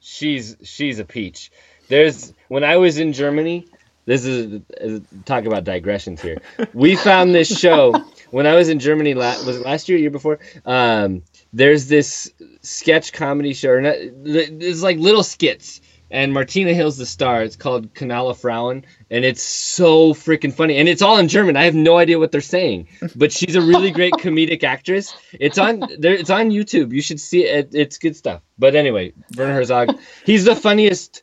she's 0.00 0.56
she's 0.62 0.98
a 0.98 1.04
peach. 1.04 1.50
There's 1.88 2.32
when 2.48 2.62
I 2.62 2.76
was 2.76 2.98
in 2.98 3.12
Germany. 3.12 3.66
This 4.10 4.24
is 4.24 4.60
uh, 4.82 4.98
talk 5.24 5.44
about 5.44 5.62
digressions 5.62 6.20
here. 6.20 6.38
We 6.74 6.96
found 6.96 7.32
this 7.32 7.60
show 7.60 7.94
when 8.32 8.44
I 8.44 8.56
was 8.56 8.68
in 8.68 8.80
Germany. 8.80 9.14
La- 9.14 9.44
was 9.46 9.58
it 9.58 9.64
last 9.64 9.88
year, 9.88 9.98
year 9.98 10.10
before? 10.10 10.40
Um, 10.66 11.22
there's 11.52 11.86
this 11.86 12.32
sketch 12.60 13.12
comedy 13.12 13.54
show. 13.54 13.70
Or 13.70 13.80
not, 13.80 13.94
there's 14.24 14.82
like 14.82 14.98
little 14.98 15.22
skits 15.22 15.80
and 16.10 16.32
Martina 16.32 16.74
Hill's 16.74 16.96
the 16.96 17.06
star. 17.06 17.44
It's 17.44 17.54
called 17.54 17.94
Knallerfrauen, 17.94 18.82
and 19.12 19.24
it's 19.24 19.44
so 19.44 20.12
freaking 20.12 20.52
funny. 20.52 20.78
And 20.78 20.88
it's 20.88 21.02
all 21.02 21.18
in 21.18 21.28
German. 21.28 21.56
I 21.56 21.62
have 21.62 21.76
no 21.76 21.96
idea 21.96 22.18
what 22.18 22.32
they're 22.32 22.40
saying, 22.40 22.88
but 23.14 23.30
she's 23.30 23.54
a 23.54 23.60
really 23.60 23.92
great 23.92 24.14
comedic 24.18 24.64
actress. 24.64 25.14
It's 25.34 25.56
on 25.56 25.84
there. 26.00 26.14
It's 26.14 26.30
on 26.30 26.50
YouTube. 26.50 26.92
You 26.92 27.00
should 27.00 27.20
see 27.20 27.44
it. 27.44 27.76
It's 27.76 27.98
good 27.98 28.16
stuff. 28.16 28.42
But 28.58 28.74
anyway, 28.74 29.12
Werner 29.36 29.54
Herzog, 29.54 29.96
he's 30.26 30.44
the 30.44 30.56
funniest 30.56 31.22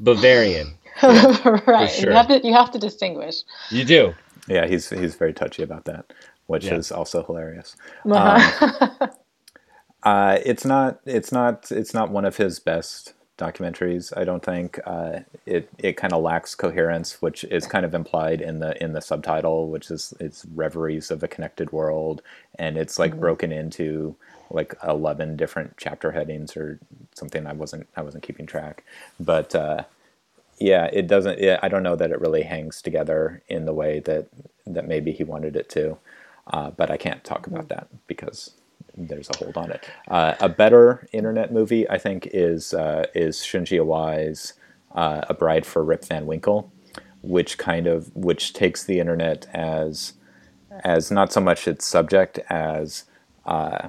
Bavarian. 0.00 0.74
right. 1.66 1.90
Sure. 1.90 2.10
You 2.10 2.16
have 2.16 2.28
to 2.28 2.40
you 2.46 2.52
have 2.52 2.70
to 2.72 2.78
distinguish. 2.78 3.42
You 3.70 3.84
do. 3.84 4.14
Yeah, 4.48 4.66
he's 4.66 4.90
he's 4.90 5.14
very 5.14 5.32
touchy 5.32 5.62
about 5.62 5.84
that, 5.84 6.12
which 6.46 6.64
yeah. 6.64 6.74
is 6.74 6.90
also 6.90 7.24
hilarious. 7.24 7.76
Uh-huh. 8.04 8.88
Um, 9.00 9.10
uh, 10.02 10.38
it's 10.44 10.64
not 10.64 11.00
it's 11.06 11.32
not 11.32 11.70
it's 11.70 11.94
not 11.94 12.10
one 12.10 12.24
of 12.24 12.36
his 12.36 12.58
best 12.58 13.14
documentaries. 13.40 14.12
I 14.16 14.24
don't 14.24 14.44
think 14.44 14.78
uh, 14.84 15.20
it 15.46 15.68
it 15.78 15.96
kind 15.96 16.12
of 16.12 16.22
lacks 16.22 16.54
coherence, 16.54 17.20
which 17.22 17.44
is 17.44 17.66
kind 17.66 17.84
of 17.84 17.94
implied 17.94 18.40
in 18.40 18.60
the 18.60 18.80
in 18.82 18.92
the 18.92 19.00
subtitle, 19.00 19.68
which 19.68 19.90
is 19.90 20.14
it's 20.20 20.44
reveries 20.54 21.10
of 21.10 21.22
a 21.22 21.28
connected 21.28 21.72
world, 21.72 22.22
and 22.58 22.76
it's 22.76 22.98
like 22.98 23.12
mm-hmm. 23.12 23.20
broken 23.20 23.50
into 23.50 24.14
like 24.50 24.74
eleven 24.86 25.36
different 25.36 25.74
chapter 25.76 26.12
headings 26.12 26.56
or 26.56 26.78
something. 27.14 27.46
I 27.46 27.52
wasn't 27.54 27.88
I 27.96 28.02
wasn't 28.02 28.22
keeping 28.22 28.46
track, 28.46 28.84
but 29.18 29.54
uh, 29.54 29.84
yeah, 30.60 30.88
it 30.92 31.06
doesn't. 31.06 31.38
It, 31.38 31.58
I 31.62 31.68
don't 31.68 31.82
know 31.82 31.96
that 31.96 32.10
it 32.10 32.20
really 32.20 32.42
hangs 32.42 32.82
together 32.82 33.42
in 33.48 33.64
the 33.64 33.72
way 33.72 34.00
that 34.00 34.28
that 34.66 34.86
maybe 34.86 35.10
he 35.10 35.24
wanted 35.24 35.56
it 35.56 35.68
to. 35.70 35.96
Uh, 36.46 36.70
but 36.70 36.90
I 36.90 36.96
can't 36.96 37.24
talk 37.24 37.46
about 37.46 37.68
mm-hmm. 37.68 37.80
that 37.80 38.06
because 38.06 38.54
there's 38.96 39.30
a 39.30 39.36
hold 39.38 39.56
on 39.56 39.70
it. 39.70 39.88
Uh, 40.08 40.34
a 40.40 40.48
better 40.48 41.08
internet 41.12 41.52
movie, 41.52 41.88
I 41.88 41.98
think, 41.98 42.28
is 42.32 42.74
uh, 42.74 43.06
is 43.14 43.38
Shunji 43.38 43.80
Iwai's 43.80 44.52
uh, 44.94 45.22
A 45.28 45.34
Bride 45.34 45.64
for 45.64 45.82
Rip 45.82 46.04
Van 46.04 46.26
Winkle, 46.26 46.70
which 47.22 47.56
kind 47.56 47.86
of 47.86 48.14
which 48.14 48.52
takes 48.52 48.84
the 48.84 49.00
internet 49.00 49.46
as 49.54 50.14
as 50.84 51.10
not 51.10 51.32
so 51.32 51.40
much 51.40 51.66
its 51.66 51.86
subject 51.86 52.38
as 52.50 53.04
uh, 53.46 53.88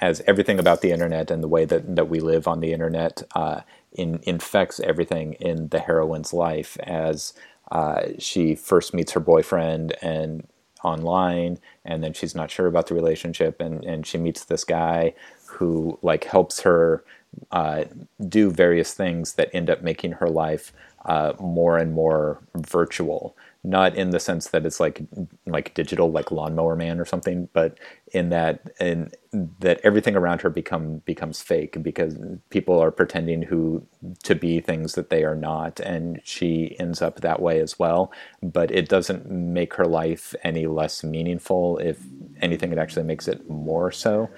as 0.00 0.22
everything 0.26 0.58
about 0.58 0.80
the 0.80 0.90
internet 0.90 1.30
and 1.30 1.42
the 1.42 1.48
way 1.48 1.64
that, 1.64 1.94
that 1.94 2.08
we 2.08 2.18
live 2.18 2.48
on 2.48 2.60
the 2.60 2.72
internet 2.72 3.22
uh, 3.36 3.60
in, 3.94 4.20
infects 4.24 4.80
everything 4.80 5.34
in 5.34 5.68
the 5.68 5.80
heroine's 5.80 6.32
life 6.32 6.76
as 6.82 7.34
uh, 7.70 8.08
she 8.18 8.54
first 8.54 8.92
meets 8.94 9.12
her 9.12 9.20
boyfriend 9.20 9.94
and 10.02 10.46
online 10.84 11.58
and 11.84 12.02
then 12.02 12.12
she's 12.12 12.34
not 12.34 12.50
sure 12.50 12.66
about 12.66 12.86
the 12.88 12.94
relationship 12.94 13.60
and, 13.60 13.84
and 13.84 14.06
she 14.06 14.18
meets 14.18 14.44
this 14.44 14.64
guy 14.64 15.14
who 15.46 15.98
like 16.02 16.24
helps 16.24 16.60
her 16.60 17.04
uh, 17.50 17.84
do 18.28 18.50
various 18.50 18.92
things 18.94 19.34
that 19.34 19.48
end 19.54 19.70
up 19.70 19.82
making 19.82 20.12
her 20.12 20.28
life 20.28 20.72
uh, 21.06 21.32
more 21.40 21.78
and 21.78 21.92
more 21.92 22.40
virtual 22.56 23.36
not 23.64 23.94
in 23.94 24.10
the 24.10 24.20
sense 24.20 24.48
that 24.48 24.66
it's 24.66 24.80
like 24.80 25.02
like 25.46 25.72
digital 25.74 26.10
like 26.10 26.32
lawnmower 26.32 26.74
man 26.74 26.98
or 26.98 27.04
something 27.04 27.48
but 27.52 27.78
in 28.12 28.28
that 28.30 28.60
in 28.80 29.10
that 29.32 29.80
everything 29.82 30.16
around 30.16 30.42
her 30.42 30.50
become 30.50 30.98
becomes 31.04 31.40
fake 31.40 31.82
because 31.82 32.18
people 32.50 32.78
are 32.78 32.90
pretending 32.90 33.42
who 33.42 33.86
to 34.22 34.34
be 34.34 34.60
things 34.60 34.94
that 34.94 35.08
they 35.08 35.24
are 35.24 35.36
not 35.36 35.80
and 35.80 36.20
she 36.24 36.76
ends 36.78 37.00
up 37.00 37.20
that 37.20 37.40
way 37.40 37.58
as 37.60 37.78
well. 37.78 38.12
But 38.42 38.70
it 38.70 38.88
doesn't 38.90 39.30
make 39.30 39.74
her 39.74 39.86
life 39.86 40.34
any 40.44 40.66
less 40.66 41.02
meaningful 41.02 41.78
if 41.78 41.98
anything 42.42 42.72
it 42.72 42.78
actually 42.78 43.04
makes 43.04 43.26
it 43.26 43.48
more 43.48 43.90
so 43.90 44.28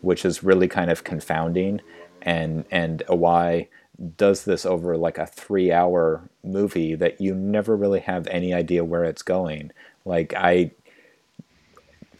which 0.00 0.24
is 0.24 0.42
really 0.42 0.68
kind 0.68 0.90
of 0.90 1.04
confounding. 1.04 1.80
And 2.22 2.64
and 2.70 3.02
why 3.08 3.68
does 4.16 4.44
this 4.44 4.64
over 4.64 4.96
like 4.96 5.18
a 5.18 5.26
three 5.26 5.72
hour 5.72 6.22
movie 6.42 6.94
that 6.94 7.20
you 7.20 7.34
never 7.34 7.76
really 7.76 8.00
have 8.00 8.26
any 8.28 8.54
idea 8.54 8.84
where 8.84 9.04
it's 9.04 9.22
going. 9.22 9.70
Like 10.04 10.32
I, 10.34 10.70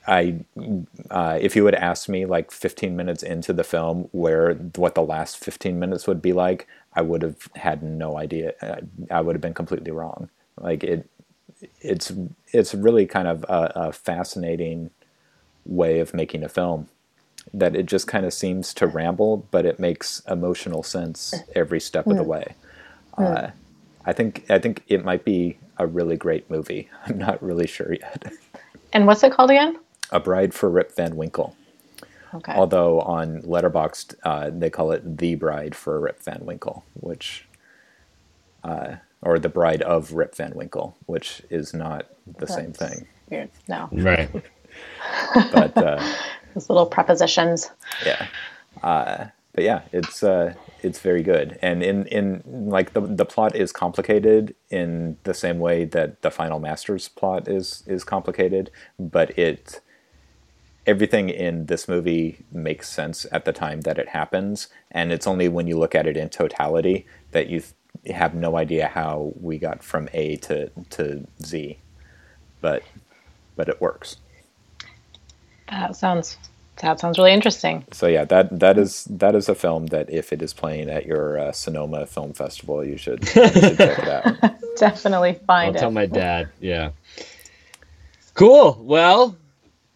I, 0.07 0.41
uh, 1.11 1.39
if 1.41 1.57
you 1.57 1.65
had 1.65 1.75
asked 1.75 2.09
me 2.09 2.27
like 2.27 2.51
15 2.51 2.97
minutes 2.97 3.23
into 3.23 3.53
the 3.53 3.65
film 3.65 4.09
where 4.13 4.55
what 4.55 4.95
the 4.95 5.03
last 5.03 5.39
15 5.39 5.79
minutes 5.79 6.07
would 6.07 6.21
be 6.21 6.33
like, 6.33 6.67
I 6.95 7.03
would 7.03 7.23
have 7.23 7.49
had 7.57 7.83
no 7.83 8.19
idea. 8.19 8.53
Uh, 8.61 8.81
I 9.11 9.21
would 9.21 9.35
have 9.35 9.43
been 9.43 9.55
completely 9.55 9.93
wrong. 9.93 10.29
Like 10.59 10.85
it, 10.85 11.09
it's 11.81 12.13
it's 12.53 12.75
really 12.75 13.07
kind 13.07 13.29
of 13.29 13.45
a, 13.45 13.73
a 13.75 13.93
fascinating 13.93 14.91
way 15.65 16.01
of 16.01 16.15
making 16.15 16.43
a 16.43 16.49
film 16.49 16.89
that 17.53 17.75
it 17.75 17.87
just 17.87 18.07
kind 18.07 18.25
of 18.25 18.33
seems 18.33 18.73
to 18.75 18.87
ramble, 18.87 19.49
but 19.51 19.65
it 19.65 19.79
makes 19.79 20.21
emotional 20.29 20.83
sense 20.83 21.35
every 21.55 21.81
step 21.81 22.07
of 22.07 22.17
the 22.17 22.23
way. 22.23 22.55
Uh, 23.17 23.51
I 24.05 24.13
think 24.13 24.45
I 24.49 24.59
think 24.59 24.83
it 24.89 25.05
might 25.05 25.25
be 25.25 25.59
a 25.79 25.87
really 25.87 26.17
great 26.17 26.51
movie. 26.51 26.89
I'm 27.07 27.19
not 27.19 27.43
really 27.43 27.67
sure 27.67 27.93
yet. 27.93 28.33
And 28.93 29.07
what's 29.07 29.23
it 29.23 29.33
called 29.33 29.51
again? 29.51 29.79
A 30.11 30.21
Bride 30.21 30.55
for 30.55 30.69
Rip 30.69 30.95
Van 30.97 31.17
Winkle. 31.17 31.57
Okay. 32.35 32.53
Although 32.53 33.01
on 33.01 33.43
Letterboxd 33.43 34.15
uh, 34.23 34.51
they 34.51 34.71
call 34.71 34.93
it 34.93 35.19
The 35.19 35.35
Bride 35.35 35.75
for 35.75 35.99
Rip 36.01 36.23
Van 36.23 36.45
Winkle, 36.45 36.85
which, 36.95 37.47
uh, 38.63 38.97
or 39.21 39.39
The 39.39 39.49
Bride 39.49 39.83
of 39.83 40.13
Rip 40.13 40.37
Van 40.37 40.55
Winkle, 40.55 40.97
which 41.07 41.43
is 41.51 41.75
not 41.75 42.07
the 42.27 42.47
That's 42.47 42.55
same 42.55 42.73
thing. 42.73 43.09
Weird. 43.29 43.51
No. 43.69 43.89
Right. 43.93 44.31
but 45.35 45.77
uh, 45.77 46.03
those 46.55 46.69
little 46.69 46.87
prepositions. 46.87 47.71
Yeah. 48.05 48.27
Uh, 48.83 49.27
but 49.53 49.65
yeah, 49.65 49.83
it's 49.93 50.23
uh, 50.23 50.55
it's 50.83 51.01
very 51.01 51.23
good, 51.23 51.59
and 51.61 51.83
in 51.83 52.07
in 52.07 52.43
like 52.47 52.93
the 52.93 53.01
the 53.01 53.25
plot 53.25 53.57
is 53.57 53.73
complicated 53.73 54.55
in 54.71 55.17
the 55.25 55.35
same 55.35 55.59
way 55.59 55.85
that 55.85 56.23
the 56.23 56.31
Final 56.31 56.61
Masters 56.61 57.09
plot 57.09 57.49
is 57.49 57.83
is 57.87 58.05
complicated, 58.05 58.71
but 58.99 59.37
it 59.39 59.81
everything 60.87 61.29
in 61.29 61.67
this 61.67 61.89
movie 61.89 62.45
makes 62.53 62.89
sense 62.89 63.27
at 63.33 63.45
the 63.45 63.53
time 63.53 63.83
that 63.83 63.99
it 63.99 64.11
happens, 64.11 64.69
and 64.91 65.13
it's 65.13 65.27
only 65.27 65.49
when 65.49 65.67
you 65.67 65.77
look 65.77 65.95
at 65.95 66.07
it 66.07 66.17
in 66.17 66.29
totality 66.29 67.07
that 67.33 67.49
you 67.49 67.61
th- 67.61 68.17
have 68.17 68.35
no 68.35 68.57
idea 68.57 68.87
how 68.87 69.33
we 69.41 69.59
got 69.59 69.83
from 69.83 70.09
A 70.15 70.37
to 70.37 70.71
to 70.91 71.27
Z, 71.45 71.79
but 72.61 72.85
but 73.57 73.69
it 73.69 73.81
works. 73.81 74.17
That 75.71 75.97
sounds 75.97 76.37
that 76.83 76.99
sounds 76.99 77.19
really 77.19 77.33
interesting. 77.33 77.85
So 77.93 78.07
yeah, 78.07 78.25
that 78.27 78.59
that 78.61 78.79
is 78.79 79.05
that 79.11 79.35
is 79.35 79.49
a 79.49 79.55
film 79.55 79.87
that 79.87 80.11
if 80.11 80.33
it 80.33 80.43
is 80.43 80.53
playing 80.53 80.89
at 80.91 81.07
your 81.07 81.39
uh, 81.39 81.53
Sonoma 81.53 82.07
Film 82.07 82.33
Festival, 82.33 82.85
you 82.85 82.97
should, 82.97 83.21
you 83.21 83.27
should 83.31 83.53
check 83.79 83.99
it 83.99 84.09
out. 84.09 84.55
Definitely 84.77 85.35
find 85.47 85.77
it. 85.77 85.79
I'll 85.79 85.79
find 85.79 85.79
tell 85.79 85.91
my 85.91 86.07
dad. 86.07 86.49
Yeah. 86.61 86.91
Cool. 88.35 88.79
Well, 88.81 89.37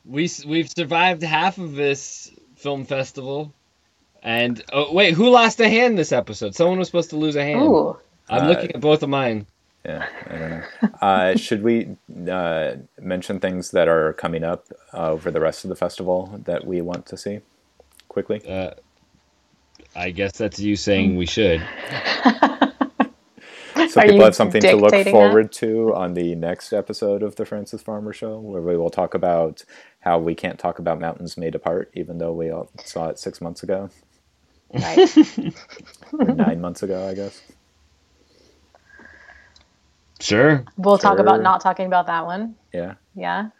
we 0.05 0.29
we've 0.47 0.69
survived 0.69 1.23
half 1.23 1.59
of 1.59 1.75
this 1.75 2.31
film 2.57 2.85
festival, 2.85 3.55
and 4.23 4.63
oh 4.73 4.93
wait, 4.93 5.15
who 5.15 5.31
lost 5.31 5.61
a 5.61 5.69
hand 5.69 5.97
this 5.97 6.13
episode? 6.13 6.55
Someone 6.55 6.79
was 6.79 6.89
supposed 6.89 7.11
to 7.11 7.17
lose 7.17 7.37
a 7.37 7.43
hand. 7.45 7.63
Ooh. 7.63 7.97
I'm 8.29 8.45
Uh, 8.45 8.49
looking 8.49 8.73
at 8.73 8.81
both 8.81 9.03
of 9.03 9.09
mine. 9.09 9.47
Yeah, 9.85 10.07
I 10.27 10.39
don't 10.39 10.51
know. 10.51 10.65
Uh, 11.03 11.37
should 11.37 11.63
we 11.63 11.97
uh, 12.31 12.77
mention 13.01 13.41
things 13.41 13.73
that 13.73 13.89
are 13.89 14.15
coming 14.15 14.45
up 14.45 14.67
uh, 14.95 15.11
over 15.11 15.31
the 15.31 15.41
rest 15.41 15.65
of 15.65 15.71
the 15.71 15.77
festival 15.77 16.41
that 16.45 16.67
we 16.67 16.81
want 16.81 17.07
to 17.07 17.17
see 17.17 17.41
quickly? 18.09 18.43
Uh, 18.49 18.73
I 19.97 20.11
guess 20.11 20.39
that's 20.39 20.59
you 20.61 20.77
saying 20.77 21.17
we 21.17 21.27
should. 21.27 21.63
So 23.89 24.03
Are 24.03 24.07
people 24.07 24.25
have 24.25 24.37
something 24.37 24.67
to 24.67 24.77
look 24.77 24.91
dictating 24.93 25.19
that? 25.19 25.31
forward 25.31 25.53
to 25.55 25.95
on 25.95 26.15
the 26.15 26.35
next 26.37 26.73
episode 26.73 27.23
of 27.23 27.37
the 27.37 27.45
Frances 27.45 27.83
Farmer 27.83 28.13
Show, 28.13 28.39
where 28.39 28.63
we 28.63 28.77
will 28.77 28.91
talk 28.91 29.15
about 29.15 29.65
how 30.01 30.19
we 30.19 30.35
can't 30.35 30.59
talk 30.59 30.79
about 30.79 31.01
Mountains 31.01 31.37
May 31.37 31.51
Depart, 31.51 31.91
even 31.95 32.19
though 32.19 32.33
we 32.33 32.51
all 32.51 32.71
saw 32.85 33.09
it 33.09 33.19
six 33.19 33.41
months 33.41 33.63
ago, 33.65 33.91
Right. 34.73 35.09
nine 36.13 36.61
months 36.61 36.83
ago, 36.83 37.09
I 37.09 37.15
guess. 37.15 37.43
Sure. 40.25 40.65
We'll 40.79 40.97
talk 40.97 41.19
Sure. 41.19 41.21
about 41.21 41.43
not 41.43 41.61
talking 41.61 41.87
about 41.87 42.07
that 42.07 42.25
one. 42.25 42.55
Yeah. 42.73 42.95
Yeah. 43.15 43.51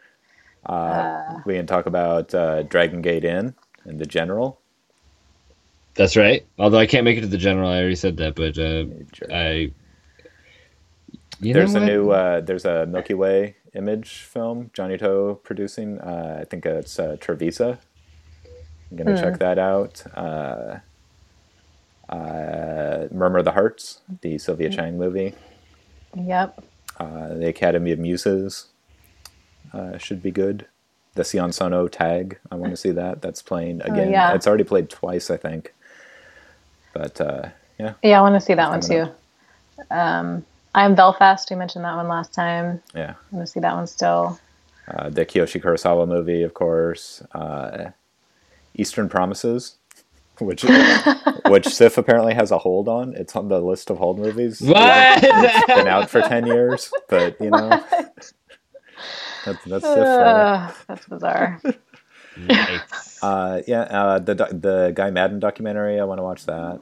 Uh, 0.65 1.39
we 1.45 1.53
can 1.53 1.67
talk 1.67 1.85
about 1.85 2.33
uh, 2.33 2.63
Dragon 2.63 3.01
Gate 3.03 3.23
Inn 3.23 3.53
and 3.83 3.99
the 3.99 4.05
General. 4.07 4.59
That's 5.93 6.17
right. 6.17 6.43
Although 6.57 6.79
I 6.79 6.87
can't 6.87 7.05
make 7.05 7.17
it 7.19 7.21
to 7.21 7.27
the 7.27 7.37
general, 7.37 7.69
I 7.69 7.77
already 7.79 7.95
said 7.95 8.17
that, 8.17 8.33
but 8.35 8.57
uh, 8.57 8.85
Sure. 9.13 9.31
I. 9.31 9.71
You 11.39 11.53
There's 11.53 11.75
a 11.75 11.79
new 11.81 12.09
uh, 12.11 12.41
there's 12.41 12.65
a 12.65 12.85
Milky 12.87 13.13
Way 13.13 13.57
image 13.75 14.21
film 14.21 14.71
Johnnie 14.73 14.97
To 14.97 15.39
producing. 15.43 15.99
Uh, 15.99 16.39
I 16.41 16.45
think 16.45 16.65
it's 16.65 16.97
uh, 16.97 17.17
Trivisa. 17.19 17.77
I'm 18.89 18.97
gonna 18.97 19.21
check 19.21 19.37
that 19.39 19.59
out. 19.59 20.01
Uh, 20.15 20.79
uh, 22.09 23.07
Murmur 23.11 23.39
of 23.39 23.45
the 23.45 23.51
Hearts, 23.51 23.99
the 24.21 24.37
Sylvia 24.37 24.69
Chang 24.69 24.97
movie. 24.97 25.35
Yep. 26.15 26.63
Uh, 26.99 27.33
the 27.35 27.47
Academy 27.47 27.91
of 27.91 27.99
Muses 27.99 28.67
uh, 29.73 29.97
should 29.97 30.21
be 30.23 30.31
good. 30.31 30.65
The 31.15 31.23
Sion 31.23 31.51
Sono 31.51 31.87
tag, 31.87 32.39
I 32.51 32.55
want 32.55 32.71
to 32.73 32.77
see 32.77 32.91
that. 32.91 33.21
That's 33.21 33.41
playing 33.41 33.81
again. 33.83 34.11
yeah. 34.11 34.33
It's 34.33 34.47
already 34.47 34.63
played 34.65 34.89
twice, 34.89 35.29
I 35.29 35.37
think. 35.37 35.73
But 36.93 37.19
uh, 37.21 37.49
yeah, 37.79 37.93
Yeah, 38.03 38.19
I 38.19 38.21
want 38.21 38.35
to 38.35 38.41
see 38.41 38.53
that 38.53 38.69
one 38.69 38.81
too. 38.81 39.07
Um, 39.91 40.45
I 40.73 40.85
am 40.85 40.95
Belfast. 40.95 41.49
We 41.49 41.55
mentioned 41.57 41.85
that 41.85 41.95
one 41.95 42.07
last 42.07 42.33
time. 42.33 42.81
yeah. 42.93 43.15
I 43.31 43.35
want 43.35 43.45
to 43.47 43.51
see 43.51 43.59
that 43.61 43.73
one 43.75 43.87
still. 43.87 44.39
uh, 44.89 45.09
the 45.09 45.25
Kiyoshi 45.25 45.61
Kurosawa 45.61 46.07
movie, 46.07 46.43
of 46.43 46.53
course, 46.53 47.21
uh, 47.33 47.91
Eastern 48.75 49.07
Promises, 49.09 49.75
which 50.41 50.63
which 51.47 51.65
SIFF 51.67 51.97
apparently 51.97 52.33
has 52.33 52.51
a 52.51 52.57
hold 52.57 52.87
on. 52.87 53.13
It's 53.15 53.35
on 53.35 53.47
the 53.47 53.59
list 53.59 53.89
of 53.89 53.97
hold 53.97 54.19
movies. 54.19 54.61
What? 54.61 55.23
It's 55.23 55.65
been 55.67 55.87
out 55.87 56.09
for 56.09 56.21
ten 56.21 56.45
years, 56.47 56.91
but 57.09 57.39
you 57.41 57.49
know, 57.49 57.69
that's 57.89 58.33
that's 59.45 59.63
SIFF. 59.65 59.85
Uh, 59.85 60.71
that's 60.87 61.05
bizarre. 61.07 61.61
Nice. 62.37 63.23
Uh, 63.23 63.61
yeah, 63.67 63.81
uh, 63.83 64.19
the 64.19 64.35
the 64.35 64.91
Guy 64.95 65.09
Maddin 65.11 65.39
documentary. 65.39 65.99
I 65.99 66.03
want 66.05 66.19
to 66.19 66.23
watch 66.23 66.45
that. 66.45 66.79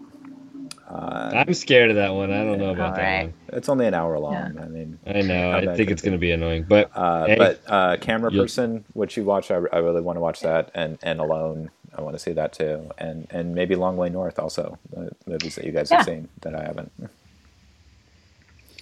Uh, 0.90 1.32
I'm 1.48 1.54
scared 1.54 1.90
of 1.90 1.96
that 1.96 2.14
one. 2.14 2.32
I 2.32 2.44
don't 2.44 2.60
know 2.60 2.70
about 2.72 2.98
Alright. 2.98 3.34
it's 3.50 3.68
only 3.70 3.88
an 3.88 3.94
hour 3.94 4.20
long. 4.20 4.34
Yeah. 4.34 4.62
I 4.62 4.68
mean. 4.68 5.00
I 5.08 5.22
know. 5.22 5.52
I 5.52 5.76
think 5.76 5.90
it's 5.90 6.02
going 6.02 6.12
to 6.12 6.18
be 6.20 6.32
annoying, 6.32 6.66
but 6.68 6.92
Uh, 6.96 7.26
Hey. 7.26 7.36
but 7.38 7.62
uh, 7.68 7.98
Cameraperson, 7.98 8.84
which 8.94 9.18
you 9.18 9.24
watch, 9.24 9.50
I, 9.50 9.56
I 9.56 9.78
really 9.80 10.02
want 10.02 10.18
to 10.18 10.22
watch 10.22 10.42
that, 10.42 10.70
and 10.76 11.00
and 11.02 11.20
alone, 11.20 11.72
I 11.96 12.02
want 12.02 12.16
to 12.16 12.20
see 12.20 12.34
that 12.34 12.54
too, 12.54 12.90
and 12.98 13.28
and 13.30 13.56
maybe 13.56 13.76
Long 13.76 13.98
Way 13.98 14.10
North 14.10 14.40
also, 14.40 14.78
the 14.92 15.12
movies 15.28 15.56
that 15.56 15.66
you 15.66 15.72
guys 15.72 15.90
have 15.92 16.06
seen 16.06 16.30
that 16.42 16.56
I 16.56 16.64
haven't. 16.64 16.92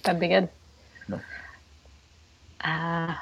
That'd 0.04 0.20
be 0.20 0.28
good. 0.28 0.48
No. 1.08 1.20
Uh, 2.62 3.14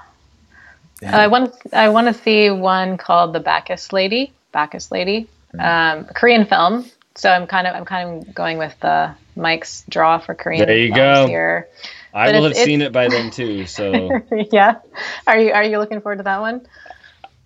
I 1.06 1.26
want 1.28 1.54
I 1.72 1.88
want 1.88 2.08
to 2.08 2.14
see 2.14 2.50
one 2.50 2.96
called 2.98 3.32
The 3.32 3.40
Bacchus 3.40 3.92
Lady. 3.92 4.32
Bacchus 4.52 4.90
Lady, 4.90 5.28
Hmm. 5.52 5.60
um, 5.60 6.04
Korean 6.14 6.44
film. 6.46 6.84
So 7.14 7.30
I'm 7.30 7.46
kind 7.46 7.66
of 7.66 7.74
I'm 7.74 7.84
kind 7.84 8.26
of 8.26 8.34
going 8.34 8.58
with 8.58 8.82
uh, 8.84 9.14
Mike's 9.36 9.84
draw 9.88 10.18
for 10.18 10.34
Korean. 10.34 10.66
There 10.66 10.76
you 10.76 10.94
go. 10.94 11.26
Here. 11.26 11.68
I 12.12 12.26
but 12.26 12.34
will 12.36 12.44
have 12.44 12.56
seen 12.56 12.82
it 12.82 12.92
by 12.92 13.08
then 13.08 13.30
too. 13.30 13.66
So 13.66 14.22
yeah. 14.52 14.76
Are 15.26 15.38
you 15.38 15.52
are 15.52 15.64
you 15.64 15.78
looking 15.78 16.00
forward 16.00 16.18
to 16.18 16.22
that 16.24 16.40
one? 16.40 16.66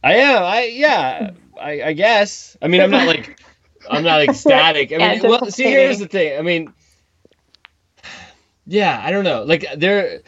I 0.02 0.14
am. 0.16 0.42
I 0.42 0.64
yeah. 0.66 1.30
I, 1.60 1.82
I 1.82 1.92
guess. 1.92 2.56
I 2.62 2.68
mean, 2.68 2.80
I'm 2.80 2.90
not 2.90 3.06
like 3.06 3.40
I'm 3.88 4.02
not 4.04 4.22
ecstatic. 4.28 4.92
I 4.92 4.98
mean, 4.98 5.22
well, 5.22 5.50
see, 5.50 5.64
here's 5.64 5.98
the 5.98 6.08
thing. 6.08 6.38
I 6.38 6.42
mean, 6.42 6.72
yeah, 8.66 9.00
I 9.04 9.10
don't 9.10 9.24
know. 9.24 9.44
Like 9.44 9.66
there, 9.76 10.20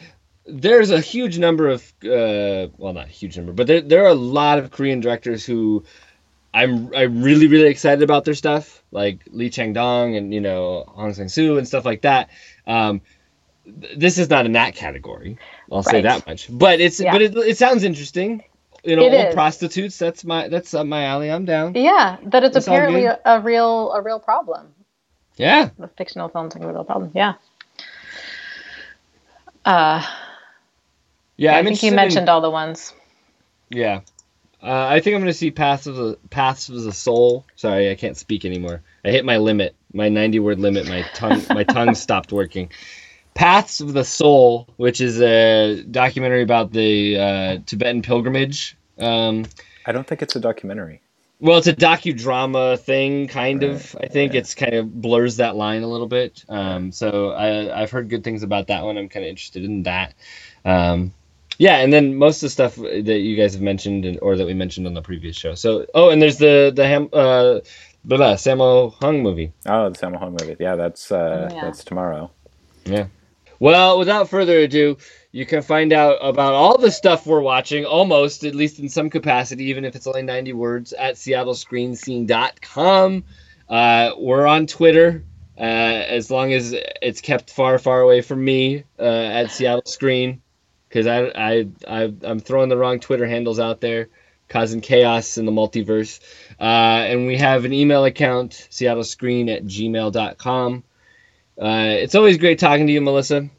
there's 0.45 0.91
a 0.91 0.99
huge 0.99 1.39
number 1.39 1.69
of 1.69 1.81
uh, 2.03 2.67
well, 2.77 2.93
not 2.93 3.05
a 3.05 3.09
huge 3.09 3.37
number, 3.37 3.53
but 3.53 3.67
there 3.67 3.81
there 3.81 4.03
are 4.03 4.09
a 4.09 4.13
lot 4.15 4.59
of 4.59 4.71
Korean 4.71 4.99
directors 4.99 5.45
who 5.45 5.83
I'm 6.53 6.93
I'm 6.95 7.21
really 7.21 7.47
really 7.47 7.67
excited 7.67 8.03
about 8.03 8.25
their 8.25 8.33
stuff, 8.35 8.83
like 8.91 9.21
Lee 9.31 9.49
Chang 9.49 9.73
Dong 9.73 10.15
and 10.15 10.33
you 10.33 10.41
know 10.41 10.85
Hong 10.87 11.13
Sang 11.13 11.29
Soo 11.29 11.57
and 11.57 11.67
stuff 11.67 11.85
like 11.85 12.01
that. 12.01 12.29
Um, 12.65 13.01
th- 13.65 13.97
this 13.97 14.17
is 14.17 14.29
not 14.29 14.45
in 14.45 14.53
that 14.53 14.75
category. 14.75 15.37
I'll 15.71 15.83
say 15.83 16.01
that 16.01 16.25
much. 16.27 16.47
But 16.49 16.79
it's 16.79 16.99
Yeah. 16.99 17.11
but 17.11 17.21
it, 17.21 17.35
it 17.35 17.57
sounds 17.57 17.83
interesting. 17.83 18.43
You 18.87 18.95
know, 18.95 19.03
old 19.03 19.33
prostitutes. 19.33 19.97
That's 19.99 20.23
my 20.23 20.47
that's 20.47 20.73
up 20.73 20.87
my 20.87 21.03
alley. 21.05 21.29
I'm 21.29 21.45
down. 21.45 21.73
Yeah, 21.75 22.17
that 22.23 22.43
it's 22.43 22.55
It's 22.57 22.67
apparently 22.67 23.05
a, 23.05 23.19
a 23.25 23.39
real 23.41 23.91
a 23.91 24.01
real 24.01 24.19
problem. 24.19 24.73
Yeah. 25.35 25.69
The 25.77 25.87
fictional 25.89 26.29
films 26.29 26.55
are 26.55 26.63
a 26.63 26.73
real 26.73 26.83
problem. 26.83 27.11
Yeah. 27.13 27.33
Uh, 29.65 30.03
Yeah, 31.35 31.55
I 31.55 31.59
I'm 31.59 31.65
think 31.65 31.83
you 31.83 31.89
in- 31.89 31.95
mentioned 31.95 32.29
all 32.29 32.41
the 32.41 32.49
ones. 32.49 32.93
yeah. 33.69 34.01
Uh, 34.63 34.87
I 34.89 35.01
think 35.01 35.13
I'm 35.15 35.21
going 35.21 35.31
to 35.31 35.37
see 35.37 35.51
Paths 35.51 35.85
of 35.85 35.95
the 35.97 36.17
Paths 36.31 36.67
of 36.69 36.81
the 36.81 36.91
Soul. 36.91 37.45
Sorry, 37.55 37.91
I 37.91 37.95
can't 37.95 38.17
speak 38.17 38.43
anymore. 38.43 38.81
I 39.05 39.11
hit 39.11 39.23
my 39.23 39.37
limit, 39.37 39.75
my 39.93 40.09
90 40.09 40.39
word 40.39 40.59
limit. 40.59 40.87
My 40.89 41.03
tongue, 41.13 41.43
my 41.51 41.63
tongue 41.75 41.93
stopped 41.93 42.31
working. 42.31 42.71
Paths 43.35 43.81
of 43.81 43.93
the 43.93 44.03
Soul, 44.03 44.67
which 44.77 44.99
is 44.99 45.21
a 45.21 45.83
documentary 45.83 46.41
about 46.41 46.71
the 46.71 47.17
uh, 47.19 47.57
Tibetan 47.67 48.01
pilgrimage. 48.01 48.75
Um, 48.99 49.45
I 49.85 49.91
don't 49.91 50.05
think 50.07 50.21
it's 50.21 50.35
a 50.35 50.39
documentary. 50.39 51.01
well, 51.39 51.57
it's 51.57 51.67
a 51.67 51.73
docudrama 51.73 52.79
thing, 52.79 53.27
kind 53.27 53.63
of. 53.63 53.95
I 54.01 54.07
think 54.07 54.33
yeah. 54.33 54.39
it's 54.39 54.55
kind 54.55 54.73
of 54.73 55.01
blurs 55.01 55.37
that 55.37 55.55
line 55.55 55.83
a 55.83 55.87
little 55.87 56.07
bit. 56.07 56.43
Um, 56.49 56.91
so 56.91 57.31
I, 57.31 57.81
I've 57.81 57.91
heard 57.91 58.09
good 58.09 58.23
things 58.23 58.43
about 58.43 58.67
that 58.67 58.83
one. 58.83 58.97
I'm 58.97 59.07
kind 59.09 59.25
of 59.25 59.29
interested 59.29 59.63
in 59.63 59.83
that. 59.83 60.13
Um, 60.65 61.13
yeah, 61.59 61.77
and 61.77 61.91
then 61.91 62.15
most 62.15 62.37
of 62.37 62.41
the 62.47 62.49
stuff 62.49 62.75
that 62.75 63.19
you 63.19 63.35
guys 63.35 63.53
have 63.53 63.61
mentioned, 63.63 64.05
and, 64.05 64.19
or 64.21 64.35
that 64.35 64.45
we 64.45 64.53
mentioned 64.53 64.85
on 64.87 64.93
the 64.93 65.01
previous 65.01 65.35
show. 65.35 65.55
So, 65.55 65.85
oh, 65.95 66.09
and 66.09 66.21
there's 66.21 66.37
the 66.37 66.71
the 66.75 66.85
Ham, 66.87 67.09
uh, 67.13 67.61
blah, 68.05 68.17
blah, 68.17 68.33
Sammo 68.35 68.93
Hung 68.95 69.23
movie. 69.23 69.53
Oh, 69.65 69.89
the 69.89 69.97
Sammo 69.97 70.19
Hung 70.19 70.31
movie. 70.39 70.55
Yeah, 70.59 70.75
that's 70.75 71.11
uh, 71.11 71.49
Oh, 71.51 71.55
yeah. 71.55 71.61
that's 71.61 71.83
tomorrow. 71.83 72.29
Yeah. 72.85 73.07
Well, 73.59 73.97
without 73.97 74.29
further 74.29 74.59
ado, 74.59 74.97
you 75.31 75.45
can 75.45 75.61
find 75.61 75.93
out 75.93 76.17
about 76.21 76.53
all 76.53 76.77
the 76.77 76.91
stuff 76.91 77.25
we're 77.25 77.39
watching, 77.41 77.85
almost, 77.85 78.43
at 78.43 78.55
least 78.55 78.79
in 78.79 78.89
some 78.89 79.09
capacity, 79.09 79.65
even 79.65 79.85
if 79.85 79.95
it's 79.95 80.07
only 80.07 80.23
90 80.23 80.53
words, 80.53 80.93
at 80.93 81.15
seattlescreenscene.com. 81.15 83.23
Uh, 83.69 84.11
we're 84.17 84.47
on 84.47 84.67
Twitter, 84.67 85.23
uh, 85.57 85.61
as 85.61 86.31
long 86.31 86.53
as 86.53 86.73
it's 87.01 87.21
kept 87.21 87.51
far, 87.51 87.77
far 87.79 88.01
away 88.01 88.21
from 88.21 88.43
me, 88.43 88.83
uh, 88.99 89.03
at 89.03 89.51
Seattle 89.51 89.83
Screen, 89.85 90.41
because 90.87 91.07
I, 91.07 91.25
I, 91.25 91.67
I, 91.87 92.13
I'm 92.23 92.39
throwing 92.39 92.69
the 92.69 92.77
wrong 92.77 92.99
Twitter 92.99 93.27
handles 93.27 93.59
out 93.59 93.81
there. 93.81 94.09
causing 94.47 94.79
chaos 94.81 95.37
in 95.37 95.45
the 95.45 95.51
multiverse. 95.51 96.19
Uh, 96.59 96.63
and 96.63 97.27
we 97.27 97.37
have 97.37 97.65
an 97.65 97.73
email 97.73 98.05
account, 98.05 98.67
seattlescreen 98.71 99.53
at 99.53 99.65
gmail.com. 99.65 100.83
Uh, 101.61 101.65
it's 101.89 102.15
always 102.15 102.37
great 102.37 102.59
talking 102.59 102.87
to 102.87 102.93
you, 102.93 103.01
Melissa. 103.01 103.49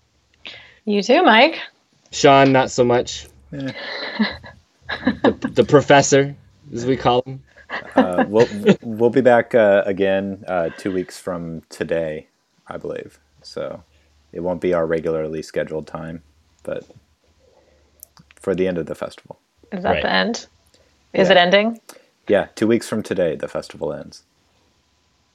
You 0.89 1.03
too, 1.03 1.23
Mike. 1.23 1.61
Sean, 2.13 2.51
not 2.53 2.71
so 2.71 2.83
much. 2.83 3.27
Eh. 3.53 3.73
The, 5.23 5.33
the 5.33 5.65
professor, 5.65 6.35
as 6.73 6.87
we 6.87 6.97
call 6.97 7.21
him. 7.27 7.43
Uh, 7.95 8.25
we'll 8.27 8.49
we'll 8.83 9.11
be 9.11 9.21
back 9.21 9.55
uh, 9.55 9.83
again 9.85 10.43
uh, 10.49 10.71
two 10.79 10.91
weeks 10.91 11.19
from 11.19 11.61
today, 11.69 12.27
I 12.67 12.79
believe. 12.79 13.19
So 13.43 13.85
it 14.33 14.41
won't 14.41 14.63
be 14.63 14.73
our 14.73 14.87
regularly 14.87 15.43
scheduled 15.43 15.87
time, 15.87 16.23
but 16.63 16.85
for 18.37 18.55
the 18.55 18.67
end 18.67 18.79
of 18.79 18.87
the 18.87 18.95
festival. 18.95 19.39
Is 19.71 19.83
that 19.83 19.91
Right. 19.93 20.03
the 20.03 20.11
end? 20.13 20.47
Is 21.13 21.29
Yeah. 21.29 21.33
it 21.33 21.37
ending? 21.37 21.81
Yeah, 22.29 22.47
two 22.55 22.67
weeks 22.67 22.89
from 22.89 23.03
today, 23.03 23.37
the 23.37 23.49
festival 23.49 23.93
ends. 23.93 24.23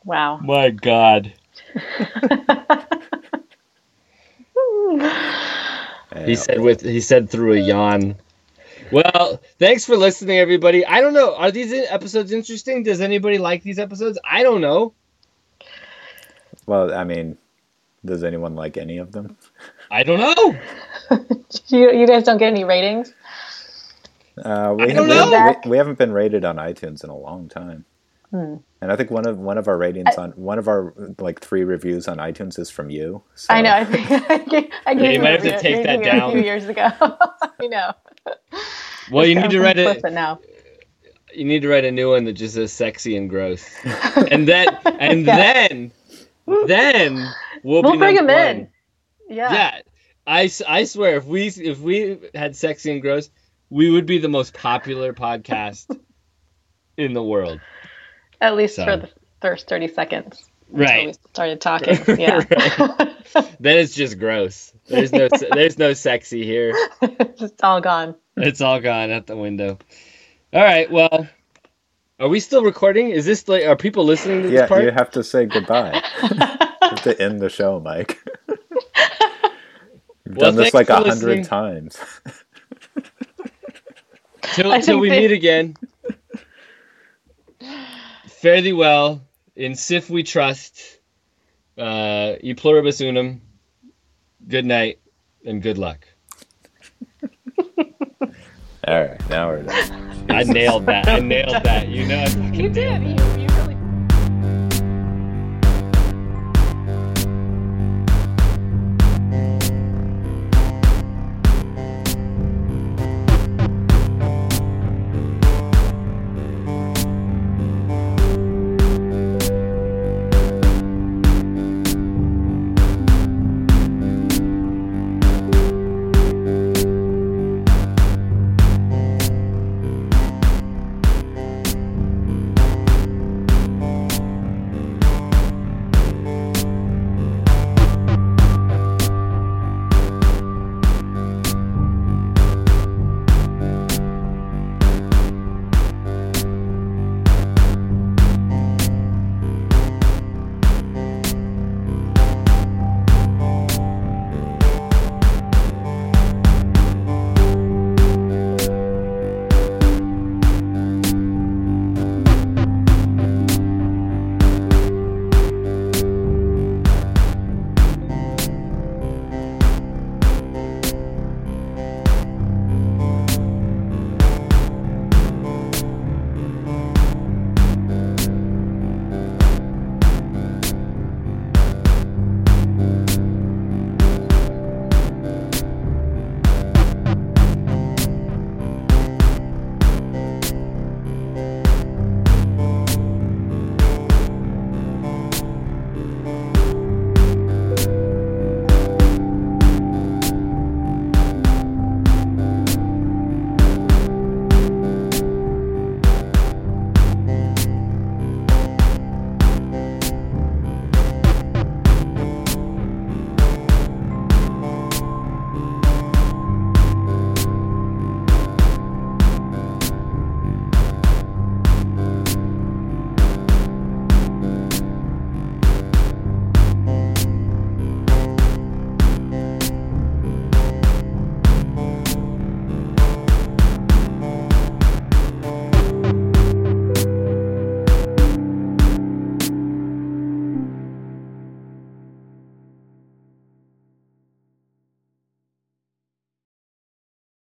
Wow. 0.03 0.39
My 0.39 0.71
God. 0.71 1.33
He 6.25 6.35
said 6.35 6.59
with 6.61 6.81
he 6.81 7.01
said 7.01 7.29
through 7.29 7.53
a 7.53 7.59
yawn. 7.59 8.15
Well, 8.91 9.39
thanks 9.59 9.85
for 9.85 9.95
listening, 9.97 10.37
everybody. 10.37 10.85
I 10.85 11.01
don't 11.01 11.13
know. 11.13 11.35
Are 11.35 11.49
these 11.51 11.73
episodes 11.73 12.31
interesting? 12.31 12.83
Does 12.83 13.01
anybody 13.01 13.37
like 13.39 13.63
these 13.63 13.79
episodes? 13.79 14.19
I 14.29 14.43
don't 14.43 14.61
know. 14.61 14.93
Well, 16.65 16.93
I 16.93 17.03
mean, 17.03 17.37
does 18.05 18.23
anyone 18.23 18.55
like 18.55 18.77
any 18.77 18.97
of 18.97 19.11
them? 19.11 19.37
I 19.89 20.03
don't 20.03 20.19
know. 20.19 20.59
You, 21.67 21.91
you 21.91 22.07
guys 22.07 22.23
don't 22.23 22.39
get 22.39 22.47
any 22.51 22.63
ratings? 22.63 23.13
Uh, 24.37 24.73
we, 24.75 24.85
I 24.85 24.87
don't 24.93 25.07
we, 25.07 25.13
know. 25.15 25.29
haven't- 25.29 25.65
we, 25.65 25.71
we 25.71 25.77
haven't 25.77 25.97
been 25.99 26.11
rated 26.11 26.43
on 26.45 26.55
iTunes 26.57 27.03
in 27.03 27.09
a 27.11 27.15
long 27.15 27.47
time. 27.47 27.85
Hmm. 28.31 28.55
And 28.83 28.91
I 28.91 28.97
think 28.97 29.09
one 29.11 29.25
of 29.25 29.37
one 29.39 29.57
of 29.57 29.69
our 29.69 29.77
ratings 29.77 30.15
on 30.17 30.31
one 30.31 30.59
of 30.59 30.67
our 30.67 30.93
like 31.19 31.39
three 31.39 31.63
reviews 31.63 32.07
on 32.09 32.17
iTunes 32.17 32.59
is 32.59 32.69
from 32.69 32.89
you. 32.89 33.23
So. 33.33 33.53
I 33.53 33.61
know. 33.61 33.71
I 33.73 33.85
think 33.85 34.11
I 34.29 34.37
gave, 34.39 34.69
I 34.85 34.93
gave 34.93 35.13
you 35.13 35.19
might 35.21 35.41
have 35.41 35.43
to 35.43 35.59
take 35.61 35.77
I 35.87 35.95
that 35.97 36.03
down. 36.03 36.29
a 36.29 36.33
few 36.33 36.41
years 36.41 36.65
ago. 36.67 36.89
I 37.01 37.67
know. 37.67 37.93
Well, 39.09 39.25
you 39.25 39.35
need 39.35 39.49
to 39.51 39.61
write 39.61 39.79
a 39.79 39.91
it 39.91 40.13
now. 40.13 40.39
you 41.33 41.45
need 41.45 41.61
to 41.61 41.69
write 41.69 41.85
a 41.85 41.91
new 41.91 42.09
one 42.11 42.25
that 42.25 42.33
just 42.33 42.55
says 42.55 42.73
sexy 42.73 43.15
and 43.15 43.29
gross, 43.29 43.65
and 44.29 44.47
then 44.47 44.67
and 44.85 45.25
Yeah. 45.25 45.67
then 45.69 45.91
then 46.67 47.15
we'll, 47.63 47.83
We'll 47.83 47.93
be 47.93 47.97
bring 47.99 48.15
number 48.15 48.33
him 48.33 48.47
in. 48.49 48.57
one. 48.63 48.67
Yeah. 49.29 49.53
Yeah, 49.53 49.81
I, 50.27 50.43
s- 50.43 50.61
I 50.67 50.83
swear 50.83 51.15
if 51.15 51.25
we 51.25 51.47
if 51.47 51.79
we 51.79 52.19
had 52.35 52.55
sexy 52.57 52.91
and 52.91 53.01
gross, 53.01 53.29
we 53.69 53.89
would 53.89 54.05
be 54.05 54.17
the 54.17 54.27
most 54.27 54.53
popular 54.53 55.13
podcast 55.13 55.97
in 56.97 57.13
the 57.13 57.23
world. 57.23 57.61
At 58.43 58.55
least 58.55 58.75
So. 58.75 58.85
for 58.85 58.97
the 58.97 59.09
first 59.41 59.67
30 59.69 59.87
seconds. 59.87 60.43
until 60.69 60.85
Right. 60.85 61.07
We 61.07 61.13
started 61.31 61.61
talking. 61.61 61.97
Yeah. 62.19 62.43
Then 63.59 63.77
it's 63.79 63.95
just 63.95 64.19
gross. 64.19 64.73
There's 64.87 65.11
no 65.11 65.27
there's 65.53 65.79
no 65.79 65.93
sexy 65.93 66.45
here. 66.45 66.71
Just 67.39 67.63
all 67.63 67.81
gone. 67.81 68.13
It's 68.37 68.61
all 68.61 68.79
gone 68.79 69.09
out 69.09 69.25
the 69.25 69.35
window. 69.37 69.79
All 70.53 70.61
right. 70.61 70.91
Well, 70.91 71.27
are 72.19 72.27
we 72.27 72.39
still 72.39 72.63
recording? 72.63 73.09
Is 73.09 73.25
this 73.25 73.47
like 73.47 73.63
are 73.65 73.75
people 73.75 74.03
listening 74.03 74.43
to 74.43 74.49
this 74.49 74.59
Yeah, 74.59 74.67
part? 74.67 74.83
you 74.83 74.91
have 74.91 75.09
to 75.11 75.23
say 75.23 75.45
goodbye. 75.47 75.99
to 76.97 77.15
end 77.19 77.39
the 77.41 77.49
show, 77.49 77.79
Mike. 77.79 78.19
You've 80.25 80.37
Well, 80.37 80.51
done 80.51 80.55
this 80.57 80.73
like 80.75 80.89
a 80.89 80.97
hundred 81.01 81.45
times. 81.45 81.97
till, 84.53 84.79
till 84.81 84.99
we 84.99 85.09
they- 85.09 85.21
meet 85.21 85.31
again. 85.31 85.75
Fare 88.43 88.59
thee 88.59 88.73
well. 88.73 89.21
In 89.55 89.73
SIFF 89.73 90.09
we 90.09 90.21
trust. 90.21 90.99
Uh, 91.77 92.33
e 92.41 92.53
pluribus 92.53 92.99
unum. 92.99 93.41
Good 94.45 94.65
night 94.65 94.99
and 95.45 95.61
good 95.61 95.77
luck. 95.77 96.05
All 97.77 97.87
right, 98.85 99.29
now 99.29 99.47
we're 99.47 99.63
done. 99.63 100.25
I 100.29 100.43
nailed 100.43 100.87
that. 100.87 101.07
I 101.07 101.19
nailed 101.19 101.63
that. 101.63 101.87
You 101.87 102.05
know. 102.05 102.25
I 102.25 102.51
You 102.51 102.67
did. 102.67 103.17
that. 103.17 103.39
You, 103.39 103.42